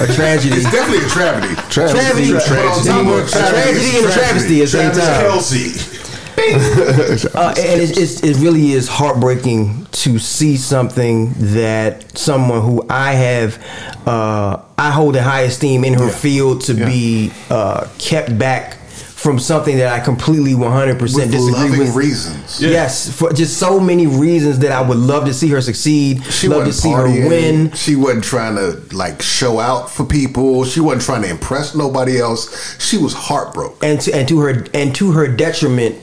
a 0.00 0.06
tragedy. 0.14 0.56
It's 0.56 0.70
definitely 0.70 1.06
a 1.06 1.08
travesty. 1.08 1.54
Tragedy, 1.70 2.28
Tragedy. 2.28 2.32
a 2.36 3.26
tragedy 3.28 3.96
and 3.98 4.06
a 4.06 4.12
travesty 4.12 4.56
at 4.60 4.60
the 4.62 4.66
same 4.66 4.92
Travis 4.92 5.50
time. 5.50 5.72
Kelce. 5.72 5.92
Uh, 7.34 7.54
and 7.58 7.80
it's, 7.80 7.96
it's, 7.98 8.22
it 8.22 8.36
really 8.42 8.72
is 8.72 8.88
heartbreaking 8.88 9.86
to 9.90 10.18
see 10.18 10.56
something 10.58 11.32
that 11.38 12.16
someone 12.16 12.60
who 12.62 12.84
I 12.90 13.12
have, 13.12 13.58
uh, 14.06 14.60
I 14.76 14.90
hold 14.90 15.16
in 15.16 15.22
high 15.22 15.42
esteem 15.42 15.82
in 15.84 15.94
her 15.94 16.06
Yeah. 16.08 16.12
field 16.12 16.60
to 16.62 16.74
be 16.74 17.32
uh, 17.50 17.88
kept 17.98 18.38
back 18.38 18.76
from 19.26 19.40
something 19.40 19.76
that 19.78 19.92
I 19.92 19.98
completely 20.04 20.52
100% 20.52 21.00
With 21.00 21.32
disagree 21.32 21.52
loving 21.52 21.78
with. 21.80 21.96
reasons. 21.96 22.62
Yes, 22.62 23.10
for 23.12 23.32
just 23.32 23.58
so 23.58 23.80
many 23.80 24.06
reasons 24.06 24.60
that 24.60 24.70
I 24.70 24.80
would 24.80 24.98
love 24.98 25.24
to 25.24 25.34
see 25.34 25.48
her 25.48 25.60
succeed. 25.60 26.22
She 26.26 26.46
love 26.46 26.60
to 26.62 26.66
wasn't 26.68 26.74
see 26.84 26.92
her 26.92 27.28
win. 27.28 27.72
She 27.72 27.96
wasn't 27.96 28.22
trying 28.22 28.54
to 28.54 28.80
like 28.94 29.20
show 29.20 29.58
out 29.58 29.90
for 29.90 30.04
people. 30.04 30.64
She 30.64 30.78
wasn't 30.78 31.02
trying 31.02 31.22
to 31.22 31.28
impress 31.30 31.74
nobody 31.74 32.20
else. 32.20 32.80
She 32.80 32.98
was 32.98 33.14
heartbroken. 33.14 33.76
and 33.82 34.00
to, 34.02 34.14
and 34.14 34.28
to 34.28 34.38
her 34.38 34.64
and 34.72 34.94
to 34.94 35.10
her 35.10 35.26
detriment 35.26 35.96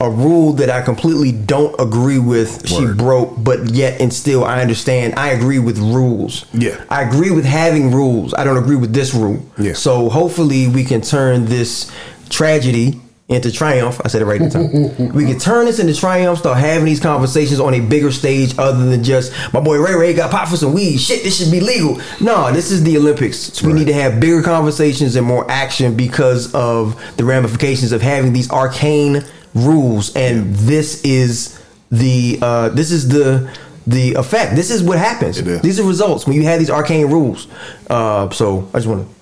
a 0.00 0.08
rule 0.08 0.52
that 0.52 0.70
I 0.70 0.80
completely 0.82 1.32
don't 1.32 1.74
agree 1.80 2.20
with 2.20 2.68
she 2.68 2.86
broke 2.86 3.34
but 3.42 3.68
yet 3.70 4.00
and 4.00 4.14
still 4.14 4.44
I 4.44 4.60
understand 4.62 5.14
I 5.18 5.30
agree 5.30 5.58
with 5.58 5.76
rules 5.78 6.44
Yeah. 6.52 6.80
I 6.88 7.02
agree 7.02 7.32
with 7.32 7.44
having 7.44 7.90
rules 7.90 8.32
I 8.32 8.44
don't 8.44 8.56
agree 8.58 8.76
with 8.76 8.94
this 8.94 9.12
rule 9.12 9.44
Yeah. 9.58 9.72
so 9.72 10.08
hopefully 10.08 10.68
we 10.68 10.84
can 10.84 11.00
turn 11.00 11.46
this 11.46 11.90
tragedy 12.28 13.00
into 13.28 13.52
triumph. 13.52 14.00
I 14.02 14.08
said 14.08 14.22
it 14.22 14.24
right 14.24 14.40
this 14.40 14.54
time. 14.54 15.12
We 15.14 15.26
can 15.26 15.38
turn 15.38 15.66
this 15.66 15.78
into 15.78 15.94
triumph 15.94 16.38
start 16.38 16.56
having 16.58 16.86
these 16.86 17.00
conversations 17.00 17.60
on 17.60 17.74
a 17.74 17.80
bigger 17.80 18.10
stage 18.10 18.54
other 18.58 18.86
than 18.88 19.04
just 19.04 19.32
my 19.52 19.60
boy 19.60 19.78
Ray 19.78 19.94
Ray 19.94 20.14
got 20.14 20.30
popped 20.30 20.50
for 20.50 20.56
some 20.56 20.72
weed. 20.72 20.96
Shit 20.96 21.24
this 21.24 21.38
should 21.38 21.52
be 21.52 21.60
legal. 21.60 22.00
No 22.20 22.50
this 22.50 22.70
is 22.70 22.82
the 22.84 22.96
Olympics. 22.96 23.36
So 23.38 23.66
we 23.66 23.74
need 23.74 23.86
to 23.88 23.92
have 23.92 24.18
bigger 24.18 24.42
conversations 24.42 25.14
and 25.16 25.26
more 25.26 25.48
action 25.50 25.94
because 25.94 26.54
of 26.54 27.00
the 27.18 27.24
ramifications 27.24 27.92
of 27.92 28.00
having 28.00 28.32
these 28.32 28.50
arcane 28.50 29.22
rules. 29.54 30.16
And 30.16 30.54
this 30.54 31.02
is 31.04 31.62
the 31.90 32.38
uh 32.40 32.70
this 32.70 32.90
is 32.90 33.08
the 33.08 33.54
the 33.86 34.14
effect. 34.14 34.54
This 34.56 34.70
is 34.70 34.82
what 34.82 34.98
happens. 34.98 35.42
These 35.60 35.78
are 35.78 35.84
results 35.84 36.26
when 36.26 36.34
you 36.36 36.44
have 36.44 36.58
these 36.58 36.70
arcane 36.70 37.06
rules. 37.10 37.46
Uh 37.90 38.30
so 38.30 38.70
I 38.72 38.78
just 38.78 38.86
want 38.88 39.06
to 39.06 39.17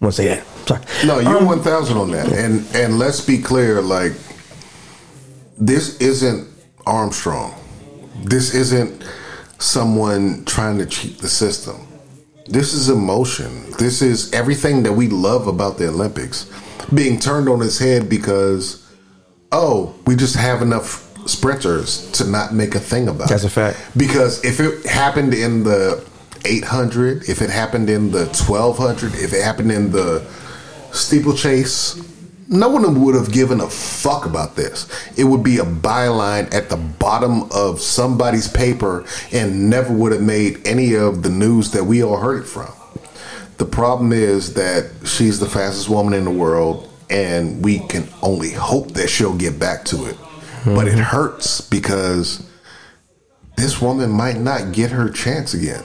want 0.00 0.14
to 0.14 0.22
say 0.22 0.28
that 0.28 0.46
sorry 0.68 0.82
No, 1.06 1.18
you're 1.20 1.38
Um, 1.38 1.46
one 1.46 1.60
thousand 1.60 1.96
on 1.96 2.10
that. 2.12 2.28
And 2.32 2.64
and 2.74 2.98
let's 2.98 3.20
be 3.20 3.38
clear, 3.38 3.80
like 3.80 4.12
this 5.58 5.96
isn't 5.98 6.48
Armstrong. 6.86 7.54
This 8.24 8.54
isn't 8.54 9.04
someone 9.58 10.44
trying 10.44 10.78
to 10.78 10.86
cheat 10.86 11.18
the 11.18 11.28
system. 11.28 11.86
This 12.46 12.72
is 12.72 12.88
emotion. 12.88 13.72
This 13.78 14.00
is 14.02 14.32
everything 14.32 14.82
that 14.84 14.92
we 14.92 15.08
love 15.08 15.46
about 15.46 15.78
the 15.78 15.88
Olympics 15.88 16.50
being 16.94 17.18
turned 17.18 17.48
on 17.48 17.60
its 17.62 17.78
head 17.78 18.08
because 18.08 18.86
oh, 19.52 19.94
we 20.06 20.14
just 20.14 20.36
have 20.36 20.62
enough 20.62 21.04
sprinters 21.28 22.10
to 22.12 22.24
not 22.24 22.54
make 22.54 22.74
a 22.74 22.80
thing 22.80 23.08
about 23.08 23.28
That's 23.28 23.44
a 23.44 23.50
fact. 23.50 23.78
Because 23.96 24.44
if 24.44 24.60
it 24.60 24.86
happened 24.86 25.34
in 25.34 25.64
the 25.64 26.04
800, 26.44 27.28
if 27.28 27.42
it 27.42 27.50
happened 27.50 27.90
in 27.90 28.10
the 28.10 28.26
1200, 28.26 29.14
if 29.14 29.32
it 29.32 29.42
happened 29.42 29.72
in 29.72 29.90
the 29.90 30.26
steeplechase, 30.92 32.02
no 32.48 32.68
one 32.68 33.04
would 33.04 33.14
have 33.14 33.30
given 33.30 33.60
a 33.60 33.68
fuck 33.68 34.24
about 34.24 34.56
this. 34.56 34.88
It 35.18 35.24
would 35.24 35.42
be 35.42 35.58
a 35.58 35.64
byline 35.64 36.52
at 36.54 36.70
the 36.70 36.76
bottom 36.76 37.50
of 37.52 37.80
somebody's 37.80 38.48
paper 38.48 39.04
and 39.32 39.68
never 39.68 39.92
would 39.92 40.12
have 40.12 40.22
made 40.22 40.66
any 40.66 40.94
of 40.94 41.22
the 41.22 41.28
news 41.28 41.72
that 41.72 41.84
we 41.84 42.02
all 42.02 42.16
heard 42.16 42.42
it 42.42 42.46
from. 42.46 42.72
The 43.58 43.66
problem 43.66 44.12
is 44.12 44.54
that 44.54 44.90
she's 45.04 45.40
the 45.40 45.48
fastest 45.48 45.88
woman 45.88 46.14
in 46.14 46.24
the 46.24 46.30
world, 46.30 46.88
and 47.10 47.62
we 47.62 47.80
can 47.80 48.08
only 48.22 48.52
hope 48.52 48.92
that 48.92 49.08
she'll 49.08 49.36
get 49.36 49.58
back 49.58 49.84
to 49.86 50.06
it. 50.06 50.16
But 50.64 50.86
it 50.86 50.98
hurts 50.98 51.60
because 51.60 52.47
this 53.58 53.80
woman 53.82 54.10
might 54.10 54.38
not 54.38 54.72
get 54.72 54.90
her 54.90 55.08
chance 55.10 55.54
again. 55.54 55.82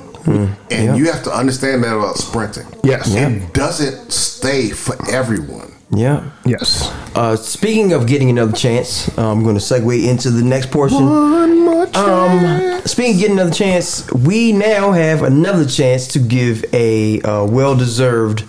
And 0.71 0.97
you 0.97 1.11
have 1.11 1.23
to 1.23 1.31
understand 1.31 1.83
that 1.83 1.93
about 1.95 2.15
sprinting. 2.17 2.65
Yes. 2.83 3.13
It 3.13 3.53
doesn't 3.53 4.11
stay 4.11 4.69
for 4.69 4.95
everyone. 5.11 5.73
yeah 5.91 6.31
Yes. 6.45 6.89
uh 7.15 7.35
speaking 7.35 7.93
of 7.93 8.07
getting 8.07 8.29
another 8.29 8.53
chance 8.65 9.09
uh, 9.17 9.29
I'm 9.31 9.43
going 9.43 9.57
to 9.57 9.61
segue 9.61 10.07
into 10.11 10.31
the 10.31 10.41
next 10.43 10.71
portion 10.71 11.03
One 11.05 11.59
more 11.65 11.85
Um, 11.95 12.81
speaking 12.85 13.13
of 13.15 13.19
getting 13.19 13.37
another 13.39 13.53
chance, 13.53 14.09
we 14.11 14.53
now 14.53 14.91
have 14.93 15.21
another 15.23 15.65
chance 15.65 16.07
to 16.13 16.19
give 16.19 16.63
a 16.73 17.21
uh, 17.21 17.45
well-deserved 17.45 18.43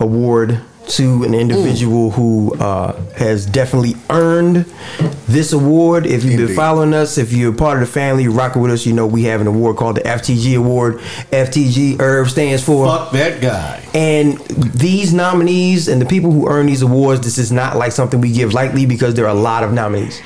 award 0.00 0.60
to 0.88 1.22
an 1.24 1.34
individual 1.34 2.10
who 2.10 2.54
uh, 2.58 2.92
has 3.12 3.44
definitely 3.46 3.94
earned 4.10 4.64
this 5.26 5.52
award. 5.52 6.06
If 6.06 6.24
you've 6.24 6.38
been 6.46 6.56
following 6.56 6.94
us, 6.94 7.18
if 7.18 7.32
you're 7.32 7.52
part 7.52 7.80
of 7.82 7.86
the 7.86 7.92
family, 7.92 8.26
rocking 8.28 8.62
with 8.62 8.70
us, 8.72 8.86
you 8.86 8.92
know 8.94 9.06
we 9.06 9.24
have 9.24 9.40
an 9.40 9.46
award 9.46 9.76
called 9.76 9.96
the 9.96 10.00
FTG 10.02 10.56
Award. 10.56 10.98
FTG 11.30 12.00
Irv 12.00 12.30
stands 12.30 12.64
for 12.64 12.86
Fuck 12.86 13.12
that 13.12 13.40
guy. 13.42 13.82
and 13.94 14.38
these 14.48 15.12
nominees 15.12 15.88
and 15.88 16.00
the 16.00 16.06
people 16.06 16.30
who 16.32 16.48
earn 16.48 16.66
these 16.66 16.82
awards, 16.82 17.20
this 17.20 17.38
is 17.38 17.52
not 17.52 17.76
like 17.76 17.92
something 17.92 18.20
we 18.20 18.32
give 18.32 18.52
lightly 18.54 18.86
because 18.86 19.14
there 19.14 19.26
are 19.26 19.36
a 19.36 19.40
lot 19.40 19.62
of 19.64 19.72
nominees 19.72 20.20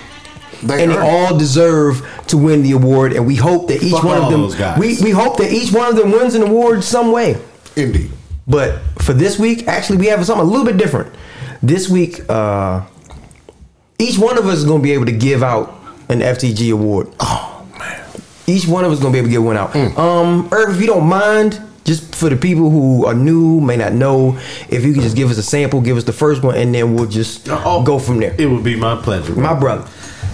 They 0.62 0.82
and 0.82 0.92
they 0.92 0.96
earn 0.96 1.04
it. 1.04 1.08
all 1.32 1.36
deserve 1.38 2.06
to 2.28 2.36
win 2.38 2.62
the 2.62 2.72
award. 2.72 3.12
And 3.14 3.26
we 3.26 3.34
hope 3.36 3.66
that 3.68 3.82
each 3.82 3.92
Fuck 3.92 4.04
one 4.04 4.18
of 4.22 4.30
them, 4.30 4.78
we 4.78 4.96
we 5.02 5.10
hope 5.10 5.38
that 5.38 5.50
each 5.52 5.72
one 5.72 5.88
of 5.90 5.96
them 5.96 6.12
wins 6.12 6.34
an 6.36 6.42
award 6.42 6.84
some 6.84 7.10
way. 7.10 7.36
Indeed. 7.76 8.10
But 8.46 8.78
for 9.02 9.12
this 9.12 9.38
week, 9.38 9.68
actually, 9.68 9.98
we 9.98 10.06
have 10.06 10.24
something 10.26 10.46
a 10.46 10.50
little 10.50 10.66
bit 10.66 10.76
different. 10.76 11.14
This 11.62 11.88
week, 11.88 12.20
uh, 12.28 12.82
each 13.98 14.18
one 14.18 14.36
of 14.38 14.46
us 14.46 14.58
is 14.58 14.64
going 14.64 14.80
to 14.80 14.82
be 14.82 14.92
able 14.92 15.06
to 15.06 15.12
give 15.12 15.42
out 15.42 15.72
an 16.08 16.20
FTG 16.20 16.72
award. 16.72 17.08
Oh 17.20 17.66
man! 17.78 18.04
Each 18.46 18.66
one 18.66 18.84
of 18.84 18.90
us 18.90 18.98
is 18.98 19.02
going 19.02 19.12
to 19.12 19.16
be 19.16 19.18
able 19.20 19.28
to 19.28 19.32
give 19.32 19.44
one 19.44 19.56
out. 19.56 19.74
Um, 19.96 20.48
Irv, 20.52 20.74
if 20.74 20.80
you 20.80 20.88
don't 20.88 21.06
mind, 21.06 21.60
just 21.84 22.14
for 22.16 22.28
the 22.28 22.36
people 22.36 22.68
who 22.68 23.06
are 23.06 23.14
new, 23.14 23.60
may 23.60 23.76
not 23.76 23.92
know, 23.92 24.36
if 24.68 24.84
you 24.84 24.92
could 24.92 25.02
just 25.02 25.16
give 25.16 25.30
us 25.30 25.38
a 25.38 25.42
sample, 25.42 25.80
give 25.80 25.96
us 25.96 26.04
the 26.04 26.12
first 26.12 26.42
one, 26.42 26.56
and 26.56 26.74
then 26.74 26.94
we'll 26.94 27.06
just 27.06 27.46
Oh, 27.48 27.82
go 27.84 27.98
from 28.00 28.18
there. 28.18 28.34
It 28.38 28.46
would 28.46 28.64
be 28.64 28.74
my 28.76 28.96
pleasure. 29.00 29.34
My 29.36 29.54
brother. 29.58 29.88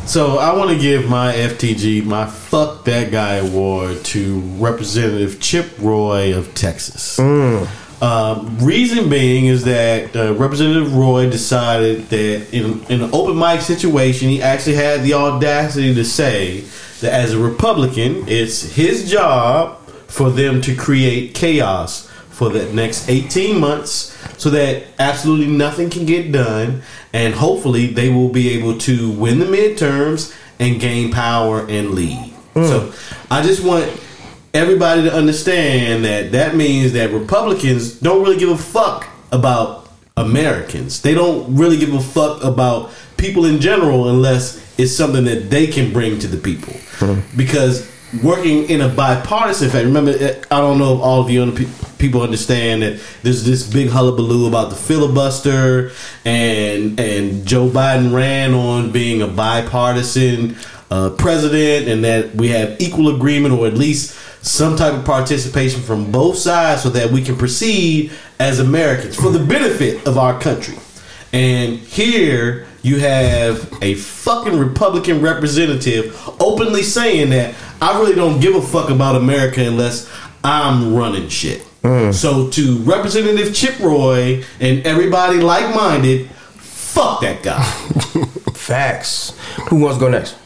So 0.07 0.39
I 0.39 0.57
want 0.57 0.71
to 0.71 0.79
give 0.79 1.07
my 1.07 1.35
FTG, 1.35 2.03
my 2.07 2.25
fuck 2.25 2.87
that 2.87 3.11
guy 3.11 3.35
award 3.35 4.03
to 4.07 4.41
Representative 4.57 5.39
Chip 5.41 5.71
Roy 5.79 6.35
of 6.35 6.55
Texas. 6.55 7.19
Um, 8.01 8.59
reason 8.61 9.09
being 9.09 9.46
is 9.46 9.64
that 9.64 10.14
uh, 10.14 10.34
Representative 10.34 10.94
Roy 10.94 11.28
decided 11.28 12.09
that 12.11 12.55
in, 12.55 12.84
in 12.84 13.03
an 13.03 13.11
open 13.12 13.36
mic 13.36 13.61
situation, 13.61 14.28
he 14.28 14.40
actually 14.40 14.76
had 14.76 15.03
the 15.03 15.14
audacity 15.14 15.94
to 15.94 16.05
say 16.05 16.61
that 17.01 17.12
as 17.12 17.32
a 17.32 17.38
Republican, 17.38 18.28
it's 18.28 18.62
his 18.74 19.11
job 19.11 19.78
for 20.07 20.30
them 20.30 20.61
to 20.62 20.76
create 20.76 21.34
chaos 21.34 22.09
for 22.30 22.51
the 22.51 22.72
next 22.72 23.09
18 23.09 23.59
months 23.59 24.16
so 24.40 24.49
that 24.51 24.84
absolutely 25.01 25.49
nothing 25.49 25.90
can 25.90 26.07
get 26.07 26.30
done 26.30 26.82
and 27.12 27.34
hopefully 27.34 27.88
they 27.88 28.09
will 28.09 28.28
be 28.28 28.51
able 28.51 28.78
to 28.78 29.11
win 29.11 29.40
the 29.40 29.44
midterms 29.44 30.36
and 30.61 30.80
gain 30.80 31.11
power 31.11 31.66
and 31.68 31.90
lead. 31.90 32.32
So 32.55 32.92
I 33.30 33.42
just 33.42 33.62
want 33.64 33.88
everybody 34.59 35.03
to 35.03 35.15
understand 35.15 36.05
that 36.05 36.33
that 36.33 36.57
means 36.57 36.93
that 36.93 37.13
Republicans 37.13 37.93
don't 37.93 38.23
really 38.25 38.37
give 38.37 38.51
a 38.51 38.59
fuck 38.59 39.07
about 39.31 39.89
Americans. 40.17 41.01
They 41.01 41.15
don't 41.15 41.55
really 41.55 41.79
give 41.79 41.95
a 41.95 42.01
fuck 42.01 42.43
about 42.43 42.91
people 43.17 43.45
in 43.45 43.61
general 43.61 44.09
unless 44.09 44.61
it's 44.77 44.95
something 44.95 45.25
that 45.25 45.49
they 45.49 45.69
can 45.69 45.93
bring 45.93 46.19
to 46.19 46.27
the 46.27 46.37
people. 46.37 46.75
Because 47.37 47.89
working 48.23 48.69
in 48.69 48.81
a 48.81 48.89
bipartisan 48.89 49.71
fact, 49.71 49.85
remember, 49.85 50.11
eh, 50.19 50.43
I 50.51 50.61
don't 50.61 50.79
know 50.79 50.97
if 50.97 51.01
all 51.03 51.21
of 51.21 51.31
you 51.31 51.53
people 51.99 52.23
understand 52.23 52.83
that 52.83 53.01
there's 53.23 53.45
this 53.45 53.69
big 53.69 53.91
hullabaloo 53.91 54.49
about 54.49 54.71
the 54.71 54.77
filibuster, 54.77 55.93
and 56.25 56.99
and 56.99 57.47
Joe 57.47 57.69
Biden 57.69 58.13
ran 58.13 58.55
on 58.55 58.91
being 58.91 59.23
a 59.23 59.29
bipartisan 59.29 60.57
uh, 60.91 61.11
president, 61.11 61.89
and 61.89 62.05
that 62.05 62.34
we 62.34 62.49
have 62.49 62.80
equal 62.80 63.14
agreement 63.14 63.55
or 63.55 63.66
at 63.66 63.74
least 63.74 64.16
some 64.45 64.76
type 64.76 64.95
of 64.95 65.05
participation 65.05 65.82
from 65.82 66.11
both 66.11 66.36
sides, 66.36 66.82
so 66.82 66.91
that 66.91 67.11
we 67.11 67.22
can 67.22 67.36
proceed 67.36 68.11
as 68.39 68.61
Americans 68.61 69.16
for 69.16 69.30
the 69.30 69.39
benefit 69.45 70.07
of 70.07 70.16
our 70.16 70.41
country. 70.41 70.76
And 71.32 71.78
here 71.78 72.66
you 72.82 73.01
have 73.01 73.70
a 73.82 73.95
fucking 73.95 74.59
Republican 74.59 75.20
representative 75.20 76.16
openly 76.41 76.82
saying 76.82 77.30
that 77.30 77.55
I 77.82 77.99
really 78.01 78.14
don't 78.14 78.41
give 78.41 78.55
a 78.55 78.62
fuck 78.62 78.89
about 78.91 79.16
America 79.16 79.61
unless 79.66 80.11
I'm 80.43 80.95
running 80.95 81.28
shit. 81.28 81.62
So 82.12 82.49
to 82.51 82.78
Representative 82.78 83.55
Chip 83.55 83.78
Roy 83.80 84.45
and 84.61 84.86
everybody 84.86 85.39
like 85.39 85.74
minded, 85.74 86.30
fuck 86.57 87.20
that 87.22 87.43
guy. 87.43 87.62
Facts. 88.55 89.39
Who 89.68 89.76
wants 89.76 89.97
to 89.99 90.01
go 90.01 90.11
next? 90.11 90.36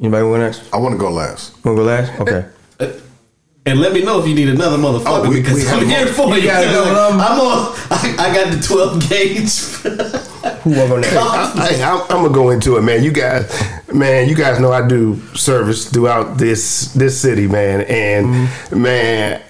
Anybody 0.00 0.24
want 0.24 0.34
to 0.34 0.38
go 0.38 0.44
next? 0.46 0.74
I 0.74 0.76
want 0.78 0.92
to 0.94 0.98
go 0.98 1.10
last. 1.10 1.64
Want 1.64 1.76
to 1.76 1.82
go 1.82 1.84
last? 1.84 2.20
Okay. 2.20 2.48
And 3.66 3.80
let 3.80 3.94
me 3.94 4.02
know 4.02 4.20
if 4.20 4.28
you 4.28 4.34
need 4.34 4.50
another 4.50 4.76
motherfucker 4.76 5.24
Oh, 5.26 5.30
we- 5.30 5.40
because 5.40 5.64
we 5.64 5.66
I'm 5.66 5.86
here 5.86 6.06
for 6.06 6.36
you. 6.36 6.42
got 6.48 6.64
another 6.64 6.90
um, 7.00 7.20
I'm 7.20 7.40
on. 7.40 7.74
I, 7.90 8.16
I 8.18 8.34
got 8.34 8.52
the 8.52 8.60
12 8.60 9.08
gauge. 9.08 9.58
Who 10.62 10.70
want 10.70 10.82
to 10.82 10.88
go 10.88 10.96
next? 11.00 11.16
I, 11.16 11.80
I, 11.82 12.06
I'm 12.10 12.22
gonna 12.22 12.34
go 12.34 12.50
into 12.50 12.76
it, 12.76 12.82
man. 12.82 13.02
You 13.02 13.10
guys, 13.10 13.50
man, 13.92 14.28
you 14.28 14.34
guys 14.34 14.60
know 14.60 14.70
I 14.70 14.86
do 14.86 15.16
service 15.34 15.88
throughout 15.88 16.36
this 16.36 16.92
this 16.92 17.18
city, 17.18 17.46
man, 17.46 17.82
and 17.82 18.26
mm-hmm. 18.26 18.82
man, 18.82 19.42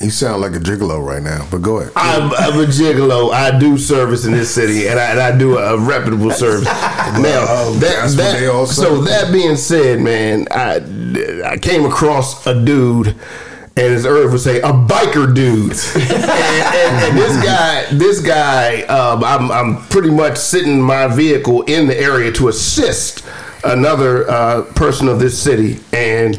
You 0.00 0.10
sound 0.10 0.42
like 0.42 0.52
a 0.52 0.60
gigolo 0.60 1.04
right 1.04 1.20
now, 1.22 1.44
but 1.50 1.60
go 1.60 1.78
ahead. 1.78 1.92
I'm, 1.96 2.32
I'm 2.34 2.60
a 2.60 2.66
gigolo. 2.66 3.32
I 3.32 3.58
do 3.58 3.76
service 3.76 4.24
in 4.26 4.32
this 4.32 4.54
city, 4.54 4.86
and 4.86 4.96
I, 4.98 5.10
and 5.10 5.18
I 5.18 5.36
do 5.36 5.58
a 5.58 5.76
reputable 5.76 6.30
service. 6.30 6.64
now, 6.68 7.44
Oh, 7.48 7.76
that, 7.80 8.08
that- 8.16 8.38
they 8.38 8.46
all 8.46 8.66
say. 8.66 8.82
so 8.82 9.00
that 9.02 9.32
being 9.32 9.56
said, 9.56 9.98
man, 10.00 10.46
I 10.52 10.76
I 11.44 11.56
came 11.56 11.84
across 11.84 12.46
a 12.46 12.64
dude. 12.64 13.16
And 13.76 13.94
as 13.94 14.04
Irv 14.04 14.32
would 14.32 14.40
say, 14.40 14.60
a 14.60 14.72
biker 14.72 15.32
dude, 15.32 15.70
and, 15.94 16.12
and, 16.12 17.04
and 17.04 17.16
this 17.18 17.44
guy, 17.44 17.84
this 17.92 18.20
guy, 18.20 18.82
um, 18.82 19.22
I'm, 19.22 19.52
I'm 19.52 19.86
pretty 19.86 20.10
much 20.10 20.36
sitting 20.36 20.82
my 20.82 21.06
vehicle 21.06 21.62
in 21.62 21.86
the 21.86 21.96
area 21.96 22.32
to 22.32 22.48
assist 22.48 23.24
another 23.62 24.28
uh, 24.28 24.62
person 24.74 25.06
of 25.06 25.20
this 25.20 25.40
city, 25.40 25.78
and 25.92 26.36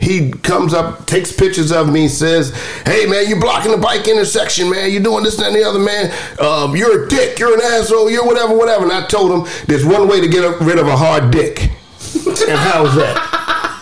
he 0.00 0.30
comes 0.30 0.72
up, 0.72 1.06
takes 1.06 1.32
pictures 1.32 1.72
of 1.72 1.92
me, 1.92 2.06
says, 2.06 2.54
"Hey 2.86 3.06
man, 3.06 3.28
you're 3.28 3.40
blocking 3.40 3.72
the 3.72 3.78
bike 3.78 4.06
intersection, 4.06 4.70
man. 4.70 4.92
You're 4.92 5.02
doing 5.02 5.24
this 5.24 5.38
and 5.38 5.44
that, 5.44 5.48
and 5.48 5.56
the 5.56 5.68
other, 5.68 5.78
man. 5.80 6.12
Um, 6.38 6.76
you're 6.76 7.04
a 7.04 7.08
dick. 7.08 7.38
You're 7.38 7.54
an 7.54 7.60
asshole. 7.60 8.10
You're 8.10 8.24
whatever, 8.24 8.56
whatever." 8.56 8.84
And 8.84 8.92
I 8.92 9.06
told 9.06 9.32
him, 9.32 9.52
"There's 9.66 9.84
one 9.84 10.08
way 10.08 10.20
to 10.20 10.28
get 10.28 10.60
rid 10.60 10.78
of 10.78 10.86
a 10.86 10.96
hard 10.96 11.32
dick, 11.32 11.62
and 12.26 12.58
how's 12.58 12.94
that? 12.94 13.18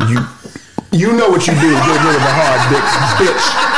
You, 0.09 0.99
you 0.99 1.13
know 1.13 1.29
what 1.29 1.47
you 1.47 1.53
do 1.53 1.61
to 1.61 1.81
get 1.85 2.05
rid 2.05 2.17
of 2.17 2.23
a 2.23 2.35
hard 2.35 2.61
dick, 2.73 3.29
bitch." 3.29 3.77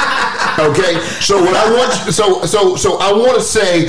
Okay, 0.58 0.98
so 1.20 1.40
what 1.40 1.54
I 1.54 1.70
want, 1.70 1.92
so 2.12 2.44
so 2.44 2.74
so 2.74 2.98
I 2.98 3.12
want 3.12 3.34
to 3.34 3.40
say, 3.40 3.86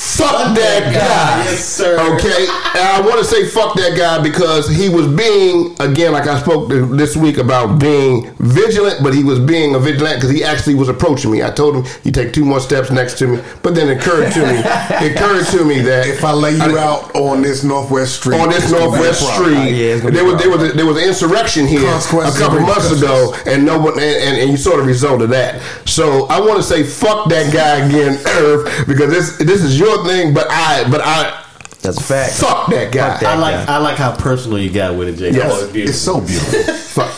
fuck 0.00 0.56
that 0.56 0.92
guy. 0.94 1.44
Yes, 1.44 1.64
sir. 1.64 1.98
Okay, 2.14 2.46
and 2.48 2.84
I 2.88 3.00
want 3.00 3.18
to 3.18 3.24
say 3.24 3.46
fuck 3.46 3.74
that 3.76 3.96
guy 3.96 4.22
because 4.22 4.68
he 4.68 4.88
was 4.88 5.06
being 5.06 5.76
again, 5.80 6.12
like 6.12 6.26
I 6.26 6.40
spoke 6.40 6.68
this 6.68 7.16
week 7.16 7.36
about 7.38 7.78
being 7.78 8.30
vigilant, 8.38 9.02
but 9.02 9.14
he 9.14 9.22
was 9.24 9.38
being 9.38 9.74
a 9.74 9.78
vigilant 9.78 10.16
because 10.16 10.30
he 10.30 10.42
actually 10.42 10.74
was 10.74 10.88
approaching 10.88 11.30
me. 11.30 11.42
I 11.42 11.50
told 11.50 11.76
him 11.76 11.84
you 12.04 12.12
take 12.12 12.32
two 12.32 12.44
more 12.44 12.60
steps 12.60 12.90
next 12.90 13.18
to 13.18 13.26
me, 13.26 13.42
but 13.62 13.74
then 13.74 13.88
it 13.88 13.98
occurred 13.98 14.32
to 14.32 14.40
me, 14.40 14.58
it 15.04 15.16
occurred 15.16 15.46
to 15.58 15.64
me 15.64 15.80
that 15.80 16.06
If 16.08 16.24
I 16.24 16.32
lay 16.32 16.52
you 16.52 16.78
out 16.78 17.14
on 17.14 17.42
this 17.42 17.62
northwest 17.62 18.16
street, 18.20 18.40
on 18.40 18.48
this 18.48 18.64
it's 18.64 18.72
gonna 18.72 18.84
be 18.84 18.86
a 18.86 18.90
northwest 18.96 19.22
problem. 19.24 19.52
street. 19.56 19.72
Yeah, 19.76 19.94
it's 19.94 20.02
gonna 20.02 20.12
be 20.12 20.16
there 20.16 20.24
was 20.24 20.40
there 20.42 20.50
was 20.50 20.62
a, 20.62 20.72
there 20.76 20.86
was 20.86 20.96
an 20.96 21.04
insurrection 21.04 21.66
here 21.66 21.86
a 21.88 22.00
couple 22.00 22.58
and 22.58 22.66
months 22.66 22.90
ago, 22.90 23.34
and 23.46 23.64
no 23.64 23.78
one 23.78 23.94
and, 23.94 24.02
and, 24.02 24.38
and 24.40 24.50
you 24.50 24.56
saw 24.56 24.76
the 24.76 24.82
result 24.82 25.20
of 25.22 25.28
that. 25.30 25.60
So 25.86 26.26
I 26.28 26.40
want 26.40 26.56
to 26.56 26.62
say 26.62 26.82
fuck 26.84 27.28
that 27.28 27.52
guy 27.52 27.84
again, 27.86 28.18
Irv, 28.40 28.86
because 28.86 29.10
this 29.10 29.36
this 29.38 29.62
is 29.62 29.78
your 29.78 29.89
thing, 30.06 30.32
but 30.34 30.46
I 30.50 30.88
but 30.90 31.00
I 31.02 31.44
That's 31.82 31.98
a 31.98 32.02
fact. 32.02 32.32
fuck 32.34 32.68
that 32.70 32.92
guy. 32.92 33.10
Fuck 33.12 33.20
that. 33.20 33.36
I 33.36 33.40
like 33.40 33.66
guy. 33.66 33.74
I 33.74 33.78
like 33.78 33.96
how 33.96 34.16
personal 34.16 34.58
you 34.58 34.70
got 34.70 34.96
with 34.96 35.08
it, 35.08 35.16
Jay. 35.16 35.30
Yes. 35.36 35.50
Oh, 35.52 35.64
it's 35.64 35.72
beautiful. 35.72 35.90
It's 35.90 35.98
so 35.98 36.20
beautiful. 36.20 36.74
Fuck. 37.04 37.14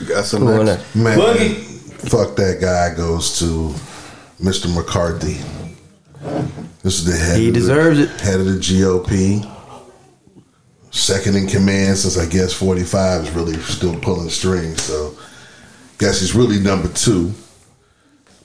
You 0.00 0.06
got 0.06 0.24
some 0.24 0.40
Who 0.42 0.46
want 0.46 0.64
next? 0.66 0.92
that? 0.94 0.98
Man, 0.98 1.18
Boogie. 1.18 2.10
fuck 2.10 2.36
that 2.36 2.58
guy 2.60 2.94
goes 2.94 3.38
to 3.40 3.74
Mr. 4.42 4.72
McCarthy. 4.74 5.38
This 6.82 6.98
is 7.00 7.04
the 7.04 7.16
head. 7.16 7.38
He 7.38 7.48
of 7.48 7.54
the- 7.54 7.60
deserves 7.60 7.98
it. 7.98 8.10
Head 8.20 8.40
of 8.40 8.46
the 8.46 8.52
GOP. 8.58 9.52
Second 10.90 11.36
in 11.36 11.46
command 11.46 11.98
since 11.98 12.16
I 12.18 12.26
guess 12.26 12.52
45 12.52 13.22
is 13.24 13.30
really 13.32 13.56
still 13.60 13.98
pulling 14.00 14.30
strings. 14.30 14.80
So, 14.82 15.14
guess 15.98 16.20
he's 16.20 16.34
really 16.34 16.58
number 16.60 16.88
two. 16.88 17.32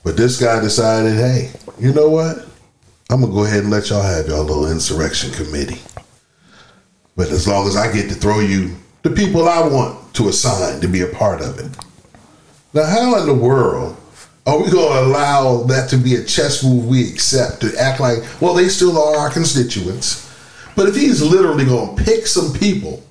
But 0.04 0.16
this 0.16 0.38
guy 0.40 0.60
decided, 0.60 1.14
hey, 1.14 1.50
you 1.82 1.92
know 1.92 2.08
what? 2.08 2.46
I'm 3.10 3.20
gonna 3.20 3.32
go 3.32 3.44
ahead 3.44 3.64
and 3.64 3.70
let 3.70 3.90
y'all 3.90 4.02
have 4.02 4.28
y'all 4.28 4.44
little 4.44 4.70
insurrection 4.70 5.32
committee. 5.32 5.80
But 7.16 7.30
as 7.30 7.48
long 7.48 7.66
as 7.66 7.76
I 7.76 7.92
get 7.92 8.08
to 8.08 8.14
throw 8.14 8.38
you 8.38 8.76
the 9.02 9.10
people 9.10 9.48
I 9.48 9.66
want 9.66 10.14
to 10.14 10.28
assign 10.28 10.80
to 10.80 10.86
be 10.86 11.02
a 11.02 11.08
part 11.08 11.40
of 11.40 11.58
it. 11.58 11.66
Now, 12.72 12.84
how 12.84 13.18
in 13.20 13.26
the 13.26 13.34
world 13.34 13.96
are 14.46 14.62
we 14.62 14.70
going 14.70 14.92
to 14.92 15.08
allow 15.08 15.64
that 15.64 15.90
to 15.90 15.96
be 15.96 16.14
a 16.14 16.24
chess 16.24 16.62
move 16.62 16.86
we 16.86 17.10
accept 17.10 17.60
to 17.62 17.76
act 17.78 18.00
like, 18.00 18.18
well, 18.40 18.54
they 18.54 18.68
still 18.68 18.96
are 18.96 19.16
our 19.16 19.30
constituents? 19.30 20.30
But 20.76 20.88
if 20.88 20.94
he's 20.94 21.20
literally 21.20 21.64
going 21.64 21.96
to 21.96 22.04
pick 22.04 22.26
some 22.28 22.52
people 22.52 23.02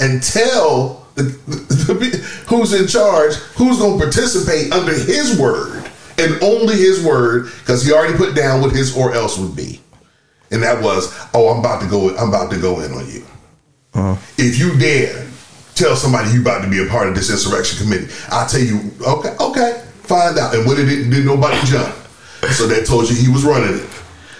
and 0.00 0.22
tell 0.22 1.06
the, 1.14 1.22
the, 1.22 1.94
the, 1.94 2.16
who's 2.48 2.72
in 2.72 2.88
charge, 2.88 3.34
who's 3.56 3.78
going 3.78 3.98
to 3.98 4.04
participate 4.04 4.72
under 4.72 4.92
his 4.92 5.38
word 5.38 5.90
and 6.18 6.42
only 6.42 6.76
his 6.76 7.04
word, 7.04 7.46
because 7.60 7.84
he 7.84 7.92
already 7.92 8.16
put 8.16 8.34
down 8.34 8.60
what 8.60 8.72
his 8.72 8.96
or 8.96 9.14
else 9.14 9.38
would 9.38 9.56
be, 9.56 9.80
and 10.50 10.62
that 10.62 10.82
was, 10.82 11.12
oh, 11.34 11.48
I'm 11.48 11.60
about 11.60 11.82
to 11.82 11.88
go, 11.88 12.16
I'm 12.16 12.28
about 12.28 12.50
to 12.52 12.60
go 12.60 12.80
in 12.80 12.92
on 12.92 13.06
you. 13.08 13.24
Uh-huh. 13.94 14.20
If 14.38 14.58
you 14.58 14.76
dare 14.78 15.26
tell 15.74 15.96
somebody 15.96 16.30
you 16.30 16.40
about 16.40 16.62
to 16.62 16.70
be 16.70 16.84
a 16.84 16.88
part 16.88 17.08
of 17.08 17.14
this 17.14 17.30
insurrection 17.30 17.84
committee, 17.84 18.12
I'll 18.28 18.48
tell 18.48 18.60
you, 18.60 18.92
okay, 19.06 19.36
okay, 19.40 19.84
find 20.02 20.38
out. 20.38 20.54
And 20.54 20.66
what 20.66 20.76
did 20.76 20.88
it, 20.88 21.10
did 21.10 21.24
nobody 21.24 21.60
jump? 21.66 21.94
So 22.52 22.66
that 22.68 22.86
told 22.86 23.08
you 23.08 23.16
he 23.16 23.28
was 23.28 23.44
running 23.44 23.78
it. 23.78 23.88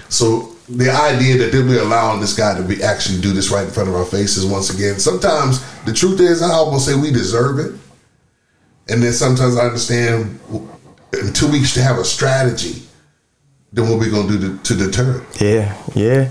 So 0.08 0.54
the 0.68 0.90
idea 0.90 1.38
that 1.38 1.52
they'll 1.52 1.66
be 1.66 1.76
allowing 1.76 2.20
this 2.20 2.36
guy 2.36 2.56
to 2.56 2.62
be 2.62 2.82
actually 2.82 3.20
do 3.20 3.32
this 3.32 3.50
right 3.50 3.64
in 3.64 3.70
front 3.70 3.88
of 3.88 3.94
our 3.94 4.04
faces 4.04 4.46
once 4.46 4.70
again. 4.72 4.98
Sometimes 4.98 5.60
the 5.84 5.92
truth 5.92 6.20
is, 6.20 6.42
I 6.42 6.52
almost 6.52 6.86
say 6.86 6.94
we 6.94 7.10
deserve 7.10 7.58
it, 7.58 7.72
and 8.88 9.02
then 9.02 9.12
sometimes 9.12 9.56
I 9.56 9.66
understand 9.66 10.38
until 11.20 11.50
we 11.50 11.60
to 11.74 11.82
have 11.82 11.98
a 11.98 12.04
strategy. 12.04 12.82
Then 13.72 13.88
what 13.90 13.98
we 13.98 14.10
gonna 14.10 14.28
do 14.28 14.38
to, 14.58 14.62
to 14.62 14.74
deter 14.86 15.20
it? 15.20 15.40
Yeah, 15.42 15.76
yeah. 15.94 16.28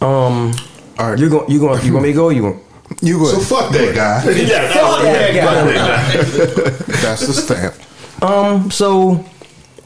Um, 0.00 0.54
All 0.98 1.10
right. 1.10 1.18
you 1.18 1.28
going 1.28 1.46
to, 1.46 1.52
you 1.52 1.58
going 1.58 1.80
to, 1.80 1.86
you 1.86 1.92
want 1.92 2.04
me 2.04 2.10
to 2.12 2.16
go? 2.16 2.28
You 2.28 2.42
want? 2.44 2.62
You 3.02 3.18
go 3.18 3.24
So 3.24 3.36
ahead. 3.36 3.48
fuck 3.48 3.72
that 3.72 3.94
guy. 3.94 4.20
Fuck 4.72 5.02
that 5.02 5.34
guy. 5.34 6.70
That's 7.02 7.26
the 7.26 7.32
stamp. 7.32 7.74
Um, 8.22 8.70
so 8.70 9.24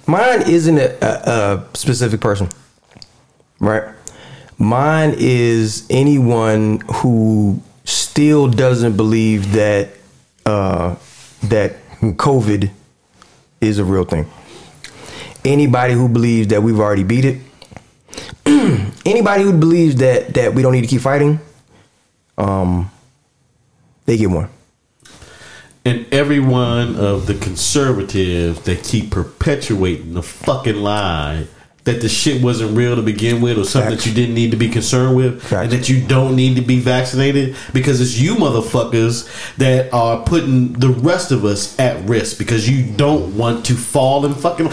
mine 0.06 0.42
isn't 0.42 0.76
a, 0.78 0.98
a, 1.04 1.54
a 1.72 1.76
specific 1.76 2.20
person, 2.20 2.48
right? 3.58 3.94
Mine 4.58 5.14
is 5.16 5.86
anyone 5.88 6.80
who 6.96 7.62
still 7.84 8.46
doesn't 8.46 8.96
believe 8.96 9.52
that 9.52 9.88
uh, 10.44 10.96
that 11.44 11.76
COVID 12.02 12.70
is 13.60 13.78
a 13.78 13.84
real 13.84 14.04
thing, 14.04 14.26
anybody 15.44 15.94
who 15.94 16.08
believes 16.08 16.48
that 16.48 16.62
we've 16.62 16.78
already 16.80 17.04
beat 17.04 17.24
it, 17.24 17.40
anybody 19.06 19.42
who 19.44 19.52
believes 19.58 19.96
that 19.96 20.34
that 20.34 20.54
we 20.54 20.62
don't 20.62 20.72
need 20.72 20.82
to 20.82 20.86
keep 20.86 21.00
fighting, 21.02 21.38
um, 22.38 22.90
they 24.06 24.16
get 24.16 24.30
one. 24.30 24.48
and 25.84 26.06
every 26.12 26.40
one 26.40 26.96
of 26.96 27.26
the 27.26 27.34
conservatives 27.34 28.60
that 28.62 28.82
keep 28.84 29.10
perpetuating 29.10 30.14
the 30.14 30.22
fucking 30.22 30.76
lie 30.76 31.46
that 31.90 32.00
the 32.00 32.08
shit 32.08 32.40
wasn't 32.42 32.76
real 32.76 32.94
to 32.94 33.02
begin 33.02 33.40
with 33.40 33.58
or 33.58 33.64
something 33.64 33.90
Facts. 33.90 34.04
that 34.04 34.10
you 34.10 34.14
didn't 34.14 34.34
need 34.34 34.52
to 34.52 34.56
be 34.56 34.68
concerned 34.68 35.16
with 35.16 35.42
Facts. 35.42 35.64
and 35.64 35.72
that 35.72 35.88
you 35.88 36.06
don't 36.06 36.36
need 36.36 36.54
to 36.56 36.62
be 36.62 36.78
vaccinated 36.78 37.56
because 37.72 38.00
it's 38.00 38.18
you 38.18 38.36
motherfuckers 38.36 39.28
that 39.56 39.92
are 39.92 40.22
putting 40.24 40.72
the 40.74 40.90
rest 40.90 41.32
of 41.32 41.44
us 41.44 41.78
at 41.80 42.08
risk 42.08 42.38
because 42.38 42.68
you 42.68 42.84
don't 42.96 43.36
want 43.36 43.64
to 43.66 43.74
fall 43.74 44.24
and 44.24 44.36
fucking 44.36 44.70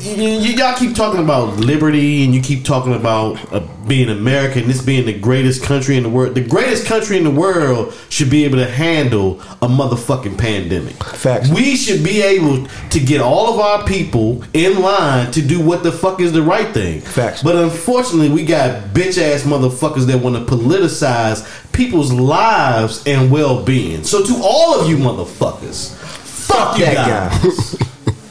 you, 0.00 0.52
y'all 0.52 0.76
keep 0.76 0.94
talking 0.94 1.20
about 1.22 1.56
liberty 1.58 2.24
and 2.24 2.34
you 2.34 2.40
keep 2.40 2.64
talking 2.64 2.94
about 2.94 3.52
uh, 3.52 3.60
being 3.86 4.08
American 4.08 4.68
this 4.68 4.82
being 4.82 5.06
the 5.06 5.18
greatest 5.18 5.62
country 5.62 5.96
in 5.96 6.02
the 6.02 6.08
world 6.08 6.34
the 6.34 6.40
greatest 6.44 6.86
country 6.86 7.16
in 7.16 7.24
the 7.24 7.30
world 7.30 7.92
should 8.08 8.30
be 8.30 8.44
able 8.44 8.58
to 8.58 8.66
handle 8.68 9.40
a 9.62 9.66
motherfucking 9.68 10.38
pandemic 10.38 10.94
Facts. 11.02 11.48
we 11.50 11.76
should 11.76 12.04
be 12.04 12.20
able 12.22 12.66
to 12.90 13.00
get 13.00 13.20
all 13.20 13.52
of 13.54 13.60
our 13.60 13.84
people 13.86 14.42
in 14.52 14.80
line 14.80 15.30
to 15.32 15.42
do 15.42 15.60
what 15.60 15.82
the 15.82 15.90
fuck 15.92 16.20
is 16.20 16.32
the 16.32 16.42
right 16.48 16.72
thing. 16.72 17.00
Facts. 17.00 17.42
But 17.42 17.56
unfortunately, 17.56 18.30
we 18.30 18.44
got 18.44 18.94
bitch 18.94 19.18
ass 19.18 19.42
motherfuckers 19.42 20.06
that 20.06 20.18
want 20.22 20.36
to 20.36 20.54
politicize 20.54 21.72
people's 21.72 22.12
lives 22.12 23.04
and 23.06 23.30
well 23.30 23.62
being. 23.64 24.02
So 24.04 24.24
to 24.24 24.40
all 24.42 24.80
of 24.80 24.88
you 24.88 24.96
motherfuckers, 24.96 25.94
fuck 25.94 26.78
you 26.78 26.84
that 26.86 27.30
guys. 27.32 27.74
guy. 27.74 27.84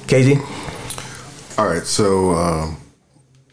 KG, 0.07 1.57
All 1.57 1.67
right, 1.67 1.83
so 1.85 2.31
um, 2.31 2.77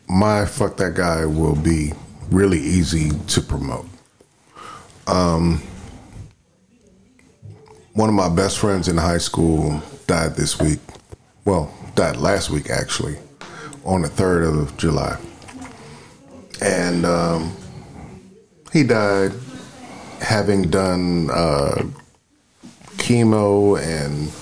my 0.08 0.44
fuck 0.46 0.76
that 0.76 0.94
guy 0.94 1.26
will 1.26 1.56
be 1.56 1.92
really 2.30 2.60
easy 2.60 3.10
to 3.28 3.40
promote. 3.40 3.86
Um, 5.06 5.60
one 7.92 8.08
of 8.08 8.14
my 8.14 8.28
best 8.28 8.58
friends 8.58 8.88
in 8.88 8.96
high 8.96 9.18
school 9.18 9.82
died 10.06 10.36
this 10.36 10.60
week. 10.60 10.78
Well, 11.44 11.72
died 11.94 12.16
last 12.16 12.50
week 12.50 12.70
actually, 12.70 13.16
on 13.84 14.02
the 14.02 14.08
third 14.08 14.44
of 14.44 14.76
July, 14.76 15.18
and 16.60 17.04
um, 17.04 17.54
he 18.72 18.82
died 18.82 19.32
having 20.20 20.70
done 20.70 21.28
uh, 21.30 21.82
chemo 22.96 23.78
and 23.80 24.32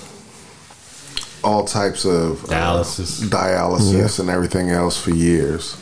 all 1.43 1.65
types 1.65 2.05
of 2.05 2.43
uh, 2.45 2.47
Dialysis. 2.47 3.23
dialysis 3.29 4.19
and 4.19 4.29
everything 4.29 4.69
else 4.69 4.97
for 5.01 5.11
years 5.11 5.77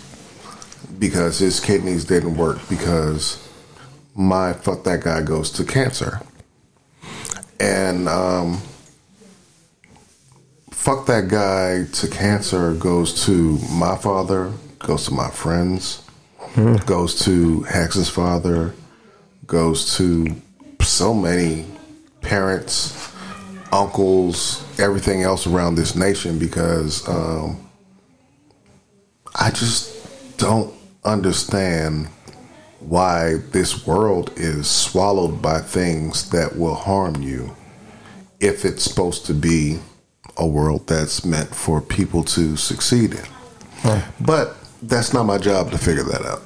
because 0.97 1.39
his 1.39 1.59
kidneys 1.59 2.05
didn't 2.05 2.35
work 2.35 2.57
because 2.67 3.47
my 4.15 4.53
fuck 4.53 4.83
that 4.83 5.01
guy 5.01 5.21
goes 5.21 5.51
to 5.51 5.63
cancer. 5.63 6.21
And 7.59 8.09
um, 8.09 8.61
fuck 10.81 11.05
that 11.05 11.27
guy 11.27 11.85
to 11.91 12.07
cancer 12.07 12.73
goes 12.73 13.25
to 13.25 13.57
my 13.69 13.95
father 13.95 14.51
goes 14.79 15.05
to 15.05 15.13
my 15.13 15.29
friends 15.29 16.03
goes 16.85 17.23
to 17.23 17.61
hex's 17.61 18.09
father 18.09 18.73
goes 19.45 19.95
to 19.95 20.27
so 20.81 21.13
many 21.13 21.65
parents 22.21 23.11
uncles, 23.71 24.63
everything 24.79 25.21
else 25.23 25.47
around 25.47 25.75
this 25.75 25.95
nation 25.95 26.37
because 26.37 27.07
um, 27.07 27.69
I 29.35 29.49
just 29.51 30.37
don't 30.37 30.73
understand 31.03 32.07
why 32.79 33.35
this 33.51 33.85
world 33.85 34.31
is 34.35 34.69
swallowed 34.69 35.41
by 35.41 35.59
things 35.59 36.29
that 36.31 36.57
will 36.57 36.75
harm 36.75 37.21
you 37.21 37.55
if 38.39 38.65
it's 38.65 38.83
supposed 38.83 39.25
to 39.27 39.33
be 39.33 39.79
a 40.41 40.45
world 40.47 40.88
that's 40.88 41.23
meant 41.23 41.53
for 41.55 41.80
people 41.81 42.23
to 42.23 42.57
succeed 42.57 43.13
in. 43.13 44.01
But 44.19 44.57
that's 44.81 45.13
not 45.13 45.23
my 45.26 45.38
job 45.38 45.72
to 45.72 45.77
figure 45.77 46.03
that 46.03 46.26
out. 46.26 46.41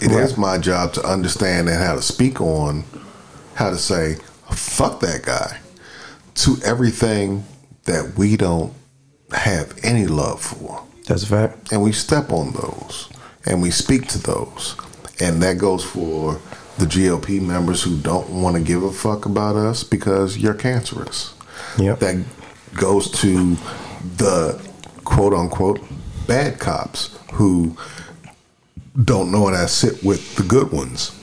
It 0.00 0.12
is 0.12 0.36
my 0.36 0.58
job 0.58 0.92
to 0.94 1.02
understand 1.04 1.68
and 1.68 1.78
how 1.78 1.94
to 1.94 2.02
speak 2.02 2.40
on 2.40 2.84
how 3.54 3.70
to 3.70 3.78
say, 3.78 4.16
fuck 4.52 5.00
that 5.00 5.22
guy 5.24 5.58
to 6.34 6.56
everything 6.64 7.44
that 7.84 8.14
we 8.16 8.36
don't 8.36 8.72
have 9.32 9.76
any 9.82 10.06
love 10.06 10.40
for. 10.40 10.84
that's 11.06 11.24
a 11.24 11.26
fact. 11.26 11.72
And 11.72 11.82
we 11.82 11.92
step 11.92 12.30
on 12.30 12.52
those 12.52 13.08
and 13.44 13.60
we 13.60 13.70
speak 13.70 14.06
to 14.08 14.18
those. 14.18 14.76
And 15.20 15.42
that 15.42 15.58
goes 15.58 15.84
for 15.84 16.40
the 16.78 16.86
GOP 16.86 17.42
members 17.42 17.82
who 17.82 17.98
don't 17.98 18.28
want 18.40 18.56
to 18.56 18.62
give 18.62 18.84
a 18.84 18.92
fuck 18.92 19.26
about 19.26 19.56
us 19.56 19.82
because 19.82 20.38
you're 20.38 20.54
cancerous. 20.54 21.34
Yep. 21.78 21.98
That 21.98 22.24
goes 22.78 23.10
to 23.20 23.56
the 24.16 24.60
quote 25.04 25.32
unquote 25.34 25.80
bad 26.26 26.58
cops 26.58 27.18
who 27.32 27.76
don't 29.04 29.30
know 29.30 29.46
how 29.46 29.62
to 29.62 29.68
sit 29.68 30.02
with 30.02 30.36
the 30.36 30.42
good 30.42 30.72
ones. 30.72 31.14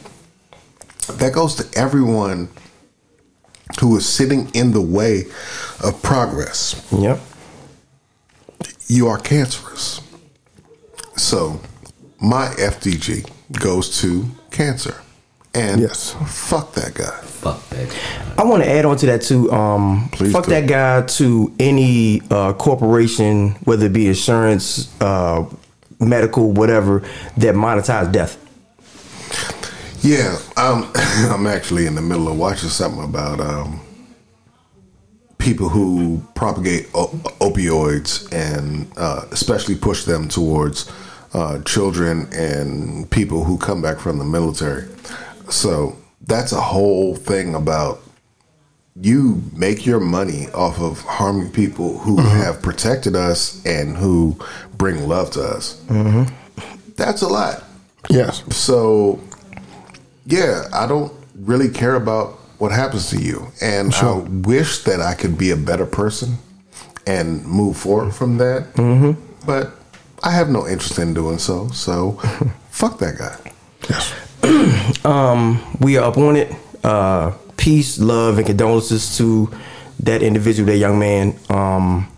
That 1.08 1.34
goes 1.34 1.56
to 1.56 1.78
everyone 1.78 2.50
who 3.80 3.96
is 3.98 4.08
sitting 4.08 4.50
in 4.54 4.72
the 4.72 4.82
way 4.82 5.26
of 5.84 6.02
progress. 6.02 6.88
Yep. 6.92 7.20
You 8.88 9.08
are 9.08 9.18
cancerous. 9.18 10.02
So, 11.16 11.60
my 12.20 12.48
FTG 12.58 13.30
goes 13.60 14.00
to 14.02 14.26
cancer. 14.52 15.02
And 15.56 15.82
Yes. 15.82 16.16
fuck 16.28 16.74
that 16.74 16.94
guy. 16.94 17.06
fuck 17.24 17.68
that. 17.70 17.88
I 18.38 18.44
want 18.44 18.64
to 18.64 18.70
add 18.70 18.86
on 18.86 18.98
to 18.98 19.06
that 19.06 19.22
too. 19.22 19.52
Um, 19.52 20.10
Please 20.12 20.34
fuck 20.34 20.46
do. 20.46 20.52
that 20.52 20.68
guy 20.68 21.02
to 21.04 21.54
any 21.60 22.22
uh, 22.30 22.54
corporation, 22.54 23.52
whether 23.64 23.86
it 23.86 23.94
be 23.94 24.08
insurance, 24.08 24.90
uh, 25.02 25.46
medical, 26.00 26.52
whatever, 26.52 27.04
that 27.38 27.56
monetize 27.56 28.12
death. 28.12 28.38
Yeah, 30.02 30.38
um, 30.58 30.92
I'm 30.96 31.48
actually 31.48 31.86
in 31.86 31.96
the 31.96 32.02
middle 32.02 32.28
of 32.28 32.38
watching 32.38 32.70
something 32.70 33.04
about 33.04 33.40
um, 33.40 33.80
people 35.38 35.70
who 35.70 36.22
propagate 36.36 36.88
o- 36.94 37.08
opioids 37.40 38.32
and 38.34 38.88
uh, 38.98 39.22
especially 39.32 39.76
push 39.76 40.04
them 40.04 40.28
towards 40.28 40.92
uh, 41.34 41.60
children 41.64 42.28
and 42.34 43.10
people 43.12 43.44
who 43.44 43.58
come 43.58 43.82
back 43.82 44.00
from 44.00 44.18
the 44.20 44.26
military. 44.26 44.86
So 45.50 45.96
that's 46.22 46.52
a 46.52 46.62
whole 46.62 47.16
thing 47.16 47.56
about 47.56 48.02
you 49.00 49.42
make 49.54 49.86
your 49.86 50.00
money 50.00 50.48
off 50.54 50.80
of 50.80 51.02
harming 51.02 51.52
people 51.52 52.00
who 52.00 52.18
have 52.18 52.62
protected 52.62 53.16
us 53.16 53.64
and 53.66 53.98
who 53.98 54.38
bring 54.78 55.08
love 55.08 55.32
to 55.32 55.42
us. 55.42 55.82
That's 56.96 57.22
a 57.22 57.28
lot. 57.28 57.64
Yes. 58.10 58.44
So, 58.56 59.20
yeah, 60.26 60.64
I 60.74 60.88
don't 60.88 61.12
really 61.36 61.70
care 61.70 61.96
about 61.96 62.40
what 62.58 62.72
happens 62.72 63.10
to 63.10 63.22
you. 63.22 63.48
And 63.62 63.94
I 63.94 64.14
wish 64.48 64.84
that 64.86 65.02
I 65.02 65.14
could 65.14 65.38
be 65.38 65.52
a 65.52 65.58
better 65.58 65.86
person 65.86 66.38
and 67.06 67.46
move 67.46 67.76
forward 67.78 68.14
from 68.14 68.38
that. 68.38 68.74
Mm-hmm. 68.76 69.22
But 69.46 69.74
I 70.24 70.32
have 70.32 70.50
no 70.50 70.66
interest 70.66 70.98
in 71.00 71.14
doing 71.14 71.38
so. 71.38 71.68
So, 71.70 72.14
fuck 72.70 73.00
that 73.00 73.18
guy. 73.18 73.52
We 75.80 75.98
are 75.98 76.06
up 76.06 76.18
on 76.18 76.36
it. 76.36 76.54
Uh, 76.84 77.32
peace, 77.58 78.00
love, 78.00 78.38
and 78.38 78.48
condolences 78.48 79.18
to 79.18 79.52
that 80.00 80.22
individual, 80.22 80.68
that 80.68 80.78
young 80.78 81.00
man. 81.00 81.38
Um, 81.50 82.12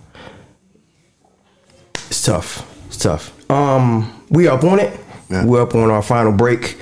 it's 1.96 2.24
tough. 2.24 2.66
It's 2.88 2.98
tough. 2.98 3.34
Um, 3.50 4.24
we 4.30 4.48
are 4.48 4.58
up 4.58 4.64
on 4.64 4.80
it. 4.80 5.00
Yeah. 5.30 5.46
We're 5.46 5.62
up 5.62 5.76
on 5.76 5.90
our 5.90 6.02
final 6.02 6.32
break. 6.32 6.78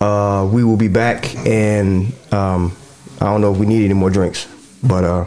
Uh, 0.00 0.48
we 0.52 0.64
will 0.64 0.76
be 0.76 0.88
back, 0.88 1.34
and 1.46 2.12
um, 2.32 2.76
I 3.20 3.26
don't 3.26 3.40
know 3.40 3.52
if 3.52 3.58
we 3.58 3.66
need 3.66 3.84
any 3.84 3.94
more 3.94 4.10
drinks, 4.10 4.48
but 4.82 5.04
uh, 5.04 5.26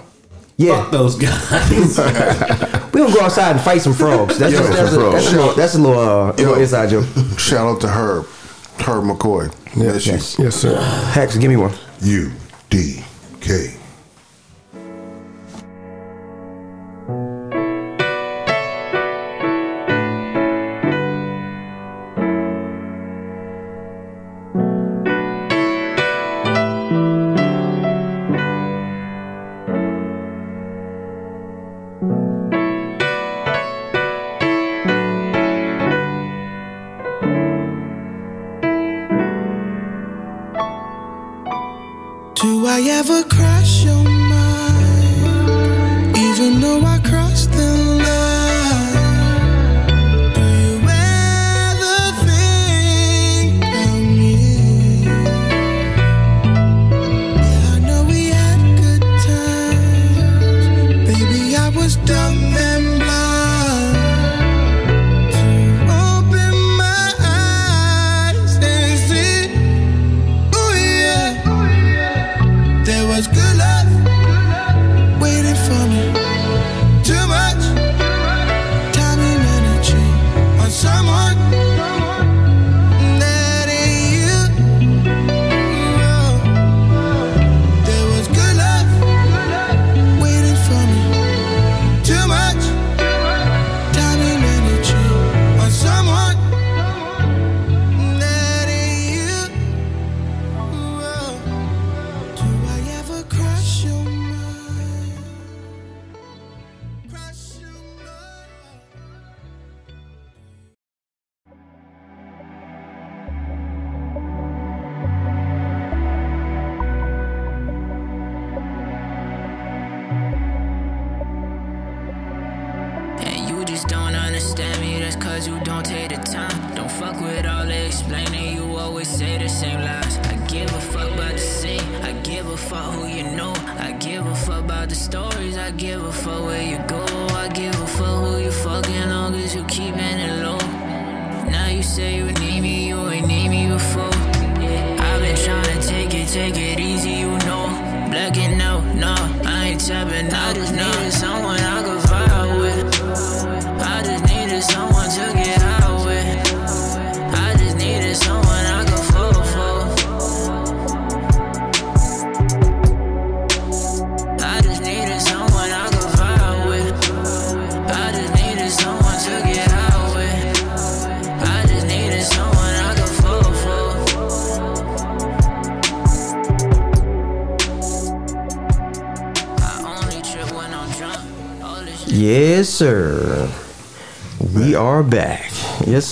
yeah, 0.58 0.84
Fuck 0.84 0.92
those 0.92 1.16
guys. 1.16 1.98
we 2.94 3.00
gonna 3.00 3.14
go 3.14 3.22
outside 3.22 3.52
and 3.52 3.62
fight 3.62 3.82
some 3.82 3.94
frogs. 3.94 4.38
That's 4.38 4.54
Yo, 4.54 4.60
just, 4.60 4.72
that's, 4.74 4.92
a, 4.92 4.96
some 4.96 5.12
that's, 5.12 5.28
a, 5.28 5.36
little, 5.36 5.54
that's 5.54 5.76
a 5.76 5.80
little, 5.80 6.00
uh, 6.00 6.34
little 6.34 6.56
inside 6.56 6.90
joke. 6.90 7.06
Shout 7.38 7.68
out 7.68 7.82
to 7.82 7.88
Herb, 7.88 8.28
Herb 8.82 9.04
McCoy. 9.06 9.52
Miss 9.76 10.06
you. 10.06 10.14
yes. 10.14 10.40
Yes, 10.40 10.56
sir. 10.56 10.80
Hex, 11.14 11.38
give 11.38 11.50
me 11.50 11.58
one. 11.58 11.74
U 12.02 12.32
D 12.70 13.04
K. 13.42 13.74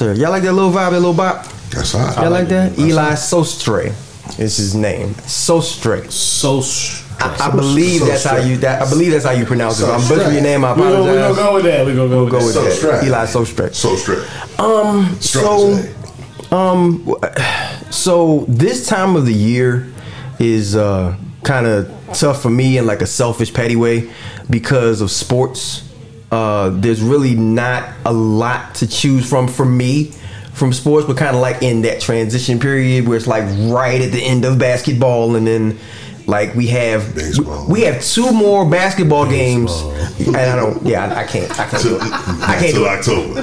sir. 0.06 0.14
Y'all 0.22 0.30
like 0.32 0.44
that 0.44 0.54
little 0.54 0.72
vibe, 0.72 0.92
that 0.92 1.00
little 1.00 1.14
bop? 1.14 1.46
That's 1.72 1.92
hot. 1.94 2.18
Y'all 2.22 2.30
like 2.32 2.48
that? 2.50 2.78
Eli 2.78 3.14
Sostre 3.14 3.88
is 4.40 4.58
his 4.58 4.76
name. 4.76 5.10
Sostre. 5.26 6.10
So 6.12 6.62
str- 6.62 7.04
I, 7.20 7.48
I 7.48 7.52
believe 7.56 8.02
that's 8.06 8.24
how 8.26 8.38
you 8.38 8.58
that 8.58 8.82
I 8.82 8.90
believe 8.90 9.12
that's 9.12 9.26
how 9.26 9.32
you 9.32 9.46
pronounce 9.46 9.80
it. 9.82 9.86
I'm 9.86 10.02
Sostre. 10.02 10.10
butchering 10.18 10.34
your 10.36 10.44
name. 10.44 10.66
I 10.66 10.72
apologize. 10.74 11.06
we 11.06 11.06
gonna, 11.06 11.30
we 11.30 11.36
gonna 11.36 11.36
go 11.36 11.54
with 11.56 11.64
that. 11.66 11.86
We're 11.86 11.96
gonna 11.96 12.10
go 12.10 12.24
with 12.26 12.32
Go 12.32 12.38
with 12.46 12.54
So 12.54 12.64
that. 12.64 12.72
straight. 12.74 13.04
Eli 13.06 13.26
Sostre. 13.26 13.74
So 13.74 13.96
straight. 13.96 14.60
Um. 14.60 15.18
Strong 15.22 15.82
So. 16.50 16.56
Um. 16.56 17.16
So 17.92 18.46
this 18.48 18.86
time 18.88 19.16
of 19.16 19.26
the 19.26 19.34
year 19.34 19.88
is 20.40 20.76
uh 20.76 21.16
kind 21.44 21.66
of 21.66 21.92
tough 22.14 22.42
for 22.42 22.50
me 22.50 22.78
in 22.78 22.86
like 22.86 23.02
a 23.02 23.08
selfish, 23.08 23.54
petty 23.54 23.76
way 23.76 24.12
because 24.50 25.02
of 25.02 25.10
sports. 25.10 25.75
Uh, 26.32 26.70
there's 26.72 27.02
really 27.02 27.36
not 27.36 27.90
a 28.06 28.12
lot 28.14 28.76
to 28.76 28.88
choose 28.88 29.28
from 29.30 29.48
for 29.48 29.66
me 29.66 30.12
from 30.54 30.72
sports, 30.74 31.06
but 31.06 31.18
kind 31.18 31.36
of 31.36 31.42
like 31.42 31.62
in 31.62 31.82
that 31.82 32.02
transition 32.02 32.60
period 32.60 33.08
where 33.08 33.18
it's 33.18 33.28
like 33.28 33.44
right 33.72 34.02
at 34.02 34.12
the 34.12 34.24
end 34.24 34.46
of 34.46 34.58
basketball, 34.58 35.36
and 35.36 35.46
then 35.46 35.78
like 36.28 36.56
we 36.56 36.68
have 36.68 37.14
Baseball. 37.14 37.68
we 37.70 37.82
have 37.82 38.02
two 38.04 38.32
more 38.32 38.68
basketball 38.68 39.28
games, 39.30 39.72
and 40.26 40.36
I 40.36 40.56
don't. 40.56 40.84
Yeah, 40.86 41.06
I, 41.06 41.22
I 41.22 41.24
can't. 41.26 41.52
I 41.60 41.68
can't 41.68 41.84
do 41.84 41.96
it. 41.98 42.02
I 42.02 42.58
can't 42.60 42.74
do 42.74 42.86
it. 42.86 42.90
October. 42.90 43.40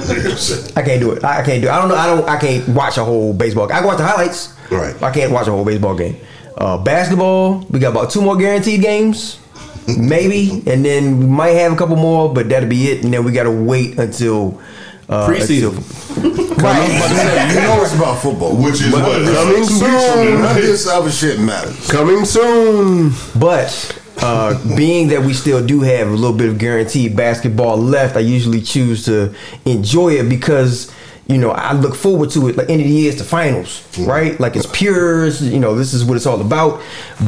I 0.75 0.81
can't 0.83 1.01
do 1.01 1.11
it. 1.11 1.23
I 1.23 1.39
I 1.39 1.43
can't 1.43 1.61
do 1.61 1.67
it. 1.67 1.71
I 1.71 1.79
don't 1.79 1.89
know. 1.89 1.95
I 1.95 2.07
don't. 2.07 2.27
I 2.27 2.37
can't 2.37 2.67
watch 2.69 2.97
a 2.97 3.03
whole 3.03 3.33
baseball. 3.33 3.71
I 3.71 3.77
can 3.77 3.85
watch 3.85 3.97
the 3.97 4.05
highlights. 4.05 4.53
Right. 4.69 5.01
I 5.01 5.11
can't 5.11 5.31
watch 5.31 5.47
a 5.47 5.51
whole 5.51 5.63
baseball 5.63 5.95
game. 5.95 6.17
Uh, 6.57 6.77
basketball. 6.77 7.59
We 7.69 7.79
got 7.79 7.91
about 7.91 8.09
two 8.11 8.21
more 8.21 8.35
guaranteed 8.37 8.81
games, 8.81 9.39
maybe, 9.87 10.63
and 10.67 10.83
then 10.85 11.19
we 11.19 11.25
might 11.25 11.51
have 11.51 11.73
a 11.73 11.75
couple 11.75 11.95
more, 11.95 12.33
but 12.33 12.49
that'll 12.49 12.69
be 12.69 12.91
it. 12.91 13.03
And 13.03 13.13
then 13.13 13.23
we 13.23 13.31
got 13.31 13.43
to 13.43 13.51
wait 13.51 13.97
until 13.99 14.61
uh, 15.09 15.27
Preseason. 15.27 15.77
until- 15.77 16.55
right. 16.63 17.53
you 17.53 17.61
know 17.61 17.81
it's 17.83 17.95
about 17.95 18.21
football. 18.21 18.55
Which 18.55 18.81
is 18.81 18.91
what? 18.93 19.03
coming 19.03 19.63
soon. 19.63 20.41
None 20.41 20.55
of 20.57 20.61
this 20.61 20.87
other 20.87 21.11
shit 21.11 21.39
matters. 21.39 21.89
Coming 21.89 22.25
soon. 22.25 23.11
But 23.39 23.99
uh, 24.21 24.75
being 24.75 25.09
that 25.09 25.21
we 25.21 25.33
still 25.33 25.65
do 25.65 25.81
have 25.81 26.07
a 26.07 26.11
little 26.11 26.35
bit 26.35 26.49
of 26.49 26.57
guaranteed 26.57 27.15
basketball 27.15 27.77
left, 27.77 28.15
I 28.15 28.21
usually 28.21 28.61
choose 28.61 29.05
to 29.05 29.33
enjoy 29.65 30.13
it 30.13 30.29
because 30.29 30.91
you 31.27 31.37
know 31.37 31.51
I 31.51 31.73
look 31.73 31.95
forward 31.95 32.29
to 32.31 32.47
it. 32.49 32.57
Like 32.57 32.69
end 32.69 32.81
of 32.81 32.87
the 32.87 32.93
year 32.93 33.09
is 33.09 33.17
the 33.17 33.23
finals, 33.23 33.81
right? 33.99 34.39
Like 34.39 34.55
it's 34.55 34.65
pure. 34.67 35.27
You 35.27 35.59
know 35.59 35.75
this 35.75 35.93
is 35.93 36.03
what 36.03 36.15
it's 36.17 36.25
all 36.25 36.41
about. 36.41 36.81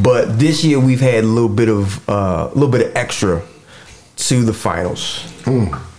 But 0.03 0.37
this 0.39 0.63
year 0.63 0.79
we've 0.79 0.99
had 1.01 1.23
a 1.23 1.27
little 1.27 1.49
bit 1.49 1.69
of 1.69 2.07
uh, 2.09 2.49
a 2.51 2.53
little 2.53 2.69
bit 2.69 2.87
of 2.87 2.95
extra 2.95 3.41
to 4.17 4.43
the 4.43 4.53
finals. 4.53 5.25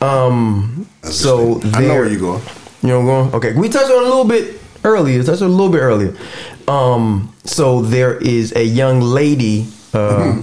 Um, 0.02 0.86
so 1.02 1.60
I 1.74 1.81
know 1.82 1.94
where 1.94 2.09
you 2.09 2.18
going. 2.18 2.43
you 2.82 2.89
know 2.89 3.02
going? 3.05 3.35
Okay. 3.35 3.52
We 3.55 3.68
touched 3.68 3.90
on 3.90 4.02
a 4.02 4.06
little 4.06 4.24
bit 4.24 4.60
earlier. 4.85 5.23
Touched 5.23 5.43
on 5.43 5.48
a 5.48 5.52
little 5.52 5.70
bit 5.73 5.81
earlier. 5.81 6.16
Um, 6.68 7.35
so 7.44 7.81
there 7.82 8.16
is 8.18 8.55
a 8.56 8.64
young 8.64 9.01
lady. 9.01 9.66
Uh, 9.94 10.43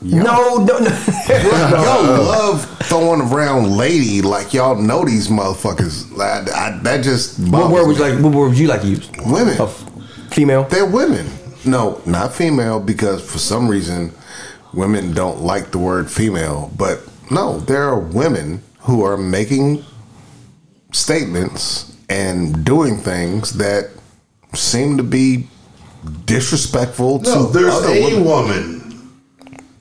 No, 0.00 0.56
no, 0.64 0.78
no. 0.78 0.78
Y'all 1.28 2.22
love 2.24 2.64
throwing 2.86 3.20
around 3.20 3.76
lady 3.76 4.22
like 4.22 4.54
y'all 4.54 4.74
know 4.80 5.04
these 5.04 5.28
motherfuckers. 5.28 6.18
I, 6.18 6.68
I, 6.68 6.78
that 6.82 7.04
just 7.04 7.38
what 7.50 7.70
word 7.70 7.86
would 7.86 7.96
you 7.98 8.02
like? 8.02 8.22
What 8.24 8.32
word 8.32 8.48
would 8.48 8.58
you 8.58 8.68
like 8.68 8.80
to 8.82 8.88
use? 8.88 9.10
Women. 9.26 9.60
Of 9.60 9.74
female. 10.30 10.64
They're 10.64 10.86
women. 10.86 11.26
No, 11.66 12.00
not 12.06 12.32
female 12.32 12.80
because 12.80 13.20
for 13.28 13.38
some 13.38 13.68
reason 13.68 14.12
women 14.72 15.12
don't 15.12 15.40
like 15.42 15.72
the 15.72 15.78
word 15.78 16.10
female. 16.10 16.70
But 16.76 17.00
no, 17.30 17.58
there 17.60 17.82
are 17.82 17.98
women 17.98 18.62
who 18.80 19.04
are 19.04 19.16
making 19.18 19.84
statements 20.92 21.94
and 22.08 22.64
doing 22.64 22.96
things 22.96 23.52
that 23.58 23.90
seem 24.54 24.96
to 24.96 25.02
be 25.02 25.48
disrespectful 26.24 27.20
No, 27.20 27.46
to 27.46 27.52
there's 27.52 27.74
other 27.74 27.88
a 27.88 28.02
women. 28.04 28.24
woman. 28.24 28.85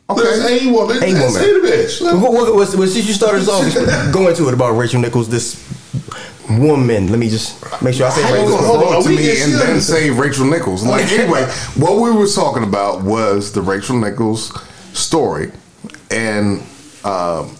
Okay. 0.07 0.22
There's 0.22 0.61
a 0.64 0.72
woman. 0.72 0.98
A 0.98 1.14
woman. 1.14 1.32
Say 1.32 1.60
the 1.60 1.68
bitch. 1.68 2.02
What, 2.02 2.32
what, 2.32 2.56
what, 2.56 2.77
what, 2.77 2.90
since 2.90 3.07
you 3.07 3.14
started 3.14 3.41
us 3.41 3.49
off, 3.49 4.14
go 4.14 4.27
into 4.27 4.48
it 4.48 4.53
about 4.53 4.72
Rachel 4.72 5.02
Nichols, 5.02 5.30
this 5.30 5.65
woman. 6.49 7.07
Let 7.10 7.19
me 7.19 7.30
just 7.30 7.61
make 7.82 7.95
sure 7.95 8.07
I 8.07 8.10
say 8.11 8.22
it 8.22 8.26
How 8.26 8.36
you 8.36 8.41
right. 8.41 8.49
gonna 8.49 8.68
Hold 8.68 8.95
on, 8.95 9.03
to 9.03 9.10
me 9.10 9.41
and 9.41 9.53
then 9.53 9.82
say 9.82 10.11
Rachel 10.11 10.45
Nichols? 10.45 10.84
Like 10.84 11.11
anyway, 11.11 11.44
what 11.76 12.02
we 12.02 12.11
were 12.11 12.27
talking 12.27 12.64
about 12.64 13.03
was 13.03 13.52
the 13.52 13.61
Rachel 13.61 13.98
Nichols 13.98 14.53
story, 14.94 15.52
and 16.11 16.61
um, 17.03 17.56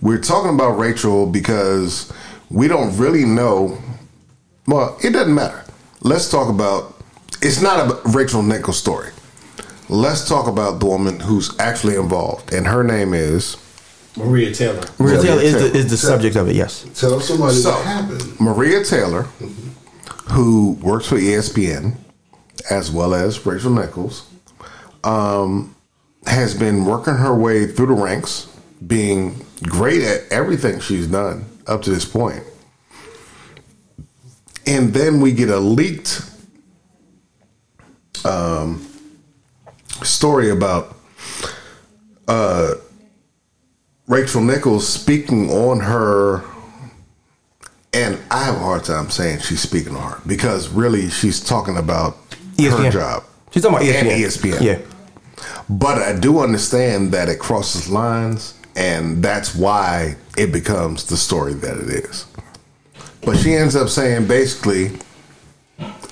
we're 0.00 0.20
talking 0.20 0.52
about 0.54 0.78
Rachel 0.78 1.26
because 1.26 2.12
we 2.50 2.68
don't 2.68 2.96
really 2.98 3.24
know. 3.24 3.78
Well, 4.66 4.98
it 5.04 5.10
doesn't 5.10 5.34
matter. 5.34 5.64
Let's 6.00 6.30
talk 6.30 6.48
about 6.48 6.94
it's 7.40 7.62
not 7.62 7.90
a 7.90 8.08
Rachel 8.08 8.42
Nichols 8.42 8.78
story. 8.78 9.10
Let's 9.88 10.26
talk 10.26 10.46
about 10.46 10.80
the 10.80 10.86
woman 10.86 11.20
who's 11.20 11.58
actually 11.60 11.96
involved, 11.96 12.52
and 12.52 12.66
her 12.66 12.82
name 12.82 13.12
is 13.12 13.56
Maria 14.16 14.52
Taylor. 14.52 14.82
Maria 14.98 15.20
Taylor 15.22 15.42
is 15.42 15.52
Taylor. 15.54 15.68
the, 15.68 15.78
is 15.78 15.90
the 15.90 15.96
subject 15.96 16.36
of 16.36 16.48
it. 16.48 16.56
Yes. 16.56 16.86
Tell 16.94 17.20
somebody 17.20 17.56
So- 17.56 17.72
what 17.72 17.84
happened. 17.84 18.40
Maria 18.40 18.82
Taylor, 18.84 19.24
who 20.32 20.72
works 20.80 21.06
for 21.06 21.16
ESPN, 21.16 21.96
as 22.70 22.90
well 22.90 23.14
as 23.14 23.44
Rachel 23.44 23.72
Nichols, 23.72 24.26
um, 25.02 25.74
has 26.26 26.54
been 26.54 26.86
working 26.86 27.14
her 27.14 27.34
way 27.34 27.66
through 27.66 27.86
the 27.88 27.92
ranks, 28.02 28.46
being 28.86 29.44
great 29.64 30.02
at 30.02 30.22
everything 30.30 30.80
she's 30.80 31.06
done 31.08 31.44
up 31.66 31.82
to 31.82 31.90
this 31.90 32.06
point. 32.06 32.42
And 34.66 34.94
then 34.94 35.20
we 35.20 35.32
get 35.32 35.50
a 35.50 35.58
leaked 35.58 36.22
um, 38.24 38.86
story 40.02 40.50
about 40.50 40.96
uh, 42.28 42.74
Rachel 44.06 44.40
Nichols 44.42 44.86
speaking 44.86 45.50
on 45.50 45.80
her 45.80 46.44
and 47.94 48.18
I 48.30 48.44
have 48.44 48.56
a 48.56 48.58
hard 48.58 48.84
time 48.84 49.08
saying 49.08 49.38
she's 49.40 49.60
speaking 49.60 49.94
on 49.94 50.12
her 50.12 50.20
because 50.26 50.68
really 50.68 51.08
she's 51.10 51.40
talking 51.40 51.76
about 51.76 52.16
her 52.58 52.70
ESPN. 52.70 52.92
job. 52.92 53.22
E 53.22 53.26
She's 53.52 53.62
talking 53.62 53.88
about 53.88 54.04
ESPN. 54.04 54.58
ESPN. 54.58 54.60
Yeah. 54.60 54.78
But 55.70 55.98
I 55.98 56.18
do 56.18 56.40
understand 56.40 57.12
that 57.12 57.28
it 57.28 57.38
crosses 57.38 57.88
lines, 57.88 58.58
and 58.76 59.22
that's 59.22 59.54
why 59.54 60.16
it 60.36 60.52
becomes 60.52 61.04
the 61.04 61.16
story 61.16 61.54
that 61.54 61.76
it 61.76 61.88
is. 61.88 62.26
But 63.24 63.38
she 63.38 63.54
ends 63.54 63.76
up 63.76 63.88
saying 63.88 64.26
basically, 64.26 64.90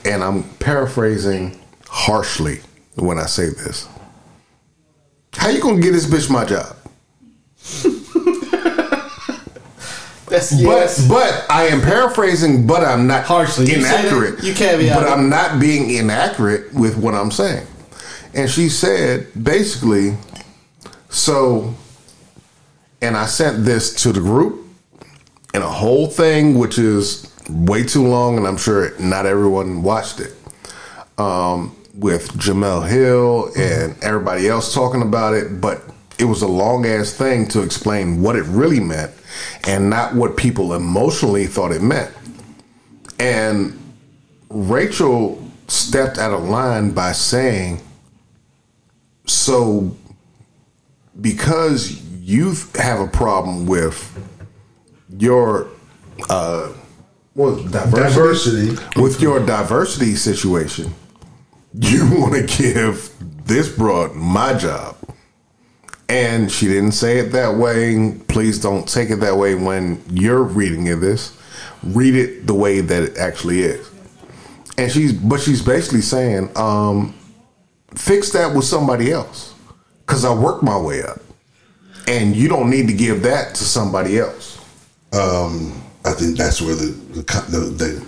and 0.04 0.22
I'm 0.22 0.44
paraphrasing 0.60 1.60
harshly 1.88 2.60
when 2.96 3.18
I 3.18 3.26
say 3.26 3.46
this. 3.48 3.88
How 5.34 5.48
you 5.48 5.60
gonna 5.62 5.80
get 5.80 5.92
this 5.92 6.06
bitch 6.06 6.30
my 6.30 6.44
job? 6.44 6.76
That's 10.28 10.62
But 10.62 10.98
but 11.08 11.46
I 11.50 11.64
am 11.66 11.82
paraphrasing, 11.82 12.66
but 12.66 12.82
I'm 12.82 13.06
not 13.06 13.24
Harshly. 13.24 13.70
inaccurate. 13.74 14.42
You 14.42 14.52
inaccurate. 14.54 14.80
you 14.86 14.94
but. 14.94 15.06
I'm 15.06 15.28
not 15.28 15.60
being 15.60 15.90
inaccurate 15.90 16.72
with 16.72 16.96
what 16.96 17.14
I'm 17.14 17.30
saying. 17.30 17.66
And 18.34 18.48
she 18.50 18.70
said 18.70 19.26
basically, 19.40 20.16
so, 21.10 21.74
and 23.02 23.14
I 23.14 23.26
sent 23.26 23.64
this 23.66 23.92
to 24.04 24.12
the 24.12 24.20
group, 24.20 24.66
and 25.52 25.62
a 25.62 25.68
whole 25.68 26.06
thing 26.06 26.58
which 26.58 26.78
is 26.78 27.30
way 27.50 27.82
too 27.84 28.06
long, 28.06 28.38
and 28.38 28.46
I'm 28.46 28.56
sure 28.56 28.98
not 28.98 29.26
everyone 29.26 29.82
watched 29.82 30.18
it. 30.20 30.34
Um, 31.18 31.76
with 31.94 32.28
Jemele 32.38 32.88
Hill 32.88 33.50
and 33.56 33.96
everybody 34.02 34.48
else 34.48 34.72
talking 34.74 35.02
about 35.02 35.34
it, 35.34 35.60
but 35.60 35.82
it 36.18 36.24
was 36.24 36.42
a 36.42 36.48
long 36.48 36.86
ass 36.86 37.12
thing 37.12 37.46
to 37.48 37.62
explain 37.62 38.22
what 38.22 38.36
it 38.36 38.44
really 38.44 38.80
meant 38.80 39.10
and 39.66 39.90
not 39.90 40.14
what 40.14 40.36
people 40.36 40.74
emotionally 40.74 41.46
thought 41.46 41.72
it 41.72 41.82
meant. 41.82 42.10
And 43.18 43.78
Rachel 44.48 45.42
stepped 45.68 46.18
out 46.18 46.32
of 46.32 46.44
line 46.44 46.92
by 46.92 47.12
saying, 47.12 47.80
So, 49.26 49.96
because 51.20 52.00
you 52.20 52.54
have 52.76 53.00
a 53.00 53.08
problem 53.08 53.66
with 53.66 53.98
your 55.18 55.68
uh, 56.30 56.72
what 57.34 57.70
diversity, 57.70 58.70
Diversity. 58.74 59.00
with 59.00 59.20
your 59.20 59.44
diversity 59.44 60.14
situation, 60.14 60.94
you 61.78 62.20
want 62.20 62.34
to 62.34 62.62
give 62.62 63.10
this 63.46 63.74
broad 63.74 64.14
my 64.14 64.54
job. 64.54 64.96
And 66.08 66.52
she 66.52 66.66
didn't 66.66 66.92
say 66.92 67.18
it 67.18 67.32
that 67.32 67.56
way. 67.56 68.18
Please 68.28 68.60
don't 68.60 68.86
take 68.86 69.08
it 69.08 69.16
that 69.20 69.36
way 69.36 69.54
when 69.54 70.02
you're 70.10 70.42
reading 70.42 70.90
of 70.90 71.00
this. 71.00 71.38
Read 71.82 72.14
it 72.14 72.46
the 72.46 72.54
way 72.54 72.80
that 72.80 73.02
it 73.02 73.16
actually 73.16 73.60
is. 73.60 73.90
And 74.76 74.92
she's, 74.92 75.14
but 75.14 75.40
she's 75.40 75.62
basically 75.62 76.02
saying, 76.02 76.50
um, 76.56 77.14
fix 77.94 78.30
that 78.32 78.54
with 78.54 78.64
somebody 78.64 79.10
else, 79.10 79.54
because 80.00 80.24
I 80.24 80.34
worked 80.34 80.62
my 80.62 80.76
way 80.78 81.02
up, 81.02 81.20
and 82.06 82.36
you 82.36 82.48
don't 82.48 82.68
need 82.68 82.88
to 82.88 82.94
give 82.94 83.22
that 83.22 83.54
to 83.54 83.64
somebody 83.64 84.18
else. 84.18 84.58
Um, 85.12 85.82
I 86.04 86.12
think 86.12 86.36
that's 86.36 86.60
where 86.60 86.74
the 86.74 86.86
the, 86.86 87.22
the 87.48 87.58
the 87.58 88.06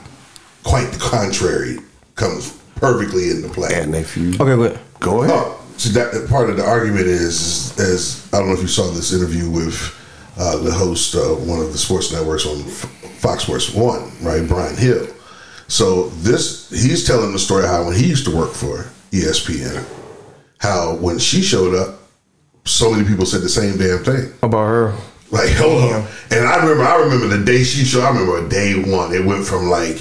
quite 0.62 0.90
the 0.90 0.98
contrary 0.98 1.78
comes 2.14 2.63
perfectly 2.84 3.30
into 3.30 3.48
play. 3.48 3.70
And 3.72 3.94
if 3.94 4.16
you 4.16 4.30
Okay, 4.34 4.56
good. 4.56 4.78
go 5.00 5.22
ahead, 5.22 5.34
Oh, 5.34 5.60
so 5.76 5.88
that 5.90 6.28
part 6.28 6.50
of 6.50 6.56
the 6.56 6.64
argument 6.64 7.06
is, 7.06 7.76
as 7.78 8.28
I 8.32 8.38
don't 8.38 8.48
know 8.48 8.54
if 8.54 8.62
you 8.62 8.68
saw 8.68 8.90
this 8.90 9.12
interview 9.12 9.48
with 9.50 9.76
uh, 10.38 10.58
the 10.58 10.72
host 10.72 11.14
of 11.14 11.46
one 11.48 11.60
of 11.60 11.72
the 11.72 11.78
sports 11.78 12.12
networks 12.12 12.46
on 12.46 12.62
Fox 12.62 13.44
Sports 13.44 13.72
One, 13.74 14.12
right, 14.22 14.46
Brian 14.46 14.76
Hill. 14.76 15.06
So 15.66 16.10
this 16.22 16.68
he's 16.70 17.06
telling 17.06 17.32
the 17.32 17.38
story 17.38 17.66
how 17.66 17.84
when 17.86 17.96
he 17.96 18.06
used 18.06 18.26
to 18.26 18.36
work 18.36 18.52
for 18.52 18.84
ESPN, 19.12 19.82
how 20.58 20.96
when 20.96 21.18
she 21.18 21.40
showed 21.40 21.74
up, 21.74 22.00
so 22.66 22.90
many 22.90 23.04
people 23.08 23.24
said 23.26 23.40
the 23.42 23.48
same 23.48 23.76
damn 23.78 24.04
thing. 24.04 24.32
About 24.42 24.66
her. 24.68 24.94
Like, 25.30 25.50
hold 25.54 25.82
on. 25.92 26.06
And 26.30 26.46
I 26.46 26.56
remember, 26.62 26.84
I 26.84 26.96
remember 26.96 27.26
the 27.28 27.44
day 27.44 27.64
she 27.64 27.84
showed. 27.84 28.02
I 28.04 28.10
remember 28.10 28.46
day 28.48 28.74
one. 28.74 29.12
It 29.14 29.24
went 29.24 29.44
from 29.46 29.66
like, 29.70 29.96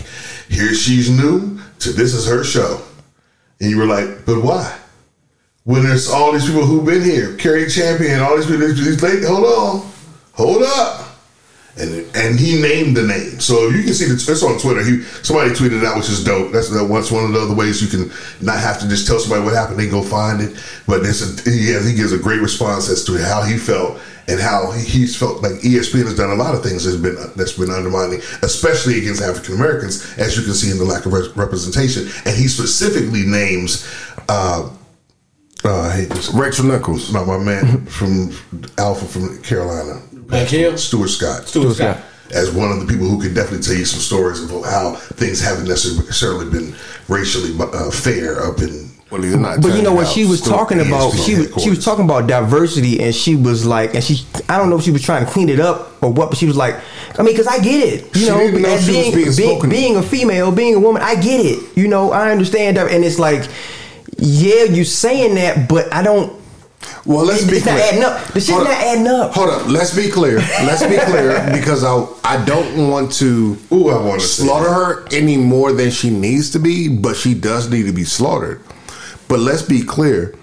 here 0.49 0.73
she's 0.73 1.09
new 1.09 1.59
to 1.79 1.91
this 1.91 2.13
is 2.13 2.27
her 2.27 2.43
show, 2.43 2.81
and 3.59 3.69
you 3.69 3.77
were 3.77 3.85
like, 3.85 4.25
but 4.25 4.41
why? 4.41 4.79
When 5.63 5.83
there's 5.83 6.09
all 6.09 6.31
these 6.31 6.45
people 6.45 6.65
who've 6.65 6.85
been 6.85 7.03
here, 7.03 7.35
Cari 7.37 7.69
Champion, 7.69 8.19
all 8.19 8.35
these 8.35 8.45
people, 8.45 8.67
these 8.67 9.01
ladies, 9.01 9.27
hold 9.27 9.45
on, 9.45 9.91
hold 10.33 10.63
up. 10.63 11.02
And, 11.75 12.05
and 12.15 12.39
he 12.39 12.61
named 12.61 12.95
the 12.95 13.01
name, 13.01 13.39
so 13.39 13.69
you 13.69 13.81
can 13.81 13.95
see 13.95 14.05
the, 14.05 14.13
it's 14.13 14.43
on 14.43 14.59
Twitter. 14.59 14.83
He 14.85 15.01
somebody 15.23 15.49
tweeted 15.51 15.81
it 15.81 15.85
out, 15.85 15.97
which 15.97 16.09
is 16.09 16.23
dope. 16.23 16.51
That's 16.51 16.69
the, 16.69 16.85
that's 16.85 17.11
one 17.11 17.25
of 17.25 17.33
the 17.33 17.39
other 17.39 17.55
ways 17.55 17.81
you 17.81 17.87
can 17.87 18.13
not 18.45 18.59
have 18.59 18.79
to 18.81 18.87
just 18.87 19.07
tell 19.07 19.17
somebody 19.17 19.43
what 19.43 19.55
happened. 19.55 19.79
They 19.79 19.89
go 19.89 20.03
find 20.03 20.39
it. 20.39 20.63
But 20.85 21.01
there's 21.01 21.23
a, 21.23 21.49
he 21.49 21.71
has, 21.71 21.89
he 21.89 21.95
gives 21.95 22.13
a 22.13 22.19
great 22.19 22.41
response 22.41 22.89
as 22.89 23.03
to 23.05 23.17
how 23.17 23.41
he 23.41 23.57
felt 23.57 23.99
and 24.27 24.39
how 24.39 24.71
he, 24.71 24.85
he's 24.85 25.15
felt 25.15 25.41
like 25.41 25.53
ESPN 25.53 26.05
has 26.05 26.15
done 26.15 26.29
a 26.29 26.35
lot 26.35 26.53
of 26.53 26.63
things 26.63 26.85
that's 26.85 26.97
been 26.97 27.15
that's 27.35 27.53
been 27.53 27.71
undermining, 27.71 28.19
especially 28.43 28.99
against 28.99 29.23
African 29.23 29.55
Americans, 29.55 30.17
as 30.17 30.37
you 30.37 30.43
can 30.43 30.53
see 30.53 30.69
in 30.69 30.77
the 30.77 30.85
lack 30.85 31.07
of 31.07 31.13
re- 31.13 31.29
representation. 31.35 32.03
And 32.25 32.37
he 32.37 32.47
specifically 32.47 33.23
names. 33.25 33.89
Uh, 34.29 34.69
uh, 35.65 35.81
I 35.81 35.91
hate 35.91 36.09
this. 36.09 36.31
Rachel 36.33 36.65
Nichols. 36.65 37.11
No, 37.13 37.25
my 37.25 37.37
man 37.37 37.85
from 37.85 38.31
Alpha 38.77 39.05
from 39.05 39.41
Carolina, 39.43 40.01
Back 40.27 40.47
here? 40.47 40.77
Stuart 40.77 41.09
Scott. 41.09 41.47
Stuart 41.47 41.73
Scott. 41.75 41.97
As 42.33 42.51
one 42.51 42.71
of 42.71 42.79
the 42.79 42.85
people 42.91 43.07
who 43.07 43.21
could 43.21 43.35
definitely 43.35 43.61
tell 43.63 43.75
you 43.75 43.85
some 43.85 43.99
stories 43.99 44.41
of 44.41 44.49
how 44.65 44.95
things 44.95 45.41
haven't 45.41 45.67
necessarily 45.67 46.49
been 46.49 46.75
racially 47.07 47.55
uh, 47.59 47.91
fair 47.91 48.41
up 48.43 48.59
in. 48.59 48.89
Well, 49.11 49.21
he's 49.21 49.35
not. 49.35 49.61
But 49.61 49.75
you 49.75 49.83
know 49.83 49.93
what 49.93 50.07
she 50.07 50.25
was 50.25 50.41
talking 50.41 50.79
about? 50.79 51.11
She 51.11 51.35
was 51.35 51.61
she 51.61 51.69
was 51.69 51.85
talking 51.85 52.05
about 52.05 52.25
diversity, 52.25 53.03
and 53.03 53.13
she 53.13 53.35
was 53.35 53.63
like, 53.67 53.93
and 53.93 54.03
she 54.03 54.25
I 54.49 54.57
don't 54.57 54.71
know 54.71 54.77
if 54.77 54.83
she 54.83 54.89
was 54.89 55.03
trying 55.03 55.23
to 55.23 55.31
clean 55.31 55.49
it 55.49 55.59
up 55.59 56.01
or 56.01 56.11
what, 56.11 56.29
but 56.29 56.37
she 56.39 56.47
was 56.47 56.57
like, 56.57 56.75
I 57.19 57.21
mean, 57.21 57.33
because 57.33 57.45
I 57.45 57.59
get 57.59 57.87
it, 57.93 58.15
you 58.15 58.21
She 58.21 58.27
know, 58.29 58.39
didn't 58.39 58.63
know 58.63 58.77
she 58.79 58.91
being 58.91 59.03
being 59.13 59.25
being, 59.25 59.31
spoken 59.31 59.69
being 59.69 59.95
a 59.97 60.01
female, 60.01 60.51
being 60.51 60.73
a 60.73 60.79
woman, 60.79 61.03
I 61.03 61.13
get 61.15 61.45
it, 61.45 61.77
you 61.77 61.87
know, 61.87 62.11
I 62.11 62.31
understand 62.31 62.79
and 62.79 63.03
it's 63.03 63.19
like, 63.19 63.47
yeah, 64.17 64.63
you're 64.63 64.85
saying 64.85 65.35
that, 65.35 65.69
but 65.69 65.93
I 65.93 66.01
don't. 66.01 66.41
Well, 67.05 67.25
let's 67.25 67.41
It's 67.43 67.51
be 67.51 67.57
not 67.59 67.63
clear. 67.63 67.79
adding 67.83 68.03
up. 68.03 68.27
The 68.27 68.39
shit's 68.39 68.49
Hold 68.49 68.63
not 68.63 68.73
adding 68.77 69.07
up. 69.07 69.33
Hold 69.33 69.49
up. 69.49 69.67
Let's 69.67 69.93
be 69.95 70.09
clear. 70.09 70.37
Let's 70.37 70.83
be 70.83 70.97
clear 70.97 71.49
because 71.53 71.83
I 71.83 72.05
I 72.23 72.43
don't 72.45 72.89
want 72.89 73.11
to 73.13 73.57
Ooh, 73.71 73.89
I 73.89 74.01
wanna 74.01 74.19
slaughter 74.21 74.69
that. 74.69 74.73
her 74.75 75.07
any 75.11 75.35
more 75.37 75.71
than 75.73 75.91
she 75.91 76.09
needs 76.09 76.49
to 76.51 76.59
be, 76.59 76.87
but 76.87 77.15
she 77.15 77.33
does 77.33 77.69
need 77.69 77.83
to 77.87 77.93
be 77.93 78.03
slaughtered. 78.05 78.61
But 79.27 79.39
let's 79.39 79.61
be 79.61 79.83
clear. 79.83 80.35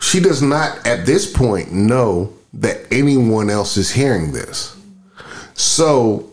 She 0.00 0.20
does 0.20 0.42
not 0.42 0.86
at 0.86 1.06
this 1.06 1.30
point 1.30 1.72
know 1.72 2.32
that 2.54 2.78
anyone 2.90 3.48
else 3.48 3.76
is 3.76 3.90
hearing 3.92 4.32
this. 4.32 4.76
So 5.54 6.30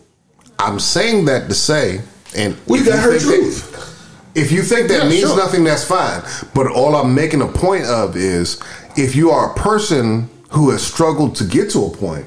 I'm 0.58 0.78
saying 0.80 1.24
that 1.26 1.48
to 1.48 1.54
say, 1.54 2.00
and 2.36 2.56
We 2.66 2.82
got 2.82 2.98
her 2.98 3.18
think 3.18 3.22
that- 3.22 3.36
truth. 3.38 4.30
if 4.34 4.52
you 4.52 4.62
think 4.62 4.88
that 4.88 5.04
Yeah, 5.04 5.08
means 5.08 5.20
sure. 5.28 5.36
nothing, 5.36 5.64
that's 5.64 5.84
fine. 5.84 6.22
But 6.54 6.66
all 6.66 6.94
I'm 6.96 7.14
making 7.14 7.40
a 7.42 7.46
point 7.48 7.84
of 7.86 8.16
is 8.16 8.58
if 8.96 9.14
you 9.16 9.30
are 9.30 9.50
a 9.50 9.54
person 9.54 10.28
who 10.50 10.70
has 10.70 10.82
struggled 10.82 11.36
to 11.36 11.44
get 11.44 11.70
to 11.70 11.84
a 11.86 11.90
point, 11.90 12.26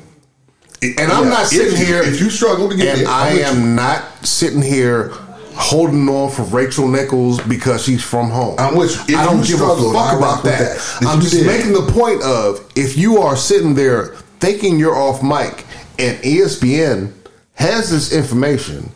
and 0.82 1.12
I'm 1.12 1.24
Yeah, 1.26 1.30
not 1.30 1.42
if 1.44 1.50
sitting 1.50 1.80
you- 1.80 1.86
here, 1.86 2.02
if 2.04 2.20
you 2.22 2.30
struggle 2.30 2.70
to 2.70 2.76
get 2.76 3.00
and 3.00 3.08
I'm 3.08 3.38
I 3.38 3.40
am 3.42 3.62
you. 3.62 3.68
not 3.68 4.04
sitting 4.24 4.62
here 4.62 5.12
holding 5.56 6.10
on 6.10 6.30
for 6.32 6.44
Rachel 6.44 6.88
Nichols 6.88 7.40
because 7.42 7.84
she's 7.84 8.02
from 8.04 8.30
home. 8.32 8.56
I'm 8.58 8.76
with 8.76 8.92
you. 9.08 9.16
If 9.16 9.22
I 9.22 9.26
don't 9.26 9.48
you 9.48 9.56
give 9.58 9.62
a 9.62 9.68
fuck 9.76 10.18
about 10.18 10.20
rock 10.20 10.44
that. 10.44 10.60
that. 10.60 11.08
I'm 11.08 11.22
just 11.22 11.34
did. 11.34 11.46
making 11.46 11.74
the 11.74 11.84
point 11.92 12.22
of 12.24 12.60
if 12.76 12.98
you 12.98 13.20
are 13.20 13.36
sitting 13.38 13.76
there 13.76 14.16
thinking 14.40 14.78
you're 14.80 14.96
off 14.96 15.22
mic 15.24 15.66
and 16.00 16.18
ESPN 16.24 17.14
has 17.54 17.92
this 17.92 18.12
information 18.12 18.90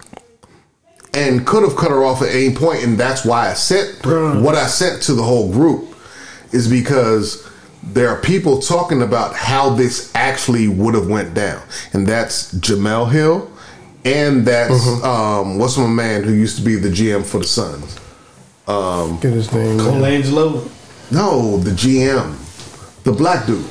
and 1.14 1.46
could 1.46 1.64
have 1.64 1.76
cut 1.76 1.92
her 1.92 2.04
off 2.04 2.22
at 2.22 2.30
any 2.30 2.54
point, 2.54 2.84
and 2.84 2.98
that's 2.98 3.24
why 3.24 3.50
I 3.50 3.54
sent 3.54 4.04
what 4.06 4.56
I 4.56 4.68
sent 4.68 5.04
to 5.04 5.14
the 5.14 5.24
whole 5.24 5.52
group 5.52 5.96
is 6.52 6.68
because 6.68 7.48
there 7.94 8.10
are 8.10 8.20
people 8.22 8.60
talking 8.60 9.02
about 9.02 9.36
how 9.36 9.70
this 9.70 10.12
actually 10.16 10.68
would 10.68 10.94
have 10.94 11.08
went 11.10 11.34
down, 11.34 11.62
and 11.94 12.06
that's 12.08 12.54
Jemele 12.56 13.12
Hill, 13.12 13.52
and 14.06 14.46
that's 14.46 15.04
um, 15.04 15.58
what's 15.58 15.78
my 15.78 15.88
man 15.88 16.24
who 16.24 16.34
used 16.34 16.58
to 16.58 16.64
be 16.64 16.76
the 16.76 16.90
GM 16.90 17.26
for 17.26 17.40
the 17.40 17.46
Suns. 17.46 18.00
Um, 18.68 19.20
Get 19.20 19.34
his 19.34 19.52
name. 19.54 19.78
Colangelo. 19.80 20.70
no, 21.12 21.58
the 21.58 21.72
GM, 21.72 23.04
the 23.04 23.12
black 23.14 23.46
dude. 23.46 23.66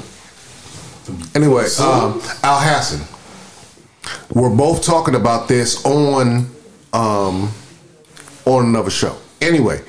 Anyway, 1.35 1.65
um, 1.81 2.21
Elhassan. 2.43 3.13
We're 4.35 4.55
both 4.55 4.83
talking 4.85 5.15
about 5.15 5.49
this 5.49 5.85
on 5.85 6.51
um, 6.93 7.51
on 8.45 8.67
another 8.67 8.91
show. 8.91 9.17
Anyway, 9.41 9.81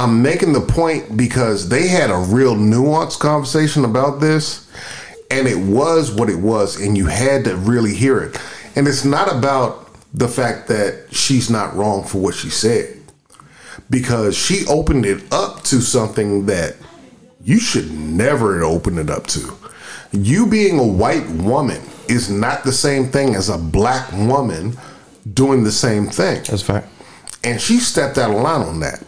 I'm 0.00 0.22
making 0.22 0.54
the 0.54 0.62
point 0.62 1.14
because 1.14 1.68
they 1.68 1.86
had 1.86 2.08
a 2.08 2.16
real 2.16 2.54
nuanced 2.54 3.18
conversation 3.18 3.84
about 3.84 4.18
this, 4.18 4.66
and 5.30 5.46
it 5.46 5.58
was 5.58 6.10
what 6.10 6.30
it 6.30 6.38
was, 6.38 6.80
and 6.80 6.96
you 6.96 7.04
had 7.04 7.44
to 7.44 7.56
really 7.56 7.94
hear 7.94 8.18
it. 8.22 8.40
And 8.76 8.88
it's 8.88 9.04
not 9.04 9.30
about 9.30 9.90
the 10.14 10.26
fact 10.26 10.68
that 10.68 11.08
she's 11.10 11.50
not 11.50 11.76
wrong 11.76 12.02
for 12.04 12.16
what 12.16 12.34
she 12.34 12.48
said, 12.48 12.98
because 13.90 14.34
she 14.34 14.64
opened 14.68 15.04
it 15.04 15.30
up 15.30 15.64
to 15.64 15.82
something 15.82 16.46
that 16.46 16.76
you 17.44 17.60
should 17.60 17.92
never 17.92 18.62
open 18.62 18.96
it 18.96 19.10
up 19.10 19.26
to. 19.26 19.54
You 20.12 20.46
being 20.46 20.78
a 20.78 20.86
white 20.86 21.28
woman 21.28 21.82
is 22.08 22.30
not 22.30 22.64
the 22.64 22.72
same 22.72 23.08
thing 23.08 23.34
as 23.34 23.50
a 23.50 23.58
black 23.58 24.10
woman 24.12 24.78
doing 25.34 25.62
the 25.62 25.70
same 25.70 26.06
thing. 26.06 26.42
That's 26.44 26.62
fact. 26.62 26.88
And 27.44 27.60
she 27.60 27.80
stepped 27.80 28.16
out 28.16 28.30
of 28.30 28.40
line 28.40 28.62
on 28.66 28.80
that. 28.80 29.04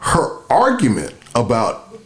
Her 0.00 0.42
argument 0.50 1.14
about 1.34 1.98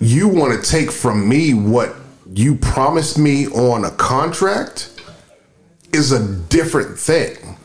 you 0.00 0.28
want 0.28 0.62
to 0.62 0.70
take 0.70 0.90
from 0.90 1.28
me 1.28 1.54
what 1.54 1.94
you 2.32 2.54
promised 2.56 3.18
me 3.18 3.46
on 3.48 3.84
a 3.84 3.90
contract 3.90 4.90
is 5.92 6.12
a 6.12 6.34
different 6.48 6.98
thing. 6.98 7.56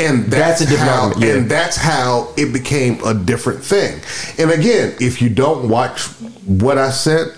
And 0.00 0.24
that's, 0.24 0.60
That's 0.60 0.60
a 0.62 0.66
different 0.66 0.90
how, 0.90 1.12
yeah. 1.18 1.36
and 1.36 1.50
that's 1.50 1.76
how 1.76 2.32
it 2.36 2.52
became 2.52 3.02
a 3.04 3.14
different 3.14 3.62
thing. 3.62 4.00
And 4.38 4.50
again, 4.50 4.96
if 5.00 5.22
you 5.22 5.28
don't 5.30 5.68
watch 5.68 6.02
what 6.46 6.78
I 6.78 6.90
said, 6.90 7.28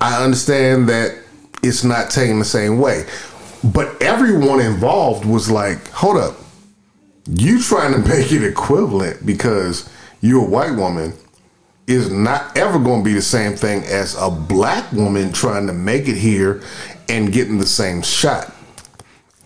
I 0.00 0.22
understand 0.22 0.90
that 0.90 1.18
it's 1.62 1.84
not 1.84 2.10
taken 2.10 2.38
the 2.38 2.44
same 2.44 2.78
way. 2.78 3.06
But 3.64 4.00
everyone 4.02 4.60
involved 4.60 5.24
was 5.24 5.50
like, 5.50 5.88
hold 5.88 6.18
up, 6.18 6.36
you 7.26 7.62
trying 7.62 7.92
to 7.94 8.08
make 8.08 8.30
it 8.30 8.44
equivalent 8.44 9.24
because 9.24 9.88
you're 10.20 10.44
a 10.44 10.48
white 10.48 10.76
woman 10.76 11.12
is 11.86 12.10
not 12.10 12.56
ever 12.56 12.78
going 12.78 13.02
to 13.02 13.04
be 13.04 13.14
the 13.14 13.22
same 13.22 13.54
thing 13.54 13.82
as 13.84 14.16
a 14.18 14.30
black 14.30 14.90
woman 14.92 15.32
trying 15.32 15.66
to 15.66 15.72
make 15.72 16.08
it 16.08 16.16
here 16.16 16.62
and 17.08 17.32
getting 17.32 17.58
the 17.58 17.66
same 17.66 18.02
shot. 18.02 18.52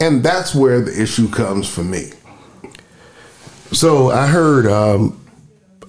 And 0.01 0.23
that's 0.23 0.55
where 0.55 0.81
the 0.81 1.03
issue 1.03 1.29
comes 1.29 1.69
for 1.69 1.85
me. 1.85 2.13
So 3.73 4.11
I 4.11 4.27
heard 4.27 4.67
um, 4.67 5.21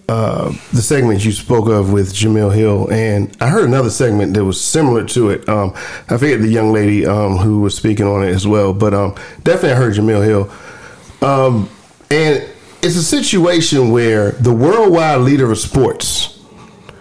uh, 0.10 0.54
the 0.74 0.82
segment 0.82 1.24
you 1.24 1.32
spoke 1.32 1.70
of 1.70 1.94
with 1.94 2.14
Jemele 2.14 2.54
Hill, 2.54 2.92
and 2.92 3.36
I 3.40 3.48
heard 3.48 3.64
another 3.64 3.90
segment 3.90 4.34
that 4.34 4.44
was 4.44 4.60
similar 4.60 5.06
to 5.06 5.30
it. 5.30 5.48
Um, 5.48 5.74
I 6.10 6.18
forget 6.18 6.42
the 6.42 6.50
young 6.50 6.74
lady 6.74 7.06
um, 7.06 7.38
who 7.38 7.62
was 7.62 7.76
speaking 7.76 8.06
on 8.06 8.24
it 8.24 8.30
as 8.30 8.46
well, 8.46 8.74
but 8.74 8.94
um, 8.94 9.16
definitely 9.44 9.72
I 9.72 9.76
heard 9.76 9.94
Jemele 9.94 10.26
Hill. 10.26 11.28
Um, 11.28 11.70
and 12.10 12.44
it's 12.84 12.96
a 12.96 13.04
situation 13.04 13.92
where 13.92 14.32
the 14.32 14.54
worldwide 14.54 15.22
leader 15.22 15.52
of 15.52 15.58
sports, 15.58 16.40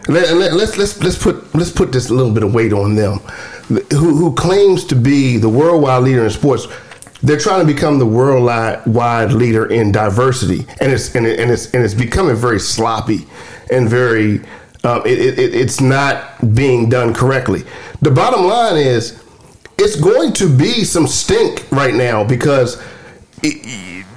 let, 0.08 0.32
let, 0.34 0.52
let's 0.52 0.76
let's 0.76 1.02
let's 1.02 1.22
put 1.22 1.54
let's 1.54 1.70
put 1.70 1.92
this 1.92 2.10
a 2.10 2.14
little 2.14 2.32
bit 2.32 2.42
of 2.42 2.52
weight 2.52 2.72
on 2.72 2.94
them, 2.94 3.18
who 3.68 4.16
who 4.16 4.34
claims 4.34 4.84
to 4.86 4.94
be 4.94 5.36
the 5.36 5.48
worldwide 5.48 6.02
leader 6.02 6.24
in 6.24 6.30
sports. 6.30 6.66
They're 7.22 7.38
trying 7.38 7.66
to 7.66 7.72
become 7.72 7.98
the 7.98 8.06
worldwide 8.06 9.32
leader 9.32 9.66
in 9.66 9.92
diversity, 9.92 10.66
and 10.80 10.92
it's 10.92 11.14
and, 11.14 11.26
it, 11.26 11.38
and 11.38 11.50
it's 11.50 11.70
and 11.72 11.84
it's 11.84 11.94
becoming 11.94 12.36
very 12.36 12.60
sloppy 12.60 13.26
and 13.70 13.88
very. 13.88 14.40
Um, 14.82 15.02
it, 15.04 15.38
it, 15.38 15.54
it's 15.54 15.78
not 15.82 16.54
being 16.54 16.88
done 16.88 17.12
correctly. 17.12 17.64
The 18.00 18.10
bottom 18.10 18.46
line 18.46 18.78
is, 18.78 19.22
it's 19.76 19.94
going 19.94 20.32
to 20.32 20.48
be 20.48 20.84
some 20.84 21.06
stink 21.06 21.70
right 21.70 21.92
now 21.92 22.24
because 22.24 22.82
it, 23.42 23.58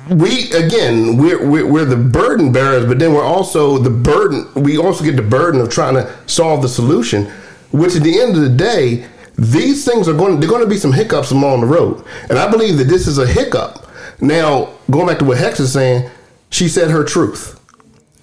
we 0.09 0.51
again 0.51 1.17
we're, 1.17 1.47
we're 1.47 1.65
we're 1.65 1.85
the 1.85 1.95
burden 1.95 2.51
bearers, 2.51 2.85
but 2.85 2.99
then 2.99 3.13
we're 3.13 3.23
also 3.23 3.77
the 3.77 3.89
burden. 3.89 4.51
We 4.55 4.77
also 4.77 5.03
get 5.03 5.15
the 5.15 5.21
burden 5.21 5.61
of 5.61 5.69
trying 5.69 5.95
to 5.95 6.13
solve 6.27 6.61
the 6.61 6.69
solution, 6.69 7.25
which 7.71 7.95
at 7.95 8.03
the 8.03 8.19
end 8.19 8.35
of 8.35 8.41
the 8.41 8.49
day, 8.49 9.07
these 9.37 9.85
things 9.85 10.07
are 10.07 10.13
going. 10.13 10.39
They're 10.39 10.49
going 10.49 10.63
to 10.63 10.69
be 10.69 10.77
some 10.77 10.91
hiccups 10.91 11.31
along 11.31 11.61
the 11.61 11.67
road, 11.67 12.05
and 12.29 12.37
I 12.37 12.49
believe 12.49 12.77
that 12.77 12.85
this 12.85 13.07
is 13.07 13.17
a 13.17 13.27
hiccup. 13.27 13.87
Now, 14.19 14.73
going 14.91 15.07
back 15.07 15.19
to 15.19 15.25
what 15.25 15.37
Hex 15.37 15.59
is 15.59 15.73
saying, 15.73 16.09
she 16.49 16.67
said 16.67 16.91
her 16.91 17.03
truth, 17.03 17.59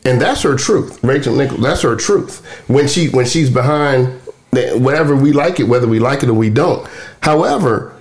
and 0.04 0.20
that's 0.20 0.42
her 0.42 0.56
truth. 0.56 1.02
Rachel 1.02 1.34
Nichols, 1.34 1.62
that's 1.62 1.82
her 1.82 1.96
truth. 1.96 2.44
When 2.68 2.88
she 2.88 3.08
when 3.08 3.26
she's 3.26 3.50
behind 3.50 4.20
whatever 4.52 5.16
we 5.16 5.32
like 5.32 5.60
it, 5.60 5.64
whether 5.64 5.86
we 5.86 5.98
like 5.98 6.22
it 6.22 6.28
or 6.28 6.34
we 6.34 6.50
don't. 6.50 6.86
However, 7.22 7.94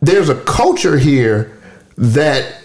there's 0.00 0.28
a 0.28 0.40
culture 0.42 0.98
here 0.98 1.56
that 1.96 2.59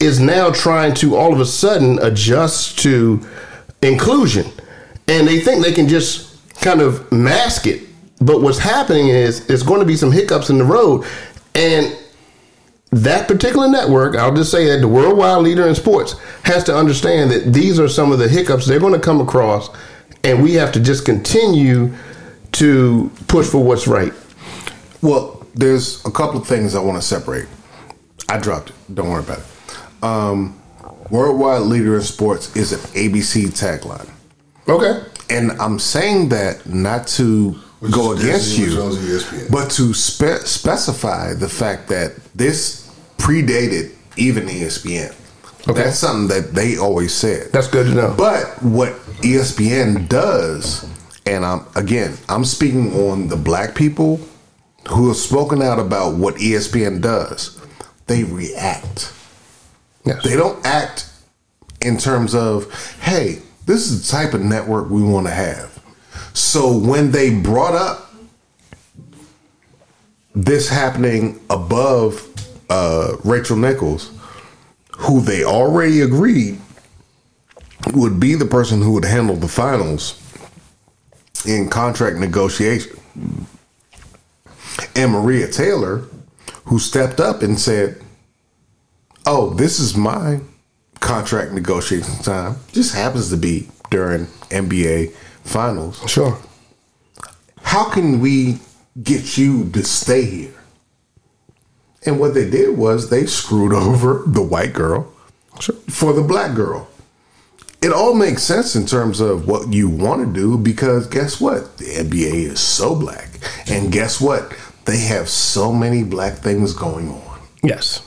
is 0.00 0.20
now 0.20 0.50
trying 0.50 0.94
to 0.94 1.16
all 1.16 1.32
of 1.32 1.40
a 1.40 1.46
sudden 1.46 1.98
adjust 2.00 2.78
to 2.78 3.20
inclusion 3.82 4.46
and 5.08 5.26
they 5.26 5.40
think 5.40 5.64
they 5.64 5.72
can 5.72 5.88
just 5.88 6.36
kind 6.60 6.80
of 6.80 7.10
mask 7.12 7.66
it 7.66 7.82
but 8.20 8.40
what's 8.40 8.58
happening 8.58 9.08
is 9.08 9.46
there's 9.46 9.62
going 9.62 9.80
to 9.80 9.86
be 9.86 9.96
some 9.96 10.12
hiccups 10.12 10.50
in 10.50 10.58
the 10.58 10.64
road 10.64 11.04
and 11.54 11.96
that 12.90 13.28
particular 13.28 13.68
network 13.68 14.16
i'll 14.16 14.34
just 14.34 14.50
say 14.50 14.66
that 14.66 14.80
the 14.80 14.88
worldwide 14.88 15.42
leader 15.42 15.66
in 15.66 15.74
sports 15.74 16.16
has 16.44 16.64
to 16.64 16.76
understand 16.76 17.30
that 17.30 17.52
these 17.52 17.78
are 17.78 17.88
some 17.88 18.12
of 18.12 18.18
the 18.18 18.28
hiccups 18.28 18.66
they're 18.66 18.80
going 18.80 18.92
to 18.92 19.00
come 19.00 19.20
across 19.20 19.68
and 20.24 20.42
we 20.42 20.54
have 20.54 20.72
to 20.72 20.80
just 20.80 21.04
continue 21.04 21.92
to 22.52 23.10
push 23.28 23.46
for 23.46 23.62
what's 23.62 23.86
right 23.86 24.12
Well, 25.00 25.46
there's 25.54 26.04
a 26.04 26.10
couple 26.10 26.40
of 26.40 26.46
things 26.46 26.74
I 26.74 26.80
want 26.80 27.00
to 27.00 27.06
separate. 27.06 27.46
I 28.28 28.38
dropped 28.38 28.70
it. 28.70 28.94
Don't 28.94 29.08
worry 29.08 29.22
about 29.22 29.38
it. 29.38 29.44
Um, 30.02 30.54
Worldwide 31.10 31.62
leader 31.62 31.96
in 31.96 32.02
sports 32.02 32.54
is 32.54 32.72
an 32.72 32.80
ABC 32.90 33.46
tagline. 33.48 34.10
okay 34.68 35.02
And 35.30 35.52
I'm 35.52 35.78
saying 35.78 36.28
that 36.30 36.66
not 36.66 37.06
to 37.18 37.52
Which 37.80 37.92
go 37.92 38.12
against 38.12 38.56
Disney, 38.56 38.64
you, 38.64 38.70
which 38.72 38.78
owns 38.78 38.96
ESPN. 38.98 39.50
but 39.50 39.70
to 39.72 39.94
spe- 39.94 40.44
specify 40.46 41.32
the 41.34 41.48
fact 41.48 41.88
that 41.88 42.12
this 42.34 42.90
predated 43.16 43.92
even 44.16 44.46
ESPN. 44.48 45.14
Okay. 45.68 45.82
That's 45.84 45.98
something 45.98 46.28
that 46.28 46.54
they 46.54 46.76
always 46.78 47.12
said. 47.14 47.52
That's 47.52 47.68
good 47.68 47.86
to 47.86 47.94
know. 47.94 48.14
But 48.16 48.62
what 48.62 48.92
ESPN 49.22 50.08
does, 50.08 50.84
and 51.26 51.44
I'm 51.44 51.64
again, 51.74 52.16
I'm 52.28 52.44
speaking 52.44 52.92
on 53.08 53.28
the 53.28 53.36
black 53.36 53.74
people 53.74 54.20
who 54.90 55.08
have 55.08 55.16
spoken 55.16 55.62
out 55.62 55.78
about 55.78 56.14
what 56.16 56.34
ESPN 56.36 57.00
does. 57.00 57.58
They 58.06 58.24
react. 58.24 59.12
Yes. 60.08 60.22
They 60.24 60.36
don't 60.36 60.64
act 60.66 61.10
in 61.80 61.96
terms 61.96 62.34
of, 62.34 62.72
hey, 63.00 63.40
this 63.66 63.90
is 63.90 64.06
the 64.06 64.16
type 64.16 64.34
of 64.34 64.40
network 64.40 64.90
we 64.90 65.02
want 65.02 65.26
to 65.26 65.32
have. 65.32 65.82
So 66.34 66.76
when 66.76 67.10
they 67.10 67.34
brought 67.34 67.74
up 67.74 68.12
this 70.34 70.68
happening 70.68 71.40
above 71.50 72.24
uh, 72.70 73.16
Rachel 73.24 73.56
Nichols, 73.56 74.10
who 74.92 75.20
they 75.20 75.44
already 75.44 76.00
agreed 76.00 76.60
would 77.92 78.18
be 78.18 78.34
the 78.34 78.44
person 78.44 78.82
who 78.82 78.92
would 78.92 79.04
handle 79.04 79.36
the 79.36 79.48
finals 79.48 80.20
in 81.46 81.68
contract 81.68 82.18
negotiation, 82.18 82.98
and 84.96 85.12
Maria 85.12 85.48
Taylor, 85.48 86.04
who 86.64 86.78
stepped 86.78 87.20
up 87.20 87.42
and 87.42 87.58
said, 87.58 88.02
oh, 89.28 89.50
this 89.50 89.78
is 89.78 89.94
my 89.96 90.40
contract 91.00 91.52
negotiation 91.52 92.14
time. 92.22 92.56
Just 92.72 92.94
happens 92.94 93.28
to 93.30 93.36
be 93.36 93.68
during 93.90 94.24
NBA 94.50 95.12
finals. 95.44 96.02
Sure. 96.10 96.38
How 97.62 97.90
can 97.90 98.20
we 98.20 98.58
get 99.02 99.36
you 99.36 99.68
to 99.70 99.84
stay 99.84 100.24
here? 100.24 100.54
And 102.06 102.18
what 102.18 102.32
they 102.34 102.48
did 102.48 102.76
was 102.78 103.10
they 103.10 103.26
screwed 103.26 103.72
over 103.88 104.24
the 104.26 104.42
white 104.42 104.72
girl 104.72 105.12
Sure. 105.60 105.74
for 105.90 106.12
the 106.12 106.22
black 106.22 106.54
girl. 106.54 106.88
It 107.80 107.92
all 107.92 108.14
makes 108.14 108.42
sense 108.42 108.74
in 108.74 108.86
terms 108.86 109.20
of 109.20 109.46
what 109.46 109.72
you 109.72 109.88
want 109.88 110.26
to 110.26 110.32
do 110.32 110.58
because 110.58 111.06
guess 111.06 111.40
what? 111.40 111.76
The 111.78 111.84
NBA 111.84 112.50
is 112.52 112.60
so 112.60 112.94
black. 112.96 113.28
And 113.68 113.92
guess 113.92 114.20
what? 114.20 114.52
They 114.86 114.98
have 115.00 115.28
so 115.28 115.72
many 115.72 116.02
black 116.02 116.38
things 116.38 116.72
going 116.72 117.08
on. 117.10 117.38
Yes. 117.62 118.02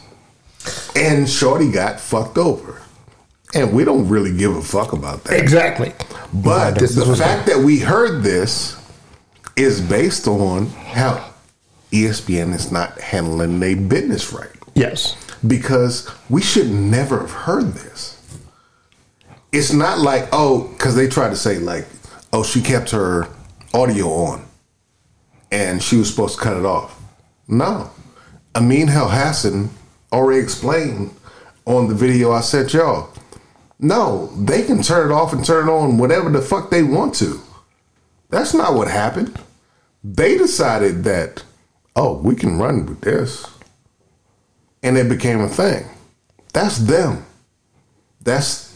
And 0.96 1.30
Shorty 1.30 1.72
got 1.72 2.00
fucked 2.00 2.38
over, 2.38 2.82
and 3.54 3.74
we 3.74 3.84
don't 3.84 4.08
really 4.08 4.36
give 4.36 4.56
a 4.56 4.62
fuck 4.62 4.94
about 4.94 5.24
that. 5.26 5.40
Exactly. 5.40 5.94
But 6.34 6.82
is 6.82 6.96
the 6.96 7.16
fact 7.16 7.48
that 7.48 7.60
we 7.60 7.80
heard 7.80 8.24
this 8.24 8.78
is 9.56 9.82
based 9.82 10.28
on 10.28 10.68
how 10.68 11.32
ESPN 11.92 12.54
is 12.54 12.72
not 12.72 13.00
handling 13.00 13.60
their 13.60 13.76
business 13.76 14.32
right. 14.32 14.50
Yes. 14.76 15.16
Because 15.46 16.10
we 16.30 16.42
should 16.42 16.70
never 16.70 17.20
have 17.20 17.32
heard 17.32 17.74
this. 17.74 18.18
It's 19.52 19.74
not 19.74 20.00
like, 20.00 20.30
oh, 20.32 20.70
because 20.70 20.96
they 20.96 21.08
tried 21.08 21.30
to 21.30 21.36
say, 21.36 21.60
like, 21.60 21.86
oh, 22.32 22.44
she 22.44 22.62
kept 22.62 22.92
her 22.92 23.28
audio 23.74 24.08
on 24.08 24.46
and 25.52 25.84
she 25.84 25.98
was 25.98 26.10
supposed 26.10 26.38
to 26.38 26.44
cut 26.44 26.58
it 26.58 26.66
off. 26.66 27.00
No. 27.48 27.92
Amin 28.56 28.88
Elhassan 28.88 29.70
already 30.12 30.42
explained 30.42 31.16
on 31.66 31.88
the 31.88 31.96
video 31.96 32.32
I 32.32 32.42
sent 32.42 32.74
y'all. 32.74 33.10
No, 33.80 34.28
they 34.38 34.62
can 34.64 34.84
turn 34.84 35.12
it 35.12 35.14
off 35.14 35.34
and 35.34 35.44
turn 35.44 35.68
it 35.68 35.72
on 35.72 35.98
whatever 35.98 36.30
the 36.30 36.42
fuck 36.42 36.70
they 36.70 36.84
want 36.84 37.16
to. 37.16 37.42
That's 38.30 38.54
not 38.54 38.76
what 38.76 38.88
happened. 38.88 39.40
They 40.04 40.38
decided 40.38 41.04
that, 41.04 41.44
oh, 41.96 42.18
we 42.18 42.36
can 42.36 42.58
run 42.60 42.86
with 42.86 43.02
this. 43.02 43.46
And 44.84 44.98
it 44.98 45.10
became 45.10 45.42
a 45.42 45.50
thing. 45.50 45.86
That's 46.54 46.78
them. 46.78 47.26
That's 48.22 48.72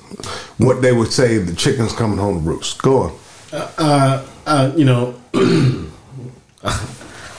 what 0.58 0.82
they 0.82 0.92
would 0.92 1.12
say 1.12 1.38
the 1.38 1.56
chicken's 1.56 1.94
coming 1.94 2.18
home 2.18 2.44
to 2.44 2.50
roost. 2.50 2.82
Go 2.82 2.98
on. 3.04 3.18
uh, 3.52 4.26
uh, 4.46 4.72
you 4.76 4.86
know, 4.86 5.16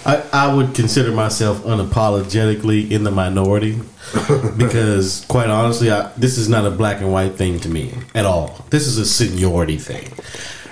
I, 0.07 0.23
I 0.33 0.55
would 0.55 0.73
consider 0.73 1.11
myself 1.11 1.65
unapologetically 1.65 2.93
in 2.93 3.03
the 3.03 3.11
minority 3.11 3.73
because, 4.57 5.25
quite 5.27 5.51
honestly, 5.51 5.91
I, 5.91 6.13
this 6.17 6.39
is 6.39 6.49
not 6.49 6.65
a 6.65 6.71
black 6.71 7.01
and 7.01 7.13
white 7.13 7.35
thing 7.35 7.59
to 7.61 7.69
me 7.69 7.93
at 8.15 8.25
all. 8.25 8.65
This 8.71 8.87
is 8.87 8.99
a 8.99 9.05
seniority 9.05 9.79
thing. 9.79 10.13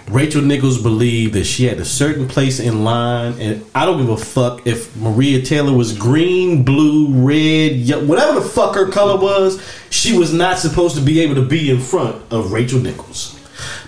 Rachel 0.06 0.40
Nichols 0.40 0.81
believed 0.81 1.32
that 1.35 1.47
she 1.47 1.65
had 1.65 1.81
a 1.81 1.85
certain 1.85 2.28
place 2.28 2.61
in 2.61 2.85
line, 2.85 3.32
and 3.40 3.66
I 3.74 3.85
don't 3.86 3.98
give 3.98 4.11
a 4.11 4.16
fuck 4.16 4.65
if 4.69 4.94
Maria 4.97 5.43
Taylor 5.43 5.73
was 5.77 5.98
green, 5.98 6.62
blue, 6.62 7.09
red, 7.27 7.73
ye- 7.73 8.05
whatever 8.05 8.39
the 8.39 8.47
fuck 8.47 8.77
her 8.77 8.89
color 8.89 9.20
was. 9.20 9.61
She 9.90 10.16
was 10.16 10.32
not 10.32 10.61
supposed 10.61 10.94
to 10.94 11.02
be 11.02 11.20
able 11.20 11.35
to 11.35 11.44
be 11.44 11.70
in 11.70 11.81
front 11.81 12.23
of 12.31 12.52
Rachel 12.52 12.78
Nichols. 12.78 13.36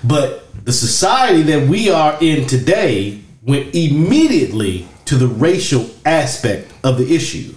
But 0.02 0.42
the 0.64 0.72
society 0.72 1.42
that 1.42 1.68
we 1.68 1.88
are 1.88 2.18
in 2.20 2.48
today 2.48 3.20
went 3.42 3.76
immediately 3.76 4.88
to 5.06 5.16
the 5.16 5.26
racial 5.26 5.88
aspect 6.04 6.72
of 6.84 6.98
the 6.98 7.14
issue. 7.14 7.54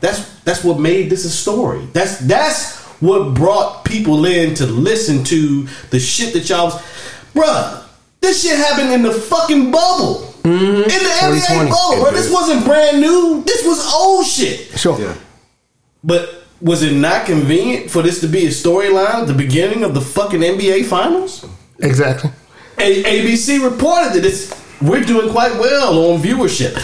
That's 0.00 0.40
that's 0.40 0.64
what 0.64 0.78
made 0.78 1.10
this 1.10 1.24
a 1.24 1.30
story. 1.30 1.86
That's 1.92 2.18
that's 2.20 2.78
what 3.00 3.34
brought 3.34 3.84
people 3.84 4.24
in 4.26 4.54
to 4.54 4.66
listen 4.66 5.24
to 5.24 5.66
the 5.90 5.98
shit 5.98 6.32
that 6.34 6.48
y'all 6.48 6.66
was 6.66 6.82
Bruh, 7.34 7.84
this 8.20 8.42
shit 8.42 8.56
happened 8.56 8.92
in 8.92 9.02
the 9.02 9.12
fucking 9.12 9.70
bubble. 9.70 10.26
Mm-hmm. 10.42 10.82
In 10.82 10.82
the 10.82 10.88
NBA 10.88 11.46
2020. 11.46 11.70
bubble, 11.70 12.02
bro. 12.02 12.10
This 12.12 12.32
wasn't 12.32 12.64
brand 12.64 13.00
new. 13.00 13.42
This 13.44 13.64
was 13.64 13.92
old 13.92 14.26
shit. 14.26 14.78
Sure. 14.78 15.14
But 16.02 16.44
was 16.60 16.82
it 16.82 16.94
not 16.94 17.26
convenient 17.26 17.90
for 17.90 18.02
this 18.02 18.20
to 18.20 18.26
be 18.26 18.46
a 18.46 18.50
storyline 18.50 19.22
at 19.22 19.26
the 19.26 19.34
beginning 19.34 19.84
of 19.84 19.94
the 19.94 20.00
fucking 20.00 20.40
NBA 20.40 20.86
finals? 20.86 21.46
Exactly. 21.78 22.30
A- 22.78 23.02
ABC 23.02 23.62
reported 23.62 24.14
that 24.14 24.24
it's 24.24 24.50
we're 24.82 25.04
doing 25.04 25.30
quite 25.30 25.52
well 25.58 26.12
on 26.12 26.20
viewership. 26.22 26.74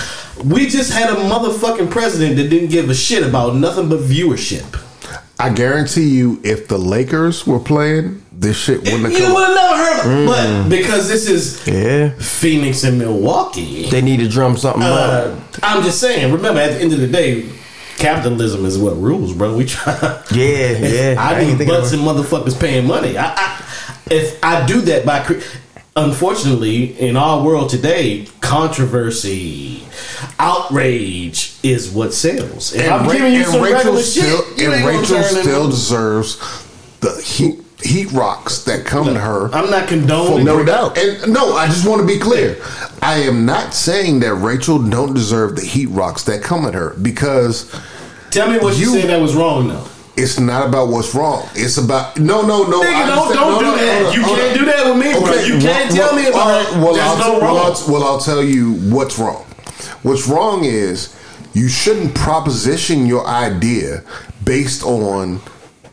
We 0.44 0.66
just 0.68 0.93
had 0.93 1.10
a 1.10 1.14
motherfucking 1.16 1.90
president 1.90 2.36
that 2.36 2.48
didn't 2.51 2.68
give 2.70 2.90
a 2.90 2.94
shit 2.94 3.27
about 3.27 3.55
nothing 3.56 3.89
but 3.89 4.01
viewership. 4.01 4.82
I 5.39 5.51
guarantee 5.51 6.09
you, 6.09 6.40
if 6.43 6.66
the 6.68 6.78
Lakers 6.78 7.47
were 7.47 7.59
playing, 7.59 8.23
this 8.32 8.56
shit 8.56 8.81
wouldn't 8.81 9.02
have 9.02 9.12
You 9.12 9.18
come. 9.18 9.35
would 9.35 9.47
have 9.48 9.55
never 9.55 9.77
heard 9.77 10.01
of 10.01 10.23
it. 10.23 10.27
But 10.27 10.68
because 10.70 11.09
this 11.09 11.28
is 11.28 11.66
Yeah. 11.66 12.10
Phoenix 12.18 12.85
and 12.85 12.98
Milwaukee, 12.98 13.89
They 13.90 14.01
need 14.02 14.18
to 14.20 14.28
drum 14.28 14.56
something 14.56 14.82
uh, 14.82 14.86
up. 15.36 15.59
I'm 15.62 15.82
just 15.82 16.01
saying, 16.01 16.32
remember 16.32 16.60
at 16.60 16.73
the 16.73 16.81
end 16.81 16.93
of 16.94 17.01
the 17.01 17.06
day, 17.06 17.48
capitalism 17.97 18.64
is 18.66 18.78
what 18.78 18.97
rules, 19.01 19.32
bro. 19.35 19.56
We 19.56 19.64
try. 19.66 19.94
Yeah, 20.32 20.70
yeah. 20.78 21.14
I, 21.18 21.35
I 21.35 21.39
ain't 21.40 21.48
need 21.51 21.59
think 21.59 21.70
butts 21.70 21.93
of 21.93 21.98
and 22.01 22.09
motherfuckers 22.09 22.59
paying 22.59 22.86
money. 22.86 23.16
I, 23.18 23.32
I, 23.35 23.64
if 24.10 24.43
I 24.43 24.64
do 24.66 24.81
that 24.82 25.05
by, 25.06 25.20
cre- 25.24 25.40
unfortunately, 25.97 26.98
in 27.01 27.16
our 27.16 27.43
world 27.43 27.70
today, 27.70 28.27
controversy, 28.40 29.82
outrage 30.39 31.55
is 31.62 31.90
what 31.90 32.12
sells. 32.14 32.74
If 32.74 32.90
I'm 32.90 33.06
Ra- 33.06 33.12
giving 33.12 33.32
you 33.32 33.40
and 33.40 33.48
some 33.48 33.62
Rachel 33.62 33.78
regular 33.78 34.02
still, 34.02 34.43
shit, 34.44 34.59
you 34.59 34.73
and 34.73 34.86
Rachel 34.86 35.23
still 35.23 35.70
deserves 35.70 36.39
the 37.01 37.20
heat 37.23 37.60
heat 37.82 38.10
rocks 38.12 38.64
that 38.64 38.86
come 38.86 39.05
to 39.06 39.20
her. 39.20 39.52
I'm 39.55 39.70
not 39.70 39.86
condoning. 39.86 40.44
no 40.47 40.64
doubt. 40.64 40.97
And 40.98 41.32
no, 41.32 41.52
I 41.55 41.66
just 41.66 41.86
want 41.86 42.01
to 42.01 42.06
be 42.06 42.18
clear. 42.18 42.56
I 43.02 43.18
am 43.18 43.44
not 43.44 43.74
saying 43.74 44.20
that 44.20 44.35
Rachel 44.35 44.78
don't 44.78 45.12
deserve 45.14 45.56
the 45.56 45.62
heat 45.64 45.86
rocks 45.86 46.24
that 46.24 46.43
come 46.43 46.64
at 46.64 46.74
her 46.74 46.94
because 47.02 47.70
Tell 48.31 48.51
me 48.51 48.59
what 48.59 48.77
you, 48.78 48.93
You- 48.93 49.01
said 49.01 49.10
that 49.10 49.20
was 49.20 49.35
wrong, 49.35 49.68
though. 49.68 49.86
It's 50.16 50.38
not 50.40 50.66
about 50.68 50.88
what's 50.88 51.14
wrong. 51.14 51.47
It's 51.55 51.76
about 51.76 52.18
no, 52.18 52.43
no, 52.43 52.64
no. 52.64 52.82
Nigga, 52.82 53.06
don't- 53.06 53.34
don't 53.34 53.52
no, 53.52 53.59
do 53.59 53.64
no, 53.66 53.76
that. 53.76 53.97
hold 53.97 54.06
on, 54.09 54.14
You 54.14 54.22
hold 54.24 54.38
can't 54.38 54.52
on. 54.52 54.59
do 54.59 54.64
that 54.64 54.86
with 54.86 55.05
me, 55.05 55.12
bro. 55.20 55.34
You 55.44 55.59
can't 55.59 55.90
tell 55.94 56.14
me 56.16 56.26
about 56.26 56.47
all 56.47 56.64
right, 56.64 56.72
well, 56.82 56.94
there's 56.94 57.06
I'll, 57.06 57.18
no 57.18 57.38
well, 57.38 57.55
wrong. 57.56 57.74
I'll, 57.76 57.93
well, 57.93 58.05
I'll 58.05 58.18
tell 58.20 58.43
you 58.43 58.72
what's 58.94 59.18
wrong. 59.18 59.44
What's 60.02 60.26
wrong 60.26 60.64
is 60.64 61.14
you 61.52 61.68
shouldn't 61.68 62.14
proposition 62.14 63.06
your 63.06 63.26
idea 63.26 64.02
based 64.44 64.82
on 64.82 65.40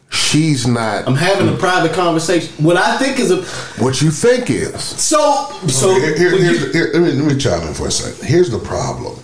she's 0.09 0.67
not 0.67 1.07
I'm 1.07 1.15
having 1.15 1.49
a 1.49 1.57
private 1.57 1.93
conversation. 1.93 2.53
What 2.63 2.77
I 2.77 2.97
think 2.97 3.19
is 3.19 3.31
a 3.31 3.41
what 3.83 4.01
you 4.01 4.11
think 4.11 4.49
is. 4.49 4.81
so 4.83 5.51
so. 5.67 5.93
Here- 5.99 6.15
here- 6.17 6.31
when 6.33 6.41
you- 6.43 6.71
here- 6.71 6.91
let, 6.93 7.01
me, 7.01 7.11
let 7.11 7.33
me 7.33 7.37
chime 7.39 7.67
in 7.67 7.73
for 7.73 7.87
a 7.87 7.91
second. 7.91 8.25
Here's 8.27 8.49
the 8.51 8.59
problem: 8.59 9.17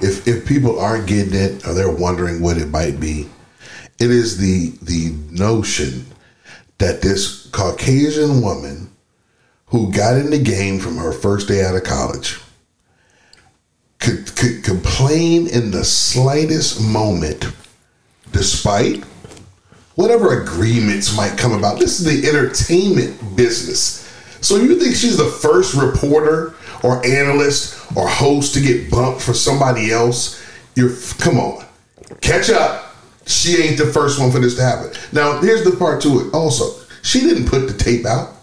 if 0.00 0.26
if 0.28 0.46
people 0.46 0.78
aren't 0.78 1.06
getting 1.06 1.34
it 1.34 1.66
or 1.66 1.74
they're 1.74 1.90
wondering 1.90 2.40
what 2.40 2.56
it 2.58 2.70
might 2.70 3.00
be, 3.00 3.28
it 3.98 4.10
is 4.10 4.38
the 4.38 4.70
the 4.82 5.14
notion 5.30 6.06
that 6.78 7.00
this 7.02 7.46
Caucasian 7.46 8.42
woman 8.42 8.90
who 9.66 9.92
got 9.92 10.16
in 10.16 10.30
the 10.30 10.38
game 10.38 10.78
from 10.78 10.96
her 10.96 11.12
first 11.12 11.48
day 11.48 11.64
out 11.64 11.74
of 11.74 11.84
college 11.84 12.38
could, 13.98 14.36
could 14.36 14.62
complain 14.62 15.48
in 15.48 15.70
the 15.70 15.84
slightest 15.84 16.80
moment, 16.80 17.46
despite 18.32 19.02
whatever 19.94 20.42
agreements 20.42 21.16
might 21.16 21.36
come 21.38 21.52
about. 21.52 21.78
This 21.78 21.98
is 21.98 22.06
the 22.06 22.28
entertainment 22.28 23.36
business. 23.36 24.02
So 24.42 24.56
you 24.56 24.78
think 24.78 24.94
she's 24.94 25.16
the 25.16 25.24
first 25.24 25.74
reporter 25.74 26.54
or 26.84 27.04
analyst 27.04 27.82
or 27.96 28.06
host 28.06 28.54
to 28.54 28.60
get 28.60 28.90
bumped 28.90 29.22
for 29.22 29.34
somebody 29.34 29.90
else? 29.90 30.42
You're 30.74 30.94
come 31.18 31.38
on, 31.38 31.64
catch 32.20 32.50
up. 32.50 32.85
She 33.26 33.62
ain't 33.62 33.76
the 33.76 33.86
first 33.86 34.20
one 34.20 34.30
for 34.30 34.38
this 34.38 34.54
to 34.56 34.62
happen. 34.62 34.92
Now 35.12 35.40
here's 35.40 35.64
the 35.64 35.76
part 35.76 36.00
to 36.02 36.20
it. 36.20 36.34
Also, 36.34 36.82
she 37.02 37.20
didn't 37.20 37.48
put 37.48 37.66
the 37.66 37.74
tape 37.74 38.06
out 38.06 38.34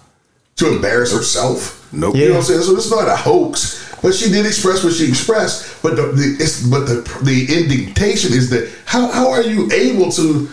to 0.57 0.73
embarrass 0.73 1.13
herself. 1.13 1.89
Nope. 1.93 2.15
You 2.15 2.25
know 2.25 2.31
what 2.31 2.37
I'm 2.37 2.43
saying? 2.43 2.61
So 2.61 2.73
this 2.73 2.85
is 2.85 2.91
not 2.91 3.07
a 3.07 3.15
hoax. 3.15 3.81
But 4.01 4.13
she 4.13 4.29
did 4.29 4.45
express 4.45 4.83
what 4.83 4.93
she 4.93 5.07
expressed. 5.07 5.81
But 5.81 5.95
the, 5.95 6.01
the 6.07 6.35
it's 6.39 6.67
but 6.67 6.85
the 6.85 7.01
the 7.23 7.47
indignation 7.57 8.33
is 8.33 8.49
that 8.49 8.69
how 8.85 9.07
how 9.07 9.31
are 9.31 9.41
you 9.41 9.71
able 9.71 10.11
to 10.11 10.49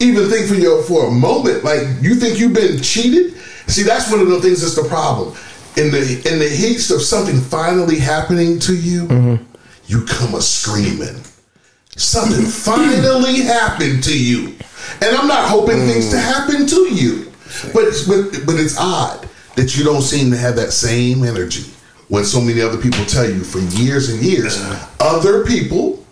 even 0.00 0.28
think 0.28 0.48
for 0.48 0.54
your 0.54 0.82
for 0.82 1.06
a 1.06 1.10
moment 1.10 1.62
like 1.62 1.86
you 2.02 2.16
think 2.16 2.40
you've 2.40 2.54
been 2.54 2.82
cheated? 2.82 3.36
See, 3.68 3.84
that's 3.84 4.10
one 4.10 4.20
of 4.20 4.28
the 4.28 4.40
things 4.40 4.62
that's 4.62 4.74
the 4.74 4.88
problem. 4.88 5.36
In 5.76 5.92
the 5.92 6.00
in 6.26 6.40
the 6.40 6.48
heat 6.48 6.90
of 6.90 7.00
something 7.00 7.40
finally 7.40 8.00
happening 8.00 8.58
to 8.60 8.76
you, 8.76 9.06
mm-hmm. 9.06 9.44
you 9.86 10.04
come 10.04 10.34
a 10.34 10.42
screaming. 10.42 11.22
Something 11.98 12.44
finally 12.46 13.40
happened 13.42 14.02
to 14.04 14.18
you, 14.18 14.56
and 15.02 15.16
I'm 15.16 15.28
not 15.28 15.48
hoping 15.48 15.78
things 15.80 16.10
to 16.10 16.18
happen 16.18 16.66
to 16.66 16.94
you. 16.94 17.30
But 17.72 17.84
it's, 17.84 18.06
but 18.06 18.46
but 18.46 18.56
it's 18.56 18.78
odd 18.78 19.28
that 19.56 19.76
you 19.76 19.84
don't 19.84 20.02
seem 20.02 20.30
to 20.30 20.36
have 20.36 20.54
that 20.56 20.72
same 20.72 21.24
energy 21.24 21.64
when 22.08 22.24
so 22.24 22.40
many 22.40 22.60
other 22.60 22.78
people 22.78 23.04
tell 23.04 23.28
you 23.28 23.42
for 23.42 23.58
years 23.58 24.10
and 24.10 24.22
years. 24.22 24.62
Other 25.00 25.44
people, 25.44 26.04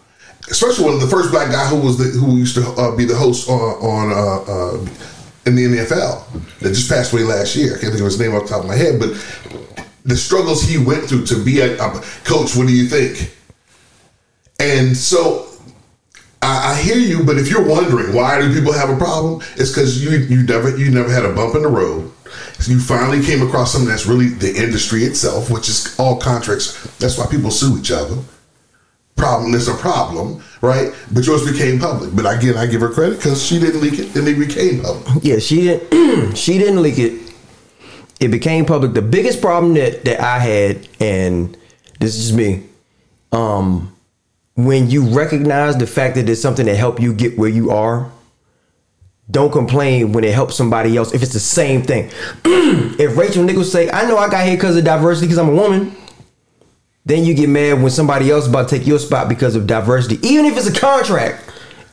especially 0.51 0.85
one 0.85 0.95
of 0.95 1.01
the 1.01 1.07
first 1.07 1.31
black 1.31 1.51
guy 1.51 1.67
who 1.69 1.81
was 1.81 1.99
the, 1.99 2.19
who 2.19 2.37
used 2.37 2.57
to 2.57 2.69
uh, 2.73 2.97
be 2.97 3.05
the 3.05 3.17
host 3.17 3.49
on, 3.49 3.61
on 3.61 4.13
uh, 4.13 4.53
uh, 4.53 4.79
in 5.47 5.55
the 5.55 5.63
NFL 5.63 6.59
that 6.61 6.71
just 6.71 6.91
passed 6.91 7.13
away 7.13 7.23
last 7.23 7.55
year. 7.55 7.77
I 7.77 7.81
can't 7.81 7.93
think 7.93 8.01
of 8.01 8.07
his 8.07 8.19
name 8.19 8.35
off 8.35 8.43
the 8.43 8.49
top 8.49 8.63
of 8.63 8.67
my 8.67 8.75
head, 8.75 8.99
but 8.99 9.11
the 10.05 10.17
struggles 10.17 10.63
he 10.63 10.79
went 10.79 11.05
through 11.05 11.27
to 11.27 11.43
be 11.43 11.61
a, 11.61 11.81
a 11.81 11.91
coach. 12.25 12.57
What 12.57 12.67
do 12.67 12.73
you 12.73 12.89
think? 12.89 13.35
And 14.59 14.97
so 14.97 15.46
I, 16.47 16.73
I 16.73 16.81
hear 16.81 16.97
you, 16.99 17.25
but 17.25 17.39
if 17.39 17.51
you're 17.51 17.67
wondering 17.67 18.15
why 18.15 18.41
do 18.41 18.53
people 18.55 18.73
have 18.73 18.91
a 18.91 18.97
problem, 18.97 19.43
it's 19.57 19.71
because 19.73 20.03
you 20.03 20.11
you 20.19 20.43
never 20.45 20.77
you 20.77 20.91
never 20.91 21.11
had 21.11 21.25
a 21.25 21.33
bump 21.35 21.55
in 21.57 21.63
the 21.63 21.69
road. 21.69 22.13
So 22.59 22.73
you 22.73 22.81
finally 22.81 23.23
came 23.23 23.43
across 23.47 23.73
something 23.73 23.89
that's 23.89 24.07
really 24.07 24.29
the 24.29 24.55
industry 24.55 25.05
itself, 25.05 25.51
which 25.51 25.69
is 25.69 25.99
all 25.99 26.17
contracts. 26.19 26.73
That's 26.99 27.19
why 27.19 27.27
people 27.27 27.51
sue 27.51 27.79
each 27.79 27.91
other. 27.91 28.17
problem. 29.17 29.55
It's 29.55 29.69
a 29.69 29.75
problem, 29.75 30.43
right? 30.61 30.93
But 31.13 31.27
yours 31.27 31.51
became 31.51 31.79
public. 31.81 32.15
But 32.15 32.27
again, 32.27 32.57
I 32.57 32.67
give 32.67 32.81
her 32.83 32.91
credit 32.91 33.17
because 33.17 33.43
she 33.45 33.59
didn't 33.59 33.81
leak 33.81 33.99
it, 33.99 34.15
and 34.17 34.29
it 34.29 34.39
became 34.39 34.83
public. 34.83 35.25
Yeah, 35.25 35.39
she 35.39 35.63
didn't. 35.63 36.37
she 36.45 36.59
didn't 36.59 36.83
leak 36.83 36.99
it. 36.99 37.33
It 38.21 38.29
became 38.29 38.65
public. 38.67 38.95
The 38.95 39.03
biggest 39.03 39.41
problem 39.41 39.75
that 39.75 40.05
that 40.05 40.21
I 40.21 40.39
had, 40.39 40.89
and 41.01 41.57
this 42.01 42.15
is 42.17 42.27
just 42.29 42.37
me, 42.37 42.65
um, 43.33 43.96
when 44.57 44.91
you 44.91 45.05
recognize 45.05 45.77
the 45.77 45.87
fact 45.87 46.15
that 46.17 46.27
there's 46.27 46.41
something 46.41 46.67
that 46.67 46.77
helped 46.77 47.01
you 47.01 47.13
get 47.13 47.39
where 47.39 47.51
you 47.51 47.71
are. 47.71 48.11
Don't 49.31 49.53
complain 49.53 50.13
when 50.13 50.25
it 50.25 50.33
helps 50.35 50.57
somebody 50.57 50.97
else 50.97 51.13
if 51.13 51.23
it's 51.23 51.33
the 51.33 51.41
same 51.41 51.83
thing. 51.83 52.11
if 52.45 53.17
Rachel 53.17 53.45
Nichols 53.45 53.71
say, 53.71 53.91
"I 53.91 54.09
know 54.09 54.17
I 54.17 54.29
got 54.29 54.47
here 54.47 54.57
because 54.57 54.77
of 54.77 54.85
diversity 54.85 55.27
because 55.27 55.39
I'm 55.39 55.49
a 55.51 55.55
woman," 55.55 55.95
then 57.05 57.25
you 57.25 57.35
get 57.35 57.49
mad 57.49 57.83
when 57.83 57.91
somebody 57.91 58.31
else 58.31 58.47
about 58.47 58.69
to 58.69 58.79
take 58.79 58.87
your 58.87 58.99
spot 58.99 59.29
because 59.29 59.57
of 59.57 59.67
diversity, 59.67 60.25
even 60.27 60.45
if 60.45 60.57
it's 60.57 60.67
a 60.67 60.73
contract. 60.73 61.43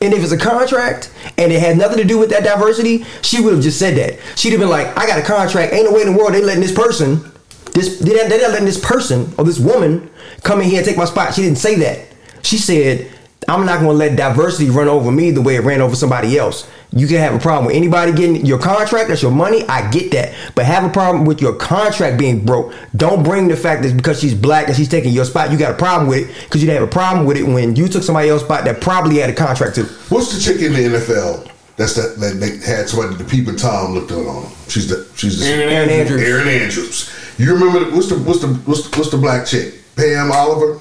And 0.00 0.12
if 0.12 0.22
it's 0.22 0.32
a 0.32 0.38
contract 0.38 1.10
and 1.38 1.52
it 1.52 1.60
had 1.60 1.78
nothing 1.78 1.98
to 1.98 2.04
do 2.04 2.18
with 2.18 2.28
that 2.30 2.44
diversity, 2.44 3.04
she 3.22 3.40
would 3.40 3.54
have 3.54 3.62
just 3.62 3.78
said 3.78 3.96
that. 3.96 4.18
She'd 4.36 4.50
have 4.50 4.60
been 4.60 4.68
like, 4.68 4.86
I 4.98 5.06
got 5.06 5.18
a 5.18 5.22
contract. 5.22 5.72
Ain't 5.72 5.86
no 5.86 5.92
way 5.92 6.02
in 6.02 6.12
the 6.12 6.18
world 6.18 6.34
they 6.34 6.42
letting 6.42 6.60
this 6.60 6.74
person, 6.74 7.32
this 7.72 8.00
they're 8.00 8.28
not 8.28 8.50
letting 8.50 8.66
this 8.66 8.78
person 8.78 9.32
or 9.38 9.44
this 9.44 9.58
woman 9.58 10.10
come 10.42 10.60
in 10.60 10.68
here 10.68 10.78
and 10.78 10.86
take 10.86 10.96
my 10.96 11.04
spot. 11.04 11.34
She 11.34 11.42
didn't 11.42 11.58
say 11.58 11.76
that. 11.76 12.13
She 12.44 12.58
said, 12.58 13.10
I'm 13.48 13.66
not 13.66 13.80
gonna 13.80 13.92
let 13.92 14.16
diversity 14.16 14.70
run 14.70 14.88
over 14.88 15.10
me 15.10 15.30
the 15.30 15.42
way 15.42 15.56
it 15.56 15.60
ran 15.60 15.80
over 15.80 15.96
somebody 15.96 16.38
else. 16.38 16.68
You 16.92 17.06
can 17.06 17.16
have 17.16 17.34
a 17.34 17.38
problem 17.38 17.66
with 17.66 17.74
anybody 17.74 18.12
getting 18.12 18.46
your 18.46 18.58
contract, 18.58 19.08
that's 19.08 19.22
your 19.22 19.32
money. 19.32 19.64
I 19.68 19.90
get 19.90 20.12
that. 20.12 20.34
But 20.54 20.64
have 20.66 20.84
a 20.84 20.88
problem 20.88 21.24
with 21.24 21.40
your 21.40 21.54
contract 21.54 22.18
being 22.18 22.44
broke. 22.44 22.72
Don't 22.94 23.24
bring 23.24 23.48
the 23.48 23.56
fact 23.56 23.82
that 23.82 23.96
because 23.96 24.20
she's 24.20 24.34
black 24.34 24.68
and 24.68 24.76
she's 24.76 24.88
taking 24.88 25.12
your 25.12 25.24
spot, 25.24 25.50
you 25.50 25.58
got 25.58 25.72
a 25.72 25.76
problem 25.76 26.08
with 26.08 26.28
it. 26.28 26.44
Because 26.44 26.62
you 26.62 26.68
didn't 26.68 26.80
have 26.80 26.88
a 26.88 26.92
problem 26.92 27.26
with 27.26 27.36
it 27.36 27.42
when 27.42 27.74
you 27.74 27.88
took 27.88 28.02
somebody 28.02 28.28
else's 28.28 28.46
spot 28.46 28.64
that 28.64 28.80
probably 28.80 29.18
had 29.18 29.28
a 29.28 29.34
contract 29.34 29.74
too. 29.74 29.84
What's 30.08 30.32
the 30.34 30.40
chick 30.40 30.62
in 30.62 30.72
the 30.72 30.98
NFL? 30.98 31.50
That's 31.76 31.94
that 31.94 32.20
that 32.20 32.38
they 32.38 32.58
had 32.64 32.88
somebody 32.88 33.16
the 33.16 33.28
people 33.28 33.54
Tom 33.54 33.94
looked 33.94 34.12
on 34.12 34.26
on. 34.26 34.52
She's 34.68 34.88
the 34.88 35.10
she's 35.16 35.40
the 35.40 35.46
Erin 35.46 35.90
Andrews. 35.90 36.22
Erin 36.22 36.48
Andrews. 36.48 37.10
You 37.36 37.52
remember 37.52 37.84
the, 37.84 37.96
what's 37.96 38.08
the 38.08 38.18
what's 38.18 38.40
the 38.40 38.48
what's 38.48 38.88
the, 38.88 38.96
what's 38.96 39.10
the 39.10 39.16
black 39.16 39.44
chick? 39.46 39.74
Pam 39.96 40.30
Oliver. 40.30 40.80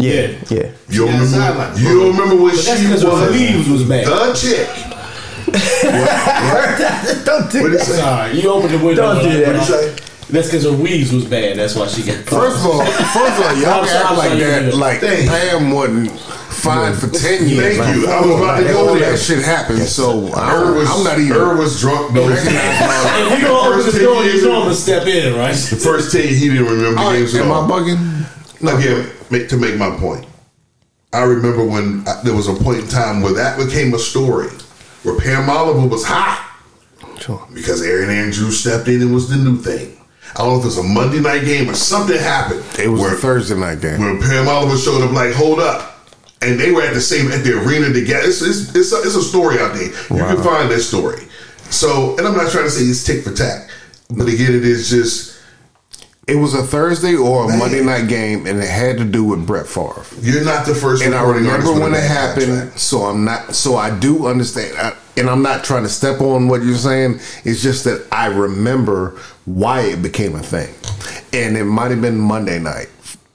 Yeah, 0.00 0.38
yeah. 0.48 0.70
You 0.88 1.06
don't 1.06 1.14
remember? 1.20 1.36
sidelined. 1.36 1.78
You 1.78 2.00
don't 2.00 2.12
remember 2.16 2.36
when 2.42 2.54
But 2.56 2.64
that's 2.64 2.80
she 2.80 2.86
'cause 2.88 3.04
was 3.04 3.20
her 3.20 3.30
leaves 3.30 3.68
was 3.68 3.82
bad. 3.84 4.06
the 4.06 4.34
chick. 4.34 4.68
Don't 7.24 7.50
do 7.50 7.62
What 7.62 7.72
that. 7.72 7.80
Sorry, 7.84 8.40
you 8.40 8.50
opened 8.50 8.74
the 8.74 8.84
window. 8.84 9.14
Don't 9.14 9.22
do 9.24 9.38
that. 9.44 9.46
What 9.46 9.52
did 9.52 9.60
he 9.60 9.66
say? 9.66 10.06
That's 10.30 10.46
because 10.46 10.64
her 10.64 10.72
weaves 10.72 11.12
was 11.12 11.24
bad. 11.24 11.56
That's 11.58 11.74
why 11.74 11.88
she 11.88 12.02
got. 12.04 12.16
First 12.24 12.60
of 12.60 12.66
all, 12.66 12.84
first 12.84 13.40
of 13.40 13.46
all, 13.46 13.56
y'all 13.58 13.80
I'm 13.82 13.88
act 13.88 14.16
like 14.16 14.38
that. 14.38 14.74
Like 14.74 15.00
Thank. 15.00 15.28
Pam 15.28 15.72
wasn't 15.72 16.10
fined 16.20 16.96
for 16.98 17.08
ten 17.08 17.48
years. 17.48 17.76
Thank 17.78 17.96
you. 17.96 18.06
I 18.08 18.20
was 18.20 18.30
about 18.40 18.56
to 18.58 18.64
go 18.64 18.88
all 18.88 18.94
there. 18.94 19.10
that 19.10 19.18
shit 19.18 19.42
happened. 19.44 19.80
So 19.82 20.28
Irv 20.28 20.34
I, 20.36 20.70
was, 20.70 20.88
I'm 20.90 21.02
not 21.04 21.18
even. 21.18 21.32
Irv 21.36 21.58
was 21.58 21.80
drunk 21.80 22.14
though. 22.14 22.28
If 22.30 22.44
you 22.44 23.46
gonna 23.48 23.74
open 23.74 23.92
the 23.92 23.98
door, 23.98 24.22
you 24.24 24.42
know 24.46 24.54
I'm 24.54 24.62
gonna 24.62 24.74
step 24.74 25.06
in, 25.08 25.34
right? 25.36 25.54
The 25.56 25.76
first 25.76 26.12
ten, 26.12 26.28
he 26.28 26.48
didn't 26.48 26.64
remember 26.64 26.92
the 26.92 26.98
All 27.00 27.10
right, 27.10 27.18
games 27.18 27.34
at 27.34 27.42
am 27.44 27.50
I 27.50 27.54
all. 27.56 27.66
Bugging? 28.60 28.78
Again, 28.78 29.10
make, 29.30 29.48
to 29.48 29.56
make 29.56 29.76
my 29.76 29.90
point, 29.96 30.26
I 31.12 31.22
remember 31.22 31.64
when 31.64 32.06
I, 32.06 32.20
there 32.22 32.34
was 32.34 32.48
a 32.48 32.54
point 32.54 32.80
in 32.80 32.88
time 32.88 33.20
where 33.22 33.32
that 33.34 33.58
became 33.58 33.92
a 33.94 33.98
story, 33.98 34.48
where 35.02 35.18
Pam 35.18 35.48
Oliver 35.50 35.86
was 35.86 36.04
hot 36.04 36.46
Sure. 37.18 37.46
because 37.52 37.82
Erin 37.82 38.10
Andrews 38.10 38.60
stepped 38.60 38.88
in 38.88 39.02
and 39.02 39.12
was 39.14 39.28
the 39.28 39.36
new 39.36 39.56
thing. 39.56 39.96
I 40.36 40.38
don't 40.44 40.48
know 40.52 40.58
if 40.58 40.62
it 40.62 40.66
was 40.66 40.78
a 40.78 40.82
Monday 40.84 41.20
night 41.20 41.44
game 41.44 41.68
or 41.68 41.74
something 41.74 42.16
happened. 42.16 42.62
It 42.78 42.88
was 42.88 43.00
where, 43.00 43.14
a 43.14 43.16
Thursday 43.16 43.56
night 43.58 43.80
game. 43.80 44.00
when 44.00 44.20
Pam 44.20 44.46
Oliver 44.48 44.76
showed 44.76 45.02
up, 45.02 45.12
like, 45.12 45.34
hold 45.34 45.58
up. 45.58 45.86
And 46.42 46.58
they 46.58 46.70
were 46.72 46.82
at 46.82 46.94
the 46.94 47.00
same 47.00 47.30
at 47.32 47.42
the 47.44 47.60
arena 47.60 47.92
together. 47.92 48.26
It's 48.28 48.40
it's, 48.40 48.74
it's, 48.74 48.92
a, 48.92 48.96
it's 49.02 49.14
a 49.16 49.22
story 49.22 49.58
out 49.58 49.74
there. 49.74 49.88
You 49.88 49.92
can 50.08 50.42
find 50.42 50.70
that 50.70 50.80
story. 50.80 51.26
So, 51.68 52.16
and 52.16 52.26
I'm 52.26 52.34
not 52.36 52.50
trying 52.50 52.64
to 52.64 52.70
say 52.70 52.84
it's 52.84 53.04
tick 53.04 53.22
for 53.24 53.32
tack, 53.32 53.68
but 54.08 54.26
again, 54.26 54.54
it 54.54 54.64
is 54.64 54.88
just 54.88 55.29
It 56.30 56.36
was 56.36 56.54
a 56.54 56.62
Thursday 56.62 57.16
or 57.16 57.46
a 57.46 57.48
Man. 57.48 57.58
Monday 57.58 57.82
night 57.82 58.08
game, 58.08 58.46
and 58.46 58.60
it 58.60 58.70
had 58.70 58.98
to 58.98 59.04
do 59.04 59.24
with 59.24 59.44
Brett 59.44 59.66
Favre. 59.66 60.04
you're 60.20 60.44
not 60.44 60.64
the 60.64 60.76
first. 60.76 61.02
And 61.02 61.12
I 61.12 61.22
remember 61.28 61.72
when 61.72 61.92
it 61.92 62.04
happened, 62.04 62.46
contract. 62.46 62.78
so 62.78 63.02
I'm 63.02 63.24
not. 63.24 63.52
So 63.52 63.74
I 63.74 63.98
do 63.98 64.26
understand, 64.26 64.78
I, 64.78 64.96
and 65.16 65.28
I'm 65.28 65.42
not 65.42 65.64
trying 65.64 65.82
to 65.82 65.88
step 65.88 66.20
on 66.20 66.46
what 66.46 66.62
you're 66.62 66.76
saying. 66.76 67.14
It's 67.44 67.62
just 67.62 67.82
that 67.82 68.06
I 68.12 68.26
remember 68.26 69.18
why 69.44 69.80
it 69.80 70.02
became 70.02 70.36
a 70.36 70.42
thing, 70.42 70.72
and 71.32 71.56
it 71.56 71.64
might 71.64 71.90
have 71.90 72.00
been 72.00 72.18
Monday 72.18 72.60
night 72.60 72.90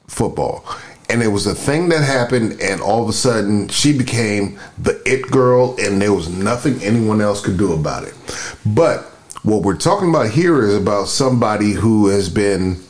football, 0.07 0.63
and 1.09 1.21
it 1.21 1.27
was 1.27 1.47
a 1.47 1.55
thing 1.55 1.89
that 1.89 2.01
happened, 2.01 2.61
and 2.61 2.79
all 2.79 3.03
of 3.03 3.09
a 3.09 3.13
sudden 3.13 3.67
she 3.67 3.97
became 3.97 4.57
the 4.77 5.01
it 5.05 5.29
girl, 5.29 5.75
and 5.81 6.01
there 6.01 6.13
was 6.13 6.29
nothing 6.29 6.81
anyone 6.81 7.19
else 7.19 7.41
could 7.41 7.57
do 7.57 7.73
about 7.73 8.05
it. 8.05 8.13
But 8.65 9.11
what 9.45 9.61
we're 9.61 9.77
talking 9.77 10.09
about 10.09 10.31
here 10.31 10.63
is 10.63 10.75
about 10.75 11.07
somebody 11.07 11.71
who 11.71 12.07
has 12.07 12.29
been 12.29 12.83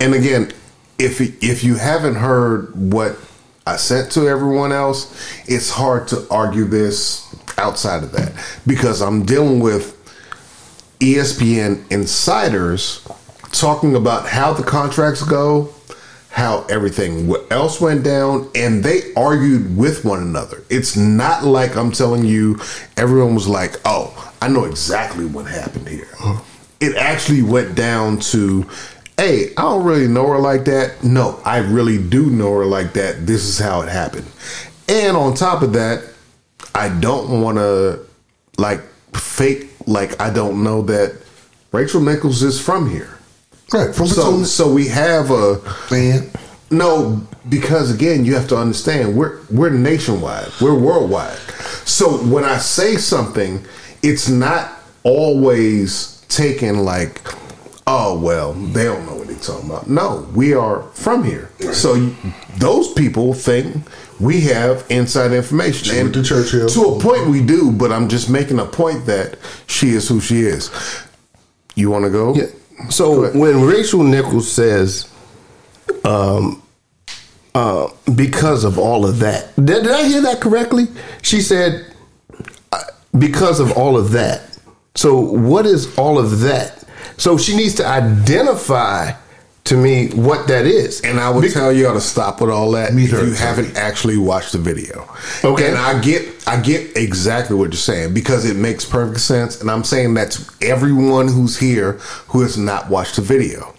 and 0.00 0.14
again, 0.14 0.52
if 0.98 1.20
if 1.20 1.62
you 1.62 1.76
haven't 1.76 2.16
heard 2.16 2.74
what 2.92 3.16
I 3.64 3.76
sent 3.76 4.10
to 4.12 4.28
everyone 4.28 4.72
else, 4.72 5.14
it's 5.46 5.70
hard 5.70 6.08
to 6.08 6.26
argue 6.28 6.64
this 6.64 7.32
outside 7.56 8.02
of 8.02 8.10
that 8.12 8.32
because 8.66 9.00
I'm 9.00 9.24
dealing 9.24 9.60
with 9.60 9.96
ESPN 10.98 11.88
insiders 11.92 13.06
talking 13.52 13.94
about 13.94 14.28
how 14.28 14.52
the 14.52 14.64
contracts 14.64 15.22
go, 15.22 15.72
how 16.32 16.64
everything 16.70 17.32
else 17.50 17.80
went 17.80 18.02
down, 18.02 18.50
and 18.54 18.82
they 18.82 19.12
argued 19.14 19.76
with 19.76 20.04
one 20.04 20.22
another. 20.22 20.62
It's 20.70 20.96
not 20.96 21.44
like 21.44 21.76
I'm 21.76 21.92
telling 21.92 22.24
you, 22.24 22.58
everyone 22.96 23.34
was 23.34 23.46
like, 23.46 23.76
oh, 23.84 24.32
I 24.40 24.48
know 24.48 24.64
exactly 24.64 25.26
what 25.26 25.46
happened 25.46 25.88
here. 25.88 26.08
Uh-huh. 26.14 26.42
It 26.80 26.96
actually 26.96 27.42
went 27.42 27.74
down 27.76 28.18
to, 28.20 28.66
hey, 29.16 29.50
I 29.56 29.62
don't 29.62 29.84
really 29.84 30.08
know 30.08 30.26
her 30.28 30.38
like 30.38 30.64
that. 30.64 31.04
No, 31.04 31.38
I 31.44 31.58
really 31.58 32.02
do 32.02 32.30
know 32.30 32.52
her 32.58 32.64
like 32.64 32.94
that. 32.94 33.26
This 33.26 33.44
is 33.44 33.58
how 33.58 33.82
it 33.82 33.88
happened. 33.90 34.26
And 34.88 35.16
on 35.16 35.34
top 35.34 35.62
of 35.62 35.74
that, 35.74 36.02
I 36.74 36.88
don't 36.88 37.42
want 37.42 37.58
to 37.58 38.00
like 38.58 38.80
fake 39.14 39.68
like 39.86 40.20
I 40.20 40.30
don't 40.30 40.62
know 40.64 40.82
that 40.82 41.20
Rachel 41.72 42.00
Nichols 42.00 42.42
is 42.42 42.60
from 42.60 42.90
here. 42.90 43.18
Right 43.72 43.94
from 43.94 44.06
So 44.06 44.22
Potomac. 44.22 44.46
so 44.46 44.72
we 44.72 44.88
have 44.88 45.30
a 45.30 45.60
man. 45.90 46.30
no 46.70 47.20
because 47.48 47.90
again 47.94 48.24
you 48.24 48.34
have 48.34 48.48
to 48.48 48.56
understand 48.56 49.16
we're 49.16 49.40
we're 49.50 49.70
nationwide 49.70 50.48
we're 50.60 50.78
worldwide. 50.78 51.38
So 51.84 52.18
when 52.24 52.44
I 52.44 52.58
say 52.58 52.96
something, 52.96 53.64
it's 54.02 54.28
not 54.28 54.72
always 55.04 56.24
taken 56.28 56.84
like 56.84 57.20
oh 57.86 58.18
well 58.18 58.52
they 58.52 58.84
don't 58.84 59.04
know 59.06 59.16
what 59.16 59.26
they're 59.26 59.36
talking 59.38 59.68
about. 59.68 59.88
No, 59.88 60.28
we 60.34 60.54
are 60.54 60.82
from 60.94 61.24
here. 61.24 61.50
So 61.72 61.94
you- 61.94 62.14
those 62.58 62.92
people 62.92 63.34
think 63.34 63.76
we 64.20 64.42
have 64.42 64.84
inside 64.88 65.32
information 65.32 65.88
She 65.88 65.96
went 66.00 66.14
to 66.14 66.22
Churchill. 66.22 66.68
to 66.68 66.80
a 66.94 67.00
point 67.00 67.26
we 67.28 67.42
do, 67.42 67.72
but 67.72 67.90
I'm 67.90 68.08
just 68.08 68.30
making 68.30 68.60
a 68.60 68.66
point 68.66 69.06
that 69.06 69.36
she 69.66 69.90
is 69.90 70.08
who 70.08 70.20
she 70.20 70.42
is. 70.42 70.70
You 71.74 71.90
want 71.90 72.04
to 72.04 72.10
go? 72.10 72.34
Yeah. 72.34 72.46
So 72.90 73.30
when 73.32 73.62
Rachel 73.62 74.02
Nichols 74.02 74.50
says, 74.50 75.10
um, 76.04 76.62
uh, 77.54 77.88
because 78.14 78.64
of 78.64 78.78
all 78.78 79.04
of 79.04 79.18
that, 79.20 79.54
did, 79.56 79.82
did 79.82 79.90
I 79.90 80.04
hear 80.04 80.22
that 80.22 80.40
correctly? 80.40 80.86
She 81.22 81.40
said, 81.40 81.94
uh, 82.72 82.82
because 83.18 83.60
of 83.60 83.72
all 83.72 83.96
of 83.96 84.12
that. 84.12 84.58
So 84.94 85.18
what 85.18 85.66
is 85.66 85.96
all 85.98 86.18
of 86.18 86.40
that? 86.40 86.84
So 87.16 87.38
she 87.38 87.56
needs 87.56 87.74
to 87.76 87.86
identify 87.86 89.12
to 89.64 89.76
me 89.76 90.08
what 90.08 90.48
that 90.48 90.66
is. 90.66 91.00
And 91.02 91.20
I 91.20 91.30
would 91.30 91.50
tell 91.52 91.72
y'all 91.72 91.94
to 91.94 92.00
stop 92.00 92.40
with 92.40 92.50
all 92.50 92.72
that 92.72 92.94
Meet 92.94 93.12
if 93.12 93.12
you 93.12 93.32
haven't 93.34 93.76
actually 93.76 94.16
watched 94.16 94.52
the 94.52 94.58
video. 94.58 95.08
Okay. 95.44 95.68
And 95.68 95.78
I 95.78 96.00
get 96.00 96.46
I 96.46 96.60
get 96.60 96.96
exactly 96.96 97.56
what 97.56 97.66
you're 97.66 97.74
saying 97.74 98.14
because 98.14 98.44
it 98.44 98.56
makes 98.56 98.84
perfect 98.84 99.20
sense. 99.20 99.60
And 99.60 99.70
I'm 99.70 99.84
saying 99.84 100.14
that 100.14 100.32
to 100.32 100.66
everyone 100.66 101.28
who's 101.28 101.58
here 101.58 101.92
who 102.28 102.42
has 102.42 102.58
not 102.58 102.90
watched 102.90 103.16
the 103.16 103.22
video. 103.22 103.74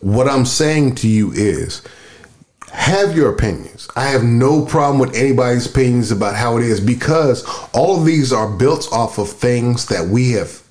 What 0.00 0.28
I'm 0.28 0.44
saying 0.44 0.96
to 0.96 1.08
you 1.08 1.32
is 1.32 1.80
have 2.72 3.16
your 3.16 3.32
opinions. 3.32 3.88
I 3.96 4.06
have 4.08 4.24
no 4.24 4.66
problem 4.66 4.98
with 4.98 5.16
anybody's 5.16 5.66
opinions 5.66 6.10
about 6.10 6.34
how 6.34 6.58
it 6.58 6.64
is 6.64 6.80
because 6.80 7.44
all 7.72 7.98
of 7.98 8.04
these 8.04 8.32
are 8.32 8.50
built 8.50 8.88
off 8.92 9.18
of 9.18 9.30
things 9.30 9.86
that 9.86 10.08
we 10.08 10.32
have 10.32 10.63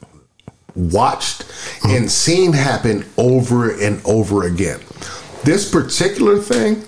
watched 0.75 1.45
and 1.83 2.11
seen 2.11 2.53
happen 2.53 3.05
over 3.17 3.71
and 3.71 4.01
over 4.05 4.43
again. 4.43 4.79
This 5.43 5.69
particular 5.69 6.39
thing, 6.39 6.83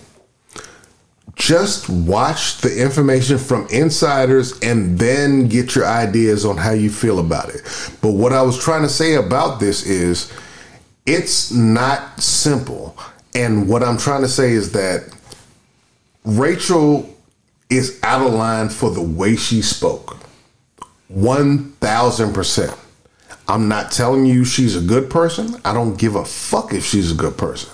just 1.35 1.89
watch 1.89 2.57
the 2.59 2.81
information 2.81 3.37
from 3.37 3.67
insiders 3.69 4.57
and 4.61 4.97
then 4.97 5.47
get 5.47 5.75
your 5.75 5.85
ideas 5.85 6.45
on 6.45 6.57
how 6.57 6.71
you 6.71 6.89
feel 6.89 7.19
about 7.19 7.49
it. 7.49 7.61
But 8.01 8.11
what 8.11 8.31
I 8.31 8.41
was 8.41 8.57
trying 8.57 8.83
to 8.83 8.89
say 8.89 9.15
about 9.15 9.59
this 9.59 9.85
is 9.85 10.31
it's 11.05 11.51
not 11.51 12.19
simple. 12.21 12.97
And 13.35 13.67
what 13.67 13.83
I'm 13.83 13.97
trying 13.97 14.21
to 14.21 14.29
say 14.29 14.53
is 14.53 14.71
that 14.71 15.13
Rachel 16.23 17.13
is 17.69 17.99
out 18.01 18.25
of 18.25 18.33
line 18.33 18.69
for 18.69 18.89
the 18.89 19.01
way 19.01 19.35
she 19.35 19.61
spoke. 19.61 20.17
1000%. 21.13 22.79
I'm 23.47 23.67
not 23.67 23.91
telling 23.91 24.25
you 24.25 24.45
she's 24.45 24.75
a 24.75 24.81
good 24.81 25.09
person. 25.09 25.59
I 25.63 25.73
don't 25.73 25.97
give 25.97 26.15
a 26.15 26.25
fuck 26.25 26.73
if 26.73 26.83
she's 26.85 27.11
a 27.11 27.15
good 27.15 27.37
person. 27.37 27.69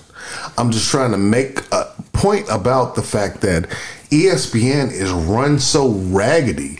I'm 0.58 0.72
just 0.72 0.90
trying 0.90 1.12
to 1.12 1.18
make 1.18 1.60
a 1.72 1.94
point 2.14 2.46
about 2.50 2.96
the 2.96 3.02
fact 3.02 3.42
that 3.42 3.70
ESPN 4.10 4.92
is 4.92 5.12
run 5.12 5.60
so 5.60 5.90
raggedy 5.90 6.80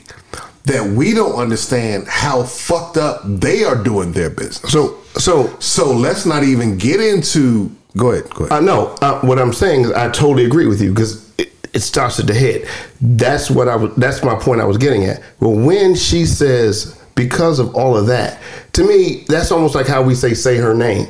that 0.66 0.86
we 0.92 1.14
don't 1.14 1.36
understand 1.36 2.08
how 2.08 2.44
fucked 2.44 2.98
up 2.98 3.22
they 3.26 3.64
are 3.64 3.82
doing 3.82 4.12
their 4.12 4.30
business. 4.30 4.72
So 4.72 4.98
so 5.18 5.56
So 5.60 5.92
let's 5.92 6.26
not 6.26 6.44
even 6.44 6.78
get 6.78 7.00
into. 7.00 7.72
Go 7.98 8.12
ahead. 8.12 8.30
Go 8.30 8.46
ahead. 8.46 8.52
I 8.52 8.66
know 8.66 8.96
uh, 9.02 9.20
what 9.22 9.40
I'm 9.40 9.54
saying 9.54 9.82
is 9.82 9.92
I 9.92 10.10
totally 10.10 10.46
agree 10.46 10.68
with 10.68 10.82
you 10.82 10.94
because 10.94 11.30
it, 11.38 11.52
it 11.74 11.82
starts 11.82 12.20
at 12.20 12.28
the 12.28 12.34
head. 12.34 12.68
That's 13.02 13.50
what 13.50 13.68
I 13.68 13.76
was. 13.76 13.94
That's 13.96 14.24
my 14.24 14.36
point 14.36 14.62
I 14.62 14.66
was 14.66 14.78
getting 14.78 15.06
at. 15.06 15.22
Well, 15.40 15.54
when 15.54 15.96
she 15.96 16.26
says 16.26 17.01
because 17.16 17.60
of 17.60 17.76
all 17.76 17.98
of 17.98 18.08
that, 18.08 18.40
to 18.74 18.84
me 18.84 19.26
that's 19.28 19.52
almost 19.52 19.76
like 19.76 19.88
how 19.88 20.02
we 20.02 20.16
say 20.16 20.34
say 20.34 20.58
her 20.58 20.74
name. 20.74 21.08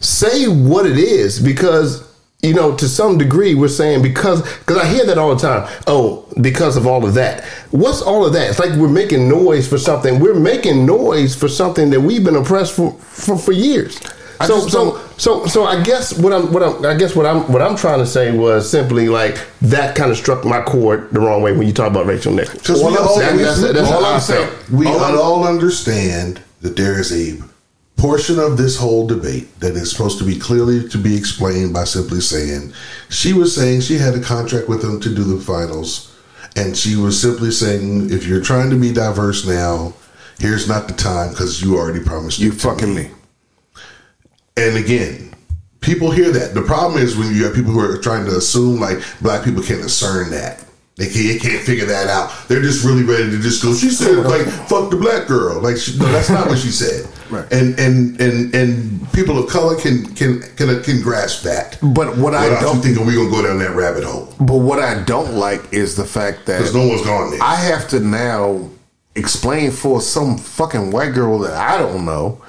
Say 0.00 0.48
what 0.48 0.86
it 0.86 0.98
is 0.98 1.38
because 1.38 2.08
you 2.42 2.54
know 2.54 2.74
to 2.76 2.88
some 2.88 3.18
degree 3.18 3.54
we're 3.54 3.68
saying 3.68 4.02
because 4.02 4.42
because 4.58 4.76
I 4.78 4.86
hear 4.86 5.06
that 5.06 5.18
all 5.18 5.34
the 5.34 5.40
time. 5.40 5.68
Oh, 5.86 6.26
because 6.40 6.76
of 6.76 6.86
all 6.86 7.06
of 7.06 7.14
that. 7.14 7.44
What's 7.70 8.02
all 8.02 8.26
of 8.26 8.32
that? 8.32 8.50
It's 8.50 8.58
like 8.58 8.76
we're 8.78 8.88
making 8.88 9.28
noise 9.28 9.68
for 9.68 9.78
something. 9.78 10.18
We're 10.18 10.34
making 10.34 10.84
noise 10.86 11.36
for 11.36 11.48
something 11.48 11.90
that 11.90 12.00
we've 12.00 12.24
been 12.24 12.36
oppressed 12.36 12.74
for 12.74 12.92
for, 12.92 13.38
for 13.38 13.52
years. 13.52 14.00
I 14.40 14.46
So 14.46 14.66
so 14.66 15.08
so 15.22 15.46
so 15.46 15.62
I 15.64 15.80
guess 15.84 16.18
what 16.18 16.32
I'm 16.32 16.52
what 16.52 16.62
I'm 16.64 16.84
I 16.84 16.96
guess 16.96 17.14
what 17.14 17.26
I'm 17.26 17.40
what 17.52 17.62
I'm 17.62 17.76
trying 17.76 18.00
to 18.00 18.06
say 18.06 18.36
was 18.36 18.68
simply 18.68 19.08
like 19.08 19.36
that 19.62 19.94
kind 19.94 20.10
of 20.10 20.16
struck 20.16 20.44
my 20.44 20.60
chord 20.62 21.10
the 21.12 21.20
wrong 21.20 21.42
way 21.42 21.52
when 21.56 21.66
you 21.68 21.72
talk 21.72 21.88
about 21.88 22.06
Rachel 22.06 22.32
Nichols. 22.32 22.58
Because 22.60 22.80
we 22.82 22.96
All 22.96 22.98
I'm 22.98 23.20
saying- 23.20 23.36
we, 23.36 23.42
that's- 23.44 23.60
that's 23.72 23.90
all 23.90 24.04
I 24.04 24.14
I'm 24.14 24.20
saying- 24.20 24.50
we 24.72 24.86
all 24.86 25.18
all 25.20 25.46
understand 25.46 26.40
that 26.62 26.74
there 26.76 26.98
is 26.98 27.12
a 27.12 27.40
portion 27.96 28.40
of 28.40 28.56
this 28.56 28.76
whole 28.76 29.06
debate 29.06 29.46
that 29.60 29.76
is 29.76 29.92
supposed 29.92 30.18
to 30.18 30.24
be 30.24 30.36
clearly 30.36 30.88
to 30.88 30.98
be 30.98 31.16
explained 31.16 31.72
by 31.72 31.84
simply 31.84 32.20
saying 32.20 32.72
she 33.08 33.32
was 33.32 33.54
saying 33.54 33.80
she 33.80 33.98
had 33.98 34.14
a 34.16 34.20
contract 34.20 34.68
with 34.68 34.82
them 34.82 34.98
to 34.98 35.14
do 35.14 35.22
the 35.22 35.40
finals 35.40 36.10
and 36.56 36.76
she 36.76 36.96
was 36.96 37.20
simply 37.20 37.52
saying 37.52 38.10
if 38.10 38.26
you're 38.26 38.40
trying 38.42 38.70
to 38.70 38.76
be 38.76 38.92
diverse 38.92 39.46
now 39.46 39.94
here's 40.40 40.66
not 40.66 40.88
the 40.88 40.94
time 40.94 41.30
because 41.30 41.62
you 41.62 41.76
already 41.76 42.00
promised 42.00 42.40
You 42.40 42.48
it 42.50 42.54
to 42.54 42.58
fucking 42.58 42.92
me. 42.92 43.10
And 44.56 44.76
again, 44.76 45.32
people 45.80 46.10
hear 46.10 46.30
that. 46.30 46.54
The 46.54 46.62
problem 46.62 47.02
is 47.02 47.16
when 47.16 47.34
you 47.34 47.44
have 47.44 47.54
people 47.54 47.72
who 47.72 47.80
are 47.80 47.98
trying 47.98 48.24
to 48.26 48.36
assume 48.36 48.80
like 48.80 48.98
black 49.20 49.44
people 49.44 49.62
can't 49.62 49.82
discern 49.82 50.30
that. 50.30 50.64
They 50.96 51.06
can't, 51.08 51.26
they 51.26 51.38
can't 51.38 51.62
figure 51.64 51.86
that 51.86 52.08
out. 52.08 52.30
They're 52.48 52.60
just 52.60 52.84
really 52.84 53.02
ready 53.02 53.30
to 53.30 53.38
just 53.38 53.62
go. 53.62 53.74
She 53.74 53.88
said 53.88 54.18
like 54.26 54.46
"fuck 54.46 54.90
the 54.90 54.96
black 54.98 55.26
girl." 55.26 55.58
Like 55.60 55.78
she, 55.78 55.98
no, 55.98 56.04
that's 56.12 56.28
not 56.28 56.48
what 56.48 56.58
she 56.58 56.70
said. 56.70 57.08
Right. 57.32 57.50
And 57.50 57.78
and 57.80 58.20
and 58.20 58.54
and 58.54 59.12
people 59.14 59.38
of 59.38 59.48
color 59.48 59.74
can 59.80 60.04
can 60.14 60.42
can 60.56 60.82
can 60.82 61.00
grasp 61.00 61.44
that. 61.44 61.78
But 61.80 62.18
what 62.18 62.34
I 62.34 62.60
don't- 62.60 62.82
thinking 62.82 63.06
we're 63.06 63.16
gonna 63.16 63.30
go 63.30 63.40
down 63.42 63.58
that 63.60 63.74
rabbit 63.74 64.04
hole 64.04 64.34
But 64.38 64.58
what 64.58 64.78
I 64.80 65.02
don't 65.04 65.32
like 65.36 65.72
is 65.72 65.96
the 65.96 66.04
fact 66.04 66.44
that 66.44 66.58
because 66.58 66.74
no 66.74 66.86
one's 66.86 67.00
gone 67.00 67.30
there. 67.30 67.42
I 67.42 67.54
have 67.54 67.88
to 67.88 68.00
now 68.00 68.68
explain 69.14 69.70
for 69.70 70.02
some 70.02 70.36
fucking 70.36 70.90
white 70.90 71.14
girl 71.14 71.38
that 71.38 71.54
I 71.54 71.78
don't 71.78 72.04
know, 72.04 72.42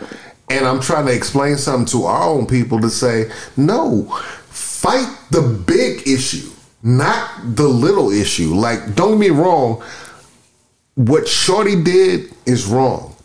and 0.50 0.66
I'm 0.66 0.80
trying 0.82 1.06
to 1.08 1.14
explain 1.14 1.58
something 1.58 1.86
to 2.00 2.06
our 2.06 2.30
own 2.30 2.46
people 2.46 2.80
to 2.82 2.90
say, 2.90 3.32
no, 3.58 4.04
fight 4.50 5.08
the 5.32 5.42
big 5.42 6.08
issue, 6.08 6.50
not 6.84 7.56
the 7.56 7.68
little 7.68 8.12
issue. 8.12 8.54
Like, 8.54 8.96
don't 8.96 9.12
get 9.12 9.20
me 9.20 9.30
wrong, 9.30 9.84
what 10.96 11.28
Shorty 11.28 11.82
did 11.82 12.34
is 12.46 12.66
wrong. 12.66 13.16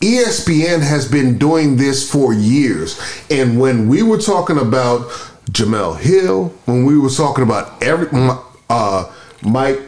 ESPN 0.00 0.80
has 0.80 1.10
been 1.10 1.38
doing 1.38 1.76
this 1.76 2.10
for 2.10 2.32
years. 2.32 3.00
And 3.30 3.60
when 3.60 3.88
we 3.88 4.02
were 4.02 4.18
talking 4.18 4.58
about 4.58 5.08
Jemele 5.50 5.98
Hill, 5.98 6.48
when 6.66 6.84
we 6.84 6.98
were 6.98 7.10
talking 7.10 7.42
about 7.42 7.82
every 7.82 8.08
uh, 8.70 9.12
Mike, 9.42 9.80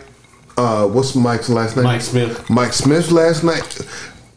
uh, 0.56 0.86
what's 0.88 1.14
Mike's 1.14 1.48
last 1.48 1.76
name? 1.76 1.84
Mike 1.84 2.00
Smith. 2.00 2.50
Mike 2.50 2.72
Smith's 2.72 3.12
last 3.12 3.44
night. 3.44 3.80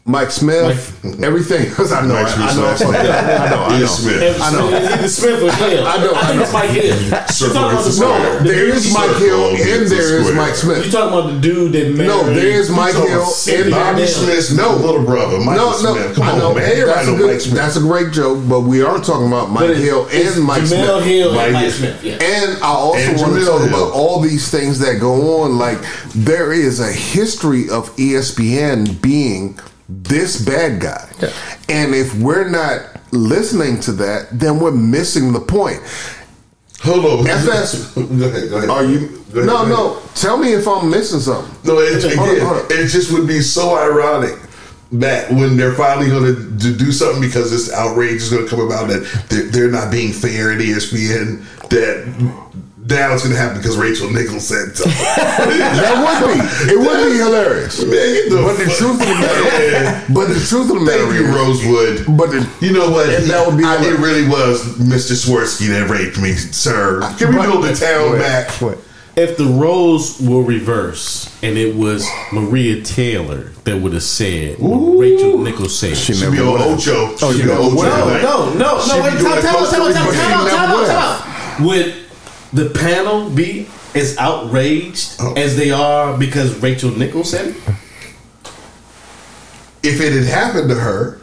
Mike 0.06 0.30
Smith. 0.30 1.00
Everything. 1.24 1.64
Because 1.74 1.90
I 1.92 2.06
know. 2.06 2.12
Mike 2.14 2.26
I, 2.26 2.30
Smith's 2.30 2.52
I 2.52 2.60
know. 2.60 2.62
last 2.68 2.82
I 2.84 2.90
name. 2.92 3.02
know. 3.50 3.64
I 3.64 3.70
Ian 3.72 3.80
know. 3.80 3.86
Smith. 3.86 4.40
I 4.42 4.52
know. 4.52 4.68
It's 4.68 4.92
either 4.92 5.08
Smith 5.08 5.42
or 5.42 5.52
Hill. 5.52 5.86
I 5.86 5.96
know, 5.96 6.12
I 6.14 6.26
think 6.26 6.36
know. 6.36 6.42
it's 6.44 6.52
Mike 6.52 6.70
Hill. 6.70 6.94
Circle 6.94 7.46
You're 7.46 7.54
talking 7.54 7.72
about 7.72 7.86
is 7.86 7.98
the- 7.98 8.04
a 8.04 8.08
square. 8.12 8.38
the 8.38 8.44
There 8.44 8.66
dude- 8.66 8.74
is 8.76 8.92
Mike 8.92 9.04
Circle 9.10 9.24
Hill 9.24 9.44
is 9.48 9.60
and 9.64 9.82
a 9.86 9.88
there 9.88 10.18
is 10.20 10.26
square. 10.26 10.36
Mike 10.36 10.54
Smith. 10.54 10.84
You 10.86 10.92
talking 10.92 11.18
about 11.18 11.32
the 11.32 11.40
dude 11.40 11.72
that 11.72 11.94
married? 11.96 12.08
No, 12.08 12.22
there 12.34 12.46
is 12.60 12.70
Mike 12.70 12.92
talking 12.92 13.08
Hill 13.10 13.22
about 13.22 13.48
and 13.48 13.70
Bobby 13.70 13.98
there- 13.98 14.06
Smith's 14.08 14.52
no 14.52 14.76
little 14.76 15.02
brother, 15.04 15.38
Michael 15.40 15.64
no, 15.64 15.70
no, 15.70 15.94
Smith. 15.94 16.14
Come 16.16 16.22
I 16.24 16.30
on, 16.32 16.38
know. 16.38 16.54
man. 16.54 16.64
That's, 16.64 16.76
Everybody 16.78 17.00
a 17.08 17.10
know 17.10 17.16
good, 17.18 17.30
Mike 17.32 17.40
Smith. 17.40 17.54
that's 17.56 17.76
a 17.76 17.80
great 17.80 18.12
joke, 18.12 18.38
but 18.46 18.60
we 18.60 18.82
are 18.82 18.98
talking 19.00 19.26
about 19.26 19.48
Mike 19.50 19.60
But 19.60 19.70
it- 19.70 19.78
Hill 19.78 20.06
it's 20.10 20.36
and 20.36 20.44
Mike 20.44 20.62
Jemele 20.62 20.66
Smith. 20.68 21.04
Hill 21.04 21.32
Mike 21.34 21.44
and 21.44 21.52
Mike 21.54 21.62
Hill. 21.64 21.72
Smith. 21.72 22.04
Yeah. 22.04 22.12
And 22.22 22.62
I 22.62 22.66
also 22.68 22.98
And 23.00 23.20
want 23.20 23.32
to 23.34 23.40
Jemele 23.40 23.46
talk 23.46 23.60
Hill. 23.60 23.68
about 23.68 23.92
all 23.92 24.20
these 24.20 24.50
things 24.50 24.78
that 24.80 25.00
go 25.00 25.42
on. 25.42 25.56
Like 25.58 25.78
there 26.14 26.52
is 26.52 26.78
a 26.78 26.92
history 26.92 27.70
of 27.70 27.88
ESPN 27.96 29.00
being 29.00 29.58
this 29.88 30.44
bad 30.44 30.80
guy, 30.80 31.08
and 31.68 31.94
if 31.94 32.14
we're 32.16 32.48
not 32.48 32.82
listening 33.12 33.80
to 33.80 33.92
that, 33.92 34.28
then 34.32 34.58
we're 34.58 34.70
missing 34.72 35.32
the 35.32 35.40
point. 35.40 35.80
Hold 36.82 37.04
on. 37.04 37.26
If 37.26 37.44
that's- 37.44 37.92
go 37.94 38.02
ahead. 38.02 38.50
Go 38.50 38.56
ahead. 38.58 38.68
Are 38.70 38.84
you? 38.84 39.22
Go 39.32 39.40
ahead, 39.40 39.46
no, 39.46 39.46
go 39.46 39.56
ahead. 39.56 39.68
no. 39.68 40.02
Tell 40.14 40.36
me 40.36 40.52
if 40.52 40.66
I'm 40.68 40.90
missing 40.90 41.20
something. 41.20 41.54
No, 41.64 41.78
it, 41.80 42.02
Hold 42.02 42.18
on, 42.28 42.34
again, 42.34 42.46
hold 42.46 42.58
on. 42.60 42.66
it 42.70 42.86
just 42.88 43.10
would 43.12 43.26
be 43.26 43.40
so 43.40 43.76
ironic 43.76 44.38
that 44.92 45.30
when 45.30 45.56
they're 45.56 45.72
finally 45.74 46.08
going 46.08 46.34
to 46.58 46.76
do 46.76 46.92
something 46.92 47.20
because 47.20 47.50
this 47.50 47.72
outrage 47.72 48.16
is 48.22 48.30
going 48.30 48.44
to 48.44 48.48
come 48.50 48.60
about 48.60 48.88
that 48.88 49.26
they're, 49.28 49.44
they're 49.44 49.70
not 49.70 49.90
being 49.90 50.12
fair 50.12 50.52
at 50.52 50.58
ESPN, 50.58 51.42
that 51.70 52.04
now 52.86 53.14
it's 53.14 53.22
going 53.22 53.34
to 53.34 53.40
happen 53.40 53.58
because 53.58 53.76
Rachel 53.76 54.10
Nichols 54.10 54.46
said 54.46 54.76
something. 54.76 54.92
That 55.74 55.96
would 56.04 56.34
be. 56.34 56.72
It 56.72 56.78
would 56.78 57.10
be 57.12 57.16
hilarious. 57.18 57.80
Man, 57.82 57.90
get 57.90 58.30
the 58.30 58.36
But 58.44 58.56
the 58.58 58.64
truth 58.70 59.00
of 59.00 59.06
the 59.08 59.14
matter, 59.14 59.44
Man. 59.82 60.14
but 60.14 60.26
the 60.28 60.40
truth 60.40 60.70
of 60.70 60.78
the 60.78 60.84
matter 60.84 61.06
Thank 61.06 61.26
you, 61.26 61.34
Rosewood. 61.34 62.16
But 62.18 62.30
the- 62.30 62.48
you 62.60 62.72
know 62.72 62.90
what? 62.90 63.08
and 63.08 63.24
that 63.30 63.46
would 63.46 63.56
be 63.58 63.64
I, 63.64 63.76
it 63.82 63.98
really 63.98 64.28
was 64.28 64.62
Mr. 64.78 65.12
Swirsky 65.16 65.68
that 65.68 65.88
raped 65.88 66.18
me, 66.20 66.32
sir. 66.34 67.00
Can 67.18 67.30
we 67.30 67.36
But- 67.36 67.50
build 67.50 67.64
the 67.64 67.74
town 67.74 68.12
Wait, 68.12 68.18
back? 68.18 68.60
wait. 68.60 68.78
If 69.16 69.36
the 69.38 69.44
roles 69.46 70.20
were 70.20 70.42
reversed 70.42 71.30
and 71.44 71.56
it 71.56 71.76
was 71.76 72.04
Maria 72.32 72.82
Taylor 72.82 73.52
that 73.62 73.80
would 73.80 73.92
have 73.92 74.02
said 74.02 74.58
what 74.58 74.98
Rachel 74.98 75.38
Nichols 75.38 75.78
said. 75.78 75.96
She 75.96 76.14
Should 76.14 76.32
be 76.32 76.38
never 76.38 76.48
on. 76.50 76.74
Ocho. 76.74 77.14
Oh, 77.22 77.30
Should 77.32 77.38
you 77.38 77.44
be 77.44 77.50
on 77.52 77.58
Ocho. 77.58 77.82
No, 78.22 78.52
no, 78.52 78.54
no, 78.58 78.80
She 78.82 78.88
no. 78.90 78.96
be 78.96 79.02
Wait, 79.02 79.18
doing 79.18 79.24
time, 79.24 79.36
the 79.36 79.42
time, 79.42 79.54
out, 79.54 79.58
Costa 79.58 79.76
time, 79.76 79.82
out, 79.82 79.88
Rica 79.88 79.98
time, 80.00 80.12
She 80.12 80.18
time, 80.18 80.32
out, 80.32 80.44
never 80.44 80.56
time, 80.56 80.68
out, 80.68 80.74
would've. 80.74 80.88
time 80.88 80.98
out. 80.98 81.60
Would 81.66 82.03
the 82.54 82.70
panel 82.70 83.28
be 83.30 83.66
as 83.94 84.16
outraged 84.18 85.16
Oh. 85.20 85.34
as 85.36 85.56
they 85.56 85.70
are 85.70 86.16
because 86.16 86.56
Rachel 86.62 86.90
Nichols 86.90 87.30
said? 87.30 87.54
If 89.82 90.00
it 90.00 90.12
had 90.12 90.24
happened 90.24 90.68
to 90.70 90.76
her, 90.76 91.20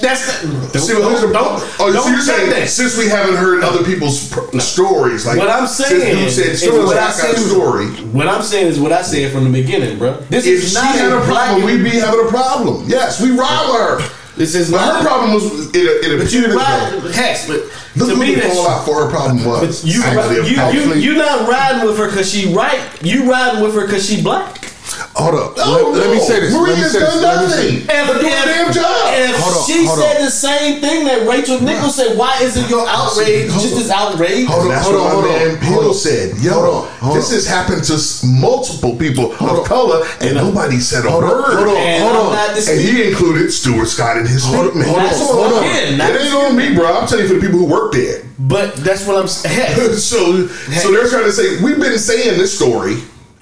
That's 0.00 0.44
not, 0.44 0.72
don't, 0.72 0.80
See, 0.82 0.92
don't, 0.92 1.14
the- 1.20 1.32
don't, 1.32 1.62
oh, 1.80 1.92
don't 1.92 2.04
so 2.04 2.10
you're 2.10 2.20
say 2.20 2.36
saying 2.36 2.50
that. 2.50 2.68
since 2.68 2.96
we 2.96 3.08
haven't 3.08 3.34
heard 3.36 3.64
other 3.64 3.82
people's 3.84 4.28
pr- 4.30 4.56
stories, 4.60 5.26
like 5.26 5.36
What 5.36 5.50
I'm 5.50 5.66
saying 5.66 6.16
you 6.22 6.30
said 6.30 6.46
is 6.46 6.62
stories, 6.62 6.84
what 6.86 6.96
I 6.96 7.08
I 7.08 7.10
said- 7.10 7.36
story. 7.36 7.86
What 8.12 8.28
I'm 8.28 8.42
saying 8.42 8.68
is 8.68 8.78
what 8.78 8.92
I 8.92 9.02
said 9.02 9.32
from 9.32 9.44
the 9.44 9.50
beginning, 9.50 9.98
bro. 9.98 10.12
This 10.30 10.46
If 10.46 10.62
is 10.62 10.68
she 10.68 10.74
not 10.74 10.94
had 10.94 11.12
a 11.12 11.20
problem, 11.24 11.64
we'd 11.64 11.82
be 11.82 11.98
having 11.98 12.24
a 12.24 12.28
problem. 12.28 12.84
Yes, 12.88 13.20
we 13.20 13.32
with 13.32 13.40
her. 13.40 14.00
This 14.40 14.54
is 14.54 14.70
But 14.70 14.78
not 14.78 15.02
her 15.02 15.06
problem 15.06 15.34
was 15.34 15.68
it. 15.68 15.76
It 15.76 16.18
But 16.18 16.32
you 16.32 16.46
appeared 16.46 16.50
as 16.50 16.56
ride, 16.56 17.14
Hex, 17.14 17.46
but 17.46 17.60
Look 17.94 18.08
to 18.08 18.14
who 18.14 18.20
me 18.22 18.34
the 18.36 18.40
that's 18.40 18.54
fallout 18.54 18.86
for 18.86 19.04
her 19.04 19.10
problem 19.10 19.44
was. 19.44 19.82
But 19.82 19.86
you, 19.92 20.02
Actually, 20.02 20.36
you, 20.36 20.42
you, 20.44 20.56
actually- 20.56 21.00
you 21.02 21.12
not 21.14 21.46
riding 21.46 21.86
with 21.86 21.98
her 21.98 22.06
because 22.08 22.32
she 22.32 22.50
right. 22.54 22.80
You 23.04 23.30
riding 23.30 23.60
with 23.62 23.74
her 23.74 23.82
because 23.84 24.08
she 24.08 24.22
black. 24.22 24.72
Hold 25.14 25.34
up. 25.34 25.54
Oh, 25.58 25.90
let, 25.92 26.06
let 26.06 26.10
me 26.14 26.20
say 26.20 26.40
this. 26.40 26.52
Maria's 26.54 26.92
done 26.92 27.22
Let 27.22 27.44
me 27.44 27.50
say 27.50 27.70
nothing. 27.72 27.76
If, 27.90 28.06
But 28.08 28.20
do 28.20 28.26
a 28.26 28.30
damn 28.30 28.72
job. 28.72 29.14
if 29.14 29.36
Hold 29.36 29.66
she 29.66 29.86
hold 29.86 29.98
said 29.98 30.16
on. 30.18 30.24
the 30.24 30.30
same 30.30 30.80
thing 30.80 31.04
that 31.04 31.26
Rachel 31.28 31.60
Nichols 31.60 31.96
said, 31.96 32.16
why 32.16 32.38
isn't 32.42 32.68
your 32.68 32.86
outrage 32.88 33.50
Hold 33.50 33.62
just 33.62 33.76
as 33.80 33.90
outraged? 33.90 34.48
Hold 34.48 34.70
on, 34.72 34.82
hold 34.82 34.96
on, 34.96 35.10
hold 35.10 35.24
on, 35.26 35.56
hold 35.60 35.96
said. 35.96 36.36
Yo, 36.38 36.52
Hold 36.52 36.66
on, 36.66 36.88
hold 36.98 37.16
this 37.16 37.30
has 37.32 37.46
happened 37.46 37.84
to 37.84 37.96
multiple 38.26 38.96
people 38.96 39.32
of 39.38 39.64
color, 39.66 40.06
and 40.20 40.34
nobody 40.34 40.78
said 40.78 41.04
a 41.04 41.10
word. 41.10 41.24
hold 41.54 41.68
on, 41.68 41.76
And 41.76 42.02
hold 42.04 42.34
on. 42.34 42.56
And 42.56 42.80
he 42.80 43.08
included 43.08 43.52
Stuart 43.52 43.86
Scott 43.86 44.16
in 44.16 44.26
his 44.26 44.44
Hold 44.44 44.72
statement. 44.72 44.88
hold 44.88 45.00
on, 45.00 45.08
hold 45.14 45.52
on. 45.54 45.64
It 45.64 46.00
ain't 46.00 46.34
on 46.34 46.56
me, 46.56 46.74
bro. 46.74 46.86
I'm 46.86 47.06
telling 47.06 47.24
you 47.24 47.28
for 47.28 47.34
the 47.34 47.40
people 47.40 47.58
who 47.58 47.66
work 47.66 47.92
there. 47.92 48.22
But 48.38 48.76
that's 48.76 49.06
what 49.06 49.16
I'm 49.20 49.28
saying. 49.28 49.92
so, 49.98 50.46
so 50.46 50.90
they're 50.92 51.08
trying 51.08 51.24
to 51.24 51.32
say 51.32 51.62
we've 51.62 51.78
been 51.78 51.98
saying 51.98 52.38
this 52.38 52.56
story, 52.56 52.96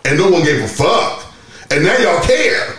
and 0.05 0.19
no 0.19 0.29
one 0.31 0.43
gave 0.43 0.63
a 0.63 0.69
fuck, 0.69 1.18
and 1.71 1.85
now 1.85 1.97
y'all 1.99 2.23
care, 2.23 2.73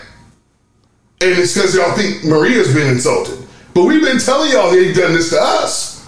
and 1.21 1.31
it's 1.37 1.53
because 1.53 1.75
y'all 1.75 1.93
think 1.95 2.23
Maria's 2.23 2.73
been 2.73 2.87
insulted. 2.87 3.37
But 3.73 3.83
we've 3.85 4.01
been 4.01 4.19
telling 4.19 4.51
y'all 4.51 4.71
they've 4.71 4.95
done 4.95 5.13
this 5.13 5.29
to 5.29 5.37
us. 5.41 6.07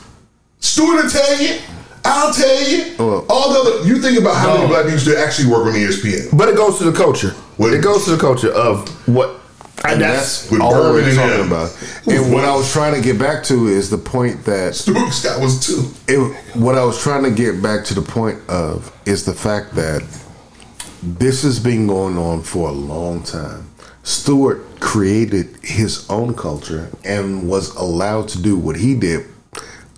Stuart 0.60 1.04
will 1.04 1.10
tell 1.10 1.42
you. 1.42 1.60
I'll 2.04 2.34
tell 2.34 2.70
you. 2.70 2.96
Well- 2.98 3.26
all 3.30 3.42
all 3.50 3.54
the 3.54 3.60
other. 3.80 3.88
You 3.88 4.02
think 4.02 4.20
about 4.20 4.36
how 4.36 4.56
many 4.56 4.68
black 4.68 4.86
people 4.86 5.00
should 5.00 5.18
actually 5.18 5.50
work 5.52 5.68
on 5.68 5.74
ESPN. 5.74 6.36
But 6.38 6.50
it 6.50 6.56
goes 6.56 6.78
to 6.80 6.84
the 6.86 6.92
culture. 6.98 7.30
What- 7.58 7.74
It 7.74 7.82
goes 7.84 8.06
to 8.06 8.12
the 8.12 8.18
culture 8.18 8.52
of 8.52 8.88
what. 9.08 9.38
And 9.84 10.00
that's 10.00 10.44
that's 10.48 10.62
all 10.62 10.72
Bourbon 10.74 11.06
we're 11.06 11.16
talking 11.16 11.38
them. 11.38 11.48
about. 11.52 11.76
And 12.08 12.32
what 12.32 12.46
I 12.46 12.56
was 12.56 12.72
trying 12.72 12.94
to 12.94 13.02
get 13.02 13.18
back 13.18 13.44
to 13.46 13.68
is 13.68 13.90
the 13.90 13.98
point 13.98 14.46
that 14.46 14.76
Stuart 14.76 15.12
Scott 15.12 15.42
was 15.42 15.66
too. 15.66 15.90
it, 16.08 16.20
what 16.56 16.76
I 16.78 16.84
was 16.84 17.02
trying 17.02 17.24
to 17.24 17.32
get 17.32 17.64
back 17.64 17.84
to 17.86 17.96
the 17.96 18.02
point 18.04 18.40
of 18.48 18.92
is 19.08 19.26
the 19.26 19.34
fact 19.34 19.74
that 19.76 20.04
this 21.04 21.44
has 21.44 21.60
been 21.60 21.88
going 21.88 22.18
on 22.18 22.42
for 22.44 22.70
a 22.70 22.72
long 22.74 23.24
time. 23.24 23.68
Stuart 24.04 24.80
created 24.80 25.58
his 25.64 26.10
own 26.10 26.34
culture 26.36 26.90
and 27.04 27.48
was 27.48 27.76
allowed 27.76 28.28
to 28.30 28.42
do 28.42 28.58
what 28.58 28.78
he 28.78 28.96
did. 28.96 29.26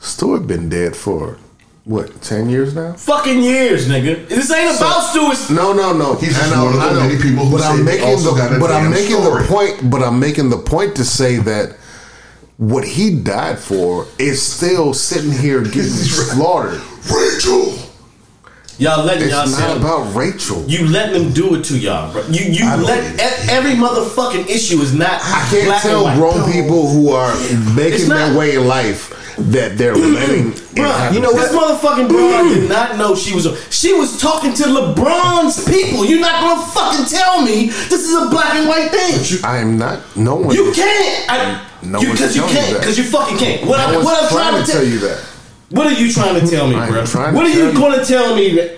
Stuart 0.02 0.42
been 0.42 0.68
dead 0.70 0.96
for 0.96 1.38
what 1.86 2.22
ten 2.22 2.50
years 2.50 2.74
now? 2.76 2.94
Fucking 2.94 3.42
years, 3.44 3.88
nigga. 3.88 4.28
This 4.28 4.50
ain't 4.52 4.78
about 4.78 5.10
Stuart's. 5.10 5.50
No, 5.50 5.74
no, 5.74 5.92
no. 5.94 6.16
He's 6.16 6.30
just 6.30 6.44
And 6.46 6.54
I- 6.54 6.64
one 6.64 6.74
of 6.74 6.80
the 6.82 6.94
know. 6.94 7.00
many 7.08 7.22
people 7.22 7.46
who 7.46 7.52
but 7.58 7.62
say 7.62 7.68
I'm 7.68 7.78
he 7.78 7.84
making 7.84 8.06
also 8.08 8.32
the, 8.34 8.38
got 8.38 8.54
a 8.56 8.60
but 8.60 8.72
I'm 8.72 8.90
making 8.90 9.18
story. 9.22 9.42
the 9.44 9.48
point. 9.50 9.90
But 9.90 10.02
I'm 10.04 10.20
making 10.20 10.50
the 10.50 10.58
point 10.60 10.96
to 10.98 11.04
say 11.06 11.38
that 11.38 11.78
what 12.58 12.86
he 12.86 13.20
died 13.20 13.60
for 13.60 14.06
is 14.20 14.42
still 14.42 14.94
sitting 14.94 15.32
here 15.32 15.62
getting 15.62 15.84
slaughtered. 15.84 16.82
Rachel. 17.14 17.74
Y'all 18.80 19.06
letting 19.06 19.24
It's 19.24 19.32
y'all 19.32 19.48
not 19.48 19.78
about 19.78 20.16
Rachel. 20.16 20.66
you 20.68 20.88
letting 20.88 21.14
them 21.22 21.34
do 21.34 21.54
it 21.56 21.64
to 21.66 21.78
y'all, 21.78 22.12
bro. 22.12 22.26
You 22.28 22.46
you 22.52 22.66
I 22.66 22.76
let 22.76 23.14
e- 23.16 23.50
every 23.52 23.72
motherfucking 23.74 24.50
issue 24.50 24.82
is 24.82 24.94
not. 24.94 25.22
I 25.22 25.48
can't 25.52 25.66
black 25.66 25.86
and 25.86 25.92
tell 25.92 26.04
white. 26.06 26.18
grown 26.18 26.52
people 26.52 26.90
who 26.90 27.12
are 27.12 27.34
making 27.76 28.10
their 28.10 28.36
way 28.36 28.56
in 28.56 28.68
life 28.68 29.14
that 29.38 29.78
they're 29.78 29.96
letting. 29.96 30.54
happen 30.76 31.14
you 31.16 31.22
know 31.22 31.32
to 31.32 31.38
this 31.38 31.52
motherfucking 31.52 32.10
broad 32.10 32.50
did 32.50 32.68
not 32.68 32.98
know 32.98 33.16
she 33.16 33.36
was. 33.36 33.46
A, 33.46 33.56
she 33.72 33.94
was 33.94 34.20
talking 34.20 34.54
to 34.56 34.64
LeBron's 34.64 35.64
people. 35.66 36.06
You're 36.06 36.20
not 36.20 36.42
gonna 36.42 36.66
fucking 36.72 37.06
tell 37.06 37.44
me 37.44 37.68
this 37.68 38.10
is 38.10 38.16
a 38.16 38.30
black 38.30 38.56
and 38.56 38.68
white 38.68 38.90
thing. 38.90 39.44
I 39.44 39.58
am 39.58 39.78
not. 39.78 40.02
No 40.16 40.36
one. 40.36 40.56
You 40.56 40.72
can't. 40.74 41.30
I, 41.30 41.68
No 41.84 42.02
you, 42.02 42.10
one's 42.10 42.22
Cause 42.22 42.36
you 42.36 42.42
can't. 42.44 42.80
Because 42.80 42.98
you 42.98 43.04
fucking 43.04 43.38
can't. 43.38 43.68
What, 43.68 43.80
I 43.80 43.94
I, 43.94 43.98
what 43.98 44.24
I'm 44.24 44.30
trying 44.30 44.66
to 44.66 44.72
tell 44.72 44.84
you 44.84 44.98
that. 45.00 45.33
What 45.70 45.88
are 45.88 45.94
you 46.00 46.12
trying 46.12 46.40
to 46.40 46.48
tell 46.50 46.68
me, 46.68 46.76
I 46.76 46.90
bro? 46.90 47.06
trying 47.06 47.34
to 47.34 47.38
What 47.38 47.48
are 47.48 47.50
you 47.54 47.74
going 47.74 48.00
to 48.00 48.06
tell 48.06 48.36
me? 48.36 48.56
That, 48.56 48.78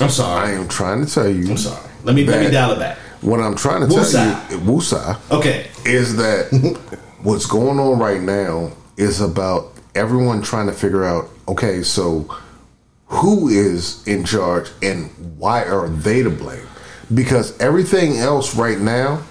I'm 0.00 0.08
sorry. 0.10 0.48
I 0.48 0.52
am 0.52 0.68
trying 0.68 1.04
to 1.04 1.12
tell 1.12 1.28
you. 1.28 1.50
I'm 1.50 1.56
sorry. 1.58 1.90
Let 2.04 2.14
me 2.14 2.24
let 2.24 2.40
me 2.44 2.50
dial 2.50 2.72
it 2.72 2.78
back. 2.78 2.96
What 3.20 3.40
I'm 3.40 3.54
trying 3.54 3.86
to 3.86 3.94
tell 3.94 3.98
you, 4.50 4.58
Woosah, 4.64 5.18
Okay. 5.30 5.68
is 5.84 6.16
that 6.16 6.48
what's 7.22 7.44
going 7.44 7.78
on 7.78 7.98
right 7.98 8.20
now 8.22 8.72
is 8.96 9.20
about 9.20 9.72
everyone 9.94 10.40
trying 10.40 10.66
to 10.68 10.72
figure 10.72 11.04
out 11.04 11.28
okay, 11.46 11.82
so 11.82 12.34
who 13.08 13.48
is 13.48 14.06
in 14.06 14.24
charge 14.24 14.70
and 14.82 15.10
why 15.36 15.64
are 15.64 15.88
they 15.88 16.22
to 16.22 16.30
blame? 16.30 16.66
Because 17.12 17.58
everything 17.60 18.16
else 18.18 18.54
right 18.56 18.78
now 18.78 19.22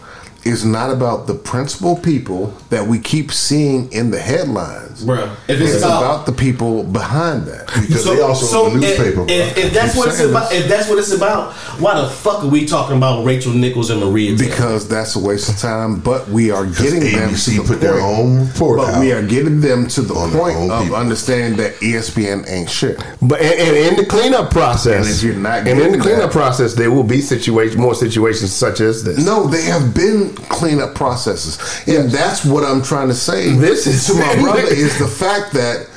is 0.46 0.64
not 0.66 0.90
about 0.92 1.28
the 1.28 1.34
principal 1.34 1.96
people 1.98 2.48
that 2.70 2.88
we 2.88 2.98
keep 3.00 3.32
seeing 3.32 3.92
in 3.92 4.12
the 4.12 4.20
headlines. 4.20 5.04
Bruh, 5.04 5.34
if 5.48 5.60
it's 5.62 5.76
it's 5.76 5.84
about- 5.84 6.02
about, 6.04 6.26
the 6.26 6.32
people 6.32 6.84
behind 6.84 7.46
that. 7.48 7.68
Because 7.68 8.06
they 8.06 8.22
also 8.22 8.66
own 8.66 8.74
the 8.74 8.80
newspaper. 8.88 9.24
If, 9.24 9.58
if, 9.58 9.66
if 9.66 9.74
that's 9.74 9.96
what 9.96 10.10
it's 10.10 10.20
about, 10.20 10.52
if 10.54 10.68
that's 10.68 10.90
what 10.90 10.98
it's 11.00 11.12
about, 11.12 11.54
why 11.80 12.00
the 12.00 12.08
fuck 12.08 12.44
are 12.44 12.48
we 12.48 12.66
talking 12.66 12.98
about 12.98 13.26
Rachel 13.26 13.54
Nichols 13.54 13.90
and 13.90 14.00
Maria? 14.02 14.36
Taylor? 14.36 14.50
Because 14.50 14.88
that's 14.88 15.16
a 15.16 15.20
waste 15.20 15.50
of 15.50 15.58
time, 15.58 16.00
but 16.00 16.28
we 16.30 16.52
are 16.52 16.66
getting 16.66 17.00
them 17.02 17.30
to 17.30 17.36
ABC 17.36 17.56
the 17.56 17.58
put 17.60 17.68
point. 17.68 17.82
their 17.82 18.00
own 18.00 18.48
report 18.48 18.80
but 18.80 18.94
out 18.96 19.00
we 19.00 19.12
are 19.12 19.26
getting 19.26 19.62
them 19.62 19.88
to 19.90 20.02
the 20.02 20.14
point 20.14 20.58
of 20.72 20.82
people. 20.84 20.96
understanding 20.96 21.58
that 21.58 21.76
ESPN 21.76 22.50
ain't 22.50 22.70
shit. 22.70 22.98
But 23.22 23.42
and, 23.42 23.60
and 23.60 23.78
in 23.78 23.96
the 23.96 24.06
cleanup 24.06 24.52
process, 24.52 25.06
And 25.06 25.16
if 25.16 25.24
you're 25.24 25.36
not 25.42 25.68
and 25.68 25.80
in 25.80 25.92
the 25.94 25.98
cleanup 26.00 26.24
that- 26.24 26.32
process, 26.32 26.74
there 26.76 26.92
will 26.92 27.04
be 27.04 27.22
situations, 27.22 27.78
more 27.78 27.96
situations 27.96 28.52
such 28.54 28.80
as 28.82 29.04
this. 29.04 29.24
No, 29.26 29.48
they 29.48 29.64
have 29.64 29.94
been 29.94 30.29
cleanup 30.36 30.96
processes, 30.96 31.58
and 31.88 32.10
that's 32.12 32.44
what 32.46 32.64
I'm 32.64 32.82
trying 32.82 33.08
to 33.10 33.16
say. 33.16 33.52
This 33.54 33.88
is- 33.88 34.08
to 34.08 34.14
my 34.16 34.36
brother 34.42 34.62
is 34.62 34.98
the 35.00 35.08
fact 35.08 35.54
that 35.54 35.88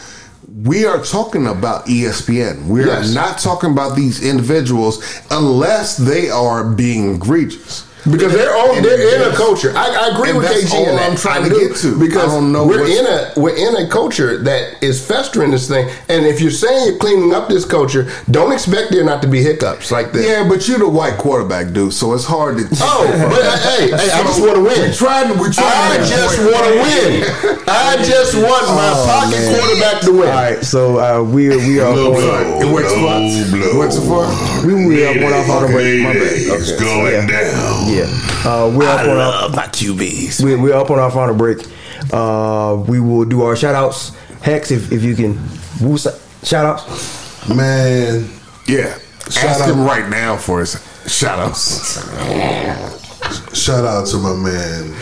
we 0.64 0.84
are 0.84 1.02
talking 1.02 1.46
about 1.46 1.86
ESPN. 1.86 2.66
We 2.66 2.82
are 2.82 2.86
Yes. 2.86 3.14
not 3.14 3.38
talking 3.38 3.70
about 3.72 3.96
these 3.96 4.22
individuals 4.22 5.02
unless 5.30 5.96
they 5.96 6.28
are 6.30 6.62
being 6.64 7.14
egregious. 7.14 7.84
Because 8.10 8.32
they're 8.32 8.54
all 8.56 8.74
they're 8.82 9.14
in 9.14 9.32
a 9.32 9.36
culture. 9.36 9.72
I, 9.76 9.86
I 10.10 10.14
agree 10.14 10.30
and 10.30 10.38
with 10.38 10.48
that's 10.48 10.64
KG 10.72 10.74
all 10.74 10.86
that. 10.96 11.10
I'm 11.10 11.16
trying 11.16 11.44
I 11.44 11.48
to 11.48 11.54
do. 11.54 11.68
get 11.68 11.76
to. 11.78 11.98
because 11.98 12.30
I 12.32 12.34
don't 12.34 12.50
know 12.52 12.66
we're 12.66 12.84
in 12.84 13.06
a 13.06 13.32
we're 13.36 13.54
in 13.54 13.76
a 13.76 13.88
culture 13.88 14.38
that 14.42 14.82
is 14.82 15.04
festering 15.06 15.50
this 15.52 15.68
thing. 15.68 15.88
And 16.08 16.26
if 16.26 16.40
you're 16.40 16.50
saying 16.50 16.86
you're 16.88 16.98
cleaning 16.98 17.32
up 17.32 17.48
this 17.48 17.64
culture, 17.64 18.10
don't 18.30 18.50
expect 18.52 18.90
there 18.90 19.04
not 19.04 19.22
to 19.22 19.28
be 19.28 19.40
hiccups 19.42 19.92
like 19.92 20.10
this. 20.12 20.26
Yeah, 20.26 20.48
but 20.48 20.66
you're 20.66 20.80
the 20.80 20.88
white 20.88 21.16
quarterback, 21.18 21.72
dude. 21.72 21.92
So 21.92 22.12
it's 22.14 22.24
hard 22.24 22.58
to. 22.58 22.64
Oh, 22.80 23.06
but 23.30 23.38
uh, 23.44 23.58
hey, 23.78 23.86
hey, 23.90 24.10
I 24.10 24.22
just 24.24 24.40
want 24.40 24.54
to 24.56 24.62
win. 24.62 24.80
We're 24.80 24.92
trying. 24.94 25.38
We're 25.38 25.52
trying. 25.52 25.70
I 25.70 25.94
to 25.94 26.02
make 26.02 26.06
a 26.06 26.10
just 26.10 26.38
want 26.42 26.64
to 26.66 26.74
win. 26.82 27.62
I 27.68 27.96
just 28.02 28.34
want 28.34 28.66
my 28.66 28.92
Oh, 28.94 29.06
pocket 29.06 29.38
man. 29.38 29.60
quarterback 29.60 30.02
to 30.02 30.12
win. 30.12 30.28
All 30.28 30.34
right, 30.34 30.64
so 30.64 30.98
uh, 30.98 31.22
we 31.22 31.48
we 31.50 31.78
are 31.80 31.92
Blow, 31.92 32.14
on. 32.14 32.18
blow, 32.18 32.60
It 32.60 32.72
works 32.74 32.92
blow, 32.92 33.30
for- 33.46 33.56
blow. 33.56 33.78
works 33.78 33.96
for- 33.96 34.66
We 34.66 34.74
we 34.86 35.06
up 35.06 35.16
on 35.16 35.32
our 35.32 35.44
auto 35.62 35.72
break. 35.72 36.02
My 36.02 36.12
bad. 36.14 36.32
It's 36.34 36.72
going 36.82 37.26
down. 37.26 37.91
Yeah, 37.92 38.04
uh, 38.48 38.72
we're 38.74 38.88
up 38.88 39.00
on 39.02 39.16
our 39.18 39.48
my 39.50 39.66
QBs. 39.66 40.42
we, 40.42 40.56
we're 40.56 40.74
up 40.74 40.90
on 40.90 40.98
our 40.98 41.10
final 41.10 41.34
break. 41.34 41.58
Uh, 42.12 42.82
we 42.88 43.00
will 43.00 43.24
do 43.26 43.42
our 43.42 43.54
shout 43.54 43.74
outs. 43.74 44.14
Hex, 44.40 44.70
if, 44.70 44.90
if 44.90 45.02
you 45.02 45.14
can, 45.14 45.38
woo 45.80 45.98
shout 45.98 46.64
outs. 46.64 47.48
Man, 47.48 48.28
Yeah. 48.66 48.98
Shout 49.30 49.44
Ask 49.50 49.60
out- 49.64 49.68
him 49.70 49.84
right 49.84 50.08
now 50.08 50.36
for 50.36 50.60
his 50.60 50.72
shout 51.06 51.38
outs. 51.38 51.98
shout 53.56 53.84
out 53.84 54.06
to 54.08 54.16
my 54.18 54.34
man 54.34 54.94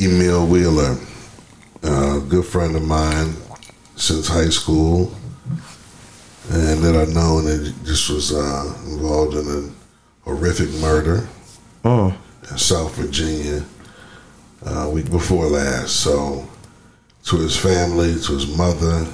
Emil 0.00 0.46
Wheeler, 0.46 0.96
a 1.82 2.20
good 2.28 2.44
friend 2.46 2.74
of 2.74 2.82
mine 2.82 3.34
since 3.96 4.26
high 4.28 4.48
school, 4.48 5.12
and 6.50 6.82
that 6.82 6.96
I 6.96 7.12
know 7.12 7.40
that 7.42 7.60
he 7.66 7.84
just 7.84 8.08
was 8.10 8.32
uh, 8.34 8.74
involved 8.86 9.34
in 9.36 9.46
a 9.46 10.24
horrific 10.24 10.70
murder 10.80 11.28
Oh, 11.84 12.16
in 12.50 12.58
South 12.58 12.94
Virginia 12.94 13.64
uh, 14.64 14.88
week 14.92 15.10
before 15.10 15.46
last. 15.46 15.96
So, 15.96 16.48
to 17.24 17.36
his 17.36 17.56
family, 17.56 18.14
to 18.20 18.32
his 18.32 18.56
mother, 18.56 19.06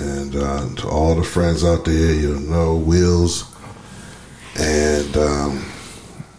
and 0.00 0.34
uh, 0.36 0.68
to 0.76 0.88
all 0.88 1.14
the 1.14 1.22
friends 1.24 1.64
out 1.64 1.84
there, 1.84 2.14
you 2.14 2.38
know, 2.40 2.76
Wheels 2.76 3.52
and 4.58 5.16
um, 5.16 5.64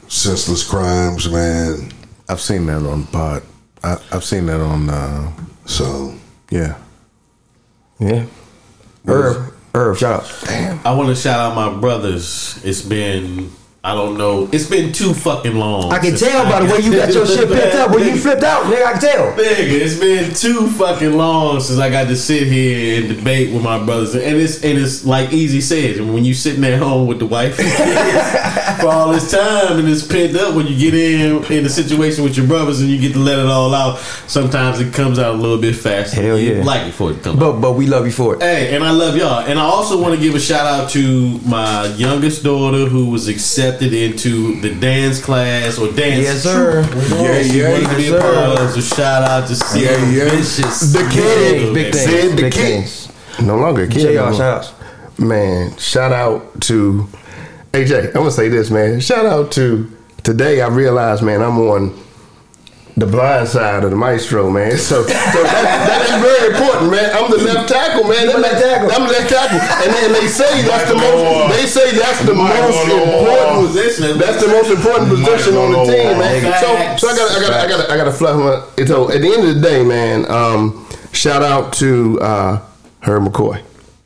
senseless 0.07 0.67
crimes, 0.67 1.29
man. 1.31 1.91
I've 2.29 2.41
seen 2.41 2.65
that 2.65 2.83
on 2.83 3.05
pod. 3.07 3.43
I, 3.83 3.97
I've 4.11 4.23
seen 4.23 4.45
that 4.47 4.59
on. 4.59 4.89
Uh, 4.89 5.31
So, 5.65 6.15
yeah. 6.49 6.77
yeah. 7.99 8.25
Irv, 9.05 9.53
Irv, 9.73 9.97
shout 9.97 10.21
outs. 10.21 10.49
I 10.49 10.93
want 10.95 11.09
to 11.09 11.15
shout 11.15 11.39
out 11.39 11.55
my 11.55 11.79
brothers. 11.79 12.59
It's 12.63 12.81
been 12.81 13.51
I 13.87 13.95
don't 13.95 14.17
know. 14.17 14.49
It's 14.51 14.69
been 14.69 14.91
too 14.91 15.13
fucking 15.13 15.55
long. 15.55 15.93
I 15.93 15.99
can 15.99 16.13
tell 16.13 16.43
by 16.43 16.59
the 16.59 16.69
way 16.69 16.81
you 16.81 16.91
got 16.91 17.13
your 17.13 17.25
shit 17.25 17.47
flipped 17.47 17.73
up. 17.75 17.91
When 17.91 18.05
you 18.05 18.17
flipped 18.17 18.43
out, 18.43 18.65
nigga, 18.65 18.85
I 18.85 18.91
can 18.91 18.99
tell. 18.99 19.31
Nigga, 19.31 19.79
it's 19.79 19.97
been 19.97 20.33
too 20.33 20.67
fucking 20.71 21.13
long 21.13 21.61
since 21.61 21.79
I 21.79 21.89
got 21.89 22.09
to 22.09 22.17
sit 22.17 22.47
here 22.47 22.99
and 22.99 23.15
debate 23.15 23.53
with 23.53 23.63
my 23.63 23.81
brothers, 23.81 24.13
and 24.13 24.35
it's 24.35 24.61
and 24.61 24.77
it's 24.77 25.05
like 25.05 25.31
easy. 25.31 25.57
And 25.97 26.13
when 26.13 26.25
you 26.25 26.33
sitting 26.33 26.65
at 26.65 26.79
home 26.79 27.07
with 27.07 27.19
the 27.19 27.27
wife 27.27 27.55
for 28.81 28.87
all 28.87 29.13
this 29.13 29.31
time 29.31 29.79
and 29.79 29.87
it's 29.87 30.05
pent 30.05 30.35
up, 30.35 30.53
when 30.53 30.67
you 30.67 30.77
get 30.77 30.93
in 30.93 31.45
in 31.45 31.65
a 31.65 31.69
situation 31.69 32.25
with 32.25 32.35
your 32.35 32.45
brothers 32.45 32.81
and 32.81 32.89
you 32.89 32.99
get 32.99 33.13
to 33.13 33.19
let 33.19 33.39
it 33.39 33.45
all 33.45 33.73
out, 33.73 33.99
sometimes 34.27 34.81
it 34.81 34.93
comes 34.93 35.17
out 35.17 35.35
a 35.35 35.37
little 35.37 35.57
bit 35.57 35.77
faster. 35.77 36.21
Hell 36.21 36.37
yeah. 36.37 36.61
like 36.61 36.87
it 36.87 36.91
for 36.91 37.11
it 37.11 37.15
to 37.15 37.19
come 37.21 37.35
out. 37.37 37.39
But 37.39 37.61
but 37.61 37.73
we 37.73 37.87
love 37.87 38.05
you 38.05 38.11
for 38.11 38.35
it. 38.35 38.41
Hey, 38.41 38.75
and 38.75 38.83
I 38.83 38.91
love 38.91 39.15
y'all. 39.15 39.45
And 39.45 39.57
I 39.57 39.63
also 39.63 40.01
want 40.01 40.13
to 40.13 40.19
give 40.19 40.35
a 40.35 40.41
shout 40.41 40.65
out 40.65 40.89
to 40.89 41.39
my 41.45 41.85
youngest 41.95 42.43
daughter 42.43 42.85
who 42.85 43.09
was 43.09 43.29
accepted 43.29 43.76
into 43.81 44.59
the 44.61 44.73
dance 44.75 45.23
class 45.23 45.77
or 45.77 45.87
dance. 45.91 46.23
Yes, 46.23 46.43
sir. 46.43 46.83
troupe. 46.83 47.09
Yeah, 47.09 47.39
yeah, 47.39 47.89
to 47.89 47.95
be 47.95 48.03
yes, 48.03 48.11
a 48.13 48.21
part 48.21 48.57
sir. 48.57 48.81
So 48.81 48.95
shout 48.95 49.23
out 49.23 49.47
to 49.47 49.55
Sid 49.55 49.81
Yeah, 49.81 50.09
yeah. 50.09 50.29
Vicious. 50.29 50.93
The 50.93 51.09
kid. 51.11 51.61
Yeah, 51.61 51.73
Big 51.73 51.93
things. 51.93 52.05
Sid 52.05 52.37
the 52.37 52.41
Big 52.41 52.53
things. 52.53 53.09
No 53.41 53.57
longer 53.57 53.83
a 53.83 53.87
kid. 53.87 54.01
JR, 54.01 54.13
no 54.13 54.25
more. 54.25 54.33
shout 54.33 54.57
outs. 54.57 55.19
Man, 55.19 55.77
shout 55.77 56.11
out 56.11 56.61
to 56.61 57.07
AJ. 57.73 58.07
I'm 58.07 58.13
gonna 58.13 58.31
say 58.31 58.49
this, 58.49 58.69
man. 58.69 58.99
Shout 58.99 59.25
out 59.25 59.51
to 59.53 59.91
today. 60.23 60.61
I 60.61 60.67
realized, 60.67 61.23
man, 61.23 61.41
I'm 61.41 61.57
on 61.59 62.06
the 62.97 63.05
blind 63.05 63.47
side 63.47 63.83
of 63.83 63.91
the 63.91 63.95
maestro, 63.95 64.49
man. 64.49 64.75
So, 64.77 65.03
so 65.05 65.09
that, 65.13 65.85
that 65.85 66.01
is 66.09 66.17
very 66.17 66.49
important, 66.49 66.89
man. 66.89 67.13
I'm 67.13 67.29
the 67.29 67.37
left 67.37 67.69
tackle, 67.69 68.09
man. 68.09 68.25
You 68.25 68.33
the 68.33 68.39
left 68.39 68.57
tackle. 68.57 68.89
I'm 68.89 69.05
the 69.05 69.13
left 69.13 69.29
tackle, 69.29 69.61
and 69.61 69.93
then 69.93 70.11
they 70.17 70.27
say 70.27 70.49
that's 70.65 70.89
the 70.89 70.97
most. 70.97 71.53
They 71.53 71.65
say 71.69 71.93
that's 71.93 72.25
the 72.25 72.33
Michael 72.33 72.73
most 72.73 72.87
Moore. 72.89 73.05
important 73.05 73.67
Position. 73.69 74.17
That's 74.17 74.41
the 74.41 74.49
most 74.49 74.69
important 74.73 75.09
position 75.09 75.53
on 75.55 75.71
the 75.71 75.77
Michael 75.77 75.93
team, 75.93 76.17
man. 76.17 76.97
So, 76.97 77.07
so 77.07 77.13
I 77.13 77.15
got, 77.15 77.31
I 77.31 77.39
got, 77.39 77.51
I 77.53 77.67
got, 77.69 77.89
I 77.91 77.97
got 77.97 78.03
to 78.05 78.11
fluff 78.11 78.37
my. 78.41 78.85
So 78.85 79.11
at 79.11 79.21
the 79.21 79.29
end 79.29 79.47
of 79.47 79.55
the 79.55 79.61
day, 79.61 79.83
man, 79.83 80.25
um, 80.31 80.87
shout 81.13 81.43
out 81.43 81.73
to 81.73 82.19
uh, 82.21 82.61
Herb 83.01 83.23
McCoy. 83.23 83.61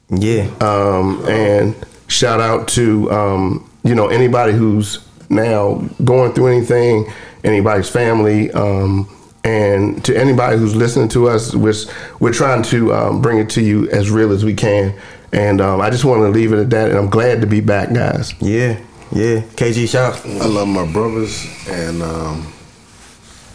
Yeah. 0.10 0.52
Um, 0.60 1.24
and 1.30 1.76
shout 2.08 2.42
out 2.42 2.68
to 2.70 3.10
um, 3.12 3.70
you 3.84 3.96
know 3.96 4.10
anybody 4.10 4.52
who's 4.52 5.00
now 5.30 5.76
going 6.04 6.34
through 6.34 6.48
anything, 6.48 7.08
anybody's 7.44 7.90
family, 7.90 8.52
um, 8.52 9.10
and 9.44 10.04
to 10.06 10.16
anybody 10.16 10.58
who's 10.58 10.76
listening 10.76 11.10
to 11.10 11.30
us. 11.30 11.56
We're 11.56 11.74
we're 12.20 12.34
trying 12.34 12.64
to 12.64 12.94
um, 12.94 13.22
bring 13.22 13.38
it 13.38 13.50
to 13.52 13.62
you 13.62 13.90
as 13.90 14.10
real 14.12 14.32
as 14.32 14.46
we 14.46 14.54
can, 14.54 14.94
and 15.32 15.62
um, 15.62 15.82
I 15.82 15.90
just 15.90 16.06
want 16.06 16.22
to 16.22 16.30
leave 16.30 16.54
it 16.54 16.60
at 16.60 16.70
that. 16.72 16.90
And 16.90 16.98
I'm 16.98 17.10
glad 17.10 17.42
to 17.42 17.48
be 17.48 17.62
back, 17.62 17.94
guys. 17.94 18.34
Yeah, 18.42 18.80
yeah. 19.12 19.42
KG, 19.56 19.90
shout. 19.90 20.26
I 20.26 20.46
love 20.46 20.68
my 20.68 20.92
brothers, 20.92 21.46
and 21.68 22.02
um, 22.02 22.54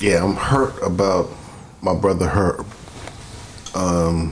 yeah, 0.01 0.23
I'm 0.23 0.35
hurt 0.35 0.81
about 0.83 1.31
my 1.83 1.95
brother 1.95 2.29
Herb. 2.29 2.67
Um, 3.75 4.31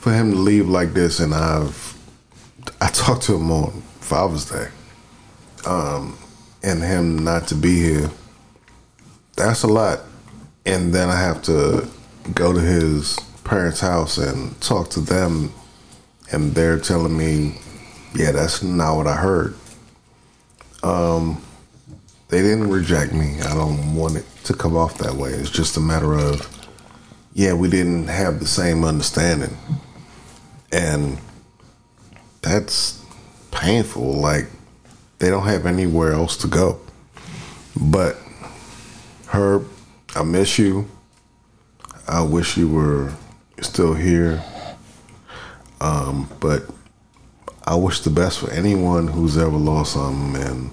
for 0.00 0.12
him 0.12 0.32
to 0.32 0.38
leave 0.38 0.68
like 0.68 0.92
this, 0.92 1.18
and 1.18 1.34
I've 1.34 1.98
I 2.80 2.88
talked 2.88 3.22
to 3.24 3.34
him 3.34 3.50
on 3.50 3.82
Father's 4.00 4.48
Day, 4.50 4.68
um, 5.66 6.16
and 6.66 6.82
him 6.82 7.18
not 7.24 7.48
to 7.48 7.54
be 7.54 7.80
here. 7.80 8.10
That's 9.36 9.62
a 9.62 9.68
lot, 9.68 10.00
and 10.66 10.92
then 10.92 11.08
I 11.08 11.18
have 11.18 11.40
to 11.44 11.88
go 12.34 12.52
to 12.52 12.60
his 12.60 13.18
parents' 13.44 13.80
house 13.80 14.18
and 14.18 14.60
talk 14.60 14.90
to 14.90 15.00
them, 15.00 15.52
and 16.32 16.54
they're 16.54 16.78
telling 16.78 17.16
me, 17.16 17.58
"Yeah, 18.14 18.32
that's 18.32 18.62
not 18.62 18.96
what 18.96 19.06
I 19.06 19.14
heard." 19.14 19.54
Um, 20.82 21.40
they 22.28 22.42
didn't 22.42 22.70
reject 22.70 23.12
me. 23.12 23.40
I 23.40 23.54
don't 23.54 23.94
want 23.94 24.16
it 24.16 24.24
to 24.44 24.54
come 24.54 24.76
off 24.76 24.98
that 24.98 25.14
way. 25.14 25.30
It's 25.30 25.50
just 25.50 25.76
a 25.76 25.80
matter 25.80 26.14
of, 26.14 26.48
yeah, 27.34 27.52
we 27.52 27.68
didn't 27.68 28.08
have 28.08 28.40
the 28.40 28.46
same 28.46 28.84
understanding. 28.84 29.56
And 30.72 31.18
that's 32.42 33.02
painful. 33.52 34.14
Like, 34.14 34.46
they 35.18 35.30
don't 35.30 35.44
have 35.46 35.66
anywhere 35.66 36.12
else 36.12 36.36
to 36.38 36.46
go. 36.46 36.80
But, 37.80 38.16
Herb, 39.26 39.68
I 40.14 40.22
miss 40.22 40.58
you. 40.58 40.88
I 42.08 42.22
wish 42.22 42.56
you 42.56 42.68
were 42.68 43.12
still 43.60 43.94
here. 43.94 44.42
Um, 45.80 46.28
but 46.40 46.62
I 47.64 47.74
wish 47.74 48.00
the 48.00 48.10
best 48.10 48.38
for 48.38 48.50
anyone 48.50 49.08
who's 49.08 49.36
ever 49.36 49.56
lost 49.56 49.94
something 49.94 50.42
and 50.42 50.70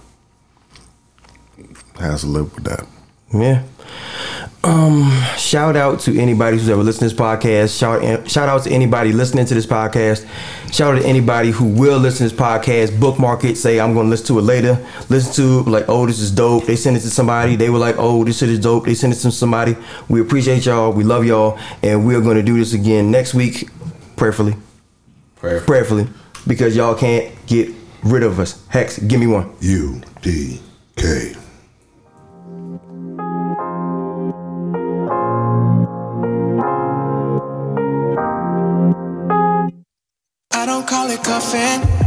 has 1.99 2.21
to 2.21 2.27
live 2.27 2.53
with 2.55 2.63
that. 2.65 2.85
Yeah. 3.33 3.63
Um, 4.65 5.11
shout 5.37 5.75
out 5.75 5.99
to 6.01 6.17
anybody 6.17 6.57
who's 6.57 6.69
ever 6.69 6.83
listened 6.83 7.09
to 7.09 7.13
this 7.15 7.21
podcast. 7.21 7.77
Shout 7.77 8.31
shout 8.31 8.47
out 8.47 8.63
to 8.63 8.69
anybody 8.71 9.11
listening 9.11 9.45
to 9.47 9.53
this 9.53 9.65
podcast. 9.65 10.25
Shout 10.71 10.95
out 10.95 11.01
to 11.01 11.05
anybody 11.05 11.51
who 11.51 11.65
will 11.65 11.99
listen 11.99 12.29
to 12.29 12.33
this 12.33 12.41
podcast. 12.41 12.97
Bookmark 12.97 13.43
it. 13.43 13.57
Say 13.57 13.81
I'm 13.81 13.93
going 13.93 14.05
to 14.05 14.09
listen 14.09 14.27
to 14.27 14.39
it 14.39 14.43
later. 14.43 14.85
Listen 15.09 15.33
to 15.33 15.59
it 15.67 15.71
like, 15.71 15.85
oh, 15.89 16.05
this 16.05 16.19
is 16.19 16.31
dope. 16.31 16.65
They 16.65 16.77
send 16.77 16.95
it 16.95 17.01
to 17.01 17.09
somebody. 17.09 17.57
They 17.57 17.69
were 17.69 17.77
like, 17.77 17.95
oh, 17.97 18.23
this 18.23 18.37
shit 18.37 18.49
is 18.49 18.59
dope. 18.59 18.85
They 18.85 18.93
send 18.95 19.11
it 19.11 19.17
to 19.17 19.31
somebody. 19.31 19.75
We 20.07 20.21
appreciate 20.21 20.65
y'all. 20.65 20.93
We 20.93 21.03
love 21.03 21.25
y'all, 21.25 21.59
and 21.81 22.07
we're 22.07 22.21
going 22.21 22.37
to 22.37 22.43
do 22.43 22.57
this 22.57 22.71
again 22.73 23.11
next 23.11 23.33
week, 23.33 23.67
prayerfully, 24.15 24.55
Prayerfully. 25.35 25.65
prayerfully, 25.67 26.07
because 26.47 26.73
y'all 26.73 26.95
can't 26.95 27.33
get 27.47 27.69
rid 28.01 28.23
of 28.23 28.39
us. 28.39 28.65
Hex, 28.69 28.97
give 28.97 29.19
me 29.19 29.27
one. 29.27 29.53
U 29.59 30.01
D 30.21 30.61
K. 30.95 31.35
call 40.85 41.09
it 41.09 41.23
cuffing. 41.23 42.02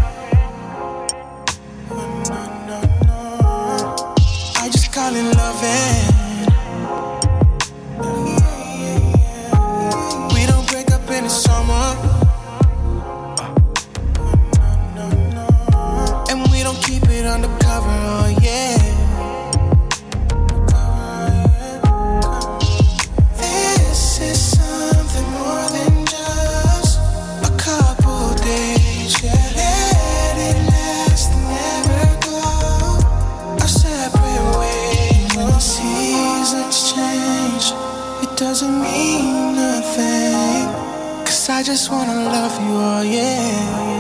Just 41.67 41.91
wanna 41.91 42.15
love 42.15 42.61
you, 42.63 42.77
oh 42.79 43.03
yeah. 43.03 43.97